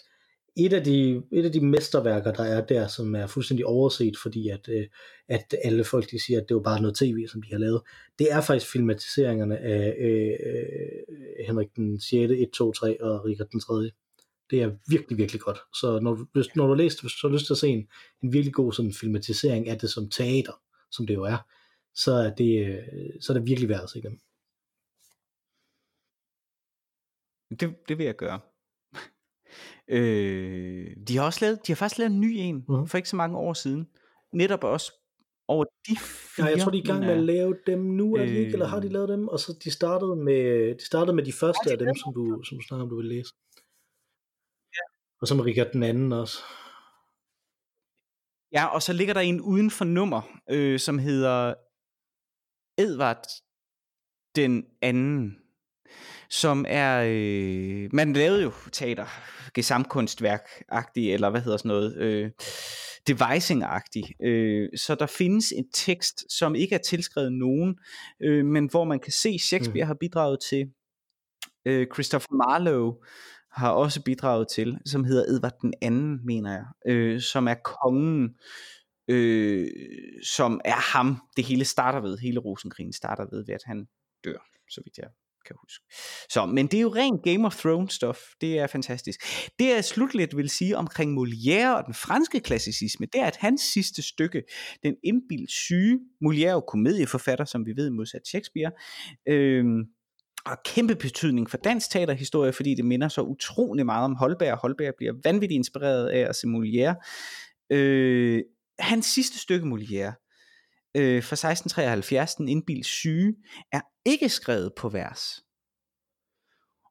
et 0.58 0.74
af, 0.74 0.84
de, 0.84 1.22
et 1.32 1.46
af 1.46 1.52
de 1.52 1.66
mesterværker, 1.66 2.34
der 2.34 2.44
er 2.44 2.66
der, 2.66 2.88
som 2.88 3.16
er 3.16 3.28
fuldstændig 3.28 3.66
overset, 3.66 4.18
fordi 4.18 4.50
at, 4.50 4.70
øh, 4.70 4.88
at 5.28 5.56
alle 5.64 5.84
folk 5.84 6.12
de 6.12 6.26
siger, 6.26 6.42
at 6.42 6.50
det 6.50 6.56
var 6.56 6.62
bare 6.62 6.82
noget 6.82 6.98
tv, 6.98 7.28
som 7.28 7.42
de 7.42 7.52
har 7.52 7.60
lavet, 7.60 7.82
det 8.20 8.28
er 8.32 8.42
faktisk 8.42 8.72
filmatiseringerne 8.72 9.58
af 9.58 9.96
øh, 10.00 10.34
øh, 10.46 11.46
Henrik 11.48 11.68
den 11.76 12.00
6., 12.00 12.32
1, 12.32 12.50
2, 12.50 12.72
3 12.72 13.04
og 13.04 13.26
Richard 13.26 13.48
den 13.52 13.60
3. 13.60 13.90
Det 14.50 14.62
er 14.62 14.72
virkelig, 14.90 15.18
virkelig 15.18 15.42
godt. 15.42 15.58
Så 15.74 16.00
når 16.00 16.14
du, 16.14 16.26
når 16.56 16.64
du 16.64 16.72
har 16.72 16.76
læst 16.76 17.02
det, 17.02 17.12
så 17.12 17.18
har 17.22 17.30
du 17.30 17.34
lyst 17.34 17.46
til 17.46 17.54
at 17.54 17.58
se 17.58 17.68
en, 17.68 17.88
en 18.24 18.34
virkelig 18.34 18.54
god 18.54 18.74
sådan, 18.74 18.94
filmatisering 18.94 19.70
af 19.70 19.80
det 19.80 19.90
som 19.90 20.10
teater, 20.10 20.54
som 20.92 21.08
det 21.08 21.14
jo 21.14 21.24
er, 21.24 21.38
så 21.96 22.12
er 22.12 22.34
det, 22.36 22.68
øh, 22.68 23.22
så 23.22 23.34
er 23.34 23.38
det 23.38 23.48
virkelig 23.48 23.70
værd 23.70 23.84
at 23.84 23.90
se 23.90 24.02
dem. 24.02 24.20
Det, 27.60 27.76
det 27.88 27.98
vil 27.98 28.06
jeg 28.06 28.16
gøre. 28.16 28.40
Øh, 29.92 30.96
de 31.08 31.18
har 31.18 31.26
også 31.26 31.46
lavet, 31.46 31.68
de 31.68 31.72
har 31.72 31.76
faktisk 31.76 32.00
lavet 32.00 32.12
en 32.12 32.22
ny 32.22 32.32
en 32.38 32.66
uh-huh. 32.70 32.86
for 32.86 32.98
ikke 32.98 33.10
så 33.10 33.16
mange 33.16 33.38
år 33.38 33.54
siden. 33.54 33.88
Netop 34.34 34.64
også 34.64 34.94
over 35.48 35.66
de 35.88 35.96
fire. 35.98 36.46
Ja, 36.46 36.52
jeg 36.52 36.60
tror 36.62 36.72
de 36.72 36.78
er 36.78 36.82
i 36.82 36.86
gang 36.86 37.00
med 37.00 37.10
at 37.10 37.24
lave 37.24 37.56
dem 37.68 37.80
nu, 37.80 38.18
ikke, 38.18 38.54
eller 38.54 38.68
har 38.68 38.80
de 38.80 38.88
øh. 38.88 38.94
lavet 38.94 39.10
dem? 39.10 39.28
Og 39.28 39.40
så 39.40 39.60
de 39.64 39.72
startede 39.72 40.16
med, 40.16 40.76
de 40.76 40.86
startede 40.86 41.16
med 41.16 41.24
de 41.24 41.34
første 41.34 41.70
de 41.70 41.72
af 41.72 41.78
dem, 41.78 41.96
som 41.96 42.14
du, 42.14 42.44
som 42.44 42.58
du 42.58 42.64
snakker 42.68 42.84
om, 42.84 42.90
du 42.90 42.96
vil 42.96 43.06
læse. 43.06 43.34
Og 45.22 45.28
så 45.28 45.36
med 45.36 45.46
Richard 45.46 45.72
den 45.74 45.84
anden 45.84 46.12
også. 46.12 46.38
Ja, 48.52 48.66
og 48.66 48.82
så 48.82 48.94
ligger 48.94 49.14
der 49.14 49.22
en 49.22 49.42
uden 49.42 49.72
for 49.72 49.86
nummer, 49.86 50.22
øh, 50.50 50.80
som 50.80 51.00
hedder 51.00 51.54
Edvard 52.78 53.26
den 54.36 54.66
anden 54.82 55.40
som 56.30 56.66
er, 56.68 57.04
øh, 57.08 57.90
man 57.94 58.14
lavede 58.14 58.44
jo 58.44 58.52
teater, 58.72 59.06
gesamtkunstværk-agtig, 59.54 61.14
eller 61.14 61.30
hvad 61.30 61.42
hedder 61.42 61.58
sådan 61.58 61.70
noget, 61.70 61.98
øh, 61.98 62.32
devising-agtig. 63.10 64.26
Øh, 64.26 64.70
så 64.76 64.96
der 64.96 65.06
findes 65.06 65.52
en 65.52 65.66
tekst, 65.74 66.32
som 66.32 66.56
ikke 66.56 66.76
er 66.76 66.80
tilskrevet 66.80 67.34
nogen, 67.34 67.80
øh, 68.24 68.46
men 68.46 68.70
hvor 68.70 68.84
man 68.84 69.00
kan 69.00 69.12
se, 69.12 69.40
Shakespeare 69.40 69.86
mm. 69.86 69.88
har 69.88 69.98
bidraget 70.00 70.40
til, 70.50 70.66
øh, 71.66 71.88
Christopher 71.94 72.36
Marlowe 72.36 72.96
har 73.52 73.72
også 73.72 74.04
bidraget 74.04 74.48
til, 74.48 74.78
som 74.86 75.04
hedder 75.04 75.24
Edvard 75.24 75.56
den 75.62 75.74
anden, 75.82 76.26
mener 76.26 76.52
jeg, 76.52 76.94
øh, 76.94 77.22
som 77.22 77.48
er 77.48 77.56
kongen, 77.82 78.36
øh, 79.08 79.68
som 80.24 80.62
er 80.66 80.98
ham, 80.98 81.22
det 81.38 81.46
hele 81.46 81.66
starter 81.66 82.00
ved, 82.02 82.18
hele 82.18 82.40
Rosenkrigen 82.40 82.94
starter 82.94 83.26
ved, 83.32 83.46
ved 83.46 83.56
at 83.56 83.64
han 83.66 83.88
dør, 84.24 84.40
så 84.70 84.82
vidt 84.86 84.98
jeg 84.98 85.08
kan 85.46 85.56
huske. 85.64 85.86
Så, 86.30 86.46
men 86.46 86.68
det 86.68 86.78
er 86.78 86.82
jo 86.82 86.96
rent 86.96 87.24
Game 87.24 87.46
of 87.46 87.56
Thrones 87.56 87.94
stof. 87.94 88.20
Det 88.42 88.60
er 88.60 88.68
fantastisk. 88.68 89.20
Det 89.60 89.70
jeg 89.70 89.86
slutligt 89.86 90.38
vil 90.38 90.50
sige 90.50 90.78
omkring 90.78 91.18
Molière 91.18 91.78
og 91.78 91.86
den 91.86 91.94
franske 91.94 92.40
klassicisme, 92.40 93.06
det 93.14 93.22
er, 93.22 93.26
at 93.26 93.38
hans 93.38 93.62
sidste 93.62 94.02
stykke, 94.02 94.44
Den 94.84 94.96
indbildt 95.04 95.52
syge, 95.52 96.00
Molière 96.26 96.66
komedieforfatter, 96.68 97.46
som 97.46 97.66
vi 97.66 97.74
ved 97.76 97.90
modsat 97.90 98.28
Shakespeare, 98.28 98.72
øh, 99.28 99.66
har 100.50 100.62
kæmpe 100.66 100.96
betydning 100.96 101.50
for 101.50 101.58
dansk 101.58 101.92
teaterhistorie, 101.92 102.54
fordi 102.54 102.76
det 102.76 102.86
minder 102.86 103.08
så 103.08 103.22
utrolig 103.22 103.86
meget 103.86 104.06
om 104.06 104.16
Holberg. 104.16 104.58
Holberg 104.58 104.94
bliver 104.98 105.14
vanvittigt 105.24 105.58
inspireret 105.58 106.08
af 106.08 106.30
at 106.30 106.36
se 106.36 106.48
Molière. 106.48 106.96
Øh, 107.70 108.44
hans 108.80 109.06
sidste 109.06 109.40
stykke 109.40 109.66
Molière, 109.66 110.30
øh, 110.96 111.24
fra 111.24 111.36
1673, 111.36 112.36
Den 112.36 112.48
indbild 112.48 112.84
syge, 112.84 113.36
er 113.72 113.82
ikke 114.06 114.30
skrevet 114.30 114.74
på 114.78 114.90
vers. 114.90 115.44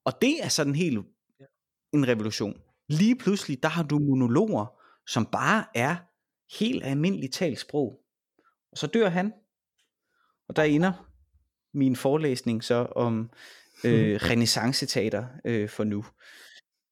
Og 0.04 0.12
det 0.22 0.44
er 0.44 0.48
sådan 0.48 0.74
helt 0.74 0.98
en 1.92 2.08
revolution. 2.08 2.60
Lige 2.88 3.16
pludselig, 3.16 3.62
der 3.62 3.68
har 3.68 3.82
du 3.82 3.98
monologer, 3.98 4.66
som 5.06 5.26
bare 5.26 5.64
er 5.74 5.96
helt 6.58 6.84
almindeligt 6.84 7.34
talt 7.34 7.58
sprog. 7.58 8.00
Og 8.72 8.78
så 8.78 8.86
dør 8.86 9.08
han, 9.08 9.32
og 10.48 10.56
der 10.56 10.62
ender 10.62 11.07
min 11.74 11.96
forelæsning 11.96 12.64
så 12.64 12.74
om 12.74 13.30
øh, 13.84 14.20
renaissance-teater 14.22 15.26
øh, 15.44 15.68
for 15.68 15.84
nu. 15.84 16.04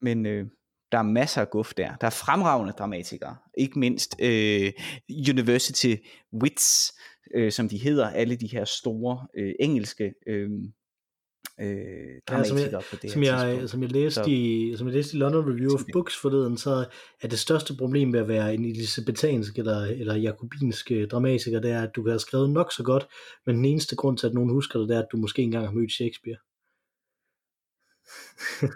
Men 0.01 0.27
øh, 0.27 0.47
der 0.93 0.99
er 0.99 1.03
masser 1.03 1.41
af 1.41 1.51
guf 1.51 1.75
der. 1.75 1.97
Der 1.97 2.07
er 2.07 2.11
fremragende 2.11 2.73
dramatikere. 2.73 3.37
Ikke 3.59 3.79
mindst 3.79 4.17
øh, 4.21 4.73
University 5.31 5.95
Wits, 6.43 6.93
øh, 7.35 7.53
som 7.53 7.69
de 7.69 7.79
hedder, 7.79 8.11
alle 8.11 8.37
de 8.37 8.47
her 8.47 8.65
store 8.65 9.27
øh, 9.39 9.55
engelske 9.61 10.15
øh, 10.27 10.51
øh, 11.61 12.21
ja, 12.31 12.45
som 12.45 12.59
jeg, 12.59 12.83
på 12.91 12.97
det 13.03 13.11
som 13.11 13.23
jeg, 13.23 13.69
som 13.69 13.83
jeg 13.83 13.93
læste 13.93 14.15
så, 14.15 14.25
i 14.29 14.75
som 14.77 14.87
jeg 14.87 14.95
læste 14.95 15.17
i 15.17 15.21
London 15.21 15.53
Review 15.53 15.75
of 15.75 15.81
Books 15.93 16.17
forleden, 16.17 16.57
så 16.59 16.85
er 17.23 17.29
det 17.29 17.39
største 17.39 17.75
problem 17.77 18.13
ved 18.13 18.21
at 18.21 18.29
være 18.29 18.55
en 18.55 18.65
elisabetansk 18.65 19.59
eller, 19.59 19.81
eller 19.81 20.15
jakobinsk 20.15 20.91
øh, 20.91 21.09
dramatiker, 21.09 21.61
det 21.61 21.71
er, 21.71 21.83
at 21.83 21.91
du 21.97 22.03
kan 22.03 22.11
have 22.11 22.21
skrevet 22.21 22.51
nok 22.51 22.73
så 22.73 22.83
godt, 22.83 23.09
men 23.47 23.57
den 23.57 23.65
eneste 23.65 23.97
grund 23.97 24.19
til, 24.19 24.27
at 24.27 24.35
nogen 24.35 24.51
husker 24.51 24.79
det, 24.79 24.89
det 24.89 24.97
er, 24.97 25.03
at 25.03 25.09
du 25.13 25.17
måske 25.17 25.43
engang 25.43 25.67
har 25.67 25.73
mødt 25.73 25.93
Shakespeare. 25.93 26.39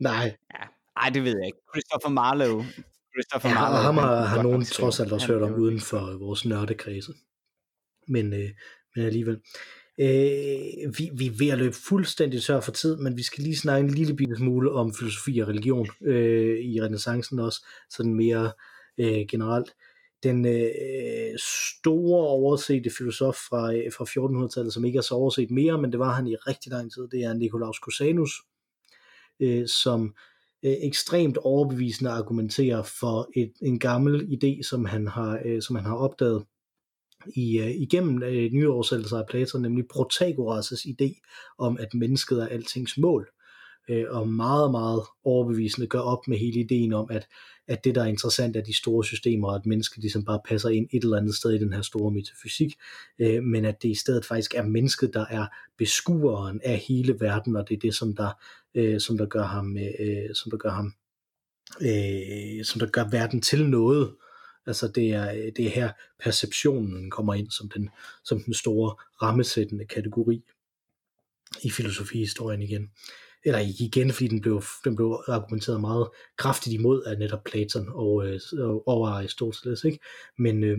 Nej. 0.00 0.36
Ja, 0.54 0.64
ej, 0.96 1.10
det 1.14 1.24
ved 1.24 1.34
jeg 1.38 1.46
ikke. 1.46 1.58
Christopher 1.74 2.10
Marlowe. 2.10 2.64
Christopher 3.14 3.50
ja, 3.50 3.54
Marlowe. 3.54 3.78
og 3.78 3.84
ham 3.84 3.96
har, 3.96 4.24
har 4.24 4.42
nogen 4.42 4.64
trods 4.64 5.00
alt 5.00 5.12
også 5.12 5.26
hørt 5.26 5.42
om 5.42 5.54
uden 5.54 5.80
for 5.80 6.18
vores 6.18 6.44
nørdekredse. 6.44 7.12
Men, 8.08 8.32
øh, 8.32 8.50
men 8.96 9.04
alligevel. 9.04 9.40
Øh, 10.00 10.98
vi, 10.98 11.10
vi 11.14 11.26
er 11.26 11.38
ved 11.38 11.48
at 11.48 11.58
løbe 11.58 11.76
fuldstændig 11.88 12.42
tør 12.42 12.60
for 12.60 12.72
tid, 12.72 12.96
men 12.96 13.16
vi 13.16 13.22
skal 13.22 13.44
lige 13.44 13.56
snakke 13.56 13.88
en 13.88 13.94
lille 13.94 14.16
bitte 14.16 14.36
smule 14.36 14.72
om 14.72 14.94
filosofi 14.94 15.38
og 15.38 15.48
religion 15.48 15.88
øh, 16.02 16.58
i 16.60 16.82
renaissancen 16.82 17.38
også, 17.38 17.66
sådan 17.90 18.14
mere 18.14 18.52
øh, 18.98 19.26
generelt. 19.30 19.74
Den 20.22 20.46
øh, 20.46 21.38
store 21.38 22.28
oversete 22.28 22.90
filosof 22.98 23.34
fra, 23.34 23.74
øh, 23.74 23.92
fra 23.92 24.04
1400-tallet, 24.04 24.72
som 24.72 24.84
ikke 24.84 24.96
er 24.96 25.02
så 25.02 25.14
overset 25.14 25.50
mere, 25.50 25.80
men 25.80 25.92
det 25.92 26.00
var 26.00 26.12
han 26.12 26.26
i 26.26 26.34
rigtig 26.36 26.72
lang 26.72 26.92
tid, 26.92 27.08
det 27.08 27.24
er 27.24 27.32
Nikolaus 27.32 27.76
Cusanus, 27.76 28.32
øh, 29.40 29.68
som 29.68 30.14
øh, 30.62 30.76
ekstremt 30.80 31.36
overbevisende 31.36 32.10
argumenterer 32.10 32.82
for 32.82 33.30
et, 33.36 33.52
en 33.62 33.78
gammel 33.78 34.20
idé, 34.20 34.62
som 34.62 34.84
han 34.84 35.06
har, 35.06 35.40
øh, 35.44 35.62
som 35.62 35.76
han 35.76 35.84
har 35.84 35.96
opdaget 35.96 36.44
i, 37.26 37.58
øh, 37.58 37.70
igennem 37.70 38.22
øh, 38.22 38.52
nyoversættelser 38.52 39.18
af 39.18 39.26
Platon, 39.30 39.62
nemlig 39.62 39.84
Protagoras' 39.94 40.86
idé 40.88 41.20
om, 41.58 41.78
at 41.80 41.94
mennesket 41.94 42.42
er 42.42 42.46
altings 42.46 42.98
mål. 42.98 43.28
Øh, 43.90 44.04
og 44.08 44.28
meget, 44.28 44.70
meget 44.70 45.02
overbevisende 45.24 45.86
gør 45.86 45.98
op 45.98 46.28
med 46.28 46.38
hele 46.38 46.60
ideen 46.60 46.92
om, 46.92 47.06
at, 47.10 47.28
at 47.68 47.84
det, 47.84 47.94
der 47.94 48.02
er 48.02 48.06
interessant, 48.06 48.56
er 48.56 48.60
de 48.60 48.76
store 48.76 49.04
systemer, 49.04 49.48
og 49.48 49.54
at 49.54 49.66
mennesket 49.66 49.98
ligesom 49.98 50.24
bare 50.24 50.40
passer 50.48 50.68
ind 50.68 50.88
et 50.92 51.04
eller 51.04 51.16
andet 51.16 51.34
sted 51.34 51.50
i 51.50 51.58
den 51.58 51.72
her 51.72 51.82
store 51.82 52.12
metafysik, 52.12 52.74
øh, 53.18 53.42
men 53.42 53.64
at 53.64 53.82
det 53.82 53.88
i 53.88 53.94
stedet 53.94 54.24
faktisk 54.24 54.54
er 54.54 54.62
mennesket, 54.62 55.14
der 55.14 55.26
er 55.30 55.46
beskueren 55.78 56.60
af 56.64 56.78
hele 56.78 57.20
verden, 57.20 57.56
og 57.56 57.68
det 57.68 57.74
er 57.74 57.80
det, 57.80 57.94
som 57.94 58.16
der, 58.16 58.30
øh, 58.74 59.00
som 59.00 59.18
der 59.18 59.26
gør 59.26 59.44
ham, 59.44 59.76
øh, 59.76 59.90
øh 60.00 60.34
som 60.34 60.50
der 60.50 60.58
gør 60.58 60.70
ham, 60.70 60.92
øh, 61.80 62.64
som 62.64 62.78
der 62.78 62.86
gør 62.86 63.08
verden 63.10 63.40
til 63.40 63.68
noget. 63.68 64.14
Altså 64.68 64.88
det 64.88 65.10
er, 65.10 65.30
øh, 65.32 65.52
det 65.56 65.66
er 65.66 65.70
her 65.70 65.92
perceptionen 66.20 67.10
kommer 67.10 67.34
ind 67.34 67.50
som 67.50 67.68
den, 67.68 67.90
som 68.24 68.40
den 68.40 68.54
store 68.54 68.94
rammesættende 69.22 69.84
kategori 69.84 70.42
i 71.62 71.70
filosofihistorien 71.70 72.62
igen. 72.62 72.90
Eller 73.44 73.58
igen, 73.80 74.12
fordi 74.12 74.28
den 74.28 74.40
blev, 74.40 74.62
den 74.84 74.96
blev 74.96 75.22
argumenteret 75.28 75.80
meget 75.80 76.08
kraftigt 76.36 76.74
imod 76.74 77.02
af 77.02 77.18
netop 77.18 77.44
Platon 77.44 77.88
og, 77.88 78.26
øh, 78.26 78.40
og 78.86 79.08
Aristoteles. 79.08 79.84
Ikke? 79.84 79.98
Men, 80.38 80.64
øh, 80.64 80.78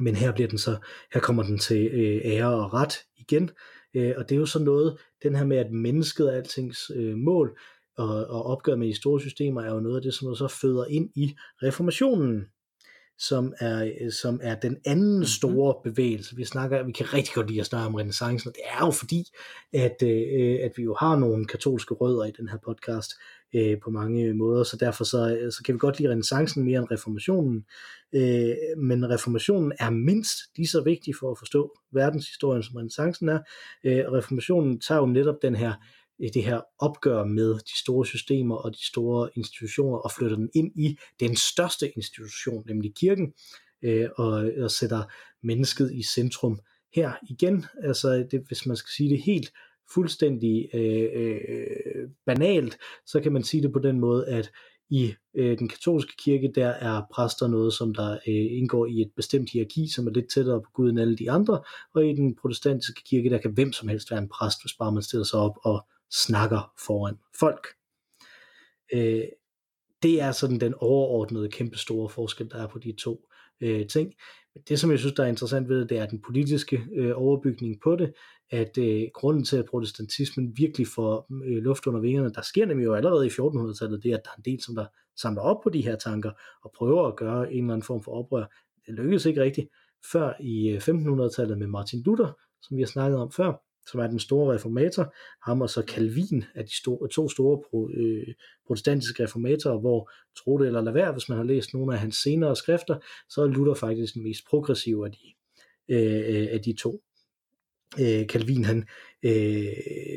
men 0.00 0.16
her 0.16 0.32
bliver 0.32 0.48
den 0.48 0.58
så, 0.58 0.76
her 1.14 1.20
kommer 1.20 1.42
den 1.42 1.58
til 1.58 1.86
øh, 1.86 2.20
ære 2.24 2.54
og 2.54 2.74
ret 2.74 2.94
igen. 3.16 3.50
Øh, 3.94 4.14
og 4.16 4.28
det 4.28 4.34
er 4.34 4.38
jo 4.38 4.46
så 4.46 4.58
noget, 4.58 4.98
den 5.22 5.36
her 5.36 5.44
med, 5.44 5.56
at 5.56 5.72
mennesket 5.72 6.28
er 6.28 6.36
altings 6.36 6.90
øh, 6.94 7.16
mål, 7.16 7.58
og, 7.96 8.26
og 8.26 8.46
opgør 8.46 8.76
med 8.76 8.88
de 8.88 8.96
store 8.96 9.20
systemer, 9.20 9.62
er 9.62 9.74
jo 9.74 9.80
noget 9.80 9.96
af 9.96 10.02
det, 10.02 10.14
som 10.14 10.34
så 10.34 10.48
føder 10.48 10.84
ind 10.84 11.10
i 11.14 11.36
reformationen 11.62 12.46
som 13.18 13.54
er, 13.60 14.10
som 14.10 14.40
er 14.42 14.54
den 14.54 14.76
anden 14.86 15.10
mm-hmm. 15.10 15.24
store 15.24 15.74
bevægelse. 15.84 16.36
Vi 16.36 16.44
snakker, 16.44 16.82
vi 16.82 16.92
kan 16.92 17.14
rigtig 17.14 17.34
godt 17.34 17.48
lide 17.48 17.60
at 17.60 17.66
snakke 17.66 17.86
om 17.86 17.94
renaissancen, 17.94 18.48
og 18.48 18.54
det 18.54 18.62
er 18.64 18.86
jo 18.86 18.90
fordi, 18.90 19.24
at, 19.72 20.02
øh, 20.02 20.58
at 20.62 20.72
vi 20.76 20.82
jo 20.82 20.96
har 21.00 21.16
nogle 21.16 21.46
katolske 21.46 21.94
rødder 21.94 22.24
i 22.24 22.32
den 22.38 22.48
her 22.48 22.58
podcast 22.64 23.10
øh, 23.54 23.80
på 23.84 23.90
mange 23.90 24.34
måder, 24.34 24.64
så 24.64 24.76
derfor 24.76 25.04
så, 25.04 25.50
så 25.50 25.62
kan 25.64 25.74
vi 25.74 25.78
godt 25.78 25.98
lide 25.98 26.10
renaissancen 26.10 26.64
mere 26.64 26.78
end 26.78 26.90
reformationen, 26.90 27.64
øh, 28.14 28.54
men 28.78 29.10
reformationen 29.10 29.72
er 29.78 29.90
mindst 29.90 30.38
lige 30.56 30.68
så 30.68 30.82
vigtig 30.82 31.14
for 31.20 31.30
at 31.30 31.38
forstå 31.38 31.78
verdenshistorien, 31.92 32.62
som 32.62 32.76
renaissancen 32.76 33.28
er. 33.28 33.38
Øh, 33.84 34.04
reformationen 34.12 34.80
tager 34.80 35.00
jo 35.00 35.06
netop 35.06 35.36
den 35.42 35.54
her 35.54 35.72
det 36.34 36.44
her 36.44 36.60
opgør 36.78 37.24
med 37.24 37.54
de 37.54 37.78
store 37.78 38.06
systemer 38.06 38.56
og 38.56 38.72
de 38.72 38.86
store 38.86 39.30
institutioner 39.36 39.98
og 39.98 40.10
flytter 40.12 40.36
den 40.36 40.50
ind 40.54 40.72
i 40.76 40.98
den 41.20 41.36
største 41.36 41.90
institution, 41.96 42.64
nemlig 42.66 42.94
kirken, 42.94 43.32
øh, 43.82 44.08
og, 44.16 44.50
og 44.58 44.70
sætter 44.70 45.02
mennesket 45.42 45.92
i 45.94 46.02
centrum. 46.02 46.60
Her 46.94 47.12
igen, 47.30 47.66
altså 47.82 48.26
det, 48.30 48.42
hvis 48.46 48.66
man 48.66 48.76
skal 48.76 48.90
sige 48.96 49.10
det 49.10 49.22
helt 49.22 49.52
fuldstændig 49.94 50.68
øh, 50.74 51.08
øh, 51.14 52.08
banalt, 52.26 52.78
så 53.06 53.20
kan 53.20 53.32
man 53.32 53.44
sige 53.44 53.62
det 53.62 53.72
på 53.72 53.78
den 53.78 54.00
måde, 54.00 54.28
at 54.28 54.50
i 54.90 55.14
øh, 55.34 55.58
den 55.58 55.68
katolske 55.68 56.12
kirke, 56.24 56.52
der 56.54 56.68
er 56.68 57.02
præster 57.14 57.46
noget, 57.46 57.72
som 57.72 57.94
der 57.94 58.12
øh, 58.12 58.58
indgår 58.58 58.86
i 58.86 59.00
et 59.00 59.10
bestemt 59.16 59.50
hierarki, 59.50 59.88
som 59.88 60.06
er 60.06 60.10
lidt 60.10 60.30
tættere 60.34 60.62
på 60.62 60.70
Gud 60.74 60.90
end 60.90 61.00
alle 61.00 61.16
de 61.16 61.30
andre, 61.30 61.62
og 61.94 62.06
i 62.06 62.12
den 62.12 62.36
protestantiske 62.36 63.02
kirke, 63.10 63.30
der 63.30 63.38
kan 63.38 63.52
hvem 63.52 63.72
som 63.72 63.88
helst 63.88 64.10
være 64.10 64.20
en 64.20 64.28
præst, 64.28 64.62
hvis 64.62 64.76
bare 64.78 64.92
man 64.92 65.02
stiller 65.02 65.24
sig 65.24 65.40
op 65.40 65.56
og 65.64 65.86
snakker 66.10 66.72
foran 66.86 67.16
folk. 67.38 67.66
Øh, 68.94 69.24
det 70.02 70.20
er 70.20 70.32
sådan 70.32 70.60
den 70.60 70.74
overordnede 70.74 71.48
kæmpe 71.48 71.78
store 71.78 72.08
forskel, 72.08 72.50
der 72.50 72.62
er 72.62 72.66
på 72.66 72.78
de 72.78 72.92
to 72.92 73.28
øh, 73.60 73.86
ting. 73.86 74.14
Men 74.54 74.62
det, 74.68 74.80
som 74.80 74.90
jeg 74.90 74.98
synes, 74.98 75.14
der 75.14 75.22
er 75.22 75.28
interessant 75.28 75.68
ved 75.68 75.80
det, 75.80 75.90
det 75.90 75.98
er 75.98 76.06
den 76.06 76.22
politiske 76.22 76.84
øh, 76.96 77.12
overbygning 77.14 77.80
på 77.84 77.96
det, 77.96 78.12
at 78.50 78.78
øh, 78.78 79.02
grunden 79.14 79.44
til, 79.44 79.56
at 79.56 79.64
protestantismen 79.64 80.52
virkelig 80.56 80.86
får 80.86 81.26
øh, 81.44 81.62
luft 81.62 81.86
under 81.86 82.00
vingerne, 82.00 82.32
der 82.32 82.42
sker 82.42 82.66
nemlig 82.66 82.84
jo 82.84 82.94
allerede 82.94 83.26
i 83.26 83.30
1400-tallet, 83.30 84.02
det 84.02 84.12
er, 84.12 84.16
at 84.16 84.24
der 84.24 84.30
er 84.30 84.36
en 84.36 84.52
del, 84.52 84.62
som 84.62 84.74
der 84.74 84.86
samler 85.20 85.42
op 85.42 85.62
på 85.62 85.70
de 85.70 85.82
her 85.82 85.96
tanker, 85.96 86.30
og 86.62 86.72
prøver 86.76 87.08
at 87.08 87.16
gøre 87.16 87.52
en 87.52 87.64
eller 87.64 87.74
anden 87.74 87.86
form 87.86 88.02
for 88.02 88.12
oprør. 88.12 88.44
Det 88.86 88.94
lykkedes 88.94 89.26
ikke 89.26 89.42
rigtigt 89.42 89.68
før 90.12 90.32
i 90.40 90.68
øh, 90.68 90.76
1500-tallet 90.76 91.58
med 91.58 91.66
Martin 91.66 92.02
Luther, 92.02 92.32
som 92.62 92.76
vi 92.76 92.82
har 92.82 92.86
snakket 92.86 93.18
om 93.18 93.32
før, 93.32 93.52
som 93.90 94.00
er 94.00 94.06
den 94.06 94.18
store 94.18 94.54
reformator, 94.54 95.14
ham 95.42 95.60
og 95.60 95.70
så 95.70 95.82
Calvin 95.86 96.44
er 96.54 96.62
de 96.62 96.76
store, 96.76 97.08
to 97.08 97.28
store 97.28 97.62
pro, 97.70 97.90
øh, 97.90 98.34
protestantiske 98.66 99.24
reformatorer, 99.24 99.80
hvor 99.80 100.10
tro 100.36 100.58
det 100.58 100.66
eller 100.66 100.80
lad 100.80 100.92
være, 100.92 101.12
hvis 101.12 101.28
man 101.28 101.38
har 101.38 101.44
læst 101.44 101.74
nogle 101.74 101.94
af 101.94 102.00
hans 102.00 102.16
senere 102.16 102.56
skrifter, 102.56 102.96
så 103.28 103.42
er 103.42 103.46
Luther 103.46 103.74
faktisk 103.74 104.14
den 104.14 104.22
mest 104.22 104.46
progressive 104.50 105.06
af 105.06 105.12
de, 105.12 105.34
øh, 105.88 106.42
øh 106.42 106.48
af 106.50 106.60
de 106.62 106.72
to. 106.72 107.02
Øh, 108.00 108.26
Calvin 108.26 108.64
han 108.64 108.84
øh, 109.22 109.66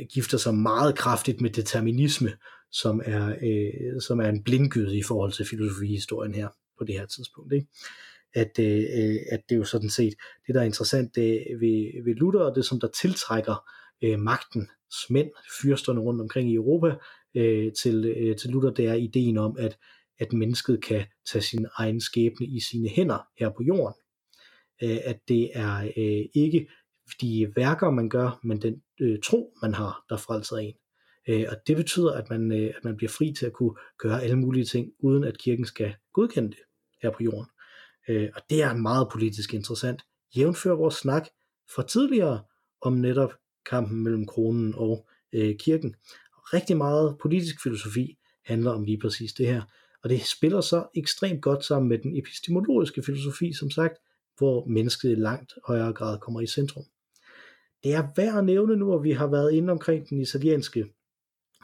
gifter 0.09 0.37
sig 0.37 0.55
meget 0.55 0.97
kraftigt 0.97 1.41
med 1.41 1.49
determinisme, 1.49 2.31
som 2.71 3.01
er, 3.05 3.35
øh, 3.43 4.01
som 4.01 4.19
er 4.19 4.29
en 4.29 4.43
blindgyde 4.43 4.97
i 4.97 5.03
forhold 5.03 5.31
til 5.31 5.45
filosofihistorien 5.45 6.35
her 6.35 6.47
på 6.77 6.83
det 6.83 6.95
her 6.95 7.05
tidspunkt. 7.05 7.53
Ikke? 7.53 7.67
At, 8.33 8.59
øh, 8.59 8.77
øh, 8.77 9.15
at 9.31 9.41
det 9.49 9.55
er 9.55 9.59
jo 9.59 9.63
sådan 9.63 9.89
set, 9.89 10.13
det 10.47 10.55
der 10.55 10.61
er 10.61 10.65
interessant 10.65 11.15
det, 11.15 11.45
ved, 11.59 12.03
ved 12.05 12.15
Luther, 12.15 12.41
og 12.41 12.55
det 12.55 12.65
som 12.65 12.79
der 12.79 12.87
tiltrækker 12.87 13.69
øh, 14.01 14.19
magten, 14.19 14.69
mænd, 15.09 15.29
fyrsterne 15.61 15.99
rundt 15.99 16.21
omkring 16.21 16.51
i 16.51 16.55
Europa, 16.55 16.95
øh, 17.35 17.73
til, 17.73 18.05
øh, 18.05 18.37
til 18.37 18.49
Luther, 18.49 18.71
det 18.71 18.87
er 18.87 18.93
ideen 18.93 19.37
om, 19.37 19.55
at, 19.59 19.77
at 20.19 20.33
mennesket 20.33 20.83
kan 20.83 21.05
tage 21.31 21.41
sin 21.41 21.65
egen 21.75 22.01
skæbne 22.01 22.45
i 22.45 22.59
sine 22.59 22.89
hænder 22.89 23.27
her 23.39 23.49
på 23.49 23.63
jorden. 23.63 23.95
Øh, 24.83 24.97
at 25.05 25.19
det 25.27 25.49
er 25.53 25.91
øh, 25.97 26.25
ikke 26.33 26.67
de 27.21 27.53
værker, 27.55 27.89
man 27.89 28.09
gør, 28.09 28.39
men 28.43 28.61
den 28.61 28.81
øh, 29.01 29.19
tro, 29.23 29.53
man 29.61 29.73
har, 29.73 30.05
der 30.09 30.17
frelser 30.17 30.57
en. 30.57 30.73
Øh, 31.29 31.45
og 31.49 31.57
det 31.67 31.75
betyder, 31.75 32.11
at 32.11 32.29
man, 32.29 32.51
øh, 32.51 32.73
at 32.77 32.83
man 32.83 32.97
bliver 32.97 33.09
fri 33.09 33.33
til 33.33 33.45
at 33.45 33.53
kunne 33.53 33.75
gøre 33.97 34.23
alle 34.23 34.35
mulige 34.35 34.65
ting, 34.65 34.91
uden 34.99 35.23
at 35.23 35.37
kirken 35.37 35.65
skal 35.65 35.95
godkende 36.13 36.49
det 36.49 36.59
her 37.01 37.11
på 37.11 37.23
jorden. 37.23 37.45
Øh, 38.09 38.29
og 38.35 38.41
det 38.49 38.63
er 38.63 38.73
meget 38.73 39.07
politisk 39.11 39.53
interessant. 39.53 40.01
Jævnfør 40.37 40.71
vores 40.71 40.95
snak 40.95 41.27
fra 41.75 41.83
tidligere 41.83 42.43
om 42.81 42.93
netop 42.93 43.33
kampen 43.65 44.03
mellem 44.03 44.25
kronen 44.25 44.73
og 44.77 45.07
øh, 45.33 45.55
kirken. 45.59 45.95
Rigtig 46.53 46.77
meget 46.77 47.17
politisk 47.21 47.63
filosofi 47.63 48.17
handler 48.45 48.71
om 48.71 48.83
lige 48.83 48.99
præcis 48.99 49.33
det 49.33 49.47
her. 49.47 49.61
Og 50.03 50.09
det 50.09 50.25
spiller 50.25 50.61
så 50.61 50.87
ekstremt 50.95 51.41
godt 51.41 51.65
sammen 51.65 51.89
med 51.89 51.97
den 51.97 52.17
epistemologiske 52.17 53.03
filosofi, 53.03 53.53
som 53.53 53.71
sagt, 53.71 53.93
hvor 54.37 54.65
mennesket 54.65 55.11
i 55.11 55.15
langt 55.15 55.53
højere 55.67 55.93
grad 55.93 56.19
kommer 56.19 56.41
i 56.41 56.47
centrum. 56.47 56.83
Det 57.83 57.93
er 57.93 58.07
værd 58.15 58.37
at 58.37 58.45
nævne 58.45 58.75
nu, 58.75 58.93
at 58.93 59.03
vi 59.03 59.11
har 59.11 59.27
været 59.27 59.53
inde 59.53 59.71
omkring 59.71 60.09
den 60.09 60.21
italienske, 60.21 60.85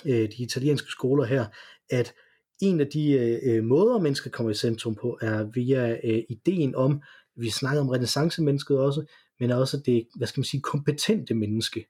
øh, 0.05 0.29
de 0.31 0.43
italienske 0.43 0.87
skoler 0.87 1.25
her, 1.25 1.45
at 1.89 2.13
en 2.61 2.79
af 2.79 2.87
de 2.87 3.11
øh, 3.43 3.63
måder, 3.63 3.99
mennesker 3.99 4.29
kommer 4.29 4.51
i 4.51 4.55
centrum 4.55 4.95
på, 4.95 5.17
er 5.21 5.43
via 5.53 5.97
øh, 6.03 6.23
ideen 6.29 6.75
om, 6.75 7.01
vi 7.37 7.49
snakker 7.49 7.81
om 7.81 7.89
renaissance-mennesket 7.89 8.79
også, 8.79 9.05
men 9.39 9.51
også 9.51 9.81
det, 9.85 10.07
hvad 10.17 10.27
skal 10.27 10.39
man 10.39 10.45
sige, 10.45 10.61
kompetente 10.61 11.33
menneske. 11.33 11.85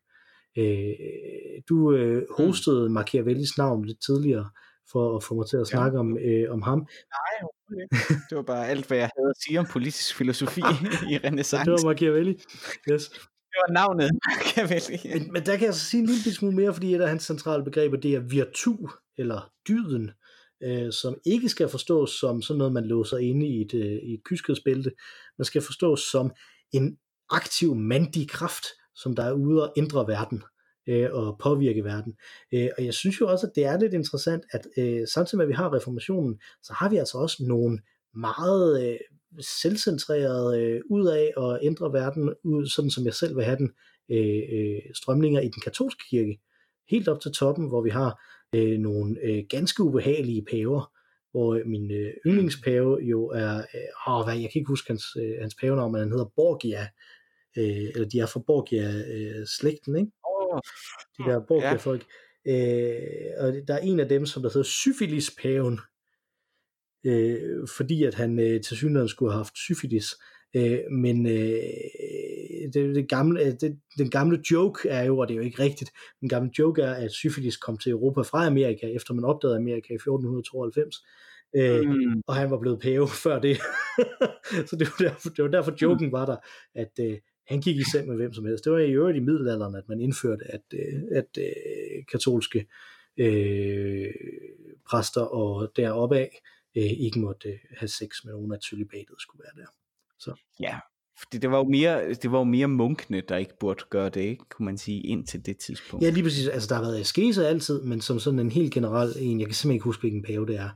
Øh, 0.58 0.94
du 1.70 1.94
øh, 1.94 2.18
mm. 2.18 2.26
hostede 2.38 2.90
Machiavellis 2.90 3.58
navn 3.58 3.86
lidt 3.86 4.02
tidligere, 4.06 4.50
for 4.92 5.18
at 5.18 5.24
få 5.24 5.36
mig 5.36 5.48
til 5.50 5.58
at 5.58 5.68
snakke 5.68 5.96
ja. 5.96 6.00
om, 6.00 6.18
øh, 6.18 6.52
om 6.52 6.62
ham. 6.62 6.80
Nej, 6.80 7.50
det 8.30 8.36
var 8.36 8.42
bare 8.42 8.68
alt, 8.68 8.88
hvad 8.88 8.98
jeg 8.98 9.10
havde 9.18 9.30
at 9.30 9.42
sige 9.48 9.60
om 9.60 9.66
politisk 9.66 10.16
filosofi 10.16 10.62
i 11.12 11.18
renaissance. 11.18 11.72
Det 11.72 11.72
var 11.72 11.90
Machiavelli, 11.90 12.34
yes. 12.92 13.10
Det 13.52 13.58
var 13.68 13.74
navnet 13.74 14.12
Machiavelli. 14.30 14.98
Men, 15.14 15.34
men 15.34 15.46
der 15.46 15.58
kan 15.58 15.66
jeg 15.66 15.74
så 15.74 15.86
sige 15.86 16.02
en 16.02 16.08
lille 16.08 16.34
smule 16.34 16.56
mere, 16.56 16.74
fordi 16.74 16.96
et 16.96 17.02
af 17.02 17.10
hans 17.10 17.24
centrale 17.24 17.64
begreber, 17.64 17.98
det 17.98 18.16
er 18.16 18.20
virtu, 18.20 18.90
eller 19.18 19.52
dyden 19.68 20.12
øh, 20.64 20.92
som 20.92 21.18
ikke 21.26 21.50
skal 21.50 21.70
forstås 21.70 22.10
som 22.10 22.42
sådan 22.42 22.58
noget, 22.58 22.74
man 22.74 22.86
låser 22.86 23.18
inde 23.18 23.48
i 23.48 23.62
et, 23.62 23.74
øh, 23.74 24.00
i 24.04 24.14
et 24.14 24.24
kyskhedsbælte, 24.24 24.92
man 25.38 25.46
skal 25.46 25.62
forstås 25.62 26.02
som 26.02 26.32
en 26.74 26.98
aktiv 27.30 27.76
mandig 27.76 28.30
kraft, 28.30 28.66
som 28.96 29.16
der 29.16 29.24
er 29.24 29.34
ude 29.34 29.64
og 29.64 29.74
ændre 29.78 30.08
verden 30.08 30.44
øh, 30.90 31.10
og 31.12 31.38
påvirke 31.44 31.84
verden. 31.84 32.14
Øh, 32.54 32.70
og 32.78 32.86
jeg 32.86 32.94
synes 32.94 33.22
jo 33.22 33.28
også, 33.28 33.48
at 33.48 33.52
det 33.56 33.66
er 33.66 33.80
lidt 33.80 33.94
interessant, 33.94 34.44
at 34.52 34.68
øh, 34.78 35.08
samtidig 35.08 35.38
med, 35.38 35.46
at 35.46 35.50
vi 35.50 35.54
har 35.54 35.74
reformationen, 35.74 36.40
så 36.64 36.74
har 36.74 36.90
vi 36.90 36.98
altså 36.98 37.18
også 37.18 37.44
nogle 37.48 37.80
meget 38.16 38.90
øh, 38.90 38.98
selvcentrerede 39.40 40.62
øh, 40.62 40.82
ud 40.90 41.08
af 41.08 41.34
at 41.44 41.60
ændre 41.62 41.94
verden, 41.94 42.34
ud, 42.44 42.68
sådan 42.68 42.92
som 42.92 43.06
jeg 43.06 43.14
selv 43.14 43.36
vil 43.36 43.46
have 43.46 43.58
den, 43.58 43.72
øh, 44.12 44.44
øh, 44.54 44.82
strømninger 44.94 45.42
i 45.42 45.50
den 45.50 45.62
katolske 45.64 46.04
kirke. 46.10 46.40
Helt 46.90 47.08
op 47.08 47.22
til 47.22 47.32
toppen, 47.32 47.68
hvor 47.68 47.82
vi 47.82 47.90
har 47.90 48.22
øh, 48.56 48.80
nogle 48.80 49.20
øh, 49.24 49.44
ganske 49.50 49.84
ubehagelige 49.84 50.46
paver, 50.52 50.92
hvor 51.32 51.62
min 51.66 51.92
øh, 51.92 52.14
yndlingspave 52.26 53.00
jo 53.02 53.28
er, 53.28 53.58
øh, 53.58 54.14
åh, 54.14 54.24
hvad, 54.26 54.34
jeg 54.34 54.50
kan 54.52 54.60
ikke 54.60 54.68
huske 54.68 54.88
hans, 54.88 55.04
øh, 55.22 55.42
hans 55.42 55.56
pavenavn, 55.56 55.92
men 55.92 56.02
han 56.02 56.12
hedder 56.12 56.32
Borgia, 56.36 56.88
øh, 57.58 57.90
eller 57.94 58.08
de 58.10 58.20
er 58.20 58.26
fra 58.26 58.44
Borgia-slægten, 58.48 59.96
øh, 59.96 60.00
ikke? 60.02 60.12
Oh, 60.24 60.60
de 61.18 61.32
der 61.32 61.46
Borgia-folk. 61.48 62.06
Øh, 62.48 63.32
og 63.40 63.54
der 63.68 63.74
er 63.74 63.80
en 63.80 64.00
af 64.00 64.10
dem, 64.10 64.26
som 64.26 64.42
der 64.42 64.50
hedder 64.50 64.64
Syfilis-paven, 64.64 65.80
øh, 67.06 67.68
fordi 67.78 68.04
at 68.04 68.14
han 68.14 68.40
øh, 68.40 68.62
til 68.62 68.78
synligheden 68.78 69.10
skulle 69.10 69.32
have 69.32 69.44
haft 69.44 69.58
syfilis. 69.58 70.06
Øh, 70.14 70.35
men 70.92 71.26
øh, 71.26 72.72
det, 72.74 72.96
det 72.96 73.10
gamle, 73.10 73.42
øh, 73.42 73.54
det, 73.62 73.80
den 73.98 74.10
gamle 74.10 74.40
joke 74.52 74.90
er 74.90 75.04
jo, 75.04 75.18
og 75.18 75.28
det 75.28 75.34
er 75.34 75.38
jo 75.38 75.44
ikke 75.44 75.64
rigtigt, 75.64 75.92
den 76.22 76.30
gamle 76.30 76.52
joke 76.60 76.82
er, 76.82 76.94
at 76.94 77.12
syfilis 77.12 77.58
kom 77.58 77.78
til 77.78 77.92
Europa 77.92 78.22
fra 78.22 78.46
Amerika, 78.46 78.88
efter 78.88 79.14
man 79.14 79.26
opdagede 79.26 79.58
Amerika 79.58 79.94
i 79.94 79.96
1492. 79.96 81.06
Øh, 81.56 81.90
mm. 81.90 82.22
og 82.28 82.36
han 82.36 82.52
var 82.52 82.60
blevet 82.60 82.80
pæve 82.80 83.08
før 83.24 83.40
det. 83.40 83.58
så 84.70 84.76
det 84.80 84.88
var, 84.88 85.08
derfor, 85.08 85.30
det 85.30 85.44
var 85.44 85.50
derfor 85.50 85.74
joken 85.82 86.12
var 86.12 86.26
der, 86.26 86.38
at 86.76 86.92
øh, 87.00 87.18
han 87.48 87.62
gik 87.62 87.78
i 87.78 87.84
seng 87.92 88.08
med 88.08 88.16
hvem 88.16 88.34
som 88.34 88.46
helst. 88.46 88.64
Det 88.64 88.72
var 88.72 88.80
i 88.80 88.92
øvrigt 88.92 89.18
i 89.18 89.22
middelalderen, 89.22 89.76
at 89.76 89.90
man 89.90 90.02
indførte, 90.02 90.44
at, 90.46 90.62
øh, 90.74 91.02
at 91.12 91.38
øh, 91.38 92.06
katolske 92.12 92.68
øh, 93.18 94.14
præster 94.90 95.22
og 95.22 95.72
deroppe 95.76 96.18
af 96.18 96.42
øh, 96.78 96.84
ikke 96.84 97.20
måtte 97.20 97.50
øh, 97.50 97.60
have 97.78 97.88
sex 97.88 98.26
med 98.26 98.34
nogen, 98.34 98.62
celibatet 98.62 99.16
skulle 99.18 99.44
være 99.44 99.64
der. 99.64 99.72
Så. 100.26 100.36
Ja, 100.60 100.80
fordi 101.20 101.38
det 101.38 101.52
var 101.52 101.58
jo 101.58 101.64
mere, 101.64 102.14
det 102.14 102.32
var 102.32 102.38
jo 102.38 102.44
mere 102.44 102.68
munkene, 102.68 103.22
der 103.22 103.38
ikke 103.38 103.58
burde 103.60 103.84
gøre 103.90 104.10
det, 104.10 104.22
ikke? 104.22 104.46
kunne 104.50 104.66
man 104.66 104.78
sige, 104.78 105.02
indtil 105.02 105.46
det 105.46 105.58
tidspunkt. 105.58 106.06
Ja, 106.06 106.10
lige 106.10 106.24
præcis. 106.24 106.48
Altså, 106.48 106.70
der 106.70 106.76
har 106.76 106.82
været 106.82 107.00
askese 107.00 107.48
altid, 107.48 107.82
men 107.82 108.02
som 108.02 108.20
sådan 108.20 108.40
en 108.40 108.52
helt 108.52 108.74
generel 108.74 109.14
en, 109.20 109.40
jeg 109.40 109.48
kan 109.48 109.56
simpelthen 109.56 109.76
ikke 109.76 109.84
huske, 109.84 110.02
hvilken 110.02 110.24
pave 110.24 110.46
det 110.48 110.56
er, 110.56 110.70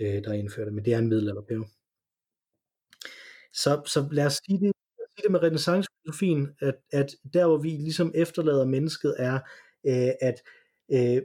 øh, 0.00 0.24
der 0.24 0.32
indførte 0.32 0.66
det, 0.66 0.74
men 0.74 0.84
det 0.84 0.92
er 0.92 0.98
en 0.98 1.08
middelalderpave. 1.08 1.64
Så, 3.52 3.82
så 3.86 4.08
lad 4.12 4.26
os 4.26 4.40
sige 4.46 4.58
det, 4.60 4.72
sige 5.16 5.22
det 5.22 5.30
med 5.32 5.42
renaissancefilosofien, 5.42 6.48
at, 6.60 6.74
at 6.92 7.06
der 7.34 7.46
hvor 7.46 7.58
vi 7.58 7.68
ligesom 7.68 8.12
efterlader 8.14 8.64
mennesket 8.64 9.14
er, 9.18 9.34
øh, 9.86 10.12
at 10.20 10.42
øh, 10.92 11.22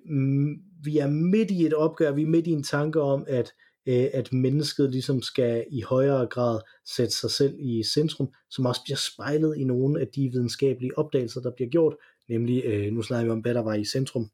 vi 0.83 0.97
er 0.97 1.07
midt 1.07 1.51
i 1.51 1.65
et 1.65 1.73
opgør, 1.73 2.11
vi 2.11 2.21
er 2.21 2.27
midt 2.27 2.47
i 2.47 2.51
en 2.51 2.63
tanke 2.63 3.01
om, 3.01 3.25
at 3.27 3.53
øh, 3.87 4.07
at 4.13 4.33
mennesket 4.33 4.91
ligesom 4.91 5.21
skal 5.21 5.65
i 5.71 5.81
højere 5.81 6.25
grad 6.25 6.59
sætte 6.85 7.13
sig 7.13 7.31
selv 7.31 7.55
i 7.59 7.83
centrum, 7.83 8.33
som 8.49 8.65
også 8.65 8.81
bliver 8.83 8.97
spejlet 8.97 9.57
i 9.57 9.63
nogle 9.63 10.01
af 10.01 10.07
de 10.07 10.29
videnskabelige 10.29 10.97
opdagelser, 10.97 11.41
der 11.41 11.51
bliver 11.55 11.69
gjort, 11.69 11.95
nemlig, 12.29 12.65
øh, 12.65 12.93
nu 12.93 13.01
snakker 13.01 13.25
vi 13.25 13.31
om, 13.31 13.39
hvad 13.39 13.53
der 13.53 13.61
var 13.61 13.73
i 13.73 13.85
centrum 13.85 14.29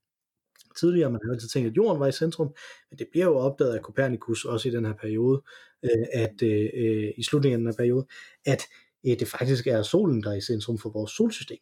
tidligere, 0.80 1.12
man 1.12 1.22
har 1.26 1.34
altid 1.34 1.48
tænkt, 1.48 1.70
at 1.70 1.78
jorden 1.78 2.00
var 2.00 2.08
i 2.08 2.12
centrum, 2.12 2.56
men 2.90 3.00
det 3.00 3.08
bliver 3.12 3.26
jo 3.26 3.38
opdaget 3.38 3.74
af 3.76 3.82
Copernicus 3.82 4.46
også 4.46 4.70
i 4.70 4.72
den 4.72 4.86
her 4.86 4.94
periode, 4.94 5.42
øh, 5.84 6.06
at 6.14 6.42
øh, 6.44 6.70
øh, 6.74 7.12
i 7.18 7.24
slutningen 7.24 7.56
af 7.56 7.60
den 7.60 7.68
her 7.68 7.78
periode, 7.78 8.08
at 8.46 8.62
øh, 9.08 9.20
det 9.20 9.28
faktisk 9.28 9.68
er 9.68 9.84
solen, 9.84 10.24
der 10.24 10.32
er 10.32 10.36
i 10.36 10.42
centrum 10.42 10.78
for 10.78 10.90
vores 10.90 11.12
solsystem. 11.12 11.58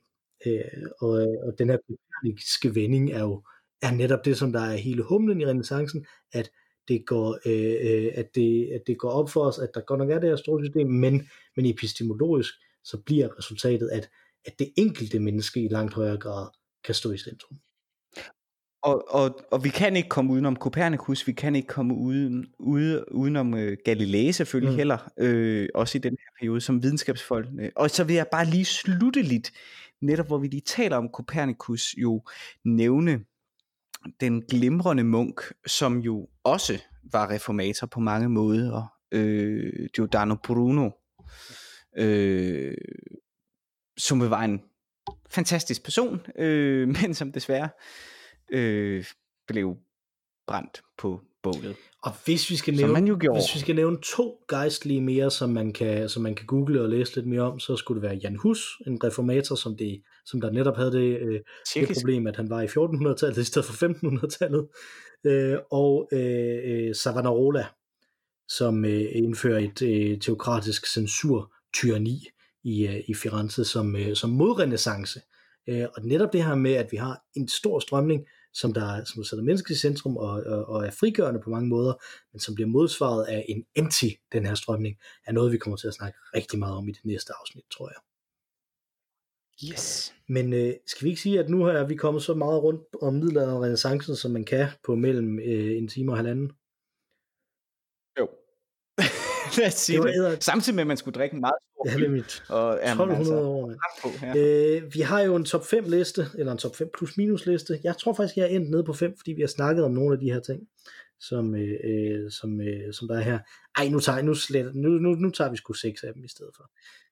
Øh, 0.45 0.61
og, 0.99 1.09
og 1.45 1.53
den 1.59 1.69
her 1.69 1.77
kopernikiske 1.87 2.75
vending 2.75 3.11
er 3.11 3.21
jo 3.21 3.43
er 3.81 3.91
netop 3.91 4.25
det, 4.25 4.37
som 4.37 4.51
der 4.51 4.59
er 4.59 4.75
hele 4.75 5.03
humlen 5.03 5.41
i 5.41 5.45
renaissancen, 5.45 6.05
at 6.33 6.51
det 6.87 7.05
går, 7.05 7.39
øh, 7.45 8.11
at, 8.15 8.35
det, 8.35 8.69
at 8.71 8.81
det 8.87 8.97
går 8.97 9.09
op 9.09 9.29
for 9.29 9.41
os, 9.41 9.59
at 9.59 9.69
der 9.73 9.81
godt 9.81 9.99
nok 9.99 10.09
er 10.09 10.19
det 10.19 10.29
her 10.29 10.35
solsystem, 10.45 10.87
men, 10.87 11.29
men 11.55 11.65
epistemologisk, 11.65 12.53
så 12.83 12.97
bliver 13.05 13.37
resultatet, 13.39 13.89
at, 13.89 14.09
at 14.45 14.59
det 14.59 14.73
enkelte 14.77 15.19
menneske 15.19 15.63
i 15.63 15.67
langt 15.67 15.93
højere 15.93 16.17
grad 16.17 16.47
kan 16.83 16.95
stå 16.95 17.11
i 17.11 17.17
centrum. 17.17 17.57
Og, 18.83 19.05
og, 19.09 19.39
og 19.51 19.63
vi 19.63 19.69
kan 19.69 19.95
ikke 19.95 20.09
komme 20.09 20.33
udenom 20.33 20.55
Copernicus, 20.55 21.27
vi 21.27 21.31
kan 21.31 21.55
ikke 21.55 21.67
komme 21.67 21.93
uden, 21.93 22.45
ude, 22.59 23.05
udenom 23.11 23.53
øh, 23.53 23.77
Galilei 23.85 24.31
selvfølgelig 24.31 24.71
mm. 24.71 24.77
heller, 24.77 25.11
øh, 25.17 25.69
også 25.73 25.97
i 25.97 26.01
den 26.01 26.11
her 26.11 26.31
periode 26.39 26.61
som 26.61 26.83
videnskabsfolk. 26.83 27.47
Og 27.75 27.89
så 27.89 28.03
vil 28.03 28.15
jeg 28.15 28.27
bare 28.31 28.45
lige 28.45 28.65
slutte 28.65 29.21
lidt, 29.21 29.51
netop 30.01 30.27
hvor 30.27 30.37
vi 30.37 30.47
lige 30.47 30.61
taler 30.61 30.97
om 30.97 31.09
Copernicus, 31.13 31.95
jo 31.97 32.23
nævne 32.65 33.19
den 34.19 34.41
glimrende 34.41 35.03
munk, 35.03 35.41
som 35.67 35.97
jo 35.97 36.27
også 36.43 36.81
var 37.11 37.29
reformator 37.29 37.87
på 37.87 37.99
mange 37.99 38.29
måder, 38.29 38.95
øh, 39.11 39.89
Giordano 39.95 40.35
Bruno, 40.43 40.89
øh, 41.97 42.77
som 43.97 44.29
var 44.29 44.41
en 44.43 44.61
fantastisk 45.29 45.83
person, 45.83 46.25
øh, 46.37 46.87
men 47.01 47.13
som 47.13 47.31
desværre 47.31 47.69
øh, 48.51 49.05
blev 49.47 49.77
brændt 50.47 50.81
på 50.97 51.21
bålet. 51.43 51.75
Og 52.03 52.11
hvis 52.25 52.49
vi 52.49 52.55
skal 52.55 52.73
nævne, 52.75 52.93
man 52.93 53.07
jo 53.07 53.17
gjorde. 53.21 53.39
hvis 53.39 53.55
vi 53.55 53.59
skal 53.59 53.75
nævne 53.75 53.97
to 54.15 54.37
gejstlige 54.49 55.01
mere, 55.01 55.31
som 55.31 55.49
man, 55.49 55.73
kan, 55.73 56.09
som 56.09 56.23
man 56.23 56.35
kan 56.35 56.45
google 56.45 56.81
og 56.81 56.89
læse 56.89 57.15
lidt 57.15 57.27
mere 57.27 57.41
om, 57.41 57.59
så 57.59 57.75
skulle 57.75 58.01
det 58.01 58.09
være 58.09 58.19
Jan 58.23 58.35
Hus, 58.35 58.81
en 58.87 59.03
reformator, 59.03 59.55
som, 59.55 59.77
det, 59.77 60.01
som 60.25 60.41
der 60.41 60.51
netop 60.51 60.75
havde 60.75 60.91
det, 60.91 61.19
øh, 61.19 61.39
det 61.75 61.97
problem, 61.97 62.27
at 62.27 62.35
han 62.35 62.49
var 62.49 62.61
i 62.61 62.65
1400-tallet 62.65 63.37
i 63.41 63.43
stedet 63.43 63.65
for 63.65 63.85
1500-tallet, 63.85 64.67
øh, 65.25 65.57
og 65.71 66.09
øh, 66.11 66.59
øh, 66.65 66.95
Savonarola, 66.95 67.65
som 68.47 68.85
øh, 68.85 69.05
indfører 69.11 69.59
et 69.59 69.81
øh, 69.81 70.19
teokratisk 70.19 70.87
censur-tyranni 70.87 72.27
i, 72.63 72.87
øh, 72.87 73.03
i 73.07 73.13
Firenze 73.13 73.65
som, 73.65 73.95
øh, 73.95 74.15
som 74.15 74.29
modrenaissance. 74.29 75.21
Øh, 75.67 75.85
og 75.95 76.05
netop 76.05 76.33
det 76.33 76.43
her 76.43 76.55
med, 76.55 76.73
at 76.73 76.91
vi 76.91 76.97
har 76.97 77.21
en 77.35 77.47
stor 77.47 77.79
strømning, 77.79 78.25
som 78.53 78.73
der 78.73 79.03
som 79.03 79.23
sætter 79.23 79.43
mennesket 79.43 79.75
i 79.75 79.79
centrum 79.79 80.17
og, 80.17 80.29
og, 80.29 80.65
og 80.65 80.85
er 80.85 80.91
frigørende 80.91 81.41
på 81.43 81.49
mange 81.49 81.69
måder, 81.69 81.93
men 82.33 82.39
som 82.39 82.55
bliver 82.55 82.67
modsvaret 82.67 83.25
af 83.25 83.45
en 83.49 83.65
empty, 83.75 84.09
den 84.31 84.45
her 84.45 84.55
strømning, 84.55 84.97
er 85.27 85.31
noget, 85.31 85.51
vi 85.51 85.57
kommer 85.57 85.77
til 85.77 85.87
at 85.87 85.93
snakke 85.93 86.17
rigtig 86.35 86.59
meget 86.59 86.75
om 86.75 86.89
i 86.89 86.91
det 86.91 87.05
næste 87.05 87.33
afsnit, 87.41 87.63
tror 87.77 87.89
jeg. 87.89 88.14
Yes. 89.63 90.13
Men 90.27 90.53
øh, 90.53 90.73
skal 90.85 91.05
vi 91.05 91.09
ikke 91.09 91.21
sige, 91.21 91.39
at 91.39 91.49
nu 91.49 91.63
er 91.63 91.83
vi 91.83 91.95
kommet 91.95 92.23
så 92.23 92.33
meget 92.33 92.63
rundt 92.63 92.81
om 93.01 93.13
middelalderen 93.13 93.55
og 93.57 93.63
renaissancen, 93.63 94.15
som 94.15 94.31
man 94.31 94.45
kan 94.45 94.67
på 94.83 94.95
mellem 94.95 95.39
øh, 95.39 95.77
en 95.77 95.87
time 95.87 96.11
og 96.11 96.17
halvanden? 96.17 96.51
lad 99.57 99.67
os 99.67 99.73
sige 99.73 100.01
det. 100.01 100.31
det. 100.31 100.43
Samtidig 100.43 100.75
med, 100.75 100.83
at 100.83 100.87
man 100.87 100.97
skulle 100.97 101.15
drikke 101.15 101.33
en 101.33 101.39
meget 101.39 101.55
stor 101.73 101.89
Ja, 101.89 101.97
nemlig. 101.97 102.23
Og, 102.49 102.73
1200 102.73 103.19
altså, 103.19 103.35
år. 103.35 103.73
På, 104.01 104.09
ja. 104.21 104.37
øh, 104.37 104.93
vi 104.93 105.01
har 105.01 105.21
jo 105.21 105.35
en 105.35 105.45
top 105.45 105.65
5 105.65 105.89
liste, 105.89 106.25
eller 106.37 106.51
en 106.51 106.57
top 106.57 106.75
5 106.75 106.89
plus 106.97 107.17
minus 107.17 107.45
liste. 107.45 107.79
Jeg 107.83 107.97
tror 107.97 108.13
faktisk, 108.13 108.37
jeg 108.37 108.43
er 108.43 108.55
endt 108.55 108.69
nede 108.69 108.83
på 108.83 108.93
5, 108.93 109.17
fordi 109.17 109.31
vi 109.31 109.41
har 109.41 109.47
snakket 109.47 109.85
om 109.85 109.91
nogle 109.91 110.13
af 110.13 110.19
de 110.19 110.31
her 110.33 110.39
ting 110.39 110.61
som, 111.19 111.55
øh, 111.55 111.79
øh, 111.83 112.31
som, 112.31 112.61
øh, 112.61 112.93
som 112.93 113.07
der 113.07 113.15
er 113.15 113.21
her. 113.21 113.39
Ej, 113.77 113.89
nu 113.89 113.99
tager, 113.99 114.21
nu, 114.21 114.33
slet, 114.33 114.75
nu, 114.75 114.89
nu, 114.89 115.09
nu 115.09 115.29
tager 115.29 115.51
vi 115.51 115.57
sgu 115.57 115.73
seks 115.73 116.03
af 116.03 116.13
dem 116.13 116.23
i 116.23 116.27
stedet 116.27 116.51
for. 116.55 116.63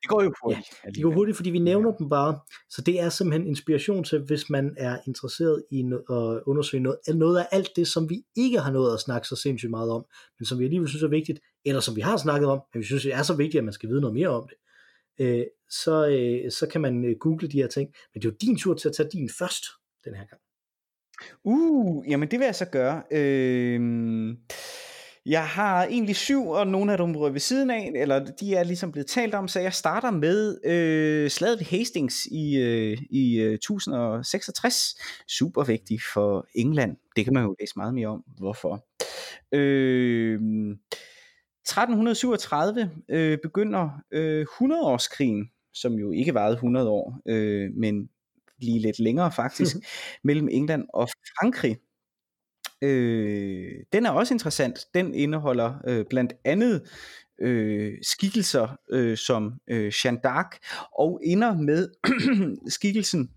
Det 0.01 0.09
går 0.09 0.23
jo 0.23 0.34
hurtigt. 0.43 0.67
Ja, 0.85 0.89
det 0.89 1.03
går 1.03 1.11
hurtigt, 1.11 1.38
fordi 1.38 1.49
vi 1.49 1.59
nævner 1.59 1.89
ja. 1.89 1.95
dem 1.99 2.09
bare. 2.09 2.39
Så 2.69 2.81
det 2.81 2.99
er 2.99 3.09
simpelthen 3.09 3.47
inspiration 3.47 4.03
til, 4.03 4.19
hvis 4.19 4.49
man 4.49 4.75
er 4.77 4.97
interesseret 5.07 5.63
i 5.71 5.80
at 6.09 6.41
undersøge 6.45 6.84
noget, 6.84 6.97
noget 7.15 7.39
af 7.39 7.47
alt 7.51 7.69
det, 7.75 7.88
som 7.88 8.09
vi 8.09 8.23
ikke 8.35 8.59
har 8.59 8.71
nået 8.71 8.93
at 8.93 8.99
snakke 8.99 9.27
så 9.27 9.35
sindssygt 9.35 9.69
meget 9.69 9.89
om, 9.89 10.05
men 10.39 10.45
som 10.45 10.59
vi 10.59 10.63
alligevel 10.63 10.89
synes 10.89 11.03
er 11.03 11.07
vigtigt, 11.07 11.39
eller 11.65 11.81
som 11.81 11.95
vi 11.95 12.01
har 12.01 12.17
snakket 12.17 12.49
om, 12.49 12.61
men 12.73 12.80
vi 12.80 12.85
synes 12.85 13.03
det 13.03 13.13
er 13.13 13.23
så 13.23 13.35
vigtigt, 13.35 13.59
at 13.59 13.63
man 13.65 13.73
skal 13.73 13.89
vide 13.89 14.01
noget 14.01 14.13
mere 14.13 14.30
om 14.30 14.47
det. 14.47 14.57
Øh, 15.19 15.45
så, 15.69 16.07
øh, 16.07 16.51
så 16.51 16.67
kan 16.71 16.81
man 16.81 17.05
øh, 17.05 17.15
google 17.19 17.47
de 17.47 17.57
her 17.57 17.67
ting. 17.67 17.93
Men 18.13 18.21
det 18.21 18.27
er 18.27 18.31
jo 18.31 18.38
din 18.41 18.57
tur 18.57 18.73
til 18.73 18.89
at 18.89 18.95
tage 18.95 19.09
din 19.09 19.30
først 19.39 19.63
den 20.05 20.15
her 20.15 20.25
gang. 20.25 20.41
Uh, 21.44 22.10
jamen 22.10 22.31
det 22.31 22.40
vil 22.40 22.45
jeg 22.45 22.56
så 22.56 22.65
gøre. 22.65 23.03
Øh, 23.11 23.81
jeg 25.26 25.48
har 25.48 25.85
egentlig 25.85 26.15
syv, 26.15 26.48
og 26.48 26.68
nogle 26.68 26.91
af 26.91 26.98
dem 26.98 27.15
rører 27.15 27.31
ved 27.31 27.40
siden 27.40 27.69
af, 27.69 27.91
eller 27.95 28.19
de 28.19 28.56
er 28.56 28.64
ligesom 28.64 28.91
blevet 28.91 29.07
talt 29.07 29.34
om, 29.34 29.48
så 29.48 29.60
jeg 29.60 29.73
starter 29.73 30.11
med 30.11 30.65
øh, 30.65 31.30
slaget 31.30 31.60
ved 31.60 31.65
Hastings 31.65 32.26
i, 32.26 32.57
øh, 32.57 32.98
i 33.10 33.40
1066. 33.40 34.95
Super 35.27 35.64
vigtig 35.64 35.99
for 36.14 36.48
England. 36.56 36.98
Det 37.15 37.23
kan 37.23 37.34
man 37.34 37.44
jo 37.44 37.56
læse 37.60 37.73
meget 37.76 37.94
mere 37.94 38.07
om, 38.07 38.23
hvorfor. 38.38 38.85
Øh, 39.52 40.40
1337 41.64 42.91
øh, 43.10 43.38
begynder 43.44 43.90
øh, 44.11 44.45
100-årskrigen, 44.61 45.52
som 45.73 45.94
jo 45.94 46.11
ikke 46.11 46.34
varede 46.34 46.53
100 46.53 46.90
år, 46.90 47.22
øh, 47.27 47.72
men 47.76 48.10
lige 48.64 48.80
lidt 48.80 48.99
længere 48.99 49.31
faktisk, 49.31 49.76
mellem 50.23 50.48
England 50.52 50.85
og 50.94 51.10
Frankrig. 51.10 51.77
Øh, 52.81 53.72
den 53.94 54.06
er 54.06 54.11
også 54.11 54.34
interessant. 54.34 54.80
Den 54.94 55.14
indeholder 55.14 55.73
øh, 55.88 56.06
blandt 56.10 56.34
andet 56.45 56.81
øh, 57.41 57.94
skikkelser 58.02 58.77
øh, 58.91 59.18
som 59.18 59.53
øh, 59.69 59.94
Jeanne 60.06 60.19
d'Arc, 60.27 60.60
og 60.99 61.22
ender 61.23 61.57
med 61.57 61.90
skikkelsen 62.76 63.30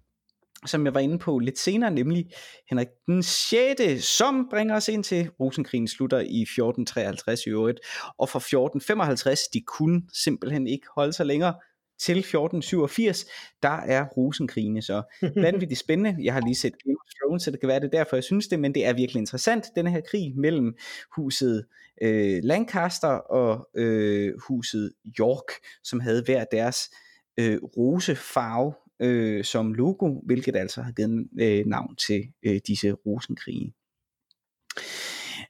som 0.66 0.84
jeg 0.84 0.94
var 0.94 1.00
inde 1.00 1.18
på 1.18 1.38
lidt 1.38 1.58
senere, 1.58 1.90
nemlig 1.90 2.26
Henrik 2.70 2.86
den 3.06 3.22
6., 3.22 4.04
som 4.04 4.48
bringer 4.50 4.76
os 4.76 4.88
ind 4.88 5.04
til 5.04 5.30
Rosenkrigen 5.40 5.88
slutter 5.88 6.18
i 6.18 6.42
1453 6.42 7.46
i 7.46 7.50
øvrigt, 7.50 7.80
og 8.18 8.28
fra 8.28 8.38
1455, 8.38 9.40
de 9.52 9.60
kunne 9.60 10.02
simpelthen 10.12 10.66
ikke 10.66 10.86
holde 10.96 11.12
sig 11.12 11.26
længere, 11.26 11.54
til 11.98 12.18
1487, 12.18 13.26
der 13.62 13.68
er 13.68 14.04
Rosenkrigene 14.04 14.82
så 14.82 15.02
vanvittigt 15.46 15.80
spændende. 15.80 16.24
Jeg 16.24 16.32
har 16.32 16.40
lige 16.40 16.54
set 16.54 16.74
Game 16.84 16.96
of 16.96 17.10
Thrones, 17.20 17.42
så 17.42 17.50
det 17.50 17.60
kan 17.60 17.68
være 17.68 17.80
det 17.80 17.92
derfor, 17.92 18.16
jeg 18.16 18.24
synes 18.24 18.48
det, 18.48 18.60
men 18.60 18.74
det 18.74 18.86
er 18.86 18.92
virkelig 18.92 19.20
interessant, 19.20 19.64
denne 19.76 19.90
her 19.90 20.00
krig 20.00 20.32
mellem 20.36 20.74
huset 21.16 21.66
øh, 22.02 22.40
Lancaster 22.42 23.08
og 23.08 23.68
øh, 23.74 24.34
huset 24.48 24.92
York, 25.18 25.52
som 25.84 26.00
havde 26.00 26.22
hver 26.22 26.44
deres 26.52 26.90
øh, 27.38 27.58
rosefarve 27.62 28.72
øh, 29.00 29.44
som 29.44 29.74
logo, 29.74 30.20
hvilket 30.24 30.56
altså 30.56 30.82
har 30.82 30.92
givet 30.92 31.28
øh, 31.40 31.66
navn 31.66 31.96
til 31.96 32.24
øh, 32.42 32.60
disse 32.66 32.92
rosenkrige. 32.92 33.74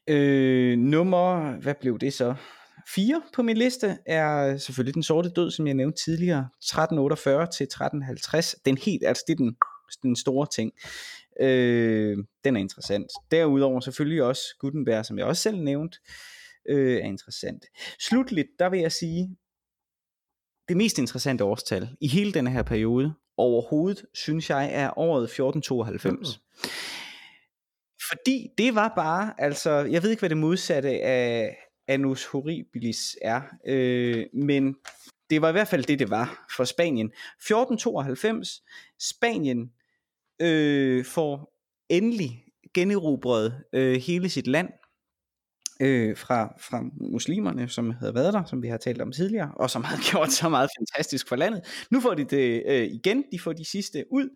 Øh, 0.09 0.79
nummer, 0.79 1.57
hvad 1.57 1.75
blev 1.81 1.99
det 1.99 2.13
så? 2.13 2.35
4 2.95 3.23
på 3.35 3.43
min 3.43 3.57
liste 3.57 3.99
er 4.07 4.57
selvfølgelig 4.57 4.95
Den 4.95 5.03
Sorte 5.03 5.29
Død, 5.29 5.51
som 5.51 5.67
jeg 5.67 5.75
nævnte 5.75 6.05
tidligere, 6.05 6.49
1348 6.59 7.47
til 7.47 7.65
1350. 7.65 8.57
Den 8.65 8.79
helt, 8.79 9.05
altså 9.07 9.25
det 9.27 9.33
er 9.33 9.37
den, 9.37 9.57
den 10.03 10.17
store 10.17 10.47
ting. 10.55 10.73
Øh, 11.41 12.19
den 12.45 12.57
er 12.57 12.61
interessant. 12.61 13.07
Derudover 13.31 13.81
selvfølgelig 13.81 14.23
også 14.23 14.43
Gutenberg, 14.59 15.07
som 15.07 15.19
jeg 15.19 15.27
også 15.27 15.43
selv 15.43 15.59
nævnte, 15.59 15.99
øh, 16.69 16.97
er 16.97 17.05
interessant. 17.05 17.65
Slutligt, 18.01 18.49
der 18.59 18.69
vil 18.69 18.81
jeg 18.81 18.93
sige, 18.93 19.37
det 20.69 20.77
mest 20.77 20.99
interessante 20.99 21.45
årstal 21.45 21.89
i 22.01 22.09
hele 22.09 22.33
denne 22.33 22.51
her 22.51 22.63
periode, 22.63 23.15
overhovedet, 23.37 24.05
synes 24.15 24.51
jeg, 24.51 24.71
er 24.73 24.99
året 24.99 25.25
1492. 25.25 26.39
Mm. 26.39 26.71
Fordi 28.09 28.49
det 28.59 28.75
var 28.75 28.93
bare, 28.97 29.35
altså, 29.39 29.71
jeg 29.71 30.03
ved 30.03 30.11
ikke, 30.11 30.21
hvad 30.21 30.31
det 30.31 30.39
modsatte 30.39 30.91
af, 30.91 31.57
Annus 31.89 32.25
Horribilis 32.25 33.17
er. 33.23 33.43
Øh, 33.67 34.27
men 34.33 34.77
det 35.31 35.43
var 35.43 35.49
i 35.49 35.53
hvert 35.53 35.69
fald 35.69 35.85
det, 35.85 35.99
det 35.99 36.11
var 36.11 36.47
for 36.57 36.65
Spanien. 36.65 37.07
1492, 37.07 38.63
Spanien 39.01 39.73
øh, 40.43 41.05
får 41.05 41.57
endelig 41.89 42.45
generobret 42.75 43.65
øh, 43.73 44.01
hele 44.01 44.29
sit 44.29 44.47
land 44.47 44.69
øh, 45.81 46.17
fra, 46.17 46.55
fra 46.61 46.83
muslimerne, 47.13 47.69
som 47.69 47.91
havde 47.91 48.15
været 48.15 48.35
der, 48.35 48.45
som 48.45 48.63
vi 48.63 48.69
har 48.69 48.77
talt 48.77 49.03
om 49.03 49.13
tidligere, 49.13 49.53
og 49.57 49.71
som 49.71 49.85
havde 49.85 50.01
gjort 50.11 50.33
så 50.33 50.49
meget 50.49 50.71
fantastisk 50.79 51.29
for 51.29 51.37
landet. 51.37 51.87
Nu 51.91 52.01
får 52.01 52.15
de 52.15 52.25
det 52.25 52.63
øh, 52.67 52.85
igen, 52.85 53.25
de 53.33 53.39
får 53.39 53.53
de 53.53 53.65
sidste 53.65 54.05
ud, 54.11 54.29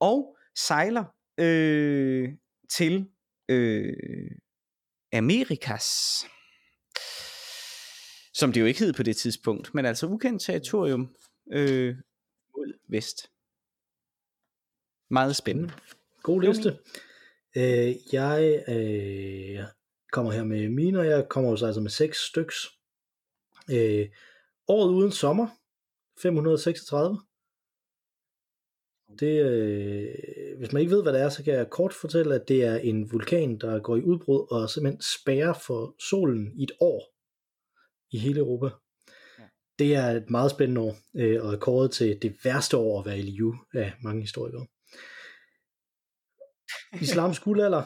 og 0.00 0.36
sejler 0.58 1.04
øh, 1.38 2.28
til 2.70 3.06
øh, 3.48 4.30
Amerikas 5.12 6.26
som 8.36 8.52
det 8.52 8.60
jo 8.60 8.66
ikke 8.66 8.80
hed 8.80 8.92
på 8.92 9.02
det 9.02 9.16
tidspunkt, 9.16 9.74
men 9.74 9.86
altså 9.86 10.06
ukendt 10.06 10.42
territorium 10.42 11.16
øh, 11.52 11.96
mod 12.56 12.72
vest. 12.88 13.30
Meget 15.10 15.36
spændende. 15.36 15.72
God 16.22 16.42
liste. 16.42 16.78
Øh, 17.56 17.94
jeg 18.12 18.64
øh, 18.68 19.64
kommer 20.12 20.32
her 20.32 20.44
med 20.44 20.68
mine, 20.68 20.98
og 20.98 21.06
jeg 21.06 21.28
kommer 21.28 21.50
også 21.50 21.66
altså 21.66 21.80
med 21.80 21.90
seks 21.90 22.18
styks. 22.18 22.66
Øh, 23.70 24.08
året 24.68 24.90
uden 24.90 25.12
sommer, 25.12 25.48
536. 26.22 27.20
Det, 29.18 29.42
øh, 29.44 30.58
hvis 30.58 30.72
man 30.72 30.80
ikke 30.80 30.94
ved, 30.94 31.02
hvad 31.02 31.12
det 31.12 31.20
er, 31.20 31.28
så 31.28 31.44
kan 31.44 31.54
jeg 31.54 31.70
kort 31.70 31.92
fortælle, 31.92 32.34
at 32.34 32.48
det 32.48 32.64
er 32.64 32.76
en 32.76 33.12
vulkan, 33.12 33.58
der 33.58 33.80
går 33.80 33.96
i 33.96 34.02
udbrud 34.02 34.46
og 34.50 34.70
simpelthen 34.70 35.02
spærrer 35.02 35.52
for 35.66 35.94
solen 35.98 36.52
i 36.60 36.62
et 36.62 36.72
år 36.80 37.15
i 38.10 38.18
hele 38.18 38.40
Europa. 38.40 38.66
Ja. 39.38 39.44
Det 39.78 39.94
er 39.94 40.06
et 40.06 40.30
meget 40.30 40.50
spændende 40.50 40.80
år, 40.80 40.96
øh, 41.16 41.44
og 41.44 41.52
er 41.52 41.58
kåret 41.58 41.90
til 41.90 42.18
det 42.22 42.36
værste 42.44 42.76
år 42.76 43.00
at 43.00 43.06
være 43.06 43.18
i 43.18 43.22
live 43.22 43.58
af 43.74 43.92
mange 44.02 44.20
historikere. 44.20 44.66
Islams 47.02 47.40
guldalder, 47.40 47.82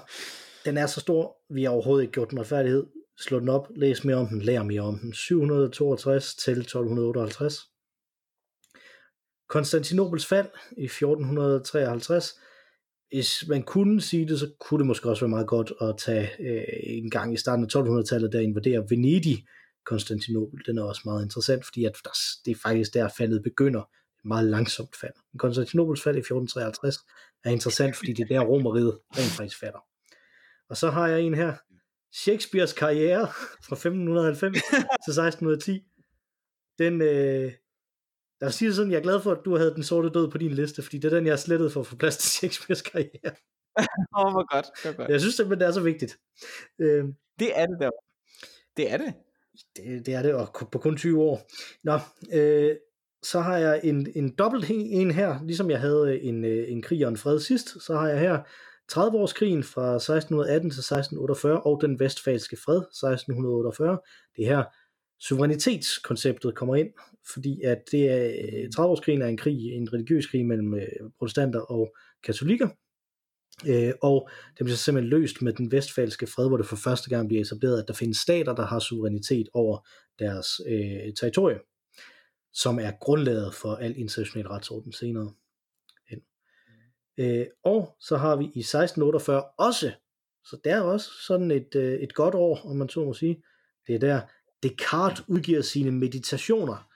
den 0.64 0.76
er 0.76 0.86
så 0.86 1.00
stor, 1.00 1.36
vi 1.54 1.62
har 1.62 1.70
overhovedet 1.70 2.02
ikke 2.02 2.12
gjort 2.12 2.30
den 2.30 2.40
retfærdighed. 2.40 2.86
Slå 3.20 3.40
den 3.40 3.48
op, 3.48 3.68
læs 3.76 4.04
mere 4.04 4.16
om 4.16 4.26
den, 4.26 4.42
lær 4.42 4.62
mere 4.62 4.80
om 4.80 4.98
den. 4.98 5.12
762 5.12 6.34
til 6.34 6.58
1258. 6.58 7.54
Konstantinopels 9.48 10.26
fald 10.26 10.48
i 10.76 10.84
1453. 10.84 12.34
Hvis 13.08 13.44
man 13.48 13.62
kunne 13.62 14.00
sige 14.00 14.28
det, 14.28 14.38
så 14.38 14.50
kunne 14.60 14.78
det 14.78 14.86
måske 14.86 15.08
også 15.08 15.24
være 15.24 15.30
meget 15.30 15.46
godt 15.46 15.72
at 15.80 15.94
tage 15.98 16.30
øh, 16.40 16.64
en 16.82 17.10
gang 17.10 17.34
i 17.34 17.36
starten 17.36 17.64
af 17.64 17.68
1200-tallet, 17.76 18.32
der 18.32 18.40
invaderer 18.40 18.86
Venedig, 18.88 19.46
Konstantinopel. 19.84 20.60
Den 20.66 20.78
er 20.78 20.82
også 20.82 21.02
meget 21.04 21.22
interessant, 21.22 21.64
fordi 21.64 21.84
at 21.84 21.92
der, 22.04 22.10
det 22.44 22.50
er 22.50 22.60
faktisk 22.62 22.94
der 22.94 23.08
faldet 23.08 23.42
begynder. 23.42 23.80
Et 23.80 24.24
meget 24.24 24.46
langsomt 24.46 24.96
fald. 24.96 25.12
Konstantinopels 25.38 26.02
fald 26.02 26.16
i 26.16 26.18
1453 26.18 26.96
er 27.44 27.50
interessant, 27.50 27.96
fordi 27.96 28.12
det 28.12 28.22
er 28.22 28.26
der 28.26 28.40
romeriet 28.40 28.98
rent 29.10 29.32
faktisk 29.36 29.60
falder. 29.60 29.84
Og 30.68 30.76
så 30.76 30.90
har 30.90 31.08
jeg 31.08 31.20
en 31.20 31.34
her, 31.34 31.56
Shakespeares 32.12 32.72
karriere 32.72 33.26
fra 33.66 33.76
1590 33.76 34.56
til 35.04 35.10
1610. 35.10 35.84
Den, 36.78 37.02
øh, 37.02 37.52
jeg 38.40 38.46
vil 38.46 38.52
sige 38.52 38.74
sådan, 38.74 38.92
jeg 38.92 38.98
er 38.98 39.02
glad 39.02 39.20
for, 39.20 39.32
at 39.32 39.44
du 39.44 39.56
havde 39.56 39.74
den 39.74 39.82
sorte 39.82 40.10
død 40.10 40.30
på 40.30 40.38
din 40.38 40.50
liste, 40.50 40.82
fordi 40.82 40.98
det 40.98 41.12
er 41.12 41.16
den, 41.16 41.26
jeg 41.26 41.32
har 41.32 41.36
slettet 41.36 41.72
for 41.72 41.80
at 41.80 41.86
få 41.86 41.96
plads 41.96 42.16
til 42.16 42.30
Shakespeares 42.38 42.82
karriere. 42.82 43.34
Åh, 44.16 44.26
oh, 44.26 44.32
hvor 44.32 44.54
godt, 44.54 44.66
hvor 44.82 44.96
godt. 44.96 45.10
Jeg 45.10 45.20
synes 45.20 45.34
simpelthen, 45.34 45.60
det 45.60 45.68
er 45.68 45.72
så 45.72 45.80
vigtigt. 45.80 46.18
Øh, 46.78 47.04
det 47.38 47.58
er 47.58 47.66
det 47.66 47.76
der. 47.80 47.90
Det 48.76 48.92
er 48.92 48.96
det. 48.96 49.14
Det, 49.76 50.06
det 50.06 50.14
er 50.14 50.22
det, 50.22 50.34
og 50.34 50.68
på 50.72 50.78
kun 50.78 50.96
20 50.96 51.22
år. 51.22 51.50
Nå, 51.84 51.98
øh, 52.32 52.76
så 53.22 53.40
har 53.40 53.56
jeg 53.56 53.80
en, 53.84 54.06
en 54.14 54.34
dobbelt 54.38 54.66
en 54.70 55.10
her, 55.10 55.44
ligesom 55.44 55.70
jeg 55.70 55.80
havde 55.80 56.14
øh, 56.14 56.28
en, 56.28 56.44
øh, 56.44 56.72
en 56.72 56.82
krig 56.82 57.04
og 57.06 57.10
en 57.10 57.16
fred 57.16 57.40
sidst, 57.40 57.82
så 57.82 57.94
har 57.94 58.08
jeg 58.08 58.20
her 58.20 58.38
30-årskrigen 58.92 59.62
fra 59.62 59.94
1618 59.94 60.70
til 60.70 60.80
1648 60.80 61.60
og 61.60 61.78
den 61.82 62.00
vestfalske 62.00 62.56
fred 62.56 62.78
1648. 62.78 63.98
Det 64.36 64.46
her 64.46 64.64
suverænitetskonceptet 65.20 66.54
kommer 66.54 66.76
ind, 66.76 66.88
fordi 67.32 67.62
at 67.62 67.78
det 67.90 68.10
er 68.10 68.24
øh, 68.26 68.68
30-årskrigen 68.78 69.22
er 69.22 69.26
en 69.26 69.36
krig, 69.36 69.72
en 69.72 69.92
religiøs 69.92 70.26
krig 70.26 70.46
mellem 70.46 70.74
protestanter 71.18 71.60
og 71.60 71.94
katolikker, 72.24 72.68
Øh, 73.68 73.92
og 74.02 74.28
det 74.58 74.64
bliver 74.64 74.76
simpelthen 74.76 75.10
løst 75.10 75.42
med 75.42 75.52
den 75.52 75.72
vestfalske 75.72 76.26
fred, 76.26 76.48
hvor 76.48 76.56
det 76.56 76.66
for 76.66 76.76
første 76.76 77.10
gang 77.10 77.28
bliver 77.28 77.42
etableret, 77.42 77.82
at 77.82 77.88
der 77.88 77.94
findes 77.94 78.18
stater, 78.18 78.54
der 78.54 78.66
har 78.66 78.78
suverænitet 78.78 79.48
over 79.52 79.88
deres 80.18 80.46
øh, 80.66 81.14
territorie, 81.20 81.58
som 82.52 82.78
er 82.78 82.92
grundlaget 83.00 83.54
for 83.54 83.74
al 83.74 83.96
international 83.96 84.46
retsorden 84.46 84.92
senere. 84.92 85.32
Hen. 86.08 86.20
Øh, 87.18 87.46
og 87.64 87.96
så 88.00 88.16
har 88.16 88.36
vi 88.36 88.44
i 88.44 88.60
1648 88.60 89.44
også, 89.58 89.92
så 90.44 90.56
der 90.64 90.76
er 90.76 90.80
også 90.80 91.10
sådan 91.26 91.50
et, 91.50 91.74
øh, 91.76 92.00
et 92.00 92.14
godt 92.14 92.34
år, 92.34 92.60
om 92.64 92.76
man 92.76 92.88
så 92.88 93.04
må 93.04 93.14
sige, 93.14 93.42
det 93.86 93.94
er 93.94 93.98
der, 93.98 94.20
Descartes 94.62 95.24
udgiver 95.28 95.62
sine 95.62 95.90
meditationer, 95.90 96.90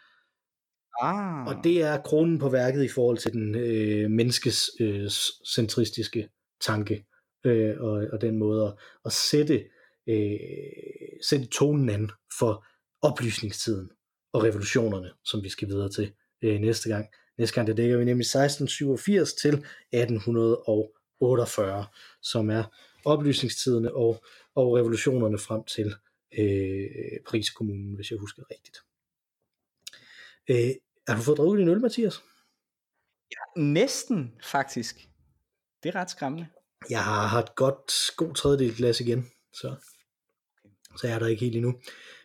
Ah. 1.02 1.46
Og 1.46 1.64
det 1.64 1.82
er 1.82 2.02
kronen 2.02 2.38
på 2.38 2.48
værket 2.48 2.84
i 2.84 2.88
forhold 2.88 3.18
til 3.18 3.32
den 3.32 3.54
øh, 3.54 4.10
menneskes 4.10 4.70
øh, 4.80 5.10
centristiske 5.54 6.28
tanke, 6.60 7.06
øh, 7.44 7.80
og, 7.80 8.06
og 8.12 8.20
den 8.20 8.38
måde 8.38 8.66
at, 8.66 8.74
at 9.04 9.12
sætte, 9.12 9.64
øh, 10.06 10.38
sætte 11.28 11.46
tonen 11.46 11.90
an 11.90 12.10
for 12.38 12.66
oplysningstiden 13.02 13.90
og 14.32 14.44
revolutionerne, 14.44 15.10
som 15.24 15.42
vi 15.44 15.48
skal 15.48 15.68
videre 15.68 15.88
til 15.88 16.12
øh, 16.42 16.60
næste 16.60 16.88
gang. 16.88 17.06
Næste 17.38 17.54
gang, 17.54 17.66
der 17.66 17.74
dækker 17.74 17.96
vi 17.96 18.04
nemlig 18.04 18.24
1687 18.24 19.34
til 19.34 19.54
1848, 19.92 21.86
som 22.22 22.50
er 22.50 22.64
oplysningstiderne 23.04 23.94
og, 23.94 24.24
og 24.54 24.76
revolutionerne 24.76 25.38
frem 25.38 25.64
til 25.64 25.94
øh, 26.38 27.20
Paris-kommunen, 27.26 27.94
hvis 27.94 28.10
jeg 28.10 28.18
husker 28.18 28.42
rigtigt. 28.50 28.78
Øh, 30.50 30.74
har 31.08 31.16
du 31.16 31.22
fået 31.22 31.38
drukket 31.38 31.58
din 31.60 31.68
øl, 31.68 31.80
Mathias? 31.80 32.22
Ja, 33.30 33.60
næsten 33.62 34.34
faktisk. 34.42 35.08
Det 35.84 35.94
er 35.94 36.00
ret 36.00 36.10
skræmmende. 36.10 36.46
Jeg 36.90 37.04
har 37.04 37.42
et 37.42 37.54
godt, 37.54 37.92
god 38.16 38.34
tredjedel 38.34 38.76
glas 38.76 39.00
igen, 39.00 39.26
så, 39.52 39.74
så 40.96 41.08
er 41.08 41.18
der 41.18 41.26
ikke 41.26 41.44
helt 41.44 41.56
endnu. 41.56 41.74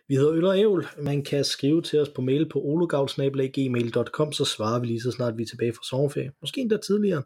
Vi 0.08 0.14
hedder 0.14 0.32
Øl 0.32 0.44
og 0.44 0.58
Ævl. 0.58 0.86
Man 0.98 1.24
kan 1.24 1.44
skrive 1.44 1.82
til 1.82 2.00
os 2.00 2.08
på 2.08 2.22
mail 2.22 2.48
på 2.48 2.58
ologavl.gmail.com, 2.58 4.32
så 4.32 4.44
svarer 4.44 4.80
vi 4.80 4.86
lige 4.86 5.00
så 5.00 5.10
snart 5.10 5.36
vi 5.36 5.42
er 5.42 5.46
tilbage 5.46 5.72
fra 5.72 5.84
sommerferie. 5.90 6.32
Måske 6.40 6.60
endda 6.60 6.76
tidligere. 6.76 7.22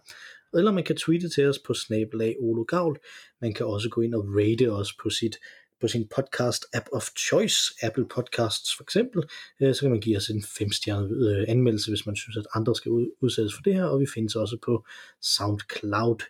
Eller 0.54 0.72
man 0.72 0.84
kan 0.84 0.96
tweete 0.96 1.28
til 1.28 1.48
os 1.48 1.58
på 1.58 1.74
snabelag 1.74 2.36
ologavl. 2.40 2.98
Man 3.40 3.54
kan 3.54 3.66
også 3.66 3.88
gå 3.88 4.00
ind 4.00 4.14
og 4.14 4.24
rate 4.26 4.72
os 4.72 4.92
på 5.02 5.10
sit 5.10 5.36
på 5.84 5.88
sin 5.88 6.08
podcast 6.16 6.66
app 6.72 6.86
of 6.92 7.08
choice, 7.28 7.58
Apple 7.82 8.06
Podcasts 8.14 8.76
for 8.76 8.82
eksempel, 8.82 9.22
øh, 9.60 9.74
så 9.74 9.80
kan 9.80 9.90
man 9.90 10.00
give 10.00 10.16
os 10.16 10.28
en 10.28 10.42
femstjernet 10.58 11.10
øh, 11.28 11.44
anmeldelse, 11.48 11.90
hvis 11.90 12.06
man 12.06 12.16
synes, 12.16 12.36
at 12.36 12.46
andre 12.54 12.74
skal 12.74 12.90
udsættes 13.22 13.54
for 13.54 13.62
det 13.62 13.74
her, 13.74 13.84
og 13.84 14.00
vi 14.00 14.06
findes 14.14 14.36
også 14.36 14.56
på 14.64 14.84
SoundCloud. 15.22 16.20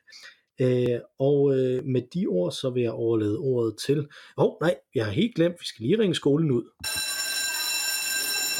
Øh, 0.60 1.00
og 1.18 1.58
øh, 1.58 1.84
med 1.84 2.02
de 2.14 2.26
ord, 2.26 2.52
så 2.52 2.70
vil 2.70 2.82
jeg 2.82 2.92
overlade 2.92 3.38
ordet 3.38 3.78
til... 3.86 3.98
Åh, 3.98 4.04
oh, 4.36 4.52
nej, 4.60 4.76
jeg 4.94 5.04
har 5.04 5.12
helt 5.12 5.34
glemt, 5.34 5.60
vi 5.60 5.66
skal 5.66 5.82
lige 5.82 5.98
ringe 5.98 6.14
skolen 6.14 6.50
ud. 6.50 6.64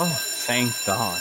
Oh, 0.05 0.17
thank 0.47 0.71
God. 0.87 1.21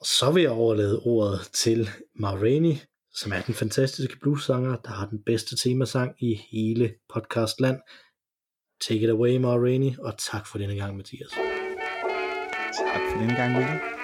Og 0.00 0.06
så 0.06 0.30
vil 0.34 0.42
jeg 0.42 0.52
overlade 0.52 1.00
ordet 1.00 1.40
til 1.52 1.90
Marini, 2.14 2.74
som 3.14 3.32
er 3.32 3.40
den 3.40 3.54
fantastiske 3.54 4.18
bluesanger, 4.20 4.76
der 4.76 4.90
har 4.90 5.06
den 5.06 5.22
bedste 5.26 5.56
temasang 5.56 6.14
i 6.18 6.40
hele 6.52 6.94
podcastland. 7.14 7.78
Take 8.80 9.00
it 9.00 9.10
away, 9.10 9.36
Marini, 9.36 9.96
og 9.98 10.18
tak 10.18 10.46
for 10.46 10.58
denne 10.58 10.76
gang, 10.76 10.96
Mathias. 10.96 11.30
Tak 12.78 13.00
for 13.10 13.18
denne 13.18 13.36
gang, 13.36 13.56
William. 13.56 14.01